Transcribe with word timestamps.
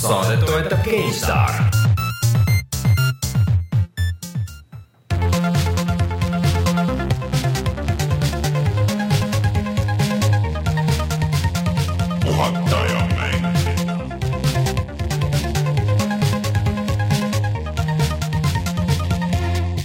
saadet 0.00 0.46
toetab 0.46 0.84
GameStar 0.84 1.70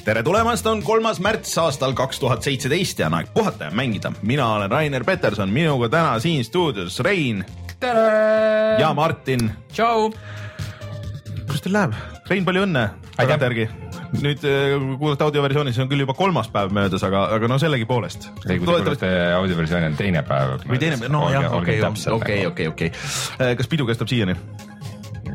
tere 0.06 0.24
tulemast, 0.24 0.68
on 0.70 0.84
kolmas 0.84 1.20
märts 1.20 1.58
aastal 1.58 1.92
kaks 1.98 2.20
tuhat 2.22 2.46
seitseteist 2.46 3.00
ja 3.02 3.10
on 3.10 3.18
aeg 3.18 3.34
puhata 3.34 3.68
ja 3.68 3.72
mängida. 3.72 4.14
mina 4.22 4.48
olen 4.54 4.72
Rainer 4.72 5.04
Peterson, 5.04 5.50
minuga 5.50 5.90
täna 5.90 6.20
siin 6.20 6.46
stuudios 6.46 7.00
Rein. 7.00 7.46
Ja 8.80 8.94
Martin. 8.94 9.52
tšau. 9.74 10.12
kuidas 11.46 11.62
teil 11.62 11.76
läheb? 11.76 11.98
Rein, 12.30 12.46
palju 12.46 12.66
õnne 12.66 12.86
tagantjärgi. 13.16 13.68
nüüd 14.16 14.46
äh, 14.48 14.76
kuulate 15.00 15.26
audioversioonis, 15.26 15.80
on 15.84 15.90
küll 15.92 16.06
juba 16.06 16.16
kolmas 16.16 16.48
päev 16.52 16.72
möödas, 16.76 17.04
aga, 17.04 17.26
aga 17.36 17.50
no 17.52 17.58
sellegipoolest. 17.60 18.30
ei, 18.46 18.60
kui 18.60 18.68
te 18.68 18.78
kuulate 18.84 19.12
audioversiooni 19.42 19.92
on 19.92 20.00
teine 20.00 20.24
päev. 20.28 20.58
või 20.70 20.80
teine, 20.82 21.12
no 21.12 21.28
jah, 21.34 21.52
okei, 21.58 21.82
okei, 21.84 22.46
okei, 22.52 22.72
okei. 22.72 22.94
Äh, 23.40 23.56
kas 23.60 23.72
pidu 23.72 23.88
kestab 23.90 24.12
siiani? 24.12 24.38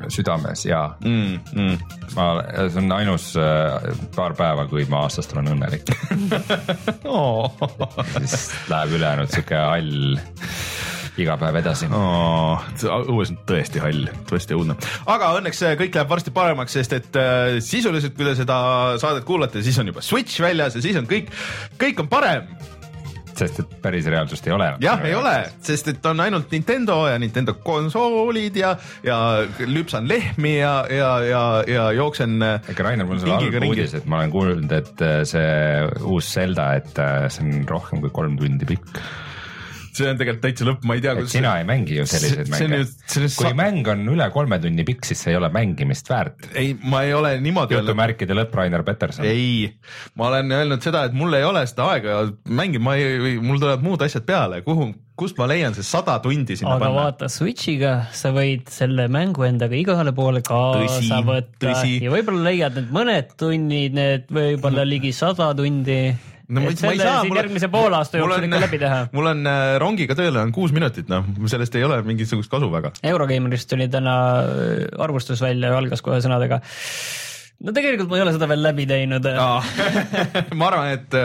südames 0.08 0.62
ja 0.64 0.94
mm,. 1.04 1.40
Mm. 1.52 1.78
ma, 2.16 2.26
see 2.70 2.80
on 2.80 2.92
ainus 2.94 3.34
äh, 3.36 3.90
paar 4.16 4.34
päeva, 4.38 4.64
kui 4.70 4.86
ma 4.88 5.04
aastast 5.04 5.34
olen 5.34 5.52
õnnelik 5.52 5.90
oh. 7.04 7.50
siis 8.22 8.48
läheb 8.70 8.96
ülejäänud 8.96 9.34
sihuke 9.34 9.60
hall 9.60 10.16
iga 11.24 11.36
päev 11.40 11.60
edasi 11.60 11.88
oh,. 11.90 12.66
õues 13.12 13.34
on 13.34 13.38
tõesti 13.48 13.82
hall, 13.82 14.08
tõesti 14.30 14.56
õudne, 14.56 14.76
aga 15.10 15.32
õnneks 15.38 15.62
kõik 15.80 15.96
läheb 15.96 16.10
varsti 16.10 16.34
paremaks, 16.34 16.76
sest 16.78 16.96
et 16.96 17.20
äh, 17.20 17.60
sisuliselt, 17.64 18.16
kui 18.16 18.28
te 18.28 18.36
seda 18.38 18.58
saadet 19.00 19.26
kuulate, 19.28 19.64
siis 19.66 19.78
on 19.82 19.92
juba 19.92 20.04
Switch 20.04 20.42
väljas 20.42 20.78
ja 20.78 20.84
siis 20.84 20.98
on 21.00 21.08
kõik, 21.10 21.32
kõik 21.80 22.04
on 22.04 22.10
parem 22.12 22.52
sest 23.40 23.60
et 23.62 23.76
päris 23.82 24.08
reaalsust 24.10 24.46
ei 24.48 24.54
ole. 24.54 24.66
jah, 24.82 25.00
ei 25.06 25.14
ole, 25.16 25.34
sest 25.64 25.90
et 25.92 26.06
on 26.10 26.20
ainult 26.24 26.52
Nintendo 26.52 26.98
ja 27.08 27.18
Nintendo 27.20 27.56
konsoolid 27.64 28.58
ja, 28.60 28.74
ja 29.06 29.18
lüpsan 29.70 30.08
lehmi 30.10 30.56
ja, 30.58 30.74
ja, 30.92 31.10
ja, 31.24 31.42
ja 31.68 31.88
jooksen. 31.96 32.36
ega 32.42 32.86
Rainer, 32.86 33.08
mul 33.08 33.18
on 33.18 33.24
sulle 33.24 33.40
halb 33.40 33.70
uudis, 33.70 33.96
et 33.98 34.06
ma 34.10 34.22
olen 34.22 34.34
kuulnud, 34.34 34.76
et 34.76 35.06
äh, 35.06 35.22
see 35.28 36.04
uus 36.04 36.30
Zelda, 36.34 36.72
et 36.80 37.02
äh, 37.02 37.26
see 37.32 37.46
on 37.46 37.66
rohkem 37.70 38.04
kui 38.04 38.12
kolm 38.20 38.38
tundi 38.40 38.68
pikk 38.68 39.02
see 40.00 40.12
on 40.12 40.20
tegelikult 40.20 40.44
täitsa 40.46 40.68
lõpp, 40.68 40.86
ma 40.88 40.96
ei 40.96 41.04
tea, 41.04 41.14
sina 41.30 41.56
ei 41.60 41.66
mängi 41.68 42.00
ju 42.00 42.06
selliseid 42.10 42.50
mänge. 42.52 42.80
kui 43.14 43.28
sa... 43.30 43.52
mäng 43.56 43.90
on 43.92 44.06
üle 44.14 44.30
kolme 44.34 44.60
tunni 44.62 44.86
pikk, 44.88 45.08
siis 45.08 45.24
see 45.24 45.34
ei 45.34 45.40
ole 45.40 45.50
mängimist 45.54 46.10
väärt. 46.10 46.50
ei, 46.54 46.72
ma 46.82 47.04
ei 47.06 47.14
ole 47.16 47.36
niimoodi 47.44 47.78
jutumärkide 47.78 48.36
lõpp, 48.36 48.56
Rainer 48.60 48.86
Peterson. 48.86 49.28
ei, 49.28 49.68
ma 50.20 50.30
olen 50.32 50.56
öelnud 50.60 50.84
seda, 50.84 51.06
et 51.08 51.16
mul 51.16 51.38
ei 51.38 51.46
ole 51.46 51.66
seda 51.70 51.92
aega 51.94 52.22
mängida, 52.48 52.84
ma 52.84 52.96
ei, 52.98 53.38
mul 53.42 53.60
tulevad 53.60 53.86
muud 53.86 54.02
asjad 54.06 54.26
peale, 54.28 54.64
kuhu 54.66 54.90
kust 55.20 55.36
ma 55.36 55.46
leian 55.50 55.76
see 55.76 55.84
sada 55.84 56.16
tundi 56.24 56.56
sinna 56.56 56.76
aga 56.78 56.86
panna? 56.86 57.02
vaata 57.04 57.28
Switch'iga 57.32 57.92
sa 58.16 58.32
võid 58.32 58.70
selle 58.72 59.04
mängu 59.12 59.44
endaga 59.44 59.76
igale 59.76 60.14
poole 60.16 60.40
kaasa 60.46 61.20
võtta 61.26 61.66
tõsi. 61.66 61.98
ja 62.04 62.12
võib-olla 62.14 62.46
leiad 62.48 62.78
need 62.78 62.94
mõned 62.96 63.34
tunnid, 63.40 63.96
need 63.98 64.32
võib-olla 64.32 64.86
ligi 64.88 65.12
sada 65.16 65.50
tundi 65.58 66.00
no 66.50 66.64
ma 66.64 66.72
ei 66.74 67.00
saa. 67.00 67.22
järgmise 67.24 67.70
poole 67.72 68.00
aasta 68.00 68.20
jooksul 68.20 68.48
ikka 68.48 68.62
läbi 68.66 68.82
teha. 68.82 69.00
mul 69.16 69.30
on 69.32 69.46
äh, 69.46 69.76
rongiga 69.82 70.18
tööle 70.18 70.42
on 70.42 70.52
kuus 70.54 70.74
minutit, 70.76 71.08
noh, 71.12 71.26
sellest 71.50 71.78
ei 71.78 71.86
ole 71.86 72.02
mingisugust 72.06 72.50
kasu 72.52 72.70
väga. 72.72 72.94
Eurogeimerist 73.12 73.70
tuli 73.70 73.88
täna 73.92 74.18
äh, 74.42 74.86
arvustus 74.98 75.42
välja 75.44 75.72
ja 75.72 75.80
algas 75.80 76.04
kohe 76.04 76.20
sõnadega 76.24 76.60
no 77.60 77.74
tegelikult 77.76 78.08
ma 78.08 78.18
ei 78.18 78.24
ole 78.24 78.32
seda 78.34 78.48
veel 78.50 78.62
läbi 78.64 78.86
teinud 78.88 79.26
ma 80.58 80.68
arvan, 80.70 80.94
et, 80.94 81.16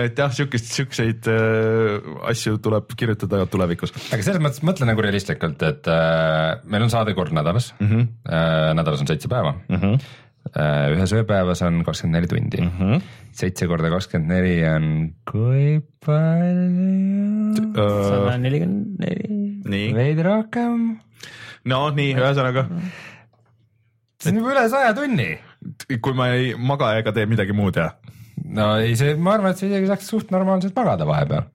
et 0.00 0.22
jah, 0.22 0.32
siukest, 0.32 0.72
siukseid 0.78 1.28
äh, 1.30 2.10
asju 2.30 2.58
tuleb 2.64 2.94
kirjutada 2.98 3.44
tulevikus. 3.50 3.94
aga 4.08 4.24
selles 4.24 4.42
mõttes 4.42 4.64
mõtle 4.66 4.88
nagu 4.88 5.04
realistlikult, 5.04 5.64
et 5.68 5.92
äh, 5.92 6.64
meil 6.64 6.86
on 6.86 6.92
saade 6.92 7.16
kord 7.16 7.36
nädalas 7.36 7.72
mm, 7.78 7.88
-hmm. 7.90 8.12
äh, 8.26 8.70
nädalas 8.80 9.04
on 9.04 9.12
seitse 9.12 9.28
päeva 9.28 9.56
mm. 9.68 9.80
-hmm 9.80 9.98
Äh, 10.00 10.23
ühes 10.52 11.12
ööpäevas 11.16 11.62
on 11.64 11.80
kakskümmend 11.86 12.18
neli 12.18 12.28
tundi 12.28 12.60
mm. 12.60 12.70
-hmm. 12.78 13.02
seitse 13.32 13.66
korda 13.66 13.90
kakskümmend 13.90 14.30
neli 14.30 14.56
on 14.68 15.14
kui 15.30 15.80
palju? 16.04 17.72
sada 17.74 18.36
nelikümmend 18.38 19.00
neli. 19.00 19.94
veidi 19.94 20.22
rohkem. 20.22 21.00
no 21.64 21.90
nii, 21.90 22.14
ühesõnaga. 22.14 22.66
see 24.20 24.32
on 24.32 24.42
juba 24.42 24.52
üle 24.52 24.68
saja 24.68 24.94
tunni. 24.94 25.38
kui 26.00 26.12
ma 26.12 26.28
ei 26.36 26.54
maga 26.54 26.92
ega 26.98 27.12
tee 27.12 27.26
midagi 27.26 27.56
muud, 27.56 27.80
jah? 27.80 27.96
no 28.44 28.76
ei, 28.76 28.96
see, 28.96 29.16
ma 29.16 29.38
arvan, 29.38 29.52
et 29.54 29.62
sa 29.62 29.66
isegi 29.66 29.88
saaks 29.88 30.12
suht 30.12 30.30
normaalselt 30.34 30.76
magada 30.76 31.08
vahepeal. 31.08 31.48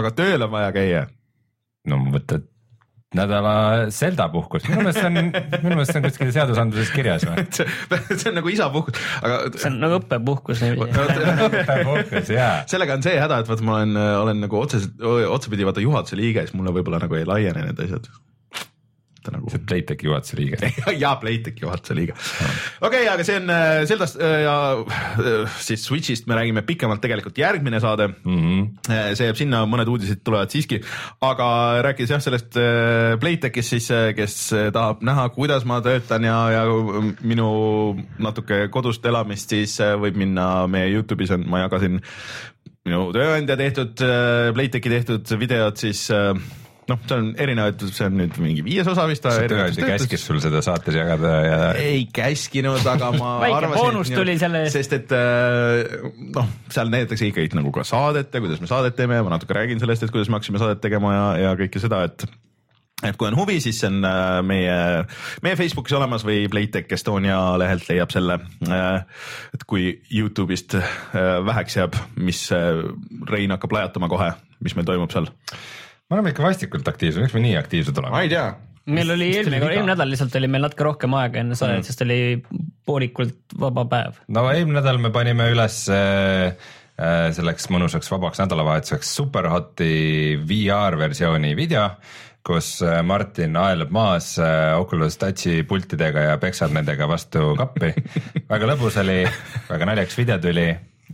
aga 0.00 0.16
tööl 0.16 0.48
on 0.48 0.50
vaja 0.56 0.72
käia. 0.72 1.06
no 1.86 2.00
võtad 2.08 2.48
nädala 3.16 3.54
Zelda 3.92 4.28
puhkus, 4.32 4.64
minu 4.68 4.82
meelest 4.82 5.00
see 5.00 5.10
on, 5.10 5.18
minu 5.18 5.76
meelest 5.76 5.92
see 5.92 6.00
on 6.00 6.08
kuskil 6.08 6.32
seadusandluses 6.34 6.92
kirjas 6.94 7.26
või? 7.28 7.44
see 8.20 8.30
on 8.32 8.38
nagu 8.40 8.52
isapuhkus, 8.52 8.98
aga. 9.20 9.38
see 9.56 9.70
on 9.70 9.78
nagu 9.82 10.00
õppepuhkus 10.00 10.64
õppepuhkus, 11.46 12.34
jaa. 12.34 12.52
sellega 12.70 12.98
on 12.98 13.06
see 13.06 13.16
häda, 13.20 13.42
et 13.42 13.52
vaata, 13.52 13.68
ma 13.68 13.78
olen, 13.80 13.96
olen 14.24 14.44
nagu 14.46 14.60
otseselt, 14.60 15.00
otsapidi 15.28 15.68
vaata 15.68 15.84
juhatuse 15.84 16.18
liige, 16.18 16.46
siis 16.46 16.56
mulle 16.58 16.74
võib-olla 16.74 17.02
nagu 17.02 17.20
ei 17.20 17.28
laiene 17.28 17.68
need 17.68 17.86
asjad 17.86 18.08
ta 19.22 19.32
nagu. 19.34 19.50
see 19.50 19.60
on 19.60 19.66
Playtechi 19.68 20.08
juhatuse 20.08 20.38
liige 20.38 20.70
ja 21.04 21.14
Playtechi 21.20 21.64
juhatuse 21.64 21.96
liige. 21.96 22.16
okei 22.80 23.08
aga 23.08 23.26
see 23.26 23.38
on 23.40 23.52
Zeldast 23.88 24.20
äh, 24.20 24.42
ja 24.44 24.56
äh, 24.82 25.56
siis 25.62 25.84
Switch'ist 25.88 26.28
me 26.30 26.38
räägime 26.38 26.64
pikemalt 26.66 27.02
tegelikult 27.04 27.38
järgmine 27.38 27.80
saade 27.80 28.08
mm. 28.08 28.38
-hmm. 28.38 28.92
see 29.14 29.28
jääb 29.28 29.38
sinna, 29.38 29.64
mõned 29.66 29.88
uudised 29.88 30.22
tulevad 30.24 30.50
siiski, 30.52 30.80
aga 31.20 31.48
rääkides 31.88 32.14
jah, 32.14 32.22
sellest 32.22 32.58
Playtechist 33.20 33.76
siis, 33.76 33.88
kes 34.16 34.36
tahab 34.72 35.02
näha, 35.06 35.28
kuidas 35.34 35.64
ma 35.68 35.80
töötan 35.80 36.24
ja, 36.24 36.38
ja 36.50 36.62
minu 37.22 37.48
natuke 38.18 38.66
kodust 38.72 39.06
elamist, 39.06 39.52
siis 39.54 39.78
võib 39.80 40.18
minna 40.18 40.66
meie 40.70 40.90
Youtube'is 40.92 41.32
on, 41.34 41.46
ma 41.48 41.64
jagasin 41.64 42.00
minu 42.86 43.04
tööandja 43.14 43.56
tehtud, 43.58 44.02
Playtechi 44.54 44.90
tehtud 44.90 45.34
videod 45.38 45.78
siis 45.80 46.08
äh, 46.14 46.34
noh, 46.90 46.98
see 47.06 47.16
on 47.18 47.30
erinevaid, 47.40 47.82
see 47.94 48.06
on 48.08 48.16
nüüd 48.18 48.36
mingi 48.42 48.64
viies 48.66 48.88
osa 48.90 49.04
vist. 49.10 49.24
tööandja 49.24 49.88
käskis 49.94 50.26
sul 50.26 50.40
seda 50.42 50.62
saates 50.64 50.96
jagada 50.98 51.32
ja. 51.44 51.58
ei 51.78 52.04
käskinud, 52.14 52.82
aga 52.94 53.12
ma 53.14 53.32
väike 53.44 53.72
boonus 53.74 54.12
tuli 54.12 54.36
selle 54.40 54.64
eest. 54.66 54.78
sest 54.78 54.96
et 54.98 55.16
äh, 55.16 55.98
noh, 56.34 56.48
seal 56.72 56.92
näidatakse 56.92 57.28
ikkagi 57.30 57.58
nagu 57.58 57.72
ka 57.74 57.86
saadet 57.86 58.32
ja 58.34 58.42
kuidas 58.42 58.62
me 58.62 58.70
saadet 58.70 58.96
teeme 58.98 59.18
ja 59.18 59.26
ma 59.26 59.36
natuke 59.36 59.56
räägin 59.56 59.82
sellest, 59.82 60.06
et 60.06 60.14
kuidas 60.14 60.30
me 60.30 60.40
hakkasime 60.40 60.62
saadet 60.62 60.82
tegema 60.82 61.12
ja, 61.14 61.26
ja 61.46 61.52
kõike 61.60 61.82
seda, 61.82 62.04
et 62.10 62.26
et 63.02 63.16
kui 63.18 63.26
on 63.26 63.34
huvi, 63.34 63.56
siis 63.62 63.80
see 63.82 63.88
on 63.90 64.02
äh, 64.06 64.36
meie, 64.46 64.74
meie 65.42 65.58
Facebookis 65.58 65.94
olemas 65.98 66.22
või 66.26 66.44
Playtech 66.50 66.94
Estonia 66.94 67.38
lehelt 67.58 67.88
leiab 67.90 68.14
selle. 68.14 68.36
Äh, 68.62 69.24
et 69.54 69.66
kui 69.66 69.88
Youtube'ist 70.06 70.76
väheks 71.46 71.78
jääb, 71.80 71.98
mis 72.22 72.44
Rein 73.30 73.54
hakkab 73.54 73.74
lajatama 73.74 74.10
kohe, 74.10 74.30
mis 74.62 74.78
meil 74.78 74.86
toimub 74.86 75.14
seal 75.14 75.30
me 76.12 76.18
oleme 76.18 76.34
ikka 76.34 76.44
vastikult 76.44 76.88
aktiivsed, 76.92 77.24
miks 77.24 77.32
me 77.32 77.40
nii 77.46 77.56
aktiivsed 77.56 77.96
oleme? 77.96 78.12
ma 78.12 78.20
ei 78.26 78.30
tea. 78.32 78.44
meil 78.92 79.14
oli 79.14 79.30
eelmine, 79.32 79.62
eelmine 79.62 79.94
nädal 79.94 80.10
lihtsalt 80.12 80.36
oli 80.36 80.50
meil 80.52 80.66
natuke 80.66 80.84
rohkem 80.84 81.16
aega 81.16 81.40
enne 81.40 81.56
saadet 81.56 81.80
mm., 81.80 81.88
sest 81.88 82.04
oli 82.04 82.18
poolikult 82.86 83.56
vaba 83.62 83.86
päev. 83.88 84.20
no 84.28 84.44
eelmine 84.50 84.80
nädal 84.80 85.00
me 85.00 85.12
panime 85.14 85.48
üles 85.54 85.78
äh, 85.94 86.52
äh 87.00 87.30
selleks 87.32 87.70
mõnusaks 87.72 88.12
vabaks 88.12 88.42
nädalavahetuseks 88.42 89.14
Superhoti 89.22 89.94
VR 90.48 90.98
versiooni 91.00 91.56
video, 91.56 91.88
kus 92.44 92.74
äh, 92.84 93.00
Martin 93.06 93.56
aelab 93.56 93.94
maas 93.96 94.34
äh, 94.36 94.76
Oculus 94.76 95.16
Touchi 95.16 95.62
pultidega 95.64 96.28
ja 96.28 96.38
peksab 96.42 96.76
nendega 96.76 97.08
vastu 97.08 97.54
kappi 97.56 97.94
väga 98.52 98.74
lõbus 98.74 99.00
oli, 99.00 99.22
väga 99.72 99.92
naljakas 99.94 100.20
video 100.20 100.42
tuli 100.44 100.68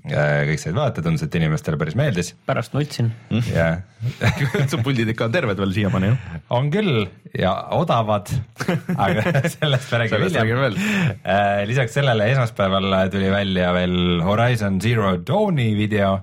kõik 0.07 0.61
said 0.63 0.77
vaadata, 0.77 1.03
tundus, 1.03 1.25
et 1.27 1.35
inimestele 1.39 1.79
päris 1.81 1.97
meeldis. 1.99 2.33
pärast 2.47 2.75
nutsin. 2.77 3.11
jah 3.51 3.81
su 4.71 4.79
puldid 4.85 5.11
ikka 5.11 5.27
on 5.27 5.35
terved 5.35 5.59
veel 5.59 5.73
siiamaani 5.75 6.11
ju. 6.13 6.19
on 6.55 6.71
küll 6.71 7.09
ja 7.39 7.53
odavad, 7.75 8.31
aga 9.05 9.43
sellest 9.51 9.91
me 9.91 10.03
räägime 10.05 10.31
hiljem. 10.31 10.79
Äh, 11.27 11.65
lisaks 11.69 11.99
sellele 11.99 12.31
esmaspäeval 12.33 12.95
tuli 13.13 13.31
välja 13.33 13.73
veel 13.75 14.23
Horizon 14.25 14.81
Zero 14.81 15.17
Dawni 15.19 15.73
video. 15.77 16.21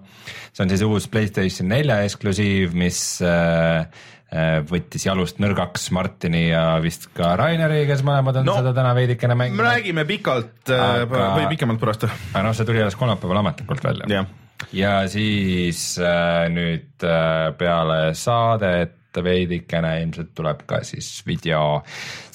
see 0.55 0.63
on 0.63 0.71
siis 0.71 0.85
uus 0.87 1.09
Playstation 1.11 1.67
nelja 1.67 1.99
eksklusiiv, 2.07 2.73
mis 2.79 3.19
äh, 3.21 3.83
Äh, 3.83 4.14
võttis 4.67 5.05
jalust 5.05 5.39
nõrgaks 5.43 5.89
Martini 5.95 6.47
ja 6.49 6.77
vist 6.83 7.07
ka 7.15 7.35
Raineri, 7.39 7.83
kes 7.89 8.03
mõlemad 8.05 8.41
on 8.41 8.49
no, 8.49 8.57
seda 8.59 8.73
täna 8.75 8.91
veidikene 8.97 9.37
mänginud. 9.37 9.61
me 9.61 9.69
räägime 9.69 10.05
pikalt 10.09 10.73
äh, 10.73 11.03
aga, 11.05 11.29
või 11.37 11.47
pikemalt 11.53 11.81
pärast. 11.81 12.07
aga 12.09 12.43
noh, 12.47 12.55
see 12.57 12.67
tuli 12.67 12.81
alles 12.83 12.97
kolmapäeval 12.99 13.41
ametlikult 13.43 13.85
välja. 13.85 14.25
ja 14.75 14.93
siis 15.11 15.87
äh, 16.01 16.45
nüüd 16.51 17.05
äh, 17.05 17.49
peale 17.59 17.99
saadet 18.17 19.01
veidikene, 19.15 19.93
ilmselt 20.03 20.33
tuleb 20.35 20.65
ka 20.67 20.81
siis 20.83 21.21
video 21.23 21.77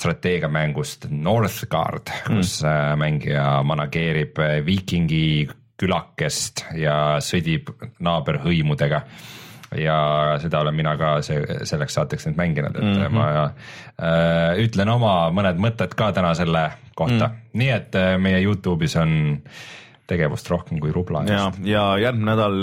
strateegiamängust 0.01 1.11
Northgard, 1.13 2.09
kus 2.25 2.63
mm. 2.65 3.03
mängija 3.03 3.49
manageerib 3.69 4.41
viikingi 4.65 5.27
külakest 5.81 6.65
ja 6.81 6.95
sõdib 7.25 7.69
naaberhõimudega 8.01 9.03
ja 9.77 10.37
seda 10.43 10.61
olen 10.61 10.75
mina 10.75 10.97
ka 10.99 11.17
see, 11.23 11.43
selleks 11.65 11.95
saateks 11.95 12.27
nüüd 12.27 12.39
mänginud, 12.41 12.77
et 12.77 12.85
mm 12.85 13.03
-hmm. 13.03 13.15
ma 13.15 13.27
äh, 13.45 14.59
ütlen 14.65 14.89
oma 14.89 15.31
mõned 15.31 15.61
mõtted 15.63 15.95
ka 15.97 16.13
täna 16.13 16.35
selle 16.35 16.71
kohta 16.95 17.29
mm, 17.29 17.35
-hmm. 17.35 17.59
nii 17.59 17.71
et 17.71 17.95
äh, 17.95 18.19
meie 18.19 18.41
Youtube'is 18.43 18.97
on 19.01 19.13
äh, 19.39 19.80
tegevust 20.11 20.51
rohkem 20.51 20.81
kui 20.83 20.93
rubla 20.95 21.23
eest. 21.25 21.63
ja, 21.65 21.71
ja 21.71 21.85
järgmine 22.07 22.31
nädal, 22.31 22.59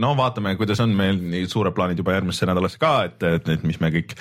no 0.00 0.12
vaatame, 0.18 0.54
kuidas 0.58 0.80
on 0.84 0.94
meil 0.98 1.18
nii 1.18 1.46
suured 1.50 1.74
plaanid 1.76 1.98
juba 2.00 2.16
järgmisse 2.16 2.48
nädalasse 2.48 2.80
ka, 2.80 2.92
et, 3.08 3.22
et, 3.26 3.50
et 3.56 3.66
mis 3.68 3.80
me 3.82 3.90
kõik, 3.94 4.14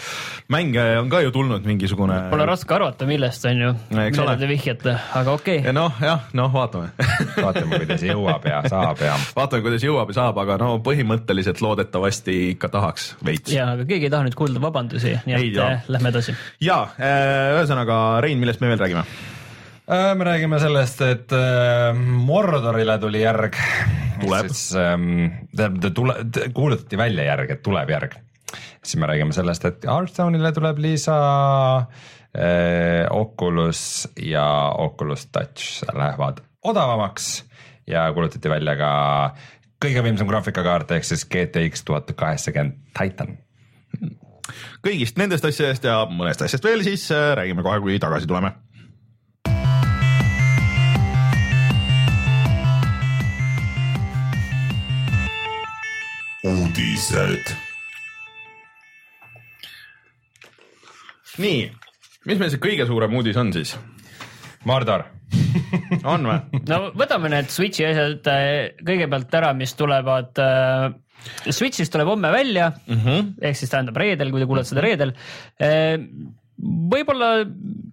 mänge 0.53 0.85
on 1.01 1.11
ka 1.11 1.21
ju 1.23 1.33
tulnud 1.35 1.67
mingisugune. 1.67 2.19
Pole 2.31 2.47
raske 2.49 2.77
arvata, 2.77 3.07
millest 3.09 3.45
on 3.49 3.63
ju, 3.63 3.71
millele 3.93 4.37
te 4.41 4.49
vihjate, 4.49 4.97
aga 5.21 5.37
okei 5.37 5.61
okay.. 5.61 5.75
noh, 5.75 6.01
jah, 6.03 6.27
noh, 6.37 6.51
vaatame 6.53 6.91
vaatame, 7.45 7.81
kuidas 7.83 8.03
jõuab 8.07 8.47
ja 8.49 8.61
saab 8.69 9.01
ja. 9.05 9.15
vaatame, 9.37 9.65
kuidas 9.65 9.85
jõuab 9.85 10.11
ja 10.13 10.19
saab, 10.19 10.41
aga 10.43 10.59
no 10.61 10.73
põhimõtteliselt 10.85 11.61
loodetavasti 11.63 12.37
ikka 12.53 12.71
tahaks 12.73 13.13
veits. 13.25 13.53
ja, 13.53 13.71
aga 13.75 13.87
keegi 13.89 14.09
ei 14.09 14.13
taha 14.13 14.27
nüüd 14.27 14.37
kuulda 14.37 14.61
vabandusi, 14.63 15.15
nii 15.27 15.37
et 15.37 15.47
Ei, 15.47 15.81
lähme 15.93 16.13
edasi. 16.13 16.35
ja, 16.63 16.83
äh, 16.97 17.57
ühesõnaga 17.57 18.21
Rein, 18.23 18.39
millest 18.41 18.63
me 18.63 18.71
veel 18.73 18.81
räägime? 18.85 19.05
Äh, 19.87 20.15
me 20.15 20.25
räägime 20.27 20.59
sellest, 20.59 21.01
et 21.01 21.31
äh, 21.31 21.95
Mordorile 21.95 22.97
tuli 22.99 23.21
järg. 23.21 23.55
tuleb. 24.19 24.49
Tähendab, 24.51 25.93
tule, 25.95 26.15
kuulutati 26.53 26.97
välja 26.99 27.23
järg, 27.29 27.53
et 27.55 27.61
tuleb 27.63 27.89
järg. 27.89 28.17
siis 28.83 28.99
me 28.99 29.07
räägime 29.07 29.31
sellest, 29.31 29.65
et 29.65 29.85
Hearthstone'ile 29.87 30.51
tuleb 30.51 30.77
lisa 30.83 31.15
äh,. 32.35 33.07
Oculus 33.09 34.09
ja 34.19 34.73
Oculus 34.77 35.25
Touch 35.31 35.83
lähevad 35.93 36.43
odavamaks 36.63 37.45
ja 37.87 38.11
kuulutati 38.13 38.49
välja 38.49 38.75
ka 38.75 38.91
kõige 39.85 40.03
võimsam 40.03 40.27
graafikakaart 40.27 40.91
ehk 40.91 41.07
siis 41.07 41.25
GTX 41.25 41.87
tuhat 41.87 42.11
kaheksakümmend 42.15 42.75
Titan 42.91 43.37
kõigist 44.83 45.17
nendest 45.17 45.47
asjadest 45.47 45.87
ja 45.87 46.03
mõnest 46.11 46.43
asjast 46.43 46.63
veel 46.67 46.83
siis 46.83 47.07
räägime 47.11 47.63
kohe, 47.63 47.79
kui 47.79 47.99
tagasi 47.99 48.27
tuleme 48.27 48.53
uudised. 56.47 57.51
nii, 61.37 61.67
mis 62.25 62.39
meil 62.39 62.49
see 62.49 62.61
kõige 62.61 62.87
suurem 62.89 63.13
uudis 63.19 63.37
on 63.37 63.51
siis? 63.53 63.75
Mardar 64.67 65.05
on 66.07 66.29
või? 66.29 66.37
no 66.71 66.79
võtame 66.97 67.29
need 67.33 67.51
Switch'i 67.53 67.85
asjad 67.89 68.31
äh, 68.31 68.47
kõigepealt 68.85 69.37
ära, 69.41 69.51
mis 69.57 69.75
tulevad 69.77 70.41
äh,. 70.43 70.87
Switch'ist 71.49 71.91
tuleb 71.91 72.07
homme 72.07 72.29
välja 72.31 72.69
mm 72.71 72.99
-hmm. 73.03 73.29
ehk 73.41 73.57
siis 73.57 73.71
tähendab 73.73 73.97
reedel, 73.99 74.31
kui 74.31 74.41
te 74.41 74.47
kuulete 74.49 74.69
seda 74.69 74.83
reedel 74.85 75.13
äh, 75.61 75.97
võib-olla, 76.93 77.31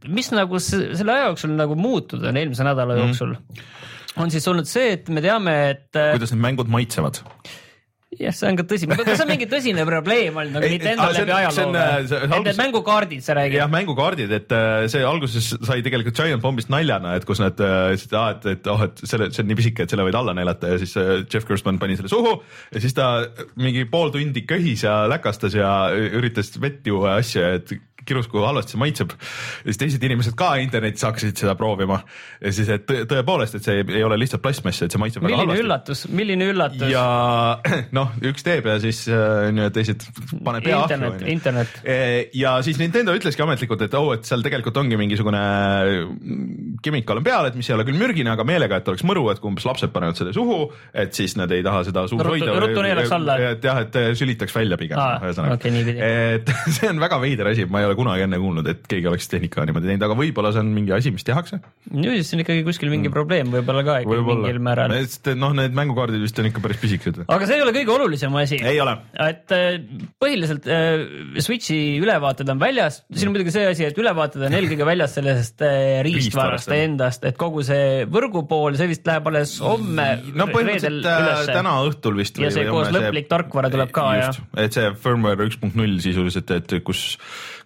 mis 0.09 0.31
nagu 0.33 0.61
selle 0.63 1.13
aja 1.13 1.31
jooksul 1.31 1.53
nagu 1.57 1.77
muutunud 1.77 2.25
on 2.31 2.37
eelmise 2.41 2.65
nädala 2.65 2.95
mhm. 2.95 3.03
jooksul 3.03 3.35
mm, 3.35 3.59
-hmm. 3.59 4.23
on 4.23 4.31
siis 4.31 4.49
olnud 4.49 4.69
see, 4.71 4.93
et 4.93 5.09
me 5.09 5.21
teame, 5.25 5.57
et. 5.75 5.91
Äh, 5.97 6.15
kuidas 6.17 6.33
need 6.33 6.45
mängud 6.45 6.71
maitsevad? 6.73 7.21
Jah, 8.21 8.35
see 8.35 8.51
on 8.51 8.59
ka 8.59 8.67
tõsi, 8.69 8.89
kas 8.91 9.09
see 9.09 9.25
on 9.25 9.31
mingi 9.31 9.49
tõsine 9.51 9.85
probleem 9.89 10.39
olnud 10.41 10.57
nagu 10.59 10.71
Nintendo 10.73 11.09
läbi 11.15 11.35
ajaloo 11.39 11.71
või? 11.75 12.29
Nende 12.35 12.55
mängukaardid, 12.59 13.25
sa 13.27 13.37
räägid? 13.39 13.59
jah, 13.61 13.71
mängukaardid, 13.73 14.35
et 14.39 14.55
äh, 14.55 14.87
see 14.93 15.05
alguses 15.07 15.51
sai 15.57 15.81
tegelikult 15.87 16.19
Giant 16.19 16.45
Bombist 16.45 16.71
naljana, 16.73 17.17
et 17.19 17.27
kus 17.29 17.43
nad 17.43 17.57
ütlesid, 17.59 18.15
äh, 18.15 18.29
et, 18.35 18.49
et 18.55 18.71
oh, 18.73 18.85
et 18.87 19.05
selle, 19.05 19.31
see 19.35 19.45
on 19.45 19.51
nii 19.51 19.61
pisike, 19.63 19.87
et 19.87 19.95
selle 19.95 20.07
võid 20.09 20.19
alla 20.19 20.37
neelata 20.37 20.75
ja 20.75 20.83
siis 20.83 20.95
äh, 21.01 21.17
Jeff 21.25 21.49
Gerstmann 21.49 21.81
pani 21.83 21.99
selle 21.99 22.13
suhu 22.13 22.37
ja 22.75 22.85
siis 22.85 22.97
ta 22.97 23.11
mingi 23.61 23.87
pool 23.91 24.15
tundi 24.15 24.45
köhis 24.49 24.87
ja 24.87 25.05
läkastas 25.11 25.57
ja 25.59 25.75
üritas 25.95 26.55
vett 26.61 26.87
juua 26.89 27.17
ja 27.17 27.25
asju, 27.25 27.49
et 27.59 27.77
kirus, 28.07 28.29
kui 28.31 28.43
halvasti 28.45 28.75
see 28.75 28.83
maitseb. 28.83 29.15
ja 29.17 29.69
siis 29.71 29.81
teised 29.81 30.07
inimesed 30.07 30.37
ka 30.39 30.55
internetis 30.63 31.05
hakkasid 31.07 31.39
seda 31.45 31.57
proovima 31.59 32.01
ja 32.41 32.53
siis, 32.55 32.71
et 32.75 32.87
tõepoolest, 32.87 33.59
et 33.59 33.67
see 33.67 33.85
ei 33.85 34.05
ole 34.07 34.19
lihtsalt 34.21 34.43
plastmass, 34.45 34.85
et 34.85 34.95
see 34.95 35.01
maitseb 35.03 35.25
milline 35.25 35.43
väga 35.43 35.51
halvasti. 35.51 35.67
üllatus, 35.67 36.05
milline 36.15 36.49
üllatus. 36.53 36.87
ja 36.93 37.05
noh, 37.99 38.15
üks 38.31 38.47
teeb 38.47 38.69
ja 38.71 38.79
siis 38.83 39.05
äh, 39.11 39.51
et 39.67 39.77
teised 39.77 40.05
pane 40.45 40.61
pea 40.65 40.79
ahju. 40.79 40.85
internet, 40.85 41.25
internet. 41.35 41.79
E, 41.85 41.97
ja 42.39 42.57
siis 42.67 42.79
Nintendo 42.81 43.15
ütleski 43.17 43.45
ametlikult, 43.45 43.85
et 43.87 43.97
oh, 43.99 44.11
et 44.17 44.27
seal 44.29 44.45
tegelikult 44.45 44.79
ongi 44.81 44.99
mingisugune 45.01 45.43
chemical 46.85 47.21
on 47.21 47.27
peal, 47.27 47.49
et 47.49 47.59
mis 47.59 47.69
ei 47.71 47.77
ole 47.77 47.87
küll 47.89 48.01
mürgine, 48.01 48.33
aga 48.35 48.47
meelega, 48.49 48.81
et 48.81 48.91
oleks 48.93 49.05
mõru, 49.07 49.27
et 49.33 49.41
kui 49.43 49.51
umbes 49.53 49.67
lapsed 49.69 49.93
panevad 49.95 50.19
selle 50.19 50.35
suhu, 50.37 50.69
et 51.05 51.15
siis 51.17 51.37
nad 51.41 51.53
ei 51.55 51.65
taha 51.67 51.85
seda 51.89 52.07
suus 52.11 52.23
hoida. 52.25 52.57
ruttu 52.61 52.85
neelaks 52.85 53.15
alla. 53.17 53.39
et 53.55 53.65
jah, 53.65 53.81
et 53.85 54.01
sülitaks 54.19 54.55
välja 54.57 54.79
pigem. 54.81 55.01
Okay, 55.55 55.85
et 55.95 56.55
see 56.77 56.91
on 56.91 57.01
väga 57.03 57.21
veider 57.23 57.53
asi, 57.53 57.69
ma 57.71 57.83
ei 57.83 57.89
ole 57.91 57.94
kunagi 57.99 58.27
enne 58.27 58.39
kuulnud, 58.41 58.69
et 58.71 58.85
keegi 58.91 59.11
oleks 59.11 59.29
tehnika 59.31 59.65
niimoodi 59.69 59.91
teinud, 59.91 60.07
aga 60.07 60.17
võib-olla 60.19 60.53
see 60.55 60.63
on 60.65 60.73
mingi 60.75 60.95
asi, 60.97 61.13
mis 61.15 61.27
tehakse. 61.27 61.61
ju 61.91 62.15
siis 62.19 62.33
on 62.37 62.45
ikkagi 62.45 62.65
kuskil 62.67 62.93
mingi 62.93 63.09
mm. 63.09 63.15
probleem 63.15 63.53
võib-olla 63.53 63.85
ka 63.87 63.99
ikka 64.05 64.21
mingil 64.29 64.61
määral. 64.65 64.95
sest 65.05 65.33
noh, 65.39 65.55
need 65.57 65.77
mängukaardid 65.77 66.23
vist 66.23 66.39
on 66.41 66.49
ikka 66.51 66.63
päris 66.65 66.81
pisikesed. 66.83 67.25
aga 67.25 67.49
see 67.49 67.59
ei 67.59 67.65
ole 67.65 67.75
kõige 67.77 67.95
olulisem 67.95 68.39
asi. 68.41 68.61
ei 68.63 68.81
ole. 68.83 68.97
et 69.27 69.55
äh, 69.57 69.79
põhiliselt 70.23 70.69
äh, 70.71 71.41
Switchi 71.45 71.79
ülevaated 72.03 72.51
on 72.53 72.63
väljas, 72.63 73.03
siin 73.13 73.31
on 73.31 73.37
muidugi 73.37 73.55
see 73.55 73.67
asi, 73.71 73.87
et 73.89 73.99
ülevaated 74.01 74.47
on 74.49 74.59
eelkõige 74.59 74.89
väljas 74.89 75.17
sellest 75.19 75.65
äh, 75.65 76.01
riistvarast 76.07 76.73
endast, 76.75 77.27
et 77.29 77.39
kogu 77.41 77.65
see 77.67 78.05
võrgu 78.11 78.45
pool, 78.51 78.79
see 78.79 78.91
vist 78.91 79.07
läheb 79.09 79.31
alles 79.33 79.57
homme. 79.65 80.09
no 80.35 80.49
põhimõtteliselt 80.53 81.53
täna 81.53 81.79
õhtul 81.89 82.19
vist. 82.21 82.41
ja 82.43 82.53
see 82.55 82.67
koos 82.71 82.93
lõplik 82.95 83.29
tarkvara 83.31 83.71
tuleb 83.73 83.93
ka, 83.95 84.07
jah. 84.21 84.41
et 84.61 84.77
see 84.77 84.93
firmware 85.05 85.49
üks 85.49 85.61
punkt 85.61 85.79
null 85.79 85.99
sisuliselt, 86.05 86.51
et 86.55 86.79
kus, 86.87 87.05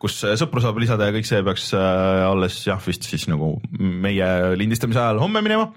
kus 0.03 0.18
sõpru 0.41 0.63
saab 0.65 0.81
lisada 0.83 1.09
ja 1.09 1.15
kõik 1.15 1.29
see 1.29 1.45
peaks 1.47 1.71
äh, 1.77 2.25
alles 2.27 2.59
jah, 2.67 2.81
vist 2.85 3.07
siis 3.09 3.29
nagu 3.31 3.55
meie 3.79 4.29
lindistamise 4.59 5.03
ajal 5.03 5.23
homme 5.23 5.43
minema, 5.45 5.71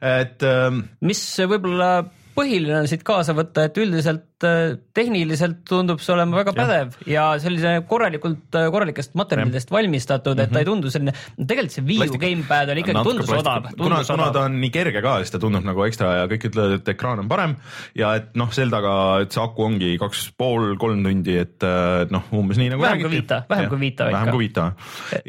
et. 0.00 0.42
Ähm, 0.46 0.84
mis 1.06 1.22
võib-olla 1.48 1.90
põhiline 2.36 2.82
on 2.82 2.90
siit 2.90 3.04
kaasa 3.06 3.34
võtta, 3.36 3.66
et 3.66 3.78
üldiselt 3.80 4.35
äh, 4.44 4.76
tehniliselt 4.94 5.62
tundub 5.68 6.02
see 6.04 6.12
olema 6.12 6.36
väga 6.40 6.52
pädev 6.56 6.96
ja, 7.06 7.14
ja 7.14 7.24
sellise 7.40 7.72
korralikult, 7.88 8.44
äh, 8.58 8.68
korralikest 8.74 9.16
materjalidest 9.18 9.72
ja. 9.72 9.76
valmistatud, 9.78 10.36
et 10.42 10.52
ta 10.52 10.60
ei 10.60 10.66
mhm. 10.66 10.70
tundu 10.72 10.92
selline, 10.92 11.14
tegelikult 11.40 11.76
see 11.78 11.86
Wii 11.86 12.10
U 12.10 12.20
gamepad 12.20 12.72
oli 12.74 12.84
ikkagi, 12.84 13.04
tundus 13.08 13.32
odav. 13.32 13.70
kuna, 13.78 14.02
kuna 14.04 14.28
ta 14.34 14.44
on 14.50 14.58
nii 14.60 14.72
kerge 14.74 15.02
ka, 15.04 15.16
siis 15.24 15.34
ta 15.34 15.40
tundub 15.42 15.64
nagu 15.66 15.86
ekstra 15.86 16.12
ja 16.20 16.28
kõik 16.30 16.48
ütlevad, 16.50 16.76
et 16.80 16.92
ekraan 16.92 17.24
on 17.24 17.30
parem 17.32 17.56
ja 17.96 18.12
et 18.20 18.36
noh, 18.38 18.52
Zeldaga, 18.52 18.92
et 19.24 19.32
see 19.32 19.42
aku 19.42 19.66
ongi 19.70 19.94
kaks 20.02 20.28
pool, 20.36 20.74
kolm 20.80 21.00
tundi, 21.06 21.38
et 21.40 21.66
noh, 22.12 22.28
umbes 22.36 22.60
nii 22.60 22.74
nagu 22.74 22.84
vähem 22.84 23.00
räägiti. 23.00 23.08
kui 23.08 23.22
Vita, 23.22 23.40
vähem 23.48 23.70
kui 23.72 23.80
Vita 23.86 24.10
vähem 24.12 24.32
kui 24.34 24.44
Vita 24.44 24.68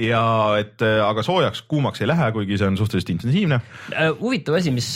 ja 0.04 0.24
et 0.60 0.84
aga 0.84 1.24
soojaks, 1.24 1.64
kuumaks 1.72 2.04
ei 2.04 2.12
lähe, 2.12 2.32
kuigi 2.36 2.60
see 2.60 2.68
on 2.68 2.78
suhteliselt 2.80 3.16
intensiivne. 3.16 3.62
huvitav 4.20 4.60
asi, 4.60 4.76
mis, 4.76 4.92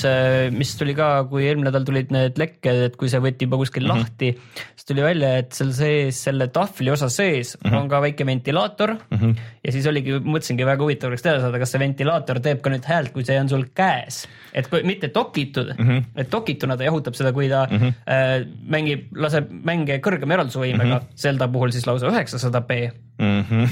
mis 0.56 0.76
tuli 0.80 0.98
ka, 0.98 1.14
kui 1.32 1.48
eelmine 1.48 1.70
nädal 1.72 1.88
tuli 1.88 2.02
olid 2.02 2.14
need 2.14 2.40
lekked, 2.42 2.82
et 2.90 2.98
kui 3.00 3.10
see 3.12 3.22
võeti 3.22 3.48
juba 3.48 3.60
kuskil 3.62 3.86
mm 3.86 3.92
-hmm. 3.92 4.01
Lahti, 4.02 4.32
siis 4.76 4.88
tuli 4.90 5.04
välja, 5.06 5.32
et 5.42 5.56
seal 5.56 5.72
sees, 5.76 6.20
selle 6.28 6.48
tahvli 6.54 6.92
osa 6.94 7.10
sees 7.10 7.56
mm 7.58 7.70
-hmm. 7.70 7.78
on 7.78 7.90
ka 7.90 8.02
väike 8.02 8.26
ventilaator 8.26 8.96
mm. 8.96 9.18
-hmm. 9.18 9.36
ja 9.64 9.72
siis 9.72 9.88
oligi, 9.88 10.18
mõtlesingi 10.20 10.66
väga 10.66 10.84
huvitav 10.84 11.12
oleks 11.12 11.26
teada 11.26 11.42
saada, 11.42 11.60
kas 11.60 11.72
see 11.72 11.80
ventilaator 11.80 12.40
teeb 12.40 12.62
ka 12.62 12.74
nüüd 12.74 12.88
häält, 12.88 13.14
kui 13.14 13.26
see 13.26 13.40
on 13.40 13.50
sul 13.50 13.66
käes. 13.76 14.28
et 14.54 14.68
kui 14.68 14.84
mitte 14.84 15.12
dokitud 15.14 15.74
mm, 15.78 15.88
-hmm. 15.88 16.04
et 16.16 16.32
dokituna 16.32 16.78
ta 16.78 16.84
jahutab 16.84 17.14
seda, 17.16 17.32
kui 17.34 17.50
ta 17.50 17.68
mm 17.72 17.78
-hmm. 17.78 17.94
äh, 18.08 18.48
mängib, 18.68 19.08
laseb 19.16 19.48
mänge 19.50 19.98
kõrgema 19.98 20.34
eraldusvõimega 20.34 21.00
mm, 21.00 21.06
-hmm. 21.06 21.16
Zelda 21.16 21.48
puhul 21.48 21.72
siis 21.72 21.88
lausa 21.88 22.08
üheksasada 22.08 22.62
B 22.62 22.72
mm. 23.18 23.42
-hmm. 23.42 23.68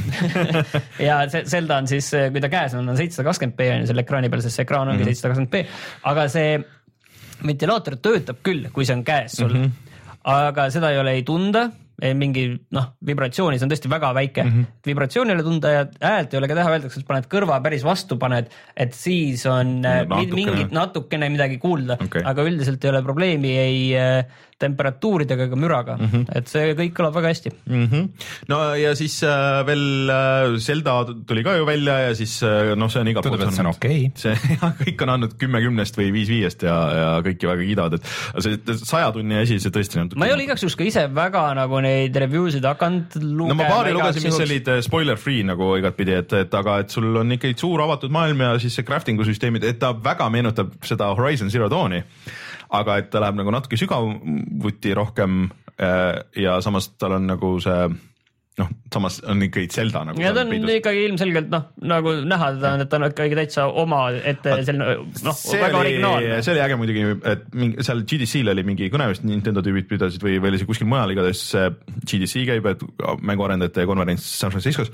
ja 1.07 1.29
see 1.29 1.45
Zelda 1.45 1.77
on 1.77 1.88
siis, 1.88 2.12
kui 2.31 2.41
ta 2.41 2.50
käes 2.50 2.74
on, 2.74 2.89
on 2.89 2.98
seitsesada 2.98 3.27
kakskümmend 3.29 3.57
B 3.57 3.69
on 3.74 3.81
ju 3.81 3.88
selle 3.88 4.01
ekraani 4.01 4.29
peal, 4.29 4.41
sest 4.41 4.55
see 4.55 4.63
ekraan 4.67 4.88
ongi 4.88 5.03
mhm. 5.03 5.09
seitsesada 5.09 5.33
kakskümmend 5.33 5.51
B, 5.51 5.65
aga 6.03 6.27
see 6.27 6.59
ventilaator 7.45 8.00
töötab 8.03 8.41
küll, 8.43 8.67
kui 8.74 8.88
see 8.88 8.98
on 8.98 9.05
käes 9.07 9.38
sul 9.39 9.53
mm, 9.53 9.63
-hmm. 9.63 9.88
Aga 10.29 10.69
seda 10.74 10.91
ei 10.93 11.00
ole 11.01 11.17
ei 11.17 11.24
tunda, 11.27 11.69
mingi 12.15 12.45
noh, 12.75 12.86
vibratsiooni, 13.05 13.57
see 13.59 13.67
on 13.67 13.71
tõesti 13.74 13.89
väga 13.91 14.12
väike 14.15 14.43
mm, 14.43 14.51
-hmm. 14.51 14.75
vibratsiooni 14.88 15.33
ei 15.33 15.36
ole 15.36 15.43
tunda 15.43 15.71
ja 15.74 15.81
häält 16.00 16.33
ei 16.33 16.39
ole 16.39 16.48
ka 16.48 16.55
teha, 16.55 16.74
öeldakse, 16.75 17.01
et 17.01 17.07
paned 17.09 17.27
kõrva 17.31 17.57
päris 17.63 17.83
vastu 17.83 18.17
paned, 18.21 18.48
et 18.75 18.95
siis 18.95 19.43
on 19.50 19.81
no, 19.81 19.95
natukene. 20.13 20.38
mingit 20.38 20.75
natukene 20.75 21.29
midagi 21.33 21.59
kuulda 21.59 21.98
okay., 22.00 22.24
aga 22.24 22.45
üldiselt 22.48 22.83
ei 22.86 22.93
ole 22.93 23.03
probleemi 23.03 23.51
ei 23.57 23.81
äh, 24.00 24.39
temperatuuridega 24.60 25.48
ega 25.48 25.60
müraga 25.60 25.96
mm, 25.98 26.10
-hmm. 26.12 26.38
et 26.38 26.51
see 26.51 26.74
kõik 26.78 26.94
kõlab 26.98 27.16
väga 27.16 27.32
hästi 27.32 27.51
mm. 27.56 27.86
-hmm. 27.86 28.28
no 28.51 28.60
ja 28.80 28.94
siis 28.96 29.22
äh, 29.24 29.66
veel 29.68 30.12
äh, 30.12 30.58
Zelda 30.60 30.96
tuli 31.28 31.44
ka 31.44 31.56
ju 31.58 31.66
välja 31.66 31.98
ja 32.08 32.16
siis 32.16 32.42
äh, 32.44 32.75
noh, 32.75 32.92
see 32.92 33.01
on 33.01 33.12
igal 33.12 33.24
pool. 33.24 33.39
see 33.50 33.63
on 33.63 33.72
okei 33.72 34.00
okay.. 34.08 34.12
see 34.24 34.58
jah, 34.58 34.74
kõik 34.82 35.04
on 35.06 35.13
andnud 35.16 35.38
kümme 35.39 35.62
kümnest 35.63 36.00
või 36.00 36.12
viis 36.16 36.30
viiest 36.30 36.63
ja, 36.68 36.78
ja 37.00 37.10
kõiki 37.25 37.50
väga 37.50 37.68
kiidavad, 37.70 37.98
et 38.00 38.44
see 38.44 38.78
saja 38.84 39.12
tunni 39.16 39.39
asi, 39.39 39.60
see 39.63 39.74
tõesti. 39.74 40.06
ma 40.16 40.30
ei 40.30 40.36
ole 40.36 40.46
igaks 40.48 40.66
juhuks 40.66 40.78
ka 40.80 40.88
ise 40.88 41.06
väga 41.13 41.46
nagu 41.58 41.82
neid 41.86 42.16
review 42.25 42.51
sid 42.51 42.66
hakanud 42.66 43.16
lugema. 43.24 43.54
no 43.54 43.60
ma 43.62 43.70
paari 43.70 43.96
lugesin, 43.96 44.28
mis 44.28 44.44
olid 44.48 44.68
äh, 44.75 44.82
spoiler 44.86 45.20
free 45.20 45.46
nagu 45.48 45.72
igatpidi, 45.80 46.18
et, 46.24 46.38
et 46.44 46.60
aga 46.62 46.80
et 46.84 46.94
sul 46.94 47.10
on 47.24 47.38
ikkagi 47.38 47.58
suur 47.60 47.86
avatud 47.86 48.12
maailm 48.12 48.46
ja 48.46 48.54
siis 48.60 48.75
see 48.75 48.88
crafting'u 48.88 49.28
süsteemid, 49.28 49.63
et 49.63 49.80
ta 49.80 49.94
väga 49.94 50.30
meenutab 50.34 50.75
seda 50.86 51.13
Horizon 51.16 51.51
Zero 51.54 51.72
Dawni 51.72 52.04
aga 52.69 52.99
et 53.01 53.09
ta 53.09 53.23
läheb 53.23 53.39
nagu 53.39 53.53
natuke 53.53 53.79
sügavuti 53.79 54.93
rohkem 54.97 55.47
äh, 55.79 56.21
ja 56.38 56.59
samas 56.61 56.91
tal 56.97 57.17
on 57.17 57.27
nagu 57.29 57.55
see 57.63 57.89
noh, 58.59 58.69
samas 58.93 59.19
on 59.29 59.41
ikkagi 59.45 59.69
Zelda 59.71 60.03
nagu. 60.09 60.21
ja 60.21 60.31
ta 60.35 60.43
on 60.43 60.51
peidus. 60.53 60.73
ikkagi 60.79 61.03
ilmselgelt 61.07 61.49
noh, 61.53 61.69
nagu 61.91 62.13
näha 62.27 62.51
teda, 62.57 62.73
et 62.83 62.91
ta 62.91 62.99
on 62.99 63.07
ikkagi 63.07 63.38
täitsa 63.39 63.67
oma 63.83 64.01
ette 64.17 64.57
selline 64.67 64.97
noh, 65.25 65.39
väga 65.63 65.81
originaalne. 65.83 66.41
see 66.45 66.55
oli 66.55 66.63
äge 66.65 66.79
muidugi, 66.81 67.05
et 67.33 67.47
mingi 67.55 67.85
seal 67.88 68.03
GDC-l 68.09 68.53
oli 68.53 68.65
mingi 68.67 68.91
kõne 68.93 69.09
vist 69.13 69.25
Nintendo 69.27 69.63
tüübid 69.65 69.89
pidasid 69.91 70.23
või, 70.25 70.38
või 70.43 70.53
oli 70.53 70.61
see 70.61 70.69
kuskil 70.69 70.89
mujal, 70.91 71.15
igatahes 71.15 71.45
GDC 72.03 72.45
käib, 72.51 72.69
et 72.73 72.85
mänguarendajate 73.31 73.88
konverents 73.89 74.27
San 74.41 74.53
Franciscos. 74.53 74.91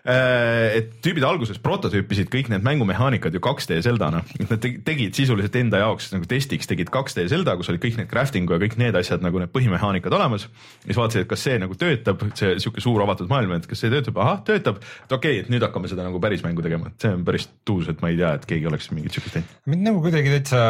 Äh, 0.00 0.78
et 0.78 0.92
tüübid 1.04 1.24
alguses 1.28 1.58
prototüüpisid 1.60 2.30
kõik 2.32 2.48
need 2.48 2.64
mängumehaanikad 2.64 3.34
ju 3.36 3.40
2D 3.44 3.82
Zeldana, 3.84 4.22
et 4.40 4.48
nad 4.48 4.62
tegid 4.86 5.16
sisuliselt 5.16 5.58
enda 5.60 5.82
jaoks 5.82 6.08
nagu 6.14 6.24
testiks 6.28 6.70
tegid 6.70 6.88
2D 6.94 7.26
Zelda, 7.28 7.52
kus 7.60 7.68
olid 7.68 7.82
kõik 7.82 7.98
need 8.00 8.08
crafting'u 8.08 8.56
ja 8.56 8.62
kõik 8.62 8.78
need 8.80 8.96
asjad 8.96 9.20
nagu 9.24 9.42
need 9.42 9.52
põhimehaanikad 9.52 10.16
olemas. 10.16 10.46
siis 10.86 10.96
vaatasid, 10.96 11.26
et 11.26 11.28
kas 11.28 11.44
see 11.44 11.58
nagu 11.60 11.76
töötab, 11.76 12.24
see 12.32 12.56
sihuke 12.64 12.80
suur 12.80 13.04
avatud 13.04 13.28
maailm, 13.28 13.52
et 13.58 13.68
kas 13.68 13.84
see 13.84 13.92
töötab, 13.92 14.22
ahah, 14.24 14.40
töötab, 14.46 14.80
et 14.80 15.12
okei 15.12 15.36
okay,, 15.36 15.44
et 15.44 15.52
nüüd 15.52 15.68
hakkame 15.68 15.92
seda 15.92 16.08
nagu 16.08 16.22
päris 16.22 16.46
mängu 16.48 16.64
tegema, 16.64 16.88
et 16.88 17.04
see 17.04 17.12
on 17.18 17.28
päris 17.28 17.50
tuus, 17.68 17.92
et 17.92 18.00
ma 18.00 18.08
ei 18.08 18.16
tea, 18.16 18.32
et 18.40 18.48
keegi 18.48 18.72
oleks 18.72 18.88
mingit 18.96 19.20
siukest 19.20 19.36
teinud. 19.36 19.54
mind 19.68 19.88
nagu 19.90 20.00
kuidagi 20.08 20.32
täitsa 20.38 20.64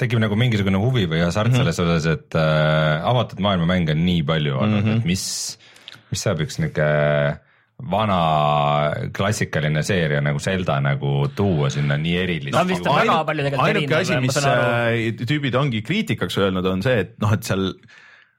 tekib 0.00 0.24
nagu 0.24 0.40
mingisugune 0.40 0.80
huvi 0.80 1.04
või 1.12 1.20
hasart 1.26 1.52
mm 1.52 1.60
-hmm. 1.60 1.68
selles 1.68 1.84
osas, 1.84 2.08
et 2.08 2.40
äh, 2.40 3.04
avatud 3.04 3.44
maailma 3.44 3.68
mänge 3.68 3.92
on 3.92 4.04
nii 4.08 4.24
palju 4.24 4.56
olnud 4.56 4.80
mm, 4.80 4.88
-hmm. 4.88 5.00
et 5.04 5.12
mis, 5.12 5.24
mis 6.08 6.24
saab 6.24 6.40
üks 6.40 6.62
niuke 6.62 6.88
vana 7.90 8.18
klassikaline 9.14 9.82
seeria 9.86 10.20
nagu 10.24 10.40
Zelda 10.42 10.78
nagu 10.84 11.26
tuua 11.36 11.70
sinna 11.72 11.98
nii 12.00 12.14
erilist 12.20 12.54
no,. 12.54 13.26
ainuke 13.64 13.98
asi, 13.98 14.18
mis 14.22 14.38
äh, 14.38 15.10
tüübid 15.26 15.56
ongi 15.58 15.82
kriitikaks 15.86 16.38
öelnud, 16.38 16.66
on 16.68 16.84
see, 16.84 17.02
et 17.06 17.18
noh, 17.22 17.34
et 17.34 17.46
seal 17.46 17.72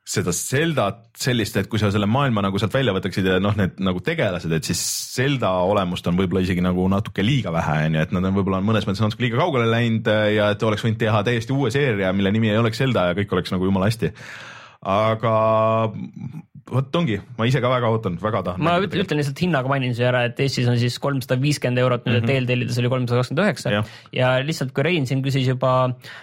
seda 0.04 0.34
Zeldat 0.36 1.06
sellist, 1.16 1.56
et 1.60 1.70
kui 1.72 1.80
sa 1.80 1.88
selle 1.94 2.08
maailma 2.12 2.42
nagu 2.44 2.60
sealt 2.60 2.74
välja 2.76 2.92
võtaksid 2.96 3.28
ja 3.28 3.38
noh, 3.40 3.56
need 3.56 3.78
nagu 3.84 4.02
tegelased, 4.04 4.52
et 4.52 4.68
siis 4.68 4.82
Zelda 5.16 5.54
olemust 5.64 6.08
on 6.12 6.18
võib-olla 6.20 6.44
isegi 6.44 6.64
nagu 6.64 6.90
natuke 6.92 7.24
liiga 7.24 7.54
vähe, 7.56 7.78
on 7.88 7.96
ju, 7.96 8.04
et 8.04 8.16
nad 8.16 8.28
on 8.28 8.36
võib-olla 8.36 8.60
mõnes 8.64 8.88
mõttes 8.88 9.04
natuke 9.04 9.24
liiga 9.24 9.40
kaugele 9.40 9.70
läinud 9.72 10.10
ja 10.36 10.50
et 10.52 10.66
oleks 10.68 10.84
võinud 10.84 11.00
teha 11.00 11.24
täiesti 11.24 11.56
uue 11.56 11.72
seeria, 11.72 12.12
mille 12.16 12.36
nimi 12.36 12.52
ei 12.52 12.60
oleks 12.60 12.84
Zelda 12.84 13.10
ja 13.10 13.18
kõik 13.20 13.32
oleks 13.38 13.56
nagu 13.56 13.70
jumala 13.70 13.88
hästi. 13.88 14.12
aga 14.92 15.36
vot 16.72 16.96
ongi, 16.96 17.18
ma 17.38 17.46
ise 17.48 17.60
ka 17.64 17.70
väga 17.72 17.90
ootan, 17.92 18.16
väga 18.22 18.42
tahan. 18.48 18.64
ma 18.64 18.78
ütlen, 18.80 19.04
ütlen 19.04 19.20
lihtsalt 19.20 19.40
hinnaga 19.44 19.68
mainin 19.68 19.92
siia 19.96 20.08
ära, 20.14 20.24
et 20.30 20.38
Eestis 20.40 20.68
on 20.72 20.78
siis 20.80 20.96
kolmsada 21.04 21.36
viiskümmend 21.42 21.82
eurot, 21.82 22.06
nüüd 22.08 22.22
mm 22.22 22.24
-hmm. 22.24 22.36
eeltellides 22.38 22.80
oli 22.80 22.92
kolmsada 22.94 23.20
kakskümmend 23.20 23.44
üheksa 23.44 23.84
ja 24.16 24.30
lihtsalt, 24.46 24.72
kui 24.72 24.86
Rein 24.88 25.08
siin 25.10 25.24
küsis 25.26 25.48
juba 25.50 25.74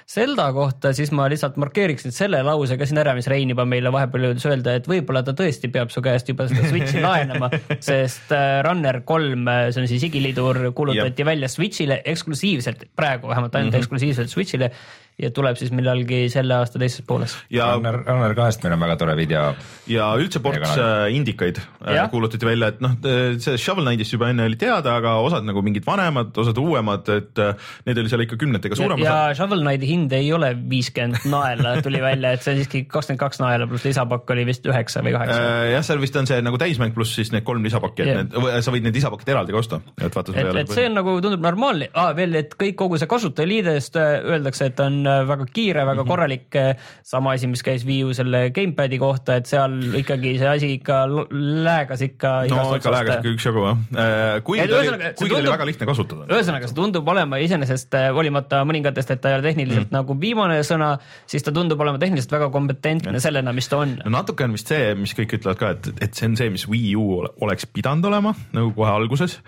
Zelda 0.09 0.49
kohta, 0.57 0.95
siis 0.97 1.13
ma 1.13 1.29
lihtsalt 1.29 1.59
markeeriks 1.61 2.09
nüüd 2.09 2.17
selle 2.17 2.41
lause 2.47 2.79
ka 2.81 2.89
siin 2.89 3.03
ära, 3.03 3.15
mis 3.19 3.29
Rein 3.29 3.53
juba 3.53 3.67
meile 3.69 3.93
vahepeal 3.93 4.31
jõudis 4.31 4.49
öelda, 4.49 4.79
et 4.81 4.89
võib-olla 4.89 5.23
ta 5.27 5.37
tõesti 5.37 5.69
peab 5.73 5.93
su 5.93 6.01
käest 6.03 6.33
juba 6.33 6.49
seda 6.49 6.65
Switchi 6.73 7.05
laenama, 7.09 7.51
sest 7.79 8.33
äh, 8.33 8.63
Runner 8.65 9.03
kolm, 9.05 9.45
äh, 9.49 9.69
see 9.71 9.85
on 9.85 9.93
siis 9.93 10.09
igiliidur, 10.09 10.73
kuulutati 10.73 11.27
välja 11.27 11.53
Switch'ile 11.53 12.01
eksklusiivselt, 12.05 12.89
praegu 12.97 13.29
vähemalt 13.29 13.55
ainult 13.55 13.73
mm 13.73 13.77
-hmm. 13.77 13.85
eksklusiivselt 13.85 14.33
Switch'ile 14.33 14.73
ja 15.21 15.31
tuleb 15.35 15.59
siis 15.61 15.73
millalgi 15.75 16.25
selle 16.33 16.57
aasta 16.57 16.81
teises 16.81 17.05
pooles. 17.07 17.35
ja 17.53 17.71
Runner, 17.75 18.01
Runner 18.07 18.35
kahest 18.39 18.65
meil 18.65 18.75
on 18.77 18.83
väga 18.85 18.97
tore 19.01 19.17
video. 19.19 19.43
ja 19.91 20.11
üldse 20.21 20.41
ports 20.43 20.77
äh, 20.81 21.09
indikaid 21.15 21.61
äh, 21.61 22.01
kuulutati 22.13 22.49
välja, 22.49 22.71
et 22.73 22.81
noh, 22.85 22.97
see 23.43 23.59
Shovel 23.61 23.87
Knight'ist 23.87 24.17
juba 24.17 24.31
enne 24.33 24.47
oli 24.49 24.59
teada, 24.61 24.97
aga 25.01 25.17
osad 25.25 25.47
nagu 25.47 25.63
mingid 25.67 25.87
vanemad, 25.87 26.33
osad 26.41 26.59
uuemad, 26.61 27.09
et 27.13 27.43
äh, 27.43 27.71
need 27.89 28.01
oli 28.01 28.13
seal 28.13 28.25
ikka 28.25 28.39
kümnetega 28.41 28.79
suurem. 28.79 29.03
ja, 29.05 29.17
ja 29.31 29.37
Shovel 29.39 29.65
Knighti 29.65 29.91
hind 29.91 30.17
ei 30.17 30.33
ole 30.37 30.53
viiskümmend 30.71 31.29
naela, 31.31 31.77
tuli 31.85 32.03
välja, 32.03 32.35
et 32.37 32.47
see 32.47 32.55
on 32.55 32.63
siiski 32.63 32.85
kakskümmend 32.89 33.21
kaks 33.21 33.43
naela 33.43 33.69
pluss 33.71 33.87
lisapakk 33.89 34.35
oli 34.35 34.47
vist 34.49 34.67
üheksa 34.69 35.05
või 35.05 35.15
kaheksa. 35.17 35.41
jah, 35.75 35.87
seal 35.87 36.03
vist 36.03 36.17
on 36.21 36.31
see 36.31 36.41
nagu 36.45 36.61
täismäng 36.61 36.97
pluss 36.97 37.19
siis 37.19 37.33
need 37.35 37.45
kolm 37.47 37.65
lisapakki, 37.67 38.07
et 38.07 38.23
need, 38.23 38.41
sa 38.65 38.75
võid 38.75 38.87
need 38.89 38.97
lisapakid 38.97 39.35
eraldi 39.35 39.57
ka 39.57 39.63
osta, 39.63 39.83
et 40.01 40.17
vaata. 40.17 40.37
et, 40.37 40.63
et 40.65 40.75
see 40.75 40.89
on 40.89 40.99
nagu 41.01 41.17
tundub 41.21 41.45
normaalne 41.45 41.91
ah,, 41.93 42.13
veel, 42.17 42.39
et 42.41 42.57
kõik 42.61 42.79
kogu 42.81 43.01
see 43.01 43.11
kasutajaliidest 43.11 43.99
öeldakse, 44.01 44.71
et 44.71 44.81
on 44.85 45.03
väga 45.29 45.47
kiire, 45.53 45.85
väga 45.85 45.95
mm 45.95 46.05
-hmm. 46.05 46.11
korralik. 46.11 46.55
Eh, 46.55 46.77
sama 47.03 47.33
asi, 47.33 47.47
mis 47.47 47.63
käis 47.63 47.87
Wii 47.87 48.05
U 48.05 48.15
selle 48.15 48.51
gamepad'i 48.51 48.99
kohta, 48.99 49.37
et 49.37 49.47
seal 49.47 49.77
ikkagi 50.01 50.37
see 50.39 50.49
asi 50.49 50.73
ikka 50.79 51.01
läägas 51.31 52.03
ikka. 52.03 52.33
no 52.51 52.77
ikka 52.77 52.91
läägas 52.91 53.21
ikka 53.21 53.35
üksjagu 53.35 53.65
jah, 53.67 54.43
kuigi 54.45 54.69
ta 54.69 54.79
oli, 54.79 55.13
kuigi 55.19 55.35
ta 55.35 55.41
oli 55.41 55.53
väga 55.55 55.67
lihtne 55.67 55.87
kasutada. 55.87 56.27
ühesõnaga, 56.29 56.69
see 56.69 56.79
tundub 56.79 57.09
olema 57.09 57.41
iseenesest 57.43 57.95
hoolimata 58.15 58.63
mõningatest, 58.69 59.11
et 59.15 59.21
ta 59.21 59.33
ei 59.33 59.39
ole 59.39 59.43
tehniliselt 59.49 59.91
mm 59.91 59.97
-hmm. 59.97 59.99
nagu 59.99 60.21
viimane 60.21 60.61
sõna, 60.67 60.99
siis 61.27 61.43
ta 61.43 61.53
tundub 61.53 61.81
olema 61.81 61.99
tehniliselt 61.99 62.33
väga 62.33 62.51
kompetentne 62.51 63.19
ja. 63.19 63.21
sellena, 63.21 63.53
mis 63.53 63.69
ta 63.69 63.83
on. 63.85 63.97
no 64.05 64.11
natuke 64.11 64.45
on 64.45 64.53
vist 64.53 64.71
see, 64.73 64.95
mis 64.95 65.15
kõik 65.17 65.37
ütlevad 65.39 65.61
ka, 65.61 65.71
et, 65.77 65.91
et 66.01 66.15
see 66.15 66.29
on 66.29 66.37
see, 66.37 66.51
mis 66.51 66.69
Wii 66.69 66.95
U 66.97 67.25
oleks 67.41 67.67
pidanud 67.67 68.05
olema 68.05 68.35
nagu 68.53 68.73
kohe 68.77 68.91
alguses, 68.91 69.41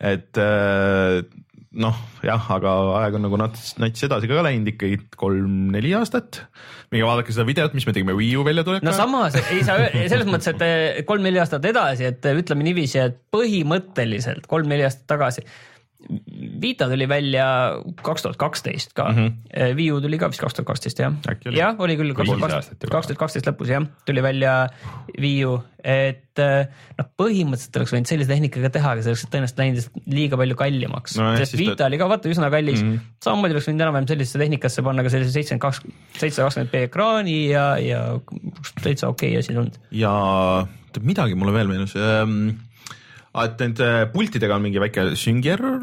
et 0.00 0.38
äh, 0.38 1.20
noh, 1.70 1.98
jah, 2.26 2.46
aga 2.50 2.72
aeg 2.98 3.16
on 3.18 3.24
nagu 3.28 3.38
nats, 3.38 3.74
nats 3.78 4.02
edasi 4.06 4.30
ka 4.30 4.42
läinud 4.42 4.72
ikkagi 4.72 4.98
kolm-neli 5.20 5.92
aastat. 5.94 6.42
minge 6.90 7.06
vaadake 7.06 7.34
seda 7.34 7.46
videot, 7.46 7.76
mis 7.78 7.86
me 7.86 7.94
tegime 7.94 8.16
Wii 8.18 8.32
U 8.40 8.46
väljatulekuga. 8.46 8.88
no 8.88 8.96
samas 8.96 9.38
ei 9.40 9.62
saa 9.66 9.86
selles 9.94 10.26
mõttes, 10.26 10.50
et 10.50 10.64
eh, 10.66 11.02
kolm-neli 11.06 11.38
aastat 11.42 11.68
edasi, 11.70 12.08
et 12.10 12.26
eh, 12.26 12.40
ütleme 12.42 12.66
niiviisi, 12.66 12.98
et 13.04 13.20
põhimõtteliselt 13.34 14.50
kolm-neli 14.50 14.88
aastat 14.88 15.06
tagasi 15.14 15.46
Vita 16.60 16.88
tuli 16.88 17.06
välja 17.08 17.46
kaks 18.02 18.24
tuhat 18.24 18.38
kaksteist 18.40 18.94
ka. 18.96 19.10
Mm, 19.12 19.16
-hmm. 19.16 19.74
Wii 19.76 19.90
U 19.92 20.00
tuli 20.00 20.18
ka 20.18 20.30
vist 20.32 20.40
kaks 20.40 20.56
tuhat 20.56 20.66
kaksteist 20.66 20.98
jah, 20.98 21.12
jah, 21.52 21.76
oli 21.78 21.96
küll 21.98 22.14
kaks 22.16 22.30
tuhat 22.30 23.18
kaksteist 23.18 23.48
lõpus 23.48 23.70
jah, 23.70 23.84
tuli 24.08 24.22
välja 24.24 24.54
Wii 25.20 25.44
U, 25.44 25.58
et 25.84 26.40
eh, 26.40 26.70
noh, 26.98 27.08
põhimõtteliselt 27.20 27.76
oleks 27.80 27.94
võinud 27.94 28.10
sellise 28.10 28.32
tehnikaga 28.32 28.72
teha, 28.72 28.94
aga 28.96 29.04
see 29.04 29.12
oleks 29.12 29.26
tõenäoliselt 29.28 29.60
läinud 29.62 30.08
liiga 30.16 30.40
palju 30.40 30.56
kallimaks. 30.62 31.18
No,, 31.20 31.34
sest 31.40 31.58
Vita 31.60 31.76
ta... 31.82 31.90
oli 31.90 32.00
ka 32.00 32.08
vaata 32.10 32.32
üsna 32.32 32.50
kallis. 32.52 32.80
Mm, 32.82 32.96
-hmm. 32.96 33.20
samamoodi 33.28 33.58
oleks 33.58 33.68
võinud 33.68 33.84
enam-vähem 33.84 34.08
sellisesse 34.14 34.42
tehnikasse 34.44 34.86
panna 34.86 35.04
ka 35.04 35.12
sellise 35.12 35.36
seitsekümmend 35.36 35.66
kaks, 35.66 35.84
seitsesada 36.16 36.48
kakskümmend 36.48 36.72
B 36.72 36.82
ekraani 36.88 37.38
ja, 37.50 37.66
ja 37.78 38.02
täitsa 38.82 39.12
okei 39.12 39.36
okay 39.36 39.44
asi 39.44 39.54
tulnud. 39.54 39.78
ja 39.90 40.16
midagi 41.00 41.36
mulle 41.38 41.52
veel 41.54 41.70
meenus. 41.70 41.94
Ähm 41.96 42.69
et 43.38 43.60
nende 43.62 43.88
pultidega 44.10 44.56
on 44.56 44.64
mingi 44.64 44.80
väike 44.82 45.04
süngierror, 45.18 45.78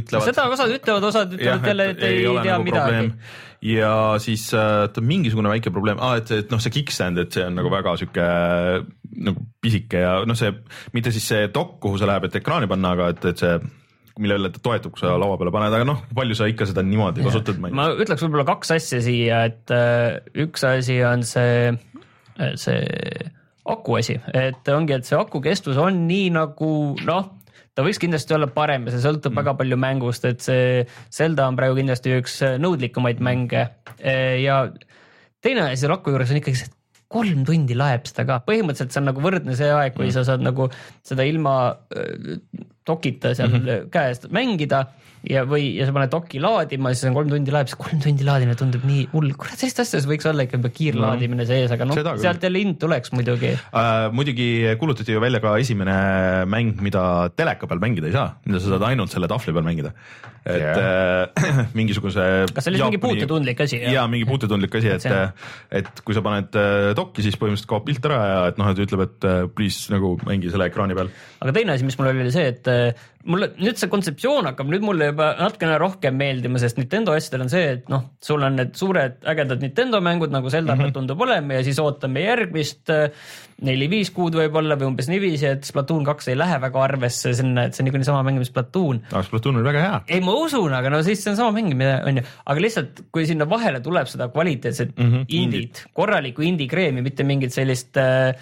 ütlevad. 0.00 0.26
seda 0.26 0.46
osad 0.50 0.74
ütlevad, 0.74 1.06
osad 1.06 1.36
ütlevad 1.36 1.68
jälle, 1.70 1.86
et 1.92 2.02
ei, 2.02 2.24
ei 2.24 2.42
tea 2.42 2.56
nagu 2.56 2.66
midagi. 2.66 3.12
ja 3.70 3.92
siis 4.22 4.48
äh, 4.58 4.88
mingisugune 4.98 5.52
väike 5.52 5.70
probleem 5.70 6.02
ah,, 6.02 6.16
et, 6.18 6.32
et 6.34 6.50
noh, 6.50 6.62
see 6.62 6.74
kickstand, 6.80 7.20
et 7.22 7.36
see 7.36 7.46
on 7.46 7.54
nagu 7.60 7.70
väga 7.70 7.94
sihuke 8.00 8.26
nagu 9.28 9.46
pisike 9.62 10.02
ja 10.02 10.16
noh, 10.26 10.38
see 10.38 10.50
mitte 10.96 11.14
siis 11.14 11.30
see 11.30 11.46
dokk, 11.54 11.78
kuhu 11.84 12.00
see 12.00 12.10
läheb, 12.10 12.26
et 12.26 12.40
ekraani 12.42 12.70
panna, 12.70 12.96
aga 12.98 13.12
et, 13.14 13.30
et 13.30 13.44
see 13.44 13.54
millele 14.20 14.50
ta 14.52 14.60
toetub, 14.62 14.92
kui 14.96 15.04
sa 15.04 15.14
laua 15.14 15.38
peale 15.38 15.54
paned, 15.54 15.74
aga 15.76 15.86
noh, 15.86 16.02
palju 16.16 16.36
sa 16.36 16.50
ikka 16.50 16.66
seda 16.68 16.82
niimoodi 16.84 17.22
ja. 17.22 17.30
kasutad? 17.30 17.60
ma 17.62 17.92
ütleks 17.94 18.26
võib-olla 18.26 18.48
kaks 18.50 18.74
asja 18.74 18.98
siia, 19.04 19.44
et 19.46 19.70
äh, 19.74 20.18
üks 20.42 20.66
asi 20.66 20.98
on 21.06 21.22
see, 21.22 21.70
see 22.58 22.82
aku 23.72 23.98
asi, 24.00 24.18
et 24.36 24.72
ongi, 24.72 24.96
et 24.98 25.06
see 25.08 25.18
aku 25.18 25.42
kestvus 25.44 25.78
on 25.80 26.04
nii 26.08 26.30
nagu 26.34 26.72
noh, 27.06 27.30
ta 27.74 27.84
võiks 27.86 28.00
kindlasti 28.02 28.36
olla 28.36 28.50
parem 28.52 28.88
ja 28.88 28.94
see 28.94 29.04
sõltub 29.04 29.32
mm. 29.32 29.40
väga 29.42 29.56
palju 29.60 29.78
mängust, 29.80 30.26
et 30.28 30.44
see 30.44 30.84
Zelda 31.14 31.48
on 31.50 31.58
praegu 31.58 31.78
kindlasti 31.78 32.16
üks 32.18 32.40
nõudlikumaid 32.62 33.22
mänge 33.24 33.68
ja 34.44 34.60
teine 35.40 35.68
asi 35.68 35.84
selle 35.84 35.98
aku 35.98 36.14
juures 36.14 36.32
on 36.34 36.40
ikkagi 36.40 36.62
see, 36.62 36.70
et 36.70 36.76
kolm 37.10 37.42
tundi 37.46 37.74
laeb 37.74 38.06
seda 38.06 38.26
ka, 38.28 38.38
põhimõtteliselt 38.46 38.94
see 38.94 39.02
on 39.02 39.08
nagu 39.10 39.22
võrdne 39.24 39.56
see 39.58 39.70
aeg, 39.74 39.96
kui 39.96 40.06
mm. 40.06 40.14
sa 40.14 40.26
saad 40.28 40.44
nagu 40.46 40.68
seda 41.06 41.26
ilma 41.26 41.54
dokita 42.86 43.34
seal 43.34 43.50
mm 43.50 43.64
-hmm. 43.64 43.88
käest 43.94 44.28
mängida 44.34 44.84
ja, 45.28 45.42
või, 45.48 45.74
ja 45.76 45.86
sa 45.88 45.94
paned 45.94 46.12
doki 46.12 46.40
laadima, 46.40 46.92
siis 46.94 47.10
on 47.10 47.16
kolm 47.16 47.30
tundi 47.32 47.52
laadib, 47.52 47.70
siis 47.72 47.80
kolm 47.80 48.00
tundi 48.02 48.24
laadimine 48.24 48.56
tundub 48.58 48.84
nii 48.88 49.04
hull, 49.12 49.34
kurat 49.40 49.60
sellist 49.60 49.82
asja 49.82 50.00
võiks 50.08 50.28
olla 50.30 50.46
ikka 50.46 50.60
kiirlaadimine 50.76 51.44
sees, 51.48 51.72
aga 51.74 51.88
noh, 51.88 52.00
sealt 52.22 52.46
jälle 52.46 52.62
hind 52.62 52.78
tuleks 52.80 53.12
muidugi 53.12 53.52
uh,. 53.52 54.08
muidugi 54.16 54.48
kuulutati 54.80 55.16
ju 55.16 55.22
välja 55.22 55.42
ka 55.44 55.56
esimene 55.60 55.96
mäng, 56.50 56.80
mida 56.84 57.02
teleka 57.36 57.68
peal 57.68 57.82
mängida 57.82 58.08
ei 58.08 58.16
saa, 58.16 58.32
mida 58.48 58.62
sa 58.62 58.74
saad 58.74 58.86
ainult 58.88 59.12
selle 59.12 59.28
tahvli 59.30 59.56
peal 59.56 59.66
mängida. 59.66 59.92
et 60.40 60.56
yeah. 60.56 61.28
äh, 61.36 61.66
mingisuguse. 61.78 62.26
kas 62.54 62.64
see 62.64 62.72
oli 62.72 62.80
mingi 62.86 63.02
puutetundlik 63.02 63.60
asi? 63.60 63.82
jaa, 63.92 64.06
mingi 64.08 64.24
puutetundlik 64.28 64.80
asi, 64.80 64.94
et, 64.96 65.04
et 65.82 66.04
kui 66.06 66.16
sa 66.16 66.24
paned 66.24 66.56
dokki, 66.96 67.26
siis 67.26 67.36
põhimõtteliselt 67.36 67.68
kaob 67.74 67.84
pilt 67.84 68.08
ära 68.08 68.20
ja 68.24 68.40
et 68.48 68.60
noh, 68.60 68.72
et 68.72 68.80
ütleb, 68.86 69.04
et 69.04 69.30
please 69.52 69.92
nagu 69.92 70.14
mängi 70.24 70.48
selle 70.48 70.70
ekraani 70.72 70.96
peal. 70.96 71.12
aga 71.44 71.56
teine 71.58 71.76
asi, 71.76 71.84
mis 71.84 72.00
mul 72.00 72.08
oli, 72.14 72.24
oli 72.24 72.32
see, 72.32 72.54
et 72.54 72.72
mulle 73.28 73.50
nüüd 73.60 73.76
see 73.76 73.90
kontseptsioon 73.92 74.48
hakkab 74.48 74.70
nüüd 74.72 74.84
mulle 74.84 75.10
juba 75.10 75.32
natukene 75.36 75.76
rohkem 75.80 76.16
meeldima, 76.16 76.60
sest 76.62 76.78
Nintendo 76.80 77.12
asjadel 77.12 77.44
on 77.44 77.52
see, 77.52 77.66
et 77.76 77.90
noh, 77.92 78.06
sul 78.24 78.40
on 78.46 78.56
need 78.56 78.72
suured 78.78 79.18
ägedad 79.28 79.60
Nintendo 79.60 80.00
mängud 80.04 80.32
nagu 80.32 80.52
Zelda 80.52 80.74
mm 80.74 80.86
-hmm. 80.86 80.94
tundub 80.96 81.20
olema 81.20 81.58
ja 81.58 81.64
siis 81.66 81.78
ootame 81.82 82.24
järgmist 82.24 82.90
äh, 82.90 83.10
neli-viis 83.60 84.10
kuud 84.16 84.38
võib-olla 84.38 84.78
või 84.80 84.88
umbes 84.88 85.10
niiviisi, 85.12 85.50
et 85.50 85.68
Splatoon 85.68 86.04
kaks 86.08 86.30
ei 86.32 86.38
lähe 86.38 86.56
väga 86.62 86.82
arvesse 86.82 87.34
sinna, 87.36 87.66
et 87.66 87.76
see 87.76 87.84
on 87.84 87.90
niikuinii 87.90 88.08
sama 88.08 88.22
mäng, 88.24 88.40
mis 88.40 88.48
Splatoon. 88.48 89.02
aga 89.12 89.22
Splatoon 89.26 89.60
oli 89.60 89.68
väga 89.68 89.84
hea. 89.84 90.00
ei, 90.08 90.20
ma 90.24 90.32
usun, 90.32 90.72
aga 90.72 90.90
no 90.90 91.02
siis 91.02 91.22
see 91.24 91.34
on 91.34 91.36
sama 91.36 91.52
mäng, 91.58 91.76
on 92.06 92.22
ju, 92.22 92.24
aga 92.46 92.60
lihtsalt 92.60 93.04
kui 93.12 93.26
sinna 93.28 93.48
vahele 93.48 93.80
tuleb 93.84 94.08
seda 94.08 94.28
kvaliteetset 94.28 94.96
mm 94.96 95.12
-hmm. 95.12 95.24
indit, 95.28 95.84
korralikku 95.92 96.42
indie-kreemi, 96.42 97.02
mitte 97.02 97.24
mingit 97.24 97.52
sellist 97.52 97.96
äh, 97.96 98.34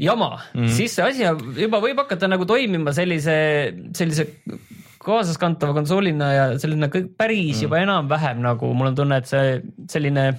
jama 0.00 0.30
mm, 0.36 0.60
-hmm. 0.60 0.74
siis 0.76 0.94
see 0.96 1.04
asi 1.04 1.24
juba 1.62 1.80
võib 1.82 1.98
hakata 2.02 2.28
nagu 2.30 2.46
toimima 2.48 2.94
sellise, 2.96 3.34
sellise 3.96 4.26
kaasaskantava 5.00 5.76
konsoolina 5.76 6.32
ja 6.32 6.46
selline 6.60 6.88
kõik 6.92 7.12
päris 7.16 7.42
mm 7.42 7.56
-hmm. 7.56 7.62
juba 7.68 7.82
enam-vähem 7.84 8.40
nagu 8.44 8.72
mul 8.74 8.92
on 8.92 8.98
tunne, 8.98 9.20
et 9.20 9.28
see 9.28 9.60
selline 9.88 10.32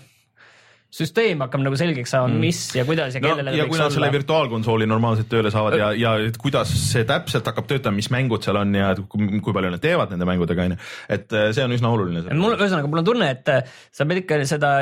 süsteem 0.92 1.40
hakkab 1.40 1.62
nagu 1.64 1.78
selgeks 1.80 2.12
saama 2.12 2.34
mm., 2.34 2.42
mis 2.44 2.60
ja 2.76 2.84
kuidas 2.88 3.16
ja 3.16 3.22
kellele 3.24 3.54
no, 3.54 3.56
ja 3.56 3.66
kui 3.70 3.80
nad 3.80 3.94
selle 3.94 4.10
virtuaalkonsooli 4.12 4.88
normaalselt 4.92 5.30
tööle 5.32 5.52
saavad 5.54 5.78
ja, 5.80 5.92
ja 5.96 6.12
et 6.28 6.36
kuidas 6.42 6.74
see 6.76 7.06
täpselt 7.08 7.48
hakkab 7.48 7.70
töötama, 7.70 7.96
mis 7.96 8.10
mängud 8.12 8.44
seal 8.44 8.60
on 8.60 8.76
ja 8.76 8.90
kui, 9.00 9.40
kui 9.40 9.56
palju 9.56 9.72
nad 9.72 9.84
teevad 9.84 10.12
nende 10.12 10.28
mängudega 10.28 10.66
onju, 10.68 10.80
et 11.16 11.32
äh, 11.32 11.48
see 11.56 11.64
on 11.64 11.76
üsna 11.78 11.94
oluline. 11.96 12.36
mul 12.36 12.58
ühesõnaga, 12.58 12.92
mul 12.92 13.04
on 13.04 13.08
tunne, 13.08 13.30
et 13.38 13.52
äh, 13.54 13.72
sa 13.96 14.08
pead 14.10 14.24
ikka 14.26 14.42
seda 14.50 14.74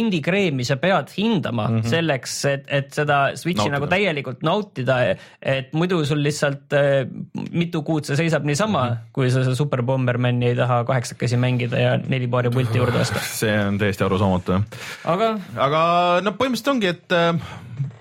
indie 0.00 0.22
kreemi 0.24 0.64
sa 0.64 0.78
pead 0.80 1.12
hindama 1.18 1.68
mm 1.68 1.76
-hmm. 1.82 1.92
selleks, 1.98 2.38
et, 2.48 2.64
et 2.80 2.88
seda 2.96 3.20
Switchi 3.36 3.68
nautida. 3.68 3.76
nagu 3.76 3.90
täielikult 3.92 4.42
nautida, 4.48 4.98
et 5.42 5.76
muidu 5.76 6.00
sul 6.08 6.24
lihtsalt 6.24 6.72
äh, 6.72 7.04
mitu 7.52 7.84
kuud 7.84 8.08
see 8.08 8.16
seisab 8.16 8.48
niisama 8.48 8.86
mm, 8.86 8.94
-hmm. 8.94 9.12
kui 9.12 9.30
sa 9.30 9.44
seda 9.44 9.54
Super 9.54 9.82
Bombermani 9.82 10.48
ei 10.48 10.56
taha 10.56 10.84
kaheksakesi 10.88 11.36
mängida 11.36 11.76
ja 11.78 11.98
neli 12.00 12.26
paari 12.26 12.50
pulti 12.50 12.78
juurde 12.78 13.04
osta. 13.04 13.20
see 13.42 13.52
on 13.68 13.78
täiesti 13.78 14.04
arusaamatu 14.04 14.52
jah. 14.52 14.64
aga 15.04 15.41
aga 15.56 15.82
no 16.24 16.34
põhimõtteliselt 16.38 16.72
ongi, 16.72 16.92
et 16.92 17.14
äh, 17.16 17.36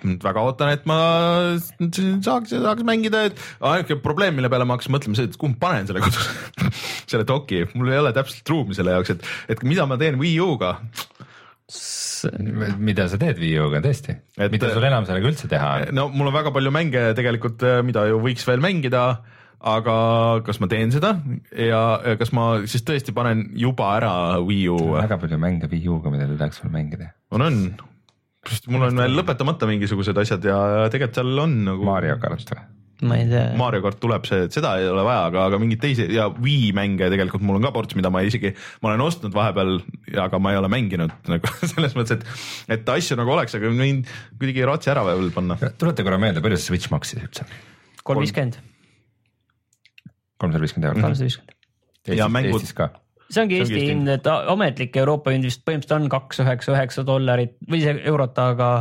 väga 0.01 0.43
ootan, 0.43 0.71
et 0.73 0.85
ma 0.89 0.97
saaks, 1.77 2.53
saaks 2.53 2.85
mängida, 2.87 3.25
et 3.29 3.41
ainuke 3.71 3.97
probleem, 4.03 4.35
mille 4.37 4.49
peale 4.51 4.65
ma 4.67 4.77
hakkasin 4.77 4.95
mõtlema, 4.95 5.17
see, 5.17 5.29
et 5.29 5.37
kuhu 5.39 5.53
ma 5.53 5.61
panen 5.61 5.89
selle 5.89 6.03
kodus 6.03 6.29
selle 7.11 7.27
doki, 7.27 7.63
mul 7.75 7.91
ei 7.91 8.01
ole 8.01 8.13
täpselt 8.15 8.53
ruumi 8.53 8.77
selle 8.77 8.95
jaoks, 8.97 9.15
et, 9.15 9.27
et 9.55 9.65
mida 9.67 9.87
ma 9.89 9.99
teen 10.01 10.19
Wii 10.21 10.37
U-ga. 10.45 10.75
Mida 12.81 13.07
sa 13.09 13.17
teed 13.21 13.39
Wii 13.41 13.59
U-ga 13.65 13.81
tõesti, 13.83 14.17
mida 14.53 14.73
sul 14.73 14.87
enam 14.89 15.07
sellega 15.09 15.29
üldse 15.31 15.49
teha 15.51 15.69
on? 15.77 15.93
no 15.97 16.07
mul 16.13 16.29
on 16.29 16.35
väga 16.35 16.53
palju 16.53 16.73
mänge 16.73 17.05
tegelikult, 17.17 17.63
äh, 17.65 17.81
mida 17.85 18.05
ju 18.09 18.21
võiks 18.23 18.45
veel 18.49 18.63
mängida 18.63 19.05
aga 19.61 19.95
kas 20.45 20.59
ma 20.61 20.69
teen 20.71 20.91
seda 20.93 21.13
ja 21.53 22.15
kas 22.19 22.33
ma 22.33 22.49
siis 22.65 22.83
tõesti 22.87 23.13
panen 23.15 23.45
juba 23.57 23.93
ära 23.99 24.13
Wii 24.41 24.67
U? 24.73 24.81
väga 24.97 25.19
palju 25.21 25.39
mänge 25.41 25.69
Wii 25.71 25.87
U-ga, 25.93 26.13
mida 26.13 26.27
te 26.29 26.37
tahaks 26.39 26.63
veel 26.63 26.73
mängida. 26.73 27.11
on, 27.31 27.45
on, 27.45 27.63
sest 28.49 28.69
mul 28.73 28.89
on 28.89 29.01
veel 29.03 29.17
lõpetamata 29.19 29.69
mingisugused 29.69 30.17
asjad 30.17 30.45
ja 30.49 30.59
tegelikult 30.89 31.21
seal 31.21 31.43
on 31.45 31.57
nagu. 31.69 31.85
Mario 31.85 32.17
kart 32.21 32.55
või? 32.55 32.63
ma 33.05 33.17
ei 33.17 33.27
tea. 33.29 33.45
Mario 33.57 33.81
kart 33.85 33.97
tuleb 34.01 34.25
see, 34.29 34.47
et 34.47 34.53
seda 34.53 34.75
ei 34.81 34.89
ole 34.89 35.05
vaja, 35.05 35.27
aga, 35.29 35.45
aga 35.49 35.59
mingeid 35.61 35.81
teisi 35.85 36.05
ja 36.13 36.27
Wii 36.33 36.71
mänge 36.77 37.09
tegelikult 37.13 37.45
mul 37.45 37.57
on 37.57 37.65
ka 37.65 37.73
ports, 37.75 37.97
mida 37.97 38.09
ma 38.13 38.21
isegi, 38.25 38.53
ma 38.81 38.91
olen 38.91 39.05
ostnud 39.05 39.33
vahepeal, 39.37 39.79
aga 40.25 40.41
ma 40.41 40.53
ei 40.53 40.61
ole 40.61 40.69
mänginud 40.73 41.29
nagu 41.29 41.53
selles 41.73 41.97
mõttes, 41.97 42.17
et, 42.17 42.75
et 42.77 42.93
asju 42.97 43.17
nagu 43.19 43.33
oleks, 43.37 43.57
aga 43.57 43.73
võin 43.73 44.03
kuidagi 44.41 44.65
ratsi 44.69 44.93
ära 44.93 45.05
veel 45.09 45.29
panna. 45.33 45.57
tuleta 45.77 46.05
korra 46.05 46.21
meelde, 46.21 46.45
palju 46.45 46.61
see 46.61 46.73
Switch 46.73 46.93
maksis 46.93 47.21
üldse? 47.21 47.49
kolm 48.05 48.21
viiskümmend 48.25 48.57
kolmsada 50.41 50.65
viiskümmend 50.65 50.89
eurot. 50.89 51.05
kolmsada 51.07 51.29
viiskümmend. 51.29 51.57
ja 52.17 52.27
mängud. 52.31 52.59
Eestis 52.59 52.77
ka 52.77 52.91
see 53.31 53.45
ongi 53.45 53.61
Eesti 53.61 53.83
hind, 53.85 54.09
et 54.11 54.27
ametlik 54.27 54.97
Euroopa 54.99 55.33
hind 55.33 55.47
vist 55.47 55.63
põhimõtteliselt 55.67 55.97
on 55.97 56.11
kaks 56.11 56.41
üheksa 56.43 56.75
üheksa 56.75 57.05
dollarit 57.07 57.55
või 57.71 57.83
see 57.83 57.95
eurot, 58.11 58.39
aga, 58.43 58.71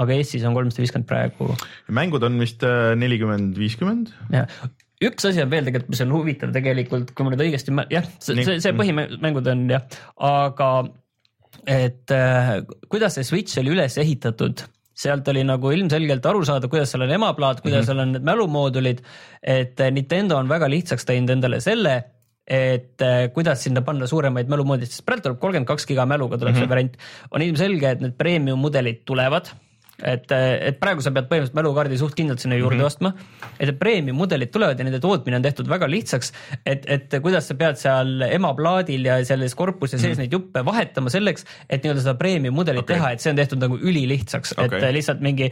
aga 0.00 0.16
Eestis 0.18 0.44
on 0.48 0.56
kolmsada 0.56 0.84
viiskümmend 0.84 1.08
praegu. 1.10 1.54
mängud 2.00 2.26
on 2.26 2.36
vist 2.42 2.64
äh, 2.66 2.92
nelikümmend, 3.00 3.56
viiskümmend. 3.60 4.12
jah, 4.34 4.50
üks 5.04 5.30
asi 5.30 5.42
on 5.44 5.52
veel 5.52 5.68
tegelikult, 5.68 5.94
mis 5.94 6.04
on 6.04 6.12
huvitav 6.14 6.52
tegelikult, 6.54 7.14
kui 7.16 7.26
ma 7.26 7.32
nüüd 7.34 7.46
õigesti, 7.46 7.74
jah, 7.94 8.12
see, 8.18 8.44
see, 8.44 8.60
see 8.64 8.76
põhimängud 8.76 9.50
on 9.54 9.66
jah, 9.72 9.88
aga 10.28 10.70
et 11.70 12.12
äh, 12.12 12.56
kuidas 12.92 13.16
see 13.16 13.26
Switch 13.26 13.60
oli 13.62 13.72
üles 13.72 13.96
ehitatud 14.00 14.66
sealt 14.94 15.28
oli 15.28 15.42
nagu 15.46 15.70
ilmselgelt 15.74 16.26
aru 16.30 16.44
saada, 16.46 16.70
kuidas 16.70 16.92
seal 16.94 17.04
on 17.06 17.12
emaplaat, 17.16 17.60
kuidas 17.60 17.80
mm 17.80 17.82
-hmm. 17.82 17.86
seal 17.86 17.98
on 17.98 18.12
need 18.12 18.26
mälumoodulid. 18.30 19.02
et 19.42 19.80
eh, 19.80 19.90
Nintendo 19.90 20.36
on 20.36 20.48
väga 20.48 20.70
lihtsaks 20.70 21.04
teinud 21.04 21.30
endale 21.30 21.60
selle, 21.60 22.04
et 22.46 23.02
eh, 23.02 23.28
kuidas 23.34 23.62
sinna 23.62 23.82
panna 23.82 24.06
suuremaid 24.06 24.48
mälumoodid, 24.48 24.86
sest 24.86 25.06
praegu 25.06 25.22
tuleb 25.22 25.38
kolmkümmend 25.38 25.66
kaks 25.66 25.86
giga 25.86 26.06
mäluga 26.06 26.38
tuleb 26.38 26.54
mm 26.54 26.60
-hmm. 26.60 26.64
see 26.64 26.68
variant. 26.68 26.96
on 27.30 27.42
ilmselge, 27.42 27.90
et 27.90 28.00
need 28.00 28.16
premium 28.18 28.58
mudelid 28.58 29.04
tulevad 29.04 29.50
et, 30.02 30.32
et 30.32 30.78
praegu 30.80 31.04
sa 31.04 31.12
pead 31.14 31.28
põhimõtteliselt 31.30 31.58
mälukaardi 31.58 31.98
suht 32.00 32.16
kindlalt 32.18 32.42
sinna 32.42 32.58
juurde 32.58 32.80
mm 32.80 32.82
-hmm. 32.82 32.86
ostma. 32.86 33.12
et 33.60 33.78
premium 33.78 34.16
mudelid 34.18 34.50
tulevad 34.50 34.78
ja 34.78 34.84
nende 34.84 35.00
tootmine 35.00 35.36
on 35.36 35.42
tehtud 35.42 35.68
väga 35.68 35.86
lihtsaks, 35.90 36.32
et, 36.66 36.84
et 36.88 37.18
kuidas 37.22 37.48
sa 37.48 37.54
pead 37.54 37.78
seal 37.78 38.22
emaplaadil 38.26 39.04
ja 39.06 39.24
selles 39.24 39.54
korpuse 39.54 39.98
sees 39.98 40.02
mm 40.02 40.12
-hmm. 40.12 40.18
neid 40.18 40.32
juppe 40.32 40.64
vahetama 40.64 41.10
selleks, 41.10 41.46
et 41.70 41.84
nii-öelda 41.84 42.00
seda 42.00 42.14
premium 42.14 42.54
mudelit 42.54 42.82
okay. 42.82 42.96
teha, 42.96 43.12
et 43.12 43.20
see 43.20 43.30
on 43.30 43.36
tehtud 43.36 43.58
nagu 43.58 43.78
ülilihtsaks 43.78 44.54
okay., 44.58 44.82
et 44.82 44.94
lihtsalt 44.94 45.20
mingi 45.20 45.50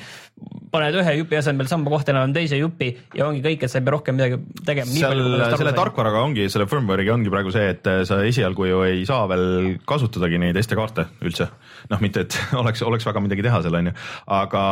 paned 0.72 0.94
ühe 0.94 1.14
jupi 1.18 1.36
asemel 1.36 1.68
samba 1.68 1.90
kohta 1.90 2.12
enam 2.14 2.32
teise 2.32 2.56
jupi 2.56 2.90
ja 3.14 3.26
ongi 3.28 3.42
kõik, 3.44 3.64
et 3.64 3.70
sa 3.70 3.78
ei 3.78 3.84
pea 3.84 3.94
rohkem 3.94 4.16
midagi 4.16 4.38
tegema. 4.66 4.90
seal 4.90 5.56
selle 5.56 5.72
tarkvaraga 5.76 6.22
ongi, 6.26 6.48
selle 6.52 6.66
firmware'iga 6.70 7.14
ongi 7.14 7.30
praegu 7.30 7.52
see, 7.54 7.68
et 7.74 7.90
sa 8.08 8.22
esialgu 8.24 8.66
ju 8.66 8.82
ei 8.88 9.04
saa 9.08 9.26
veel 9.30 9.78
kasutadagi 9.88 10.40
neid 10.42 10.56
SD-kaarte 10.62 11.06
üldse. 11.22 11.48
noh, 11.90 12.00
mitte 12.00 12.26
et 12.26 12.38
oleks, 12.62 12.82
oleks 12.82 13.06
väga 13.06 13.20
midagi 13.20 13.46
teha 13.48 13.62
seal 13.62 13.78
on 13.80 13.90
ju 13.90 13.94
aga 14.32 14.62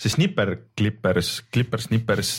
see 0.00 0.12
Snipper 0.12 0.54
Clippers, 0.76 1.42
Clippers 1.52 1.88
Snippers 1.88 2.30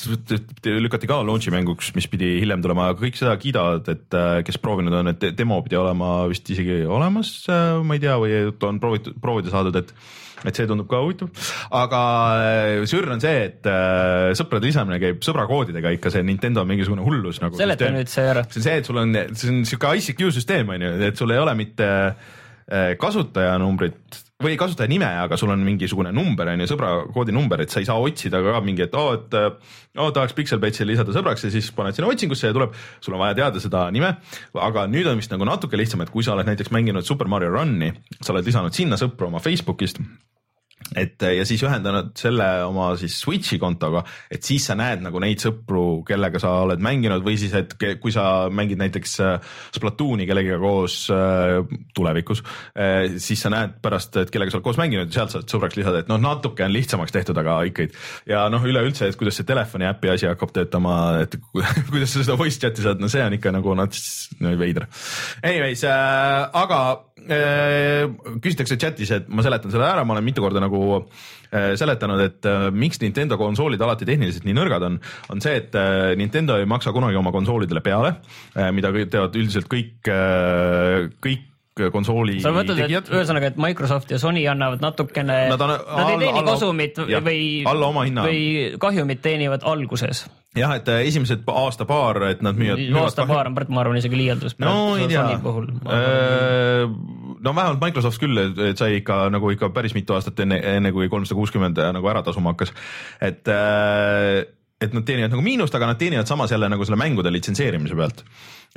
lükati 0.65 1.09
ka 1.09 1.19
launch'i 1.25 1.53
mänguks, 1.53 1.91
mis 1.97 2.07
pidi 2.09 2.33
hiljem 2.41 2.63
tulema, 2.63 2.89
aga 2.91 3.03
kõik 3.03 3.19
seda 3.19 3.35
kiidavad, 3.41 3.85
et 3.91 4.17
äh, 4.17 4.39
kes 4.47 4.57
proovinud 4.61 4.95
on, 4.97 5.11
et 5.13 5.27
demo 5.37 5.59
pidi 5.65 5.77
olema 5.79 6.23
vist 6.31 6.49
isegi 6.53 6.81
olemas, 6.89 7.35
äh, 7.51 7.77
ma 7.85 7.97
ei 7.97 8.03
tea, 8.03 8.17
või 8.21 8.41
on 8.69 8.81
proovitud, 8.81 9.21
proovida 9.21 9.53
saadud, 9.53 9.79
et 9.83 9.95
et 10.41 10.57
see 10.57 10.65
tundub 10.65 10.87
ka 10.89 10.97
huvitav, 11.03 11.27
aga 11.77 11.99
äh, 12.41 12.79
sürr 12.89 13.11
on 13.13 13.19
see, 13.21 13.43
et 13.45 13.67
sõprade 14.39 14.65
lisamine 14.65 14.97
käib 14.97 15.21
sõbrakoodidega 15.21 15.91
ikka 15.99 16.09
see 16.15 16.25
Nintendo 16.25 16.63
mingisugune 16.65 17.05
hullus 17.05 17.37
nagu. 17.43 17.59
seleta 17.61 17.91
nüüd 17.93 18.09
see 18.09 18.25
ära. 18.25 18.47
see 18.49 18.57
on 18.57 18.65
see, 18.65 18.79
et 18.81 18.89
sul 18.89 18.97
on, 19.03 19.13
see 19.37 19.53
on 19.53 19.61
siuke 19.69 19.93
ICQ 19.99 20.31
süsteem 20.33 20.73
on 20.73 20.87
ju, 20.87 20.95
et 21.11 21.21
sul 21.21 21.35
ei 21.35 21.43
ole 21.43 21.53
mitte 21.59 21.91
kasutajanumbrit 22.71 24.21
või 24.43 24.55
ei 24.55 24.59
kasuta 24.59 24.87
nime, 24.89 25.07
aga 25.23 25.37
sul 25.39 25.53
on 25.53 25.63
mingisugune 25.65 26.11
number 26.15 26.49
on 26.51 26.63
ju, 26.63 26.69
sõbra 26.73 26.91
koodi 27.13 27.35
number, 27.35 27.63
et 27.63 27.73
sa 27.73 27.81
ei 27.81 27.87
saa 27.89 27.99
otsida 28.01 28.41
ka 28.45 28.61
mingi, 28.65 28.85
et 28.87 28.97
oo 28.97 29.13
oh,, 29.13 29.19
et 29.19 29.37
oo 29.37 30.07
oh, 30.07 30.11
tahaks 30.15 30.35
Pixelbatsi 30.37 30.87
lisada 30.87 31.15
sõbraks 31.15 31.47
ja 31.47 31.53
siis 31.53 31.71
paned 31.75 31.97
sinna 31.97 32.09
otsingusse 32.11 32.49
ja 32.49 32.57
tuleb, 32.57 32.75
sul 33.03 33.17
on 33.17 33.23
vaja 33.23 33.37
teada 33.41 33.63
seda 33.63 33.85
nime. 33.93 34.15
aga 34.57 34.87
nüüd 34.91 35.09
on 35.11 35.21
vist 35.21 35.33
nagu 35.33 35.47
natuke 35.47 35.79
lihtsam, 35.79 36.03
et 36.05 36.13
kui 36.13 36.25
sa 36.25 36.35
oled 36.35 36.49
näiteks 36.49 36.73
mänginud 36.73 37.07
Super 37.07 37.29
Mario 37.31 37.53
Run'i, 37.53 37.93
sa 38.19 38.33
oled 38.35 38.47
lisanud 38.47 38.75
sinna 38.75 38.99
sõpru 38.99 39.29
oma 39.31 39.43
Facebookist 39.43 40.01
et 40.97 41.23
ja 41.23 41.43
siis 41.47 41.61
ühendanud 41.63 42.11
selle 42.19 42.47
oma 42.67 42.91
siis 42.99 43.15
Switch'i 43.21 43.59
kontoga, 43.61 44.03
et 44.31 44.43
siis 44.43 44.65
sa 44.67 44.75
näed 44.79 45.03
nagu 45.05 45.21
neid 45.23 45.39
sõpru, 45.43 46.01
kellega 46.07 46.41
sa 46.41 46.53
oled 46.65 46.81
mänginud 46.83 47.23
või 47.25 47.37
siis, 47.39 47.53
et 47.55 47.75
kui 48.01 48.11
sa 48.13 48.49
mängid 48.51 48.81
näiteks 48.81 49.13
äh, 49.23 49.53
Splatooni 49.75 50.27
kellegiga 50.29 50.59
koos 50.61 50.97
äh, 51.13 51.61
tulevikus, 51.95 52.43
äh, 52.75 53.15
siis 53.23 53.43
sa 53.43 53.53
näed 53.53 53.77
pärast, 53.83 54.19
et 54.19 54.33
kellega 54.33 54.51
sa 54.51 54.59
oled 54.59 54.67
koos 54.67 54.81
mänginud 54.81 55.07
ja 55.07 55.21
sealt 55.21 55.35
saad 55.35 55.53
sõbraks 55.53 55.79
lisada, 55.79 56.03
et 56.03 56.11
noh, 56.11 56.19
natuke 56.21 56.65
on 56.67 56.75
lihtsamaks 56.75 57.15
tehtud, 57.15 57.39
aga 57.39 57.61
ikkagi. 57.69 57.95
ja 58.29 58.43
noh, 58.51 58.63
üleüldse, 58.67 59.07
et 59.07 59.19
kuidas 59.19 59.39
see 59.39 59.47
telefoni 59.47 59.87
äpi 59.87 60.11
asi 60.11 60.27
hakkab 60.27 60.51
töötama, 60.55 60.97
et 61.23 61.39
kuidas 61.91 62.11
sa 62.11 62.25
seda 62.25 62.35
voice 62.39 62.59
chat'i 62.59 62.83
saad, 62.83 62.99
no 62.99 63.11
see 63.11 63.23
on 63.23 63.37
ikka 63.39 63.55
nagu 63.55 63.77
nats 63.79 64.03
no, 64.43 64.51
veider. 64.59 64.89
Anyways 65.39 65.85
äh,, 65.87 66.49
aga 66.51 66.81
küsitakse 67.27 68.77
chatis, 68.81 69.11
et 69.13 69.29
ma 69.29 69.43
seletan 69.45 69.73
selle 69.73 69.85
ära, 69.87 70.05
ma 70.07 70.15
olen 70.15 70.25
mitu 70.25 70.43
korda 70.43 70.63
nagu 70.63 71.03
seletanud, 71.51 72.21
et 72.23 72.47
miks 72.71 73.01
Nintendo 73.01 73.35
konsoolid 73.39 73.81
alati 73.83 74.07
tehniliselt 74.07 74.47
nii 74.47 74.55
nõrgad 74.55 74.85
on, 74.87 74.97
on 75.33 75.43
see, 75.43 75.57
et 75.59 75.75
Nintendo 76.19 76.55
ei 76.57 76.67
maksa 76.69 76.93
kunagi 76.95 77.19
oma 77.19 77.33
konsoolidele 77.35 77.83
peale, 77.83 78.15
mida 78.71 78.93
teevad 78.95 79.35
üldiselt 79.35 79.67
kõik, 79.71 80.11
kõik 81.21 81.47
konsooli 81.91 82.39
sa 82.43 82.51
mõtled, 82.55 82.79
et 82.83 83.11
ühesõnaga, 83.11 83.51
et 83.53 83.59
Microsoft 83.61 84.11
ja 84.11 84.19
Sony 84.21 84.43
annavad 84.49 84.83
natukene, 84.83 85.37
nad, 85.51 85.63
on, 85.63 85.71
nad 85.71 86.11
ei 86.13 86.19
teeni 86.25 86.43
kasumit 86.45 86.99
või, 86.99 87.41
alla 87.69 87.91
oma 87.93 88.05
hinna. 88.07 88.25
või 88.27 88.77
kahjumit 88.81 89.23
teenivad 89.23 89.65
alguses 89.67 90.25
jah, 90.57 90.75
et 90.75 90.87
äh, 90.91 91.01
esimesed 91.07 91.47
aasta-paar, 91.47 92.21
et 92.31 92.41
nad 92.45 92.57
müüvad. 92.57 92.81
aasta-paar 93.05 93.49
on, 93.51 93.57
ma 93.69 93.83
arvan, 93.83 93.99
isegi 94.01 94.19
liialdus. 94.19 94.57
no 94.59 94.95
ei 94.99 95.07
tea, 95.11 95.25
äh, 95.31 96.85
no 97.39 97.55
vähemalt 97.55 97.83
Microsoft 97.83 98.21
küll, 98.21 98.41
et 98.69 98.79
sai 98.79 98.99
ikka 98.99 99.23
nagu 99.33 99.51
ikka 99.53 99.71
päris 99.75 99.95
mitu 99.97 100.17
aastat 100.17 100.39
enne, 100.43 100.59
enne 100.75 100.91
kui 100.95 101.09
kolmsada 101.11 101.39
kuuskümmend 101.39 101.79
nagu 101.95 102.11
ära 102.11 102.23
tasuma 102.25 102.55
hakkas, 102.55 102.73
et 103.23 103.47
äh, 103.51 104.43
et 104.81 104.95
nad 104.97 105.05
teenivad 105.05 105.35
nagu 105.35 105.43
miinust, 105.45 105.75
aga 105.77 105.91
nad 105.91 105.99
teenivad 106.01 106.29
samas 106.29 106.51
jälle 106.51 106.69
nagu 106.71 106.85
selle 106.87 106.99
mängude 106.99 107.31
litsenseerimise 107.33 107.97
pealt 107.97 108.25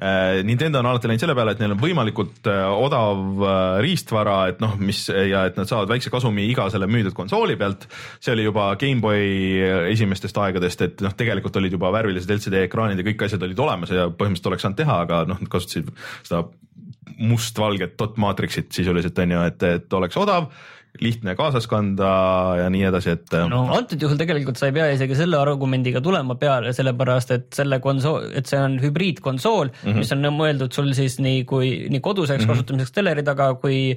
Äh, 0.02 0.42
Nintendo 0.42 0.80
on 0.82 0.88
alati 0.90 1.06
läinud 1.06 1.22
selle 1.22 1.36
peale, 1.38 1.52
et 1.54 1.60
neil 1.62 1.76
on 1.76 1.78
võimalikult 1.78 2.48
äh, 2.50 2.64
odav 2.66 3.44
äh, 3.46 3.58
riistvara, 3.84 4.38
et 4.50 4.58
noh, 4.58 4.72
mis 4.82 5.04
ja 5.06 5.44
et 5.46 5.54
nad 5.54 5.70
saavad 5.70 5.92
väikse 5.92 6.10
kasumi 6.10 6.48
iga 6.50 6.66
selle 6.72 6.88
müüdud 6.90 7.14
konsooli 7.14 7.54
pealt. 7.60 7.86
see 8.18 8.34
oli 8.34 8.48
juba 8.48 8.72
GameBoy 8.80 9.92
esimestest 9.92 10.40
aegadest, 10.42 10.82
et 10.82 11.04
noh, 11.04 11.14
tegelikult 11.14 11.60
olid 11.62 11.78
juba 11.78 11.92
värvilised 11.94 12.34
LCD 12.34 12.64
ekraanid 12.64 12.98
ja 12.98 13.06
kõik 13.06 13.22
asjad 13.28 13.46
olid 13.46 13.62
olemas 13.62 13.94
ja 13.94 14.08
põhimõtteliselt 14.10 14.50
oleks 14.50 14.66
saanud 14.66 14.80
teha, 14.82 14.98
aga 15.06 15.22
noh, 15.30 15.38
nad 15.38 15.52
kasutasid 15.54 15.94
seda 16.26 16.42
mustvalget 17.30 17.94
dot 17.94 18.18
maatriksit 18.18 18.74
sisuliselt 18.74 19.22
on 19.22 19.36
ju, 19.36 19.46
et, 19.46 19.68
et 19.76 20.00
oleks 20.00 20.18
odav 20.18 20.50
lihtne 21.02 21.34
kaasas 21.34 21.66
kanda 21.70 22.10
ja 22.60 22.68
nii 22.70 22.84
edasi, 22.86 23.16
et. 23.16 23.34
no 23.50 23.64
antud 23.74 24.02
juhul 24.04 24.18
tegelikult 24.20 24.60
sa 24.60 24.68
ei 24.70 24.76
pea 24.76 24.86
isegi 24.94 25.16
selle 25.18 25.40
argumendiga 25.40 26.02
tulema 26.04 26.36
peale, 26.38 26.70
sellepärast 26.76 27.34
et 27.34 27.48
selle 27.56 27.80
konsool, 27.82 28.30
et 28.38 28.46
see 28.50 28.60
on 28.62 28.78
hübriidkonsool 28.82 29.72
mm, 29.72 29.82
-hmm. 29.82 29.98
mis 29.98 30.14
on 30.14 30.30
mõeldud 30.38 30.76
sul 30.76 30.92
siis 30.94 31.18
nii 31.18 31.42
kui 31.50 31.74
nii 31.90 32.00
koduseks 32.00 32.44
mm 32.44 32.46
-hmm. 32.46 32.54
kasutamiseks 32.54 32.94
teleri 32.94 33.26
taga 33.26 33.54
kui 33.58 33.96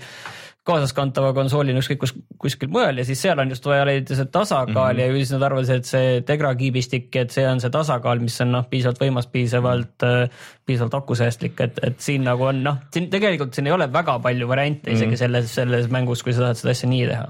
kaasaskantava 0.67 1.31
konsoolina 1.35 1.79
ükskõik 1.79 2.01
kus, 2.01 2.13
kuskil 2.41 2.71
mujal 2.73 2.99
ja 2.99 3.05
siis 3.07 3.21
seal 3.23 3.39
on 3.39 3.53
just 3.53 3.65
vaja 3.69 3.85
leida 3.87 4.17
see 4.17 4.25
tasakaal 4.25 4.93
mm 4.93 4.97
-hmm. 4.97 5.01
ja 5.01 5.07
ju 5.07 5.21
siis 5.21 5.31
nad 5.31 5.45
arvasid, 5.47 5.75
et 5.75 5.85
see 5.85 6.21
Tegra 6.27 6.55
kiibistik, 6.55 7.15
et 7.15 7.31
see 7.31 7.47
on 7.47 7.61
see 7.63 7.69
tasakaal, 7.69 8.19
mis 8.19 8.41
on 8.41 8.51
noh, 8.57 8.65
piisavalt 8.69 8.99
võimas, 9.05 9.29
piisavalt 9.31 10.03
-hmm. 10.03 10.29
Piisavalt 10.67 10.99
akusäästlik, 10.99 11.57
et, 11.63 11.81
et 11.83 11.99
siin 12.03 12.25
nagu 12.27 12.49
on 12.49 12.61
noh, 12.65 12.79
siin 12.93 13.09
tegelikult 13.13 13.55
siin 13.55 13.69
ei 13.69 13.75
ole 13.75 13.89
väga 13.93 14.19
palju 14.23 14.49
variante 14.49 14.91
isegi 14.91 15.13
mm 15.13 15.15
selles, 15.17 15.49
selles 15.55 15.87
mängus, 15.89 16.21
kui 16.23 16.33
sa 16.35 16.43
tahad 16.43 16.59
seda 16.59 16.73
asja 16.75 16.89
nii 16.91 17.05
teha 17.09 17.29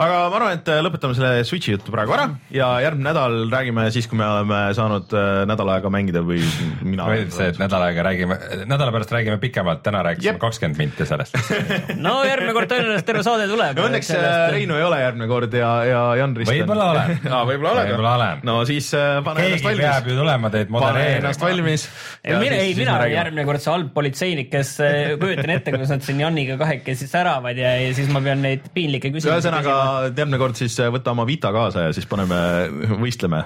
aga 0.00 0.20
ma 0.30 0.38
arvan, 0.38 0.56
et 0.56 0.68
äh, 0.70 0.80
lõpetame 0.84 1.16
selle 1.16 1.42
Switch'i 1.46 1.74
jutu 1.74 1.92
praegu 1.92 2.14
ära 2.14 2.26
ja 2.54 2.68
järgmine 2.84 3.10
nädal 3.10 3.36
räägime 3.52 3.86
siis, 3.92 4.06
kui 4.08 4.18
me 4.20 4.26
oleme 4.26 4.60
saanud 4.76 5.12
äh, 5.16 5.42
nädal 5.50 5.72
aega 5.74 5.90
mängida 5.92 6.22
või 6.24 6.40
mina. 6.86 7.08
see, 7.32 7.50
et 7.52 7.60
nädal 7.60 7.84
aega 7.88 8.04
räägime, 8.06 8.38
nädala 8.70 8.94
pärast 8.94 9.12
räägime 9.14 9.40
pikemalt, 9.42 9.82
täna 9.84 10.02
rääkisime 10.06 10.40
kakskümmend 10.40 10.80
minti 10.80 11.06
sellest 11.08 11.36
no 12.06 12.14
järgmine 12.28 12.54
kord 12.56 12.72
tõenäoliselt 12.72 13.08
terve 13.08 13.24
saade 13.26 13.48
tuleb 13.50 13.76
no,. 13.76 13.88
Õnneks 13.90 14.12
äh, 14.12 14.16
sellest... 14.16 14.54
Reinu 14.56 14.78
ei 14.78 14.86
ole 14.86 15.02
järgmine 15.02 15.28
kord 15.30 15.56
ja, 15.58 15.72
ja 15.88 16.02
Jan 16.22 16.36
Rist. 16.38 16.52
võib-olla 16.54 16.88
olen 16.94 17.20
aa, 17.34 17.42
võib-olla 17.50 17.74
oled 17.76 17.92
võib 17.92 18.04
olen. 18.14 18.44
no 18.48 18.56
siis 18.68 18.92
pane 18.94 19.44
Keegi 19.44 19.58
ennast 19.58 19.68
valmis. 19.68 19.84
peab 19.84 20.10
ju 20.12 20.18
tulema 20.22 20.52
teid 20.54 20.72
modereerima. 20.72 21.04
pane 21.04 21.20
ennast 21.20 21.44
valmis. 21.44 21.88
ei, 22.24 22.38
mina, 22.40 22.59
ei, 22.64 22.74
mina 22.78 22.96
olen 22.96 23.12
järgmine 23.12 23.46
kord 23.48 23.64
see 23.64 23.74
halb 23.74 23.92
politseinik, 23.96 24.50
kes 24.52 24.72
kujutan 25.20 25.54
ette, 25.58 25.74
kuidas 25.76 25.92
nad 25.92 26.06
siin 26.06 26.24
Janiga 26.24 26.56
kahekesi 26.60 27.08
säravad 27.10 27.58
ja, 27.60 27.76
ja 27.82 27.92
siis 27.96 28.08
ma 28.12 28.22
pean 28.24 28.42
neid 28.44 28.70
piinlikke 28.74 29.12
küsimusi 29.12 29.34
ühesõnaga 29.36 29.76
järgmine 30.16 30.40
kord 30.40 30.56
siis 30.58 30.70
siis 30.70 30.86
äh, 30.86 30.92
võta 30.94 31.14
oma 31.14 31.26
Vita 31.28 31.52
kaasa 31.54 31.88
ja 31.88 31.96
siis 31.96 32.08
paneme, 32.10 32.38
võistleme 33.00 33.44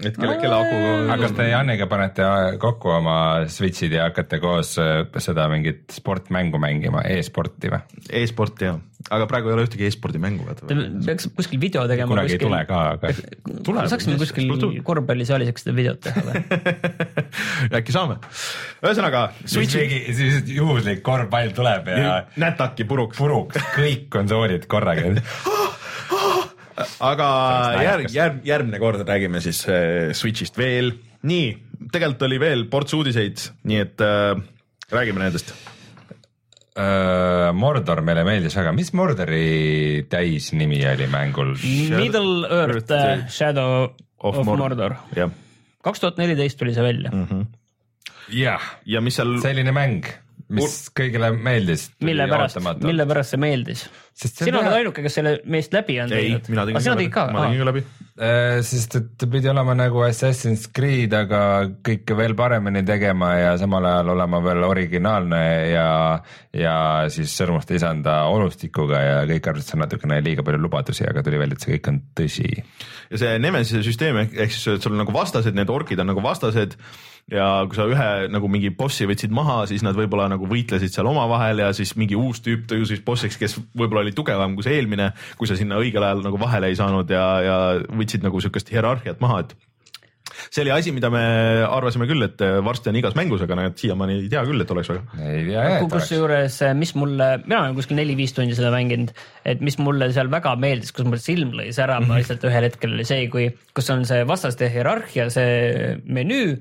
et 0.00 0.16
kelle, 0.16 0.36
kelle 0.40 0.56
aku. 0.56 0.76
aga 1.06 1.18
kas 1.24 1.34
te 1.36 1.46
Janiga 1.50 1.88
panete 1.90 2.28
kokku 2.62 2.92
oma 2.96 3.16
Switch'id 3.50 3.96
ja 3.96 4.08
hakkate 4.08 4.40
koos 4.42 4.76
äh, 4.80 5.02
seda 5.22 5.48
mingit 5.52 5.90
sportmängu 5.94 6.60
mängima 6.62 7.04
e, 7.06 7.18
e-sporti 7.20 7.72
või? 7.72 7.82
E-sporti 8.22 8.68
jah, 8.68 8.78
aga 9.08 9.26
praegu 9.30 9.50
ei 9.50 9.56
ole 9.56 9.66
ühtegi 9.66 9.88
e-spordi 9.88 10.20
mängu. 10.22 10.46
peaks 11.06 11.28
kuskil 11.36 11.60
video 11.62 11.86
tegema. 11.90 12.10
kunagi 12.12 12.34
kuskil... 12.34 12.46
ei 12.46 12.48
tule 12.48 12.62
ka, 12.68 12.80
aga. 13.80 13.88
saaksime 13.92 14.18
kuskil 14.20 14.80
korvpallisaalis 14.86 15.52
seda 15.62 15.76
videot 15.76 16.00
teha 16.04 16.24
või 16.26 16.44
äkki 17.80 17.96
saame. 17.96 18.20
ühesõnaga. 18.84 19.26
siis 19.44 19.76
juhuslik 20.54 21.04
korvpall 21.06 21.52
tuleb 21.56 21.92
ja. 21.94 22.16
nätaki 22.40 22.88
puruks. 22.88 23.20
puruks, 23.20 23.60
kõik 23.76 24.08
konsoolid 24.12 24.68
korraga 24.70 25.14
aga 27.06 27.28
järg, 27.84 28.12
järg, 28.14 28.40
järgmine 28.46 28.80
kord 28.82 29.02
räägime 29.08 29.42
siis 29.44 29.62
äh, 29.68 30.12
Switch'ist 30.16 30.58
veel. 30.60 30.92
nii, 31.22 31.50
tegelikult 31.92 32.24
oli 32.28 32.38
veel 32.40 32.64
ports 32.72 32.94
uudiseid, 32.96 33.42
nii 33.68 33.82
et 33.82 34.04
äh, 34.04 34.32
räägime 34.92 35.22
nendest 35.24 35.54
uh,. 35.54 35.68
Mordor 37.50 38.00
meile 38.06 38.22
meeldis 38.24 38.54
väga, 38.56 38.72
mis 38.72 38.92
Mordori 38.96 40.06
täisnimi 40.08 40.78
oli 40.88 41.08
mängul? 41.10 41.50
Middle 41.92 42.46
Earth 42.46 42.94
uh, 42.94 43.24
Shadow 43.28 43.72
of, 43.84 44.38
of 44.38 44.46
Mordor, 44.46 44.94
Mordor.. 44.94 45.32
kaks 45.84 46.00
tuhat 46.00 46.20
neliteist 46.20 46.58
tuli 46.60 46.74
see 46.76 46.84
välja 46.84 47.10
mm. 47.12 47.26
-hmm. 47.26 47.46
jah, 48.38 48.62
ja 48.86 49.00
mis 49.00 49.16
seal. 49.18 49.38
selline 49.42 49.72
mäng 49.72 50.06
mis 50.54 50.76
kõigile 50.96 51.30
meeldis. 51.36 51.88
mille 52.04 52.26
pärast, 52.30 52.60
mille 52.82 53.06
pärast 53.08 53.34
see 53.34 53.40
meeldis? 53.40 53.84
sina 54.20 54.60
oled 54.60 54.74
ainuke, 54.74 55.02
kes 55.04 55.16
selle 55.20 55.32
meest 55.48 55.72
läbi 55.72 55.96
on 56.02 56.10
teinud. 56.12 56.44
ei, 56.44 56.52
mina 56.52 56.64
tegin 56.66 56.82
ka 56.82 56.92
läbi, 56.92 57.08
ma 57.32 57.44
tegin 57.46 57.62
ka 57.62 57.68
läbi 57.70 57.82
äh,. 58.20 58.60
sest 58.66 58.96
et 58.98 59.08
ta 59.20 59.28
pidi 59.30 59.50
olema 59.52 59.76
nagu 59.78 60.02
Assassin's 60.04 60.66
Creed, 60.76 61.14
aga 61.16 61.42
kõike 61.86 62.16
veel 62.18 62.34
paremini 62.38 62.82
tegema 62.86 63.32
ja 63.38 63.52
samal 63.60 63.86
ajal 63.88 64.12
olema 64.16 64.42
veel 64.44 64.66
originaalne 64.66 65.42
ja, 65.70 65.90
ja 66.56 66.76
siis 67.12 67.36
Sõrmuste 67.40 67.78
isanda 67.78 68.22
olustikuga 68.32 69.04
ja 69.04 69.20
kõik 69.30 69.52
arvasid, 69.52 69.68
et 69.68 69.72
see 69.72 69.78
on 69.78 69.84
natukene 69.86 70.18
liiga 70.26 70.44
palju 70.46 70.60
lubadusi, 70.60 71.06
aga 71.08 71.24
tuli 71.24 71.40
välja, 71.40 71.56
et 71.56 71.66
see 71.66 71.76
kõik 71.76 71.92
on 71.92 72.02
tõsi. 72.20 72.50
ja 73.12 73.22
see 73.22 73.38
Nemesise 73.40 73.84
süsteem 73.86 74.24
ehk, 74.24 74.36
ehk 74.46 74.56
siis 74.56 74.82
sul 74.82 74.96
on 74.96 75.04
nagu 75.04 75.14
vastased, 75.14 75.56
need 75.56 75.72
orkid 75.72 76.02
on 76.02 76.12
nagu 76.12 76.24
vastased 76.24 76.76
ja 77.30 77.46
kui 77.70 77.78
sa 77.78 77.86
ühe 77.90 78.10
nagu 78.32 78.50
mingi 78.50 78.72
bossi 78.74 79.06
võtsid 79.08 79.32
maha, 79.34 79.62
siis 79.70 79.84
nad 79.86 79.96
võib-olla 79.98 80.28
nagu 80.32 80.48
võitlesid 80.50 80.92
seal 80.94 81.08
omavahel 81.10 81.64
ja 81.64 81.70
siis 81.76 81.94
mingi 82.00 82.18
uus 82.18 82.42
tüüp 82.44 82.66
tõusis 82.70 83.02
bossiks, 83.06 83.38
kes 83.40 83.56
võib-olla 83.70 84.04
oli 84.04 84.14
tugevam 84.16 84.56
kui 84.58 84.66
see 84.66 84.78
eelmine, 84.80 85.12
kui 85.38 85.50
sa 85.50 85.58
sinna 85.58 85.80
õigel 85.80 86.06
ajal 86.06 86.24
nagu 86.26 86.40
vahele 86.40 86.70
ei 86.70 86.78
saanud 86.78 87.10
ja, 87.10 87.26
ja 87.46 87.58
võtsid 87.88 88.26
nagu 88.26 88.42
sihukest 88.42 88.72
hierarhiat 88.74 89.22
maha, 89.22 89.44
et 89.44 89.58
see 90.48 90.62
oli 90.64 90.72
asi, 90.72 90.92
mida 90.94 91.10
me 91.12 91.22
arvasime 91.66 92.06
küll, 92.08 92.24
et 92.24 92.42
varsti 92.64 92.90
on 92.90 92.98
igas 93.00 93.16
mängus, 93.18 93.42
aga 93.44 93.58
näed, 93.58 93.76
siiamaani 93.80 94.16
ei 94.22 94.30
tea 94.32 94.42
küll, 94.48 94.62
et 94.62 94.72
oleks 94.74 94.90
väga. 94.92 95.20
ei 95.20 95.44
tea 95.48 95.66
jah. 95.66 95.84
kusjuures, 95.92 96.58
mis 96.78 96.94
mulle, 96.98 97.28
mina 97.44 97.60
olen 97.64 97.76
kuskil 97.78 97.98
neli-viis 98.00 98.34
tundi 98.36 98.56
seda 98.58 98.72
mänginud, 98.74 99.12
et 99.46 99.62
mis 99.64 99.78
mulle 99.82 100.10
seal 100.14 100.32
väga 100.32 100.56
meeldis, 100.62 100.94
kus 100.96 101.06
mul 101.08 101.20
silm 101.22 101.54
lõi 101.58 101.70
särama 101.76 102.18
lihtsalt 102.18 102.46
ühel 102.48 102.66
hetkel 102.70 102.96
oli 102.96 103.06
see, 103.08 103.28
kui, 103.32 103.50
kus 103.76 103.90
on 103.94 104.06
see 104.08 104.26
vastaste 104.28 104.70
hierarhia, 104.72 105.28
see 105.34 105.94
menüü 106.06 106.58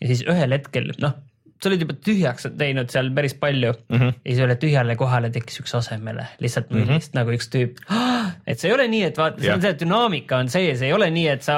ja 0.00 0.10
siis 0.10 0.24
ühel 0.28 0.56
hetkel 0.56 0.90
noh, 1.02 1.14
sa 1.56 1.70
olid 1.70 1.84
juba 1.86 1.96
tühjaks 2.04 2.48
teinud 2.58 2.90
seal 2.92 3.12
päris 3.16 3.36
palju 3.40 3.72
mm 3.72 3.98
-hmm. 3.98 4.18
ja 4.18 4.32
siis 4.32 4.42
ühele 4.42 4.58
tühjale 4.62 4.96
kohale 4.96 5.30
tekkis 5.32 5.62
üks 5.62 5.76
asemele 5.78 6.26
lihtsalt 6.40 6.70
mm 6.70 6.84
-hmm. 6.84 7.08
nagu 7.14 7.32
üks 7.36 7.48
tüüp. 7.52 7.80
et 8.46 8.58
see 8.58 8.70
ei 8.70 8.74
ole 8.74 8.88
nii, 8.88 9.06
et 9.10 9.18
vaata, 9.18 9.40
see 9.40 9.54
on 9.54 9.64
see 9.64 9.78
dünaamika 9.84 10.42
on 10.42 10.52
sees, 10.52 10.82
ei 10.82 10.92
ole 10.92 11.10
nii, 11.10 11.28
et 11.28 11.42
sa 11.42 11.56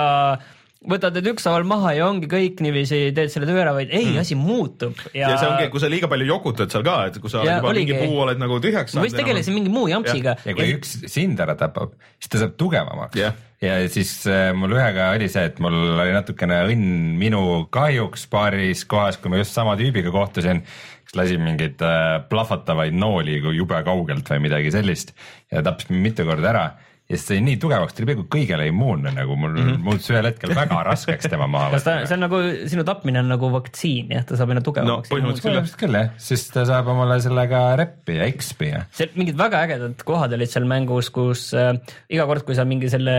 võtad 0.89 1.17
need 1.19 1.27
ükshaaval 1.33 1.65
maha 1.67 1.93
ja 1.97 2.07
ongi 2.07 2.29
kõik 2.31 2.61
niiviisi, 2.63 3.01
teed 3.15 3.33
selle 3.33 3.49
töö 3.49 3.59
ära, 3.65 3.73
vaid 3.75 3.91
ei 3.91 4.13
mm., 4.13 4.21
asi 4.23 4.35
muutub. 4.39 4.95
ja, 5.15 5.33
ja 5.33 5.39
see 5.41 5.49
ongi, 5.49 5.67
kui 5.73 5.83
sa 5.83 5.91
liiga 5.91 6.09
palju 6.09 6.27
jokutad 6.27 6.71
seal 6.71 6.87
ka, 6.87 7.01
et 7.11 7.19
kui 7.19 7.31
sa 7.31 7.43
ja, 7.43 7.59
juba 7.59 7.73
oligi. 7.73 7.93
mingi 7.93 8.07
puu 8.07 8.23
oled 8.23 8.39
nagu 8.39 8.61
tühjaks 8.63 8.95
saanud. 8.95 9.09
võis 9.09 9.19
tegeleda 9.19 9.57
mingi 9.57 9.75
muu 9.75 9.89
jampsiga. 9.91 10.37
ja 10.45 10.55
kui 10.55 10.71
ja... 10.71 10.79
üks 10.79 10.95
sind 11.11 11.43
ära 11.43 11.59
tapab, 11.59 11.99
siis 12.21 12.31
ta 12.31 12.45
saab 12.45 12.57
tugevamaks 12.61 13.19
yeah 13.19 13.45
ja 13.63 13.79
siis 13.91 14.13
äh, 14.31 14.51
mul 14.57 14.77
ühega 14.77 15.11
oli 15.17 15.29
see, 15.33 15.47
et 15.51 15.59
mul 15.63 15.77
oli 15.99 16.15
natukene 16.15 16.61
õnn 16.69 17.17
minu 17.21 17.43
kahjuks 17.75 18.29
paaris 18.31 18.85
kohas, 18.89 19.19
kui 19.19 19.33
ma 19.33 19.41
just 19.41 19.57
sama 19.57 19.77
tüübiga 19.81 20.13
kohtusin, 20.15 20.63
kes 21.09 21.17
lasi 21.19 21.39
mingeid 21.43 21.83
äh, 21.85 22.19
plahvatavaid 22.31 22.97
nooli 22.97 23.41
jube 23.57 23.83
kaugelt 23.87 24.29
või 24.31 24.45
midagi 24.49 24.75
sellist. 24.75 25.15
Ja 25.53 25.65
tappis 25.67 25.91
mind 25.91 26.11
mitu 26.11 26.29
korda 26.29 26.53
ära 26.53 26.67
ja 27.09 27.17
siis 27.17 27.25
sai 27.31 27.39
nii 27.41 27.57
tugevaks, 27.61 27.95
ta 27.97 28.03
oli 28.03 28.11
peaaegu 28.11 28.25
kõigele 28.35 28.67
immuunne, 28.69 29.15
nagu 29.17 29.37
mul 29.41 29.55
mm 29.55 29.69
-hmm. 29.69 29.85
muutus 29.87 30.11
ühel 30.13 30.27
hetkel 30.29 30.53
väga 30.57 30.83
raskeks 30.91 31.31
tema 31.33 31.47
maha 31.49 31.71
võtta. 31.73 31.95
see 32.05 32.17
on 32.19 32.23
nagu, 32.27 32.41
sinu 32.69 32.85
tapmine 32.85 33.23
on 33.23 33.31
nagu 33.33 33.49
vaktsiin 33.55 34.13
jah, 34.13 34.27
ta 34.29 34.37
saab 34.37 34.53
aina 34.53 34.63
tugevamaks 34.67 35.09
no,. 35.09 35.17
põhimõtteliselt 35.17 35.81
küll 35.81 35.97
jah, 35.97 36.11
siis 36.21 36.45
ta 36.53 36.67
saab 36.69 36.93
omale 36.93 37.17
sellega 37.25 37.63
reppi 37.81 38.19
ja 38.21 38.29
XP 38.29 38.69
ja. 38.69 38.85
see 38.93 39.09
mingid 39.17 39.41
väga 39.41 39.65
ägedad 39.65 40.05
kohad 40.05 40.37
olid 40.37 40.53
seal 40.53 40.69
mängus, 40.69 41.09
kus 41.15 41.49
äh, 41.57 41.73
iga 42.13 42.29
kord, 42.29 42.45
kui 42.45 42.59
sa 42.59 42.69
mingi 42.69 42.93
selle 42.93 43.17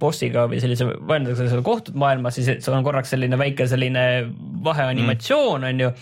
bossiga 0.00 0.48
või 0.48 0.64
sellise 0.64 0.88
vaenlasega 0.88 1.52
seal 1.52 1.66
kohtud 1.66 2.00
maailmas, 2.00 2.40
siis 2.40 2.64
sul 2.64 2.78
on 2.78 2.86
korraks 2.88 3.12
selline 3.12 3.36
väike 3.36 3.68
selline 3.68 4.06
vaheanimatsioon 4.64 5.60
mm. 5.60 5.68
on 5.68 5.84
ju 5.84 5.96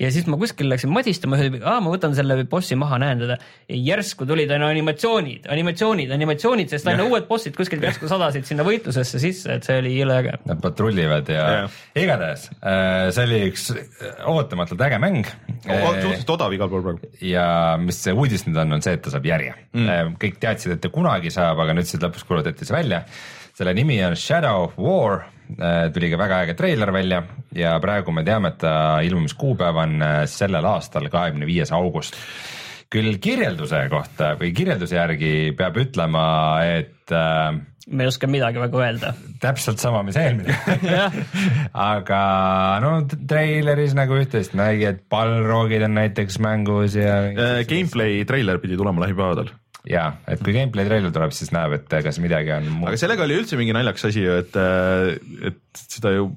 ja 0.00 0.08
siis 0.12 0.26
ma 0.30 0.38
kuskil 0.40 0.70
läksin 0.72 0.92
madistama, 0.92 1.36
aa, 1.60 1.80
ma 1.84 1.92
võtan 1.92 2.14
selle 2.16 2.36
bossi 2.48 2.76
maha, 2.78 2.98
näen 3.02 3.20
teda. 3.22 3.36
järsku 3.72 4.26
tulid 4.28 4.50
aina 4.54 4.70
animatsioonid, 4.72 5.48
animatsioonid, 5.52 6.12
animatsioonid, 6.16 6.70
sest 6.72 6.88
aina 6.88 7.04
uued 7.08 7.26
bossid 7.28 7.56
kuskilt 7.56 7.84
järsku 7.84 8.08
sadasid 8.10 8.48
sinna 8.48 8.64
võitlusesse 8.66 9.20
sisse, 9.22 9.58
et 9.58 9.68
see 9.68 9.80
oli 9.82 9.94
jõle 9.98 10.16
äge. 10.22 10.38
Nad 10.48 10.62
patrullivad 10.64 11.28
ja 11.32 11.42
yeah. 11.42 11.76
igatahes 12.04 12.48
äh, 12.60 13.10
see 13.12 13.26
oli 13.28 13.42
üks 13.50 13.68
ootamatult 14.32 14.86
äge 14.88 15.02
mäng. 15.02 15.28
suhteliselt 15.66 16.34
odav 16.36 16.56
igal 16.56 16.72
pool 16.72 16.86
praegu. 16.88 17.12
ja 17.26 17.46
mis 17.82 18.00
see 18.06 18.16
uudis 18.16 18.46
nüüd 18.48 18.58
on, 18.64 18.78
on 18.78 18.84
see, 18.84 18.96
et 18.96 19.04
ta 19.04 19.12
saab 19.12 19.28
järje 19.28 19.54
mm.. 19.76 20.16
kõik 20.22 20.40
teadsid, 20.42 20.76
et 20.76 20.82
ta 20.82 20.92
kunagi 20.92 21.32
saab, 21.34 21.60
aga 21.62 21.76
nüüd 21.76 21.88
siis 21.88 22.02
lõpuks 22.02 22.26
kuulutati 22.28 22.68
see 22.68 22.76
välja. 22.76 23.04
selle 23.52 23.76
nimi 23.76 24.00
on 24.06 24.16
Shadow 24.16 24.66
of 24.70 24.80
War 24.80 25.22
Äh, 25.22 25.31
tuli 25.94 26.10
ka 26.12 26.18
väga 26.20 26.42
äge 26.46 26.54
treiler 26.58 26.92
välja 26.94 27.22
ja 27.56 27.76
praegu 27.82 28.14
me 28.14 28.24
teame, 28.26 28.52
et 28.52 28.62
ta 28.62 28.74
ilmumiskuupäev 29.04 29.82
on 29.84 29.98
äh, 30.02 30.22
sellel 30.30 30.66
aastal, 30.68 31.08
kahekümne 31.12 31.48
viies 31.48 31.72
august. 31.72 32.18
küll 32.92 33.16
kirjelduse 33.24 33.86
kohta 33.88 34.34
või 34.36 34.50
kirjelduse 34.52 34.98
järgi 34.98 35.54
peab 35.56 35.78
ütlema, 35.80 36.24
et 36.60 37.12
äh, 37.16 37.54
me 37.88 38.04
ei 38.04 38.10
oska 38.10 38.28
midagi 38.28 38.60
väga 38.60 38.82
öelda. 38.84 39.14
täpselt 39.40 39.80
sama, 39.80 40.02
mis 40.04 40.18
eelmine 40.20 40.52
aga 41.94 42.20
no 42.84 42.92
treileris 43.08 43.96
nagu 43.98 44.20
üht-teist 44.20 44.54
nägi, 44.58 44.86
et 44.90 45.02
ballroogid 45.08 45.88
on 45.88 45.96
näiteks 46.00 46.38
mängus 46.44 46.98
ja 47.00 47.18
uh,. 47.32 47.58
Gameplay 47.68 48.24
treiler 48.28 48.60
pidi 48.62 48.76
tulema 48.76 49.06
lähipäevadel 49.06 49.52
ja, 49.88 50.04
et 50.30 50.42
kui 50.44 50.54
gameplay 50.54 50.86
treiler 50.86 51.10
tuleb, 51.14 51.32
siis 51.34 51.50
näeb, 51.54 51.74
et 51.74 51.96
kas 52.04 52.20
midagi 52.22 52.52
on 52.54 52.68
muud. 52.70 52.88
aga 52.90 53.00
sellega 53.00 53.24
oli 53.26 53.38
üldse 53.40 53.58
mingi 53.58 53.74
naljakas 53.74 54.06
asi 54.10 54.22
ju, 54.22 54.36
et, 54.42 54.58
et 55.50 55.82
seda 55.82 56.12
ju 56.14 56.28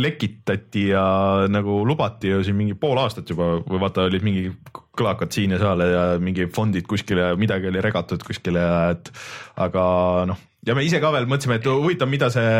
lekitati 0.00 0.86
ja 0.92 1.04
nagu 1.52 1.82
lubati 1.88 2.32
ju 2.32 2.40
siin 2.46 2.56
mingi 2.56 2.76
pool 2.78 3.00
aastat 3.02 3.28
juba 3.28 3.58
või 3.60 3.82
vaata, 3.82 4.06
olid 4.08 4.24
mingi 4.24 4.46
kõlakad 4.72 5.34
siin 5.34 5.52
ja 5.52 5.60
seal 5.60 5.84
ja 5.84 6.06
mingi 6.22 6.48
fondid 6.52 6.88
kuskil 6.88 7.20
ja 7.20 7.32
midagi 7.36 7.68
oli 7.68 7.84
regatud 7.84 8.24
kuskile 8.24 8.64
ja 8.64 8.80
et 8.94 9.12
aga 9.60 9.84
noh 10.32 10.48
ja 10.62 10.76
me 10.78 10.84
ise 10.86 11.00
ka 11.02 11.10
veel 11.10 11.26
mõtlesime, 11.30 11.56
et 11.58 11.66
huvitav, 11.66 12.08
mida 12.10 12.28
see 12.30 12.50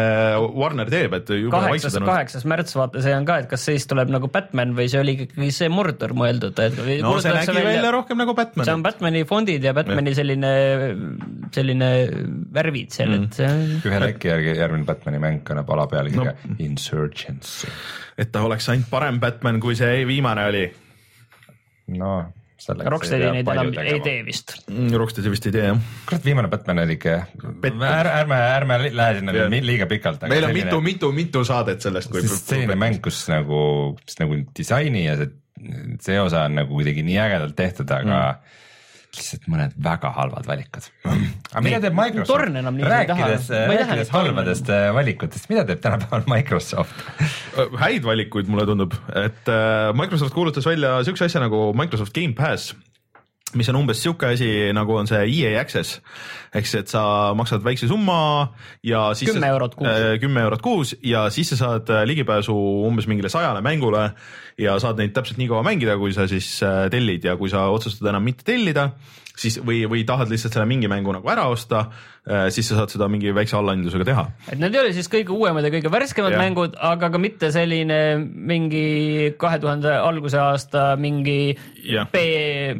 Warner 0.58 0.88
teeb, 0.90 1.14
et. 1.20 1.28
kaheksas, 1.52 1.96
kaheksas 2.02 2.46
märts 2.50 2.74
vaata, 2.74 3.02
see 3.04 3.14
on 3.14 3.26
ka, 3.28 3.38
et 3.44 3.48
kas 3.50 3.66
siis 3.68 3.86
tuleb 3.90 4.10
nagu 4.10 4.30
Batman 4.32 4.74
või 4.78 4.88
see 4.90 5.02
oli 5.02 5.14
ikkagi 5.20 5.50
see 5.54 5.70
Mordor 5.72 6.14
mõeldud, 6.18 6.58
et. 6.64 6.80
no 7.04 7.14
see 7.22 7.34
nägi 7.36 7.54
välja, 7.54 7.64
välja 7.68 7.94
rohkem 7.94 8.18
nagu 8.18 8.34
Batman. 8.38 8.66
see 8.66 8.74
on 8.74 8.84
Batmani 8.86 9.22
fondid 9.28 9.68
ja 9.68 9.74
Batmani 9.76 10.16
selline, 10.18 10.52
selline 11.54 11.92
värvid 12.58 12.98
seal 12.98 13.14
mm., 13.14 13.30
et 13.30 13.40
see. 13.40 13.88
ühe 13.92 14.04
leki 14.08 14.32
järgi 14.32 14.58
järgmine 14.58 14.88
Batmani 14.88 15.22
mäng 15.22 15.46
kannab 15.46 15.70
alapealkirja 15.76 16.34
no. 16.34 16.60
Insurgency. 16.66 17.70
et 18.18 18.34
ta 18.34 18.42
oleks 18.48 18.66
ainult 18.74 18.90
parem 18.90 19.22
Batman, 19.22 19.62
kui 19.62 19.78
see 19.78 20.02
viimane 20.10 20.50
oli. 20.50 20.68
no 22.02 22.16
Rocksteadi 22.68 23.30
neid 23.36 23.50
enam 23.52 23.72
tegema. 23.74 23.96
ei 23.96 24.00
tee 24.04 24.22
vist 24.26 24.54
mm,. 24.68 24.94
Rocksteadi 25.02 25.32
vist 25.32 25.48
ei 25.50 25.54
tee 25.56 25.66
jah. 25.66 25.82
kurat, 26.08 26.24
viimane 26.26 26.50
Batman 26.52 26.82
oli 26.84 26.96
ikka, 26.98 27.18
ärme, 27.42 27.90
ärme, 27.90 28.40
ärme 28.56 28.80
lähe 28.88 29.18
sinna 29.18 29.36
yeah. 29.36 29.54
liiga 29.68 29.88
pikalt. 29.90 30.26
meil 30.32 30.48
on 30.48 30.56
mitu, 30.56 30.80
mitu, 30.84 31.12
mitu 31.16 31.44
saadet 31.48 31.84
sellest. 31.84 32.12
selline 32.38 32.78
mäng, 32.78 33.02
kus 33.04 33.24
nagu, 33.32 33.62
nagu 34.22 34.42
disaini 34.56 35.06
ja 35.06 35.18
see, 35.20 35.30
see 36.02 36.18
osa 36.22 36.46
on 36.48 36.60
nagu 36.62 36.80
kuidagi 36.80 37.04
nii 37.06 37.20
ägedalt 37.26 37.56
tehtud, 37.58 37.90
aga 37.90 38.18
mm 38.18 38.58
lihtsalt 39.16 39.48
mõned 39.52 39.74
väga 39.84 40.12
halvad 40.16 40.46
valikud. 40.48 40.86
aga 41.04 41.64
mida 41.64 41.80
teeb 41.84 41.96
Microsoft? 41.96 42.46
rääkides, 42.92 43.50
rääkides 43.72 44.12
halbadest 44.14 44.70
äh, 44.72 44.88
valikutest, 44.96 45.50
mida 45.52 45.66
teeb 45.68 45.82
tänapäeval 45.84 46.24
Microsoft? 46.32 47.04
Äh, 47.20 47.76
häid 47.82 48.06
valikuid, 48.08 48.48
mulle 48.52 48.66
tundub, 48.68 48.96
et 49.12 49.52
äh, 49.52 49.90
Microsoft 49.98 50.34
kuulutas 50.36 50.66
välja 50.68 50.98
siukse 51.04 51.28
asja 51.28 51.44
nagu 51.44 51.70
Microsoft 51.76 52.16
Game 52.16 52.36
Pass 52.38 52.72
mis 53.58 53.68
on 53.72 53.80
umbes 53.82 54.02
sihuke 54.02 54.32
asi, 54.34 54.48
nagu 54.76 54.96
on 54.96 55.08
see 55.10 55.22
EA 55.38 55.60
Access. 55.60 56.00
ehk 56.52 56.68
siis, 56.68 56.82
et 56.82 56.92
sa 56.92 57.32
maksad 57.36 57.64
väikse 57.64 57.88
summa 57.88 58.52
ja 58.84 59.10
siis 59.16 59.32
kümme 59.32 59.48
eurot 59.54 59.74
kuus. 59.74 59.88
Äh,, 59.88 60.18
kümme 60.20 60.44
eurot 60.44 60.62
kuus 60.62 60.94
ja 61.02 61.28
siis 61.30 61.52
sa 61.54 61.56
saad 61.56 61.92
ligipääsu 62.06 62.54
umbes 62.88 63.08
mingile 63.08 63.32
sajale 63.32 63.62
mängule 63.64 64.10
ja 64.60 64.76
saad 64.82 65.00
neid 65.00 65.14
täpselt 65.16 65.40
nii 65.40 65.48
kaua 65.50 65.64
mängida, 65.66 65.96
kui 66.00 66.12
sa 66.14 66.28
siis 66.30 66.54
äh, 66.66 66.86
tellid 66.92 67.24
ja 67.24 67.36
kui 67.40 67.50
sa 67.52 67.66
otsustad 67.72 68.10
enam 68.12 68.24
mitte 68.26 68.44
tellida, 68.46 68.90
siis 69.38 69.58
või, 69.64 69.82
või 69.90 70.04
tahad 70.08 70.30
lihtsalt 70.32 70.54
selle 70.54 70.68
mingi 70.68 70.90
mängu 70.92 71.14
nagu 71.14 71.32
ära 71.32 71.48
osta, 71.52 71.86
äh, 71.88 72.21
siis 72.22 72.68
sa 72.70 72.76
saad 72.78 72.92
seda 72.94 73.08
mingi 73.10 73.32
väikse 73.34 73.56
allahindlusega 73.58 74.04
teha. 74.06 74.22
et 74.52 74.60
need 74.60 74.76
ei 74.76 74.80
ole 74.84 74.92
siis 74.94 75.08
kõige 75.10 75.34
uuemad 75.34 75.66
ja 75.66 75.72
kõige 75.74 75.90
värskemad 75.90 76.36
ja. 76.36 76.38
mängud, 76.38 76.76
aga 76.78 77.08
ka 77.10 77.18
mitte 77.18 77.50
selline 77.50 77.98
mingi 78.22 79.32
kahe 79.40 79.58
tuhande 79.62 79.90
alguse 79.90 80.38
aasta 80.38 80.92
mingi 81.02 81.56
ja. 81.82 82.04
B, 82.12 82.22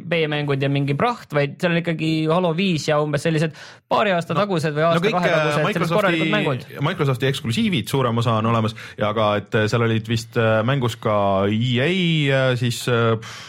B-mängud 0.06 0.62
ja 0.62 0.70
mingi 0.70 0.94
praht, 0.98 1.34
vaid 1.34 1.56
seal 1.58 1.74
on 1.74 1.80
ikkagi 1.80 2.12
Halo 2.30 2.52
viis 2.54 2.86
ja 2.86 3.00
umbes 3.02 3.26
sellised 3.26 3.56
paari 3.90 4.14
aasta 4.14 4.36
no, 4.36 4.44
tagused 4.44 4.76
või 4.76 4.86
aasta-kahe 4.86 5.32
no, 5.32 5.34
tagused 5.34 5.66
sellised 5.72 5.96
korralikud 5.96 6.30
mängud. 6.32 6.62
Microsofti 6.86 7.28
eksklusiivid, 7.32 7.90
suurem 7.90 8.22
osa 8.22 8.36
on 8.38 8.50
olemas 8.52 8.78
ja 9.00 9.10
ka, 9.16 9.28
et 9.42 9.58
seal 9.66 9.86
olid 9.88 10.06
vist 10.10 10.38
mängus 10.68 10.94
ka 11.02 11.16
EA, 11.50 12.54
siis 12.60 12.84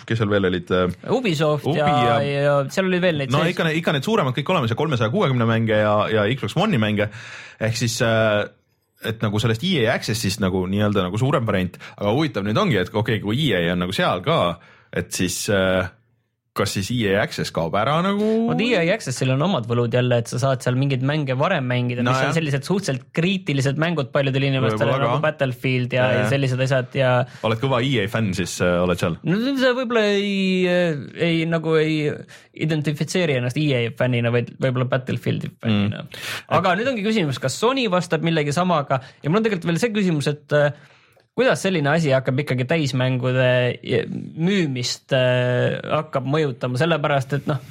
kes 0.09 0.23
seal 0.23 0.33
veel 0.33 0.49
olid? 0.49 0.73
Ubisoft 1.13 1.69
Ubi 1.69 1.77
ja, 1.77 1.93
ja, 2.01 2.41
ja 2.49 2.57
seal 2.73 2.89
oli 2.89 3.01
veel 3.03 3.21
neid 3.21 3.33
no 3.33 3.43
sees. 3.43 3.53
ikka, 3.53 3.69
ikka 3.77 3.95
need 3.99 4.09
suuremad 4.09 4.33
kõik 4.41 4.53
olemas 4.55 4.73
ja 4.73 4.79
kolmesaja 4.79 5.13
kuuekümne 5.13 5.47
mänge 5.47 5.82
ja, 5.83 5.93
ja 6.11 6.27
Xbox 6.33 6.57
One'i 6.59 6.81
mänge. 6.81 7.09
Ehk 7.63 7.77
siis 7.79 7.99
äh, 8.05 8.43
et 9.03 9.23
nagu 9.23 9.39
sellest 9.41 9.63
EA 9.67 9.93
Access'ist 9.97 10.41
nagu 10.43 10.63
nii-öelda 10.69 11.03
nagu 11.07 11.19
suurem 11.19 11.45
variant, 11.47 11.75
aga 11.97 12.13
huvitav 12.15 12.45
nüüd 12.47 12.59
ongi, 12.59 12.79
et 12.79 12.91
okei 12.93 13.19
okay,, 13.19 13.23
kui 13.23 13.49
EA 13.49 13.73
on 13.73 13.83
nagu 13.83 13.95
seal 13.95 14.23
ka, 14.25 14.39
et 14.95 15.11
siis 15.15 15.43
äh, 15.51 15.83
kas 16.57 16.75
siis 16.75 16.89
EA 16.93 17.17
Access 17.23 17.49
kaob 17.53 17.73
ära 17.79 17.95
nagu? 18.05 18.27
vot 18.45 18.59
EA 18.61 18.83
Accessil 18.93 19.31
on 19.33 19.41
omad 19.41 19.65
võlud 19.69 19.95
jälle, 19.97 20.19
et 20.21 20.29
sa 20.29 20.37
saad 20.41 20.61
seal 20.61 20.77
mingeid 20.77 21.01
mänge 21.05 21.33
varem 21.39 21.65
mängida 21.69 22.05
no, 22.05 22.13
mis 22.13 22.21
jah. 22.21 22.29
on 22.29 22.37
sellised 22.37 22.67
suhteliselt 22.67 23.07
kriitilised 23.17 23.81
mängud 23.81 24.11
paljudele 24.13 24.51
inimestele 24.51 24.99
nagu 25.01 25.17
Battlefield 25.23 25.95
ja, 25.97 26.05
ja, 26.11 26.21
ja 26.21 26.29
sellised 26.29 26.61
asjad 26.67 26.97
ja. 26.97 27.15
oled 27.49 27.61
kõva 27.63 27.81
EA 27.85 28.05
fänn, 28.11 28.35
siis 28.37 28.55
äh, 28.61 28.77
oled 28.85 29.01
seal? 29.01 29.17
no 29.25 29.57
sa 29.57 29.73
võib-olla 29.73 30.05
ei, 30.13 30.37
äh, 30.69 31.03
ei 31.31 31.43
nagu 31.49 31.73
ei 31.81 31.97
identifitseeri 32.67 33.39
ennast 33.41 33.57
EA 33.57 33.87
fännina, 33.97 34.33
vaid 34.33 34.53
võib-olla 34.53 34.89
Battlefieldi 34.93 35.55
fännina 35.57 36.05
mm.. 36.05 36.23
aga 36.53 36.75
et... 36.75 36.83
nüüd 36.83 36.93
ongi 36.93 37.07
küsimus, 37.09 37.41
kas 37.41 37.57
Sony 37.57 37.89
vastab 37.91 38.25
millegi 38.25 38.53
samaga 38.53 39.01
ja 39.01 39.31
mul 39.31 39.41
on 39.41 39.47
tegelikult 39.49 39.71
veel 39.73 39.81
see 39.81 39.95
küsimus, 39.97 40.29
et 40.29 40.53
äh, 40.53 40.69
kuidas 41.37 41.63
selline 41.65 41.89
asi 41.89 42.13
hakkab 42.13 42.43
ikkagi 42.43 42.67
täismängude 42.69 43.47
müümist 44.37 45.15
äh, 45.17 45.79
hakkab 45.81 46.27
mõjutama, 46.29 46.79
sellepärast 46.81 47.39
et 47.39 47.49
noh 47.49 47.61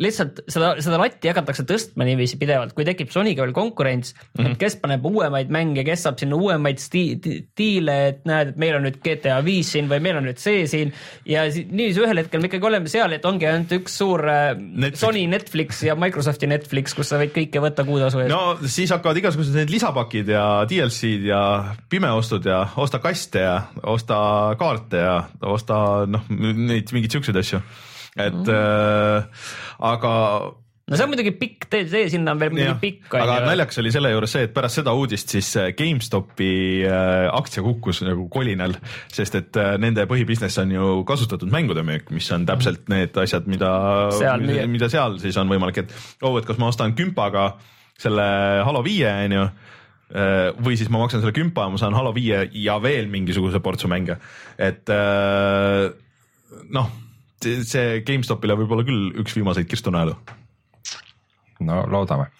lihtsalt 0.00 0.40
seda, 0.50 0.72
seda 0.82 0.98
latti 1.00 1.30
hakatakse 1.30 1.64
tõstma 1.68 2.06
niiviisi 2.08 2.38
pidevalt, 2.40 2.72
kui 2.76 2.86
tekib 2.88 3.10
Sonyga 3.12 3.44
veel 3.44 3.54
konkurents 3.56 4.14
mm, 4.14 4.20
-hmm. 4.38 4.52
et 4.52 4.60
kes 4.60 4.76
paneb 4.82 5.04
uuemaid 5.06 5.50
mänge, 5.52 5.84
kes 5.86 6.04
saab 6.06 6.20
sinna 6.20 6.38
uuemaid 6.38 6.80
stiile, 6.80 7.96
et 8.10 8.22
näed, 8.28 8.54
et 8.54 8.60
meil 8.60 8.78
on 8.78 8.86
nüüd 8.86 9.00
GTA 9.04 9.40
viis 9.44 9.72
siin 9.74 9.90
või 9.90 10.00
meil 10.04 10.20
on 10.20 10.28
nüüd 10.28 10.40
see 10.42 10.66
siin 10.70 10.92
ja 11.28 11.44
niiviisi 11.48 12.04
ühel 12.04 12.22
hetkel 12.22 12.42
me 12.42 12.50
ikkagi 12.50 12.70
oleme 12.70 12.92
seal, 12.92 13.12
et 13.16 13.26
ongi 13.28 13.48
ainult 13.48 13.74
üks 13.80 13.98
suur 14.00 14.24
äh, 14.28 14.54
Netflix. 14.56 15.04
Sony 15.04 15.26
Netflix 15.30 15.82
ja 15.86 15.96
Microsofti 15.98 16.50
Netflix, 16.50 16.94
kus 16.96 17.12
sa 17.12 17.20
võid 17.20 17.34
kõike 17.36 17.62
võtta 17.62 17.84
kuutasu 17.88 18.24
eest. 18.24 18.32
no 18.32 18.56
siis 18.66 18.92
hakkavad 18.94 19.20
igasugused 19.22 19.56
need 19.56 19.72
lisapakid 19.72 20.32
ja 20.34 20.46
DLC-d 20.70 21.30
ja 21.30 21.42
pimeostud 21.92 22.46
ja 22.46 22.64
osta 22.80 23.02
kaste 23.02 23.44
ja 23.44 23.56
osta 23.82 24.20
kaarte 24.60 25.04
ja 25.04 25.16
osta 25.40 26.06
noh, 26.08 26.26
neid 26.30 26.92
mingeid 26.94 27.18
siukseid 27.18 27.40
asju 27.40 27.60
et 28.16 28.34
mm. 28.34 28.50
äh, 28.50 29.46
aga 29.90 30.14
no 30.90 30.98
see 30.98 31.06
on 31.06 31.12
muidugi 31.12 31.32
pikk 31.38 31.66
tee, 31.70 31.84
tee 31.88 32.08
sinna 32.10 32.34
on 32.34 32.40
veel 32.40 32.52
muidugi 32.54 32.74
pikk. 32.82 33.14
aga 33.20 33.38
naljakas 33.44 33.78
oli 33.82 33.92
selle 33.94 34.10
juures 34.10 34.32
see, 34.34 34.46
et 34.48 34.54
pärast 34.54 34.80
seda 34.80 34.94
uudist 34.98 35.34
siis 35.36 35.50
äh, 35.60 35.70
GameStopi 35.78 36.52
äh, 36.88 37.26
aktsia 37.30 37.62
kukkus 37.64 38.02
nagu 38.06 38.26
kolinal, 38.32 38.74
sest 39.12 39.38
et 39.38 39.58
äh, 39.60 39.76
nende 39.82 40.06
põhibusiness 40.10 40.58
on 40.62 40.74
ju 40.74 40.92
kasutatud 41.08 41.50
mängude 41.52 41.84
müük, 41.86 42.10
mis 42.14 42.30
on 42.34 42.46
täpselt 42.48 42.82
mm. 42.88 42.94
need 42.96 43.20
asjad, 43.22 43.46
mida, 43.50 43.72
mida, 44.42 44.64
mida 44.70 44.90
seal 44.92 45.18
siis 45.22 45.38
on 45.40 45.50
võimalik, 45.52 45.84
et 45.84 45.94
oh, 46.26 46.38
et 46.40 46.48
kas 46.48 46.58
ma 46.60 46.70
ostan 46.72 46.96
kümpaga 46.98 47.52
selle 48.00 48.24
Halo 48.66 48.82
viie 48.82 49.10
onju 49.26 49.44
või 50.10 50.74
siis 50.74 50.88
ma 50.90 50.98
maksan 51.04 51.20
selle 51.22 51.30
kümpa 51.36 51.68
ja 51.68 51.70
ma 51.70 51.78
saan 51.78 51.94
Halo 51.94 52.10
viie 52.16 52.40
ja 52.58 52.80
veel 52.82 53.06
mingisuguse 53.12 53.60
portsu 53.62 53.86
mänge, 53.92 54.16
et 54.58 54.90
noh 56.74 56.90
see 57.40 58.02
GameStopile 58.06 58.56
võib 58.60 58.74
olla 58.74 58.86
küll 58.86 59.10
üks 59.22 59.36
viimaseid 59.36 59.68
kirstunaelu. 59.70 60.16
no 61.66 61.82
loodame 61.92 62.30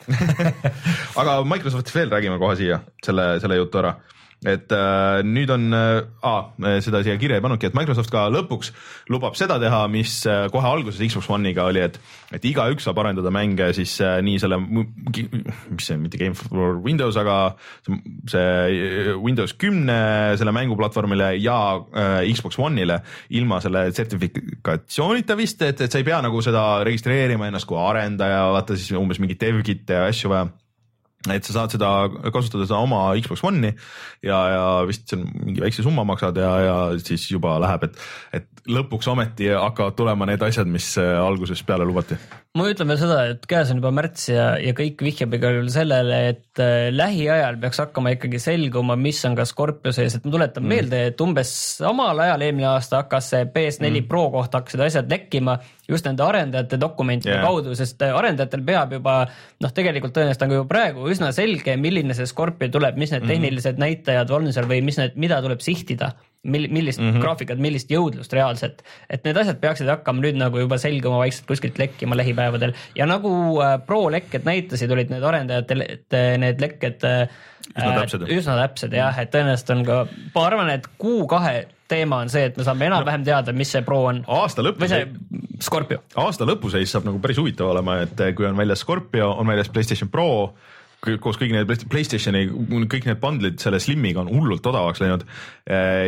aga 1.20 1.40
Microsoftist 1.44 1.96
veel 1.96 2.12
räägime 2.12 2.38
kohe 2.40 2.56
siia 2.60 2.80
selle, 3.04 3.34
selle 3.42 3.60
jutu 3.60 3.82
ära. 3.82 3.96
Et 4.46 4.72
äh, 4.72 5.20
nüüd 5.26 5.50
on 5.53 5.66
äh,, 5.76 6.81
seda 6.81 7.03
siia 7.05 7.18
kirja 7.20 7.37
ei 7.37 7.44
pannudki, 7.44 7.68
et 7.68 7.76
Microsoft 7.76 8.09
ka 8.12 8.24
lõpuks 8.33 8.72
lubab 9.12 9.37
seda 9.37 9.59
teha, 9.61 9.83
mis 9.92 10.14
äh, 10.29 10.46
kohe 10.53 10.64
alguses 10.64 11.00
Xbox 11.05 11.29
One'iga 11.35 11.66
oli, 11.68 11.83
et, 11.85 11.98
et 12.33 12.46
igaüks 12.48 12.87
saab 12.88 13.03
arendada 13.03 13.33
mänge 13.35 13.68
siis 13.76 13.98
äh, 14.05 14.16
nii 14.24 14.38
selle, 14.40 14.57
mis 14.64 15.85
see, 15.85 15.98
mitte 16.00 16.20
Game 16.20 16.38
for 16.38 16.79
Windows, 16.81 17.18
aga 17.20 17.37
see 18.31 18.40
äh, 18.40 19.12
Windows 19.20 19.55
kümne 19.61 19.98
selle 20.40 20.57
mänguplatvormile 20.57 21.35
ja 21.37 21.59
äh, 21.76 22.33
Xbox 22.33 22.57
One'ile 22.61 23.03
ilma 23.37 23.61
selle 23.61 23.90
sertifikatsioonita 23.92 25.37
vist, 25.37 25.61
et, 25.68 25.85
et 25.85 25.92
sa 25.92 26.00
ei 26.00 26.09
pea 26.09 26.22
nagu 26.24 26.40
seda 26.44 26.81
registreerima 26.87 27.50
ennast 27.50 27.68
kui 27.68 27.76
arendaja, 27.81 28.46
vaata 28.57 28.79
siis 28.79 28.96
umbes 28.96 29.20
mingeid 29.20 29.44
dev-kit'e 29.44 30.00
ja 30.00 30.09
asju 30.09 30.33
vaja 30.33 30.48
et 31.28 31.44
sa 31.44 31.52
saad 31.52 31.74
seda 31.74 31.90
kasutada 32.33 32.64
seda 32.64 32.80
oma 32.80 33.02
Xbox 33.20 33.42
One'i 33.44 33.74
ja, 34.24 34.38
ja 34.54 34.62
vist 34.88 35.11
seal 35.11 35.26
mingi 35.26 35.61
väikse 35.61 35.85
summa 35.85 36.06
maksad 36.09 36.38
ja, 36.40 36.52
ja 36.64 36.76
siis 37.02 37.26
juba 37.28 37.59
läheb, 37.61 37.85
et, 37.90 37.98
et 38.40 38.60
lõpuks 38.70 39.09
ometi 39.11 39.48
hakkavad 39.52 39.96
tulema 39.98 40.28
need 40.28 40.42
asjad, 40.44 40.68
mis 40.70 40.92
äh, 41.00 41.16
alguses 41.20 41.62
peale 41.66 41.87
lubati. 41.88 42.16
ma 42.59 42.66
ütlen 42.66 42.90
veel 42.90 42.98
seda, 42.98 43.18
et 43.30 43.44
käes 43.50 43.70
on 43.70 43.78
juba 43.78 43.92
märts 43.94 44.28
ja, 44.30 44.46
ja 44.59 44.72
kõik 44.76 45.02
vihjab 45.06 45.35
igal 45.37 45.59
juhul 45.59 45.70
sellele, 45.72 46.20
et 46.33 46.62
äh, 46.62 46.88
lähiajal 46.94 47.61
peaks 47.62 47.83
hakkama 47.85 48.14
ikkagi 48.16 48.40
selguma, 48.42 48.96
mis 48.98 49.20
on 49.28 49.37
ka 49.38 49.46
Scorpio 49.48 49.92
sees, 49.94 50.16
et 50.18 50.26
ma 50.26 50.35
tuletan 50.35 50.64
mm. 50.64 50.74
meelde, 50.74 51.02
et 51.12 51.22
umbes 51.24 51.52
samal 51.80 52.24
ajal 52.26 52.46
eelmine 52.46 52.70
aasta 52.72 53.02
hakkas 53.04 53.30
see 53.35 53.50
PS4 53.54 53.90
mm. 53.90 54.09
Pro 54.11 54.24
kohta 54.35 54.62
hakkasid 54.62 54.87
asjad 54.87 55.12
lekkima 55.12 55.59
just 55.90 56.06
nende 56.06 56.24
arendajate 56.26 56.78
dokumentide 56.80 57.37
yeah. 57.37 57.46
kaudu, 57.46 57.74
sest 57.78 58.02
äh, 58.06 58.14
arendajatel 58.16 58.64
peab 58.66 58.96
juba 58.98 59.20
noh, 59.26 59.74
tegelikult 59.74 60.14
tõenäoliselt 60.16 60.46
on 60.46 60.52
ka 60.52 60.61
juba 60.61 60.70
praegu 60.70 61.06
üsna 61.11 61.30
selge, 61.37 61.76
milline 61.80 62.16
see 62.18 62.28
Scorpio 62.30 62.70
tuleb, 62.72 62.98
mis 63.00 63.14
need 63.14 63.24
mhm. 63.24 63.30
tehnilised 63.35 63.74
mm 63.74 63.78
-hmm. 63.78 64.02
näitajad 64.02 64.35
on 64.37 64.52
seal 64.54 64.70
või 64.70 64.83
mis 64.87 64.98
need, 65.00 65.18
mida 65.20 65.42
tuleb 65.42 65.62
sihtida 65.64 66.14
mil-, 66.42 66.68
millist 66.72 67.00
mm 67.00 67.11
-hmm. 67.11 67.20
graafikat, 67.20 67.59
millist 67.59 67.90
jõudlust 67.90 68.33
reaalselt, 68.33 68.83
et 69.11 69.24
need 69.24 69.37
asjad 69.37 69.61
peaksid 69.61 69.88
hakkama 69.88 70.24
nüüd 70.24 70.38
nagu 70.40 70.59
juba 70.59 70.79
selguma 70.79 71.18
vaikselt 71.20 71.46
kuskilt 71.50 71.79
lekkima 71.79 72.16
lähipäevadel 72.16 72.72
ja 72.96 73.07
nagu 73.07 73.33
äh, 73.62 73.76
Pro 73.87 74.11
lekked 74.11 74.46
näitasid, 74.48 74.90
olid 74.90 75.11
need 75.12 75.22
arendajate 75.22 75.76
need 76.38 76.61
lekked 76.61 77.05
äh, 77.05 77.29
üsna 77.76 77.92
täpsed, 78.00 78.24
üsna 78.29 78.57
täpsed 78.62 78.96
jah, 78.96 79.18
et 79.18 79.35
tõenäoliselt 79.35 79.76
on 79.76 79.85
ka, 79.85 80.00
ma 80.35 80.46
arvan, 80.46 80.70
et 80.70 80.88
kuu-kahe 80.98 81.66
teema 81.90 82.22
on 82.24 82.31
see, 82.31 82.46
et 82.48 82.57
me 82.57 82.64
saame 82.64 82.87
enam-vähem 82.87 83.24
teada, 83.26 83.53
mis 83.53 83.72
see 83.72 83.83
Pro 83.83 84.05
on. 84.09 84.24
aasta 84.26 84.62
lõpus. 84.62 84.85
või 84.85 84.88
see 84.88 85.07
Scorpio. 85.61 86.03
aasta 86.16 86.46
lõpuseis 86.48 86.92
saab 86.94 87.09
nagu 87.09 87.18
päris 87.20 87.38
huvitav 87.38 87.74
olema, 87.74 88.00
et 88.07 88.22
kui 88.37 88.46
on 88.46 88.57
väljas 88.57 88.85
Scorpio, 88.87 89.33
on 89.33 89.46
väljas 89.46 89.68
Playstation 89.68 90.09
Pro 90.09 90.55
koos 91.00 91.38
kõigi 91.40 91.56
need 91.56 91.86
Playstationi, 91.90 92.44
kõik 92.90 93.08
need 93.08 93.20
bundle'id 93.22 93.62
selle 93.62 93.80
Slimiga 93.80 94.20
on 94.24 94.30
hullult 94.32 94.66
odavaks 94.68 95.00
läinud. 95.00 95.24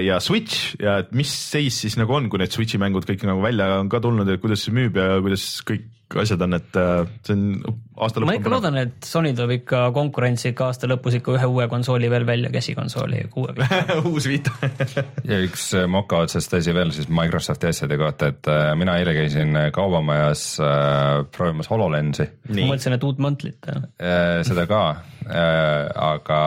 ja 0.05 0.21
Switch 0.21 0.77
ja 0.81 0.99
et 1.03 1.15
mis 1.17 1.33
seis 1.33 1.81
siis 1.85 1.97
nagu 2.01 2.13
on, 2.17 2.29
kui 2.29 2.43
need 2.43 2.53
Switch'i 2.53 2.81
mängud 2.83 3.09
kõik 3.09 3.25
nagu 3.29 3.43
välja 3.45 3.71
on 3.81 3.89
ka 3.93 4.03
tulnud 4.05 4.29
ja 4.29 4.41
kuidas 4.43 4.67
see 4.67 4.77
müüb 4.77 4.99
ja 5.01 5.17
kuidas 5.25 5.47
kõik 5.69 5.89
asjad 6.21 6.43
on, 6.45 6.57
et 6.59 6.77
äh, 6.79 7.03
see 7.27 7.35
on 7.37 7.45
aasta 7.97 8.21
lõpp. 8.21 8.29
ma 8.29 8.37
ikka 8.39 8.53
loodan, 8.53 8.79
et 8.83 9.07
Sony 9.07 9.33
toob 9.37 9.55
ikka 9.57 9.83
konkurentsi 9.97 10.53
ikka 10.53 10.69
aasta 10.71 10.91
lõpus 10.91 11.17
ikka 11.19 11.37
ühe 11.37 11.49
uue 11.51 11.67
konsooli 11.73 12.11
veel 12.13 12.27
välja, 12.29 12.53
käsikonsooli, 12.55 13.23
uue 13.41 13.69
uus 14.13 14.29
Vita 14.31 14.55
ja 15.29 15.41
üks 15.47 15.69
äh, 15.79 15.87
moka 15.91 16.23
otsast 16.27 16.55
asi 16.59 16.75
veel 16.77 16.93
siis 16.95 17.11
Microsofti 17.13 17.71
asjade 17.71 17.99
kohta, 18.01 18.33
et 18.35 18.51
äh, 18.53 18.73
mina 18.79 18.99
eile 19.01 19.15
käisin 19.17 19.57
kaubamajas 19.75 20.47
äh, 20.61 21.23
proovimas 21.37 21.71
HoloLensi. 21.73 22.29
ma 22.51 22.69
mõtlesin, 22.75 22.99
et 22.99 23.09
uut 23.09 23.23
mantlit. 23.23 23.73
seda 24.49 24.67
ka 24.71 24.83
äh,, 25.27 25.89
aga 26.13 26.43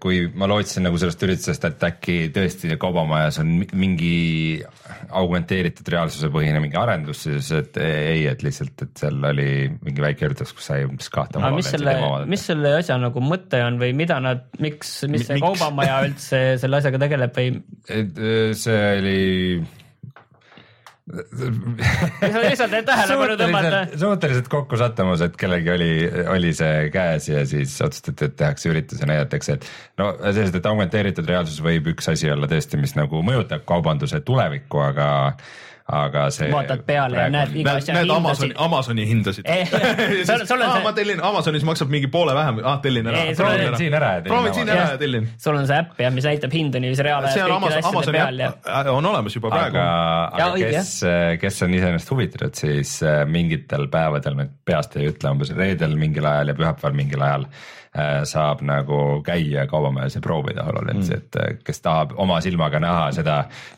kui 0.00 0.24
ma 0.38 0.46
lootsin 0.50 0.84
nagu 0.86 0.98
sellest 1.00 1.22
üritusest, 1.26 1.64
et 1.66 1.84
äkki 1.88 2.16
tõesti 2.34 2.76
kaubamajas 2.80 3.40
on 3.42 3.50
mingi 3.74 4.62
augmenteeritud 5.14 5.88
reaalsuse 5.94 6.30
põhine 6.34 6.60
mingi 6.62 6.78
arendus, 6.78 7.24
siis 7.26 7.50
et 7.56 7.78
ei, 7.82 8.24
et 8.30 8.44
lihtsalt, 8.46 8.86
et 8.86 9.04
seal 9.04 9.18
oli 9.30 9.48
mingi 9.84 10.04
väike 10.04 10.28
üritus, 10.28 10.54
kus 10.54 10.70
sai 10.70 10.86
umbes 10.86 11.10
kahte. 11.12 11.42
mis 11.54 11.70
selle, 11.74 11.96
mis 12.30 12.46
selle 12.50 12.76
asja 12.80 12.98
nagu 13.02 13.22
mõte 13.24 13.62
on 13.66 13.80
või 13.82 13.94
mida 13.96 14.20
nad, 14.22 14.46
miks, 14.62 14.96
mis 15.10 15.26
see 15.28 15.40
kaubamaja 15.42 16.02
üldse 16.08 16.44
selle 16.62 16.82
asjaga 16.82 17.02
tegeleb 17.06 17.40
või? 17.40 17.56
Äh, 17.90 18.52
see 18.58 18.82
oli 19.00 19.18
lihtsalt 21.12 22.72
need 22.72 22.86
tähelepanu 22.88 23.36
tõmmata. 23.36 23.80
suhteliselt 24.00 24.48
kokkusattumus, 24.52 25.20
et 25.26 25.36
kellelgi 25.36 25.72
oli, 25.74 25.90
oli 26.32 26.52
see 26.56 26.88
käes 26.94 27.28
ja 27.28 27.42
siis 27.48 27.74
otsustati, 27.84 28.30
et 28.30 28.36
tehakse 28.40 28.70
üritus 28.72 29.02
ja 29.02 29.08
näidatakse, 29.10 29.58
et 29.58 29.68
no 30.00 30.14
sellest, 30.24 30.56
et 30.56 30.70
augmenteeritud 30.70 31.28
reaalsus 31.28 31.60
võib 31.64 31.92
üks 31.92 32.08
asi 32.12 32.30
olla 32.32 32.48
tõesti, 32.48 32.80
mis 32.80 32.96
nagu 32.96 33.20
mõjutab 33.26 33.66
kaubanduse 33.68 34.22
tulevikku, 34.24 34.80
aga 34.80 35.08
aga 35.92 36.28
see. 36.32 36.48
vaatad 36.52 36.80
peale 36.86 37.18
ja 37.18 37.30
näed 37.32 37.56
iga 37.60 37.74
asja 37.76 37.98
hindasid. 37.98 38.14
Amazoni, 38.16 38.54
Amazoni 38.66 39.04
hindasid 39.08 39.48
ah, 39.50 40.78
ma 40.84 40.92
tellin, 40.96 41.20
Amazonis 41.20 41.66
maksab 41.68 41.92
mingi 41.92 42.08
poole 42.12 42.32
vähem, 42.36 42.62
ah 42.64 42.78
tellin 42.84 43.10
ära. 43.12 43.26
proovin 43.36 43.76
siin 43.76 43.98
ära. 43.98 44.14
proovin 44.24 44.56
siin 44.56 44.72
ära 44.72 44.88
ja 44.94 44.98
tellin. 45.00 45.28
sul 45.36 45.58
on 45.60 45.68
see 45.68 45.82
äpp 45.82 46.00
jah, 46.06 46.14
mis 46.16 46.24
näitab 46.30 46.56
hindu 46.56 46.80
niiviisi 46.80 47.04
reaalajas 47.04 47.36
kõikide 47.36 47.82
asjade 47.82 48.16
peal 48.16 48.42
ja. 48.46 48.50
Äh, 48.64 48.90
on 48.94 49.10
olemas 49.12 49.36
juba 49.36 49.52
praegu. 49.52 49.76
aga, 49.76 50.48
aga 50.48 50.72
kes, 50.72 50.96
kes 51.44 51.62
on 51.68 51.76
iseenesest 51.76 52.16
huvitatud, 52.16 52.56
siis 52.64 52.96
äh, 53.04 53.22
mingitel 53.28 53.88
päevadel, 53.92 54.40
ma 54.40 54.48
peast 54.64 54.96
ei 54.96 55.12
ütle, 55.12 55.36
umbes 55.36 55.52
reedel 55.52 55.98
mingil 56.00 56.32
ajal 56.32 56.54
ja 56.54 56.60
pühapäeval 56.62 56.96
mingil 56.96 57.28
ajal 57.28 57.44
Äh, 57.44 57.83
saab 58.26 58.62
nagu 58.66 59.20
käia 59.22 59.68
kaubamajas 59.70 60.16
ja 60.18 60.22
proovida 60.24 60.64
HoloLensi 60.66 61.12
mm., 61.12 61.20
et 61.20 61.36
äh, 61.38 61.50
kes 61.62 61.78
tahab 61.84 62.16
oma 62.18 62.40
silmaga 62.42 62.80
näha 62.82 63.04
seda, 63.14 63.36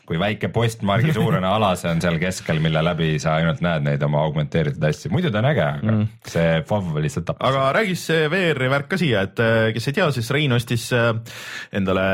kui 0.09 0.17
väike 0.17 0.49
postmargi 0.53 1.13
suurune 1.13 1.45
ala 1.45 1.75
see 1.77 1.91
on 1.93 2.01
seal 2.01 2.17
keskel, 2.21 2.57
mille 2.63 2.81
läbi 2.81 3.11
sa 3.21 3.35
ainult 3.37 3.61
näed 3.61 3.85
neid 3.85 4.05
oma 4.07 4.23
augmenteeritud 4.25 4.83
asju, 4.89 5.11
muidu 5.13 5.29
ta 5.33 5.43
on 5.43 5.49
äge, 5.51 5.67
aga 5.67 5.93
mm. 5.93 6.07
see 6.33 6.63
FOV 6.65 6.97
lihtsalt 7.05 7.27
tapab. 7.29 7.45
aga 7.51 7.67
räägis 7.77 8.07
see 8.09 8.25
VR-i 8.33 8.71
värk 8.73 8.89
ka 8.95 8.99
siia, 9.01 9.21
et 9.29 9.43
äh, 9.43 9.69
kes 9.75 9.91
ei 9.91 9.97
tea, 9.99 10.09
siis 10.17 10.31
Rein 10.33 10.57
ostis 10.57 10.87
endale 11.77 12.07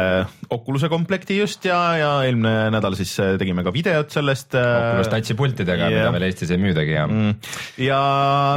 Oculus'e 0.54 0.92
komplekti 0.92 1.40
just 1.40 1.64
ja, 1.70 1.80
ja 2.02 2.12
eelmine 2.28 2.68
nädal 2.76 3.00
siis 3.00 3.16
tegime 3.40 3.64
ka 3.64 3.72
videot 3.74 4.12
sellest. 4.12 4.58
Oculus 4.60 5.12
Touchi 5.14 5.40
pultidega 5.40 5.88
yeah., 5.88 6.04
mida 6.04 6.14
veel 6.18 6.28
Eestis 6.28 6.52
ei 6.52 6.60
müüdagi 6.60 6.98
ja 6.98 7.08
mm.. 7.08 7.34
ja, 7.88 8.04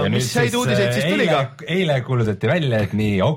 ja 0.02 0.10
mis 0.12 0.34
häid 0.34 0.58
uudiseid 0.58 0.98
siis 0.98 1.06
tuli 1.14 1.30
ka? 1.30 1.44
eile 1.70 2.00
kuulutati 2.06 2.50
välja, 2.50 2.82
et 2.82 2.94
nii 2.96 3.22
Oculus 3.22 3.35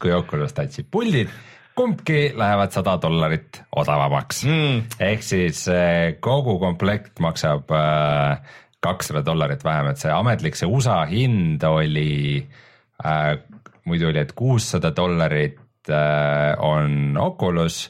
kui 0.00 0.12
Oculus 0.14 0.54
Touchi 0.56 0.84
puldid 0.90 1.32
kumbki 1.74 2.32
lähevad 2.38 2.74
sada 2.74 2.96
dollarit 3.02 3.62
odavamaks. 3.76 4.44
Mm.. 4.46 4.84
ehk 5.02 5.24
siis 5.26 5.64
eh, 5.72 6.16
kogu 6.22 6.58
komplekt 6.62 7.20
maksab 7.22 7.70
eh, 7.74 8.60
kakssada 8.84 9.24
dollarit 9.26 9.64
vähem, 9.64 9.90
et 9.90 10.00
see 10.00 10.12
ametlik, 10.12 10.58
see 10.58 10.68
USA 10.68 11.02
hind 11.08 11.64
oli 11.64 12.44
äh,, 13.04 13.34
muidu 13.88 14.10
oli, 14.10 14.20
et 14.20 14.34
kuussada 14.36 14.92
dollarit 14.96 15.90
äh, 15.90 16.54
on 16.62 17.16
Oculus 17.20 17.88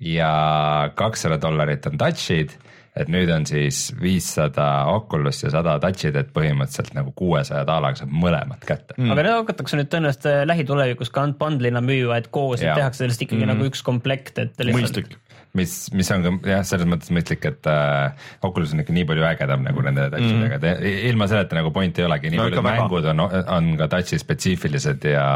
ja 0.00 0.90
kakssada 0.98 1.38
dollarit 1.40 1.86
on 1.86 1.98
Touchid 1.98 2.56
et 2.94 3.10
nüüd 3.10 3.30
on 3.34 3.46
siis 3.48 3.88
viissada 4.00 4.86
Oculus 4.92 5.42
ja 5.42 5.50
sada 5.54 5.76
Touch'id, 5.82 6.16
et 6.20 6.30
põhimõtteliselt 6.34 6.94
nagu 6.94 7.10
kuuesaja 7.16 7.64
daalaga 7.66 8.02
saab 8.02 8.14
mõlemad 8.14 8.62
kätte. 8.66 8.96
Mm.. 8.98 9.10
aga 9.14 9.26
need 9.26 9.36
hakatakse 9.40 9.80
nüüd 9.80 9.90
tõenäoliselt 9.92 10.30
äh, 10.30 10.40
lähitulevikus 10.46 11.10
ka 11.14 11.26
bundle'ina 11.40 11.82
müüa, 11.84 12.20
et 12.20 12.30
koos 12.34 12.62
et 12.62 12.70
tehakse 12.70 13.04
sellest 13.04 13.26
ikkagi 13.26 13.42
mm. 13.42 13.54
nagu 13.54 13.70
üks 13.70 13.82
komplekt, 13.86 14.38
et 14.42 14.66
lihtsalt 14.68 15.16
mis, 15.58 15.74
mis 15.94 16.10
on 16.14 16.24
ka 16.24 16.34
jah, 16.50 16.62
selles 16.66 16.88
mõttes 16.90 17.10
mõistlik, 17.14 17.46
et 17.50 17.68
äh, 17.70 18.28
Oculus 18.46 18.74
on 18.74 18.82
ikka 18.82 18.94
nii 18.94 19.08
palju 19.08 19.26
ägedam 19.28 19.66
nagu 19.66 19.84
nende 19.86 20.08
touch'idega. 20.12 20.58
Mm., 20.58 20.70
et 20.70 21.10
ilma 21.10 21.28
selleta 21.30 21.58
nagu 21.58 21.74
point 21.74 21.98
ei 21.98 22.06
olegi, 22.08 22.32
nii 22.32 22.40
no, 22.40 22.48
paljud 22.48 22.66
mängud 22.66 23.10
on, 23.12 23.26
on 23.58 23.74
ka 23.80 23.90
touch'i 23.96 24.20
spetsiifilised 24.22 25.10
ja 25.14 25.26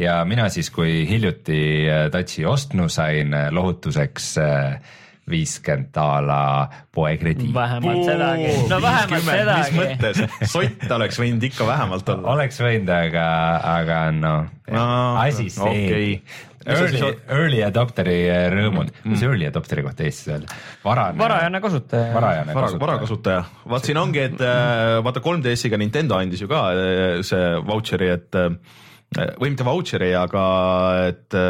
ja 0.00 0.22
mina 0.28 0.48
siis, 0.52 0.70
kui 0.72 1.02
hiljuti 1.08 1.60
äh, 1.88 2.06
touch'i 2.12 2.46
ostnu 2.48 2.88
sain 2.92 3.34
äh, 3.36 3.48
lohutuseks 3.52 4.32
äh, 4.40 4.98
viiskümmend 5.30 5.90
daala 5.94 6.68
poekrediit. 6.94 7.54
vähemalt 7.54 8.04
sedagi, 8.04 8.52
no 8.70 8.78
vähemalt 8.82 9.26
sedagi. 9.26 9.60
mis 9.60 9.80
mõttes, 9.80 10.22
sott 10.50 10.94
oleks 10.98 11.20
võinud 11.22 11.44
ikka 11.46 11.66
vähemalt 11.66 12.08
olla. 12.14 12.32
oleks 12.36 12.58
võinud, 12.62 12.90
aga, 12.90 13.26
aga 13.76 13.98
no, 14.16 14.32
no 14.72 14.86
asi 15.22 15.50
see 15.52 15.84
okay.. 15.84 16.16
Early, 16.62 16.98
early 17.26 17.58
adopteri 17.66 18.18
rõõmud 18.52 18.92
mm., 18.92 19.10
mis 19.10 19.22
early 19.26 19.48
adopteri 19.48 19.82
kohta 19.82 20.04
Eestis 20.06 20.28
öelda? 20.30 20.58
varane, 20.84 21.18
varajane 21.18 21.60
kasutaja. 21.64 22.12
varajane 22.14 22.54
Vara, 22.54 22.66
kasutaja. 22.68 22.82
varakasutaja, 22.84 23.40
vaat 23.72 23.88
siin 23.88 23.98
ongi, 23.98 24.22
et 24.28 24.44
äh, 24.46 24.98
vaata 25.02 25.22
3DS-iga 25.24 25.80
Nintendo 25.82 26.20
andis 26.20 26.44
ju 26.44 26.50
ka 26.50 26.60
äh, 26.70 27.16
see 27.26 27.48
vautšeri, 27.66 28.12
et 28.14 28.38
või 29.12 29.50
mitte 29.50 29.66
vautšeri, 29.66 30.12
aga 30.16 30.44
et 31.10 31.40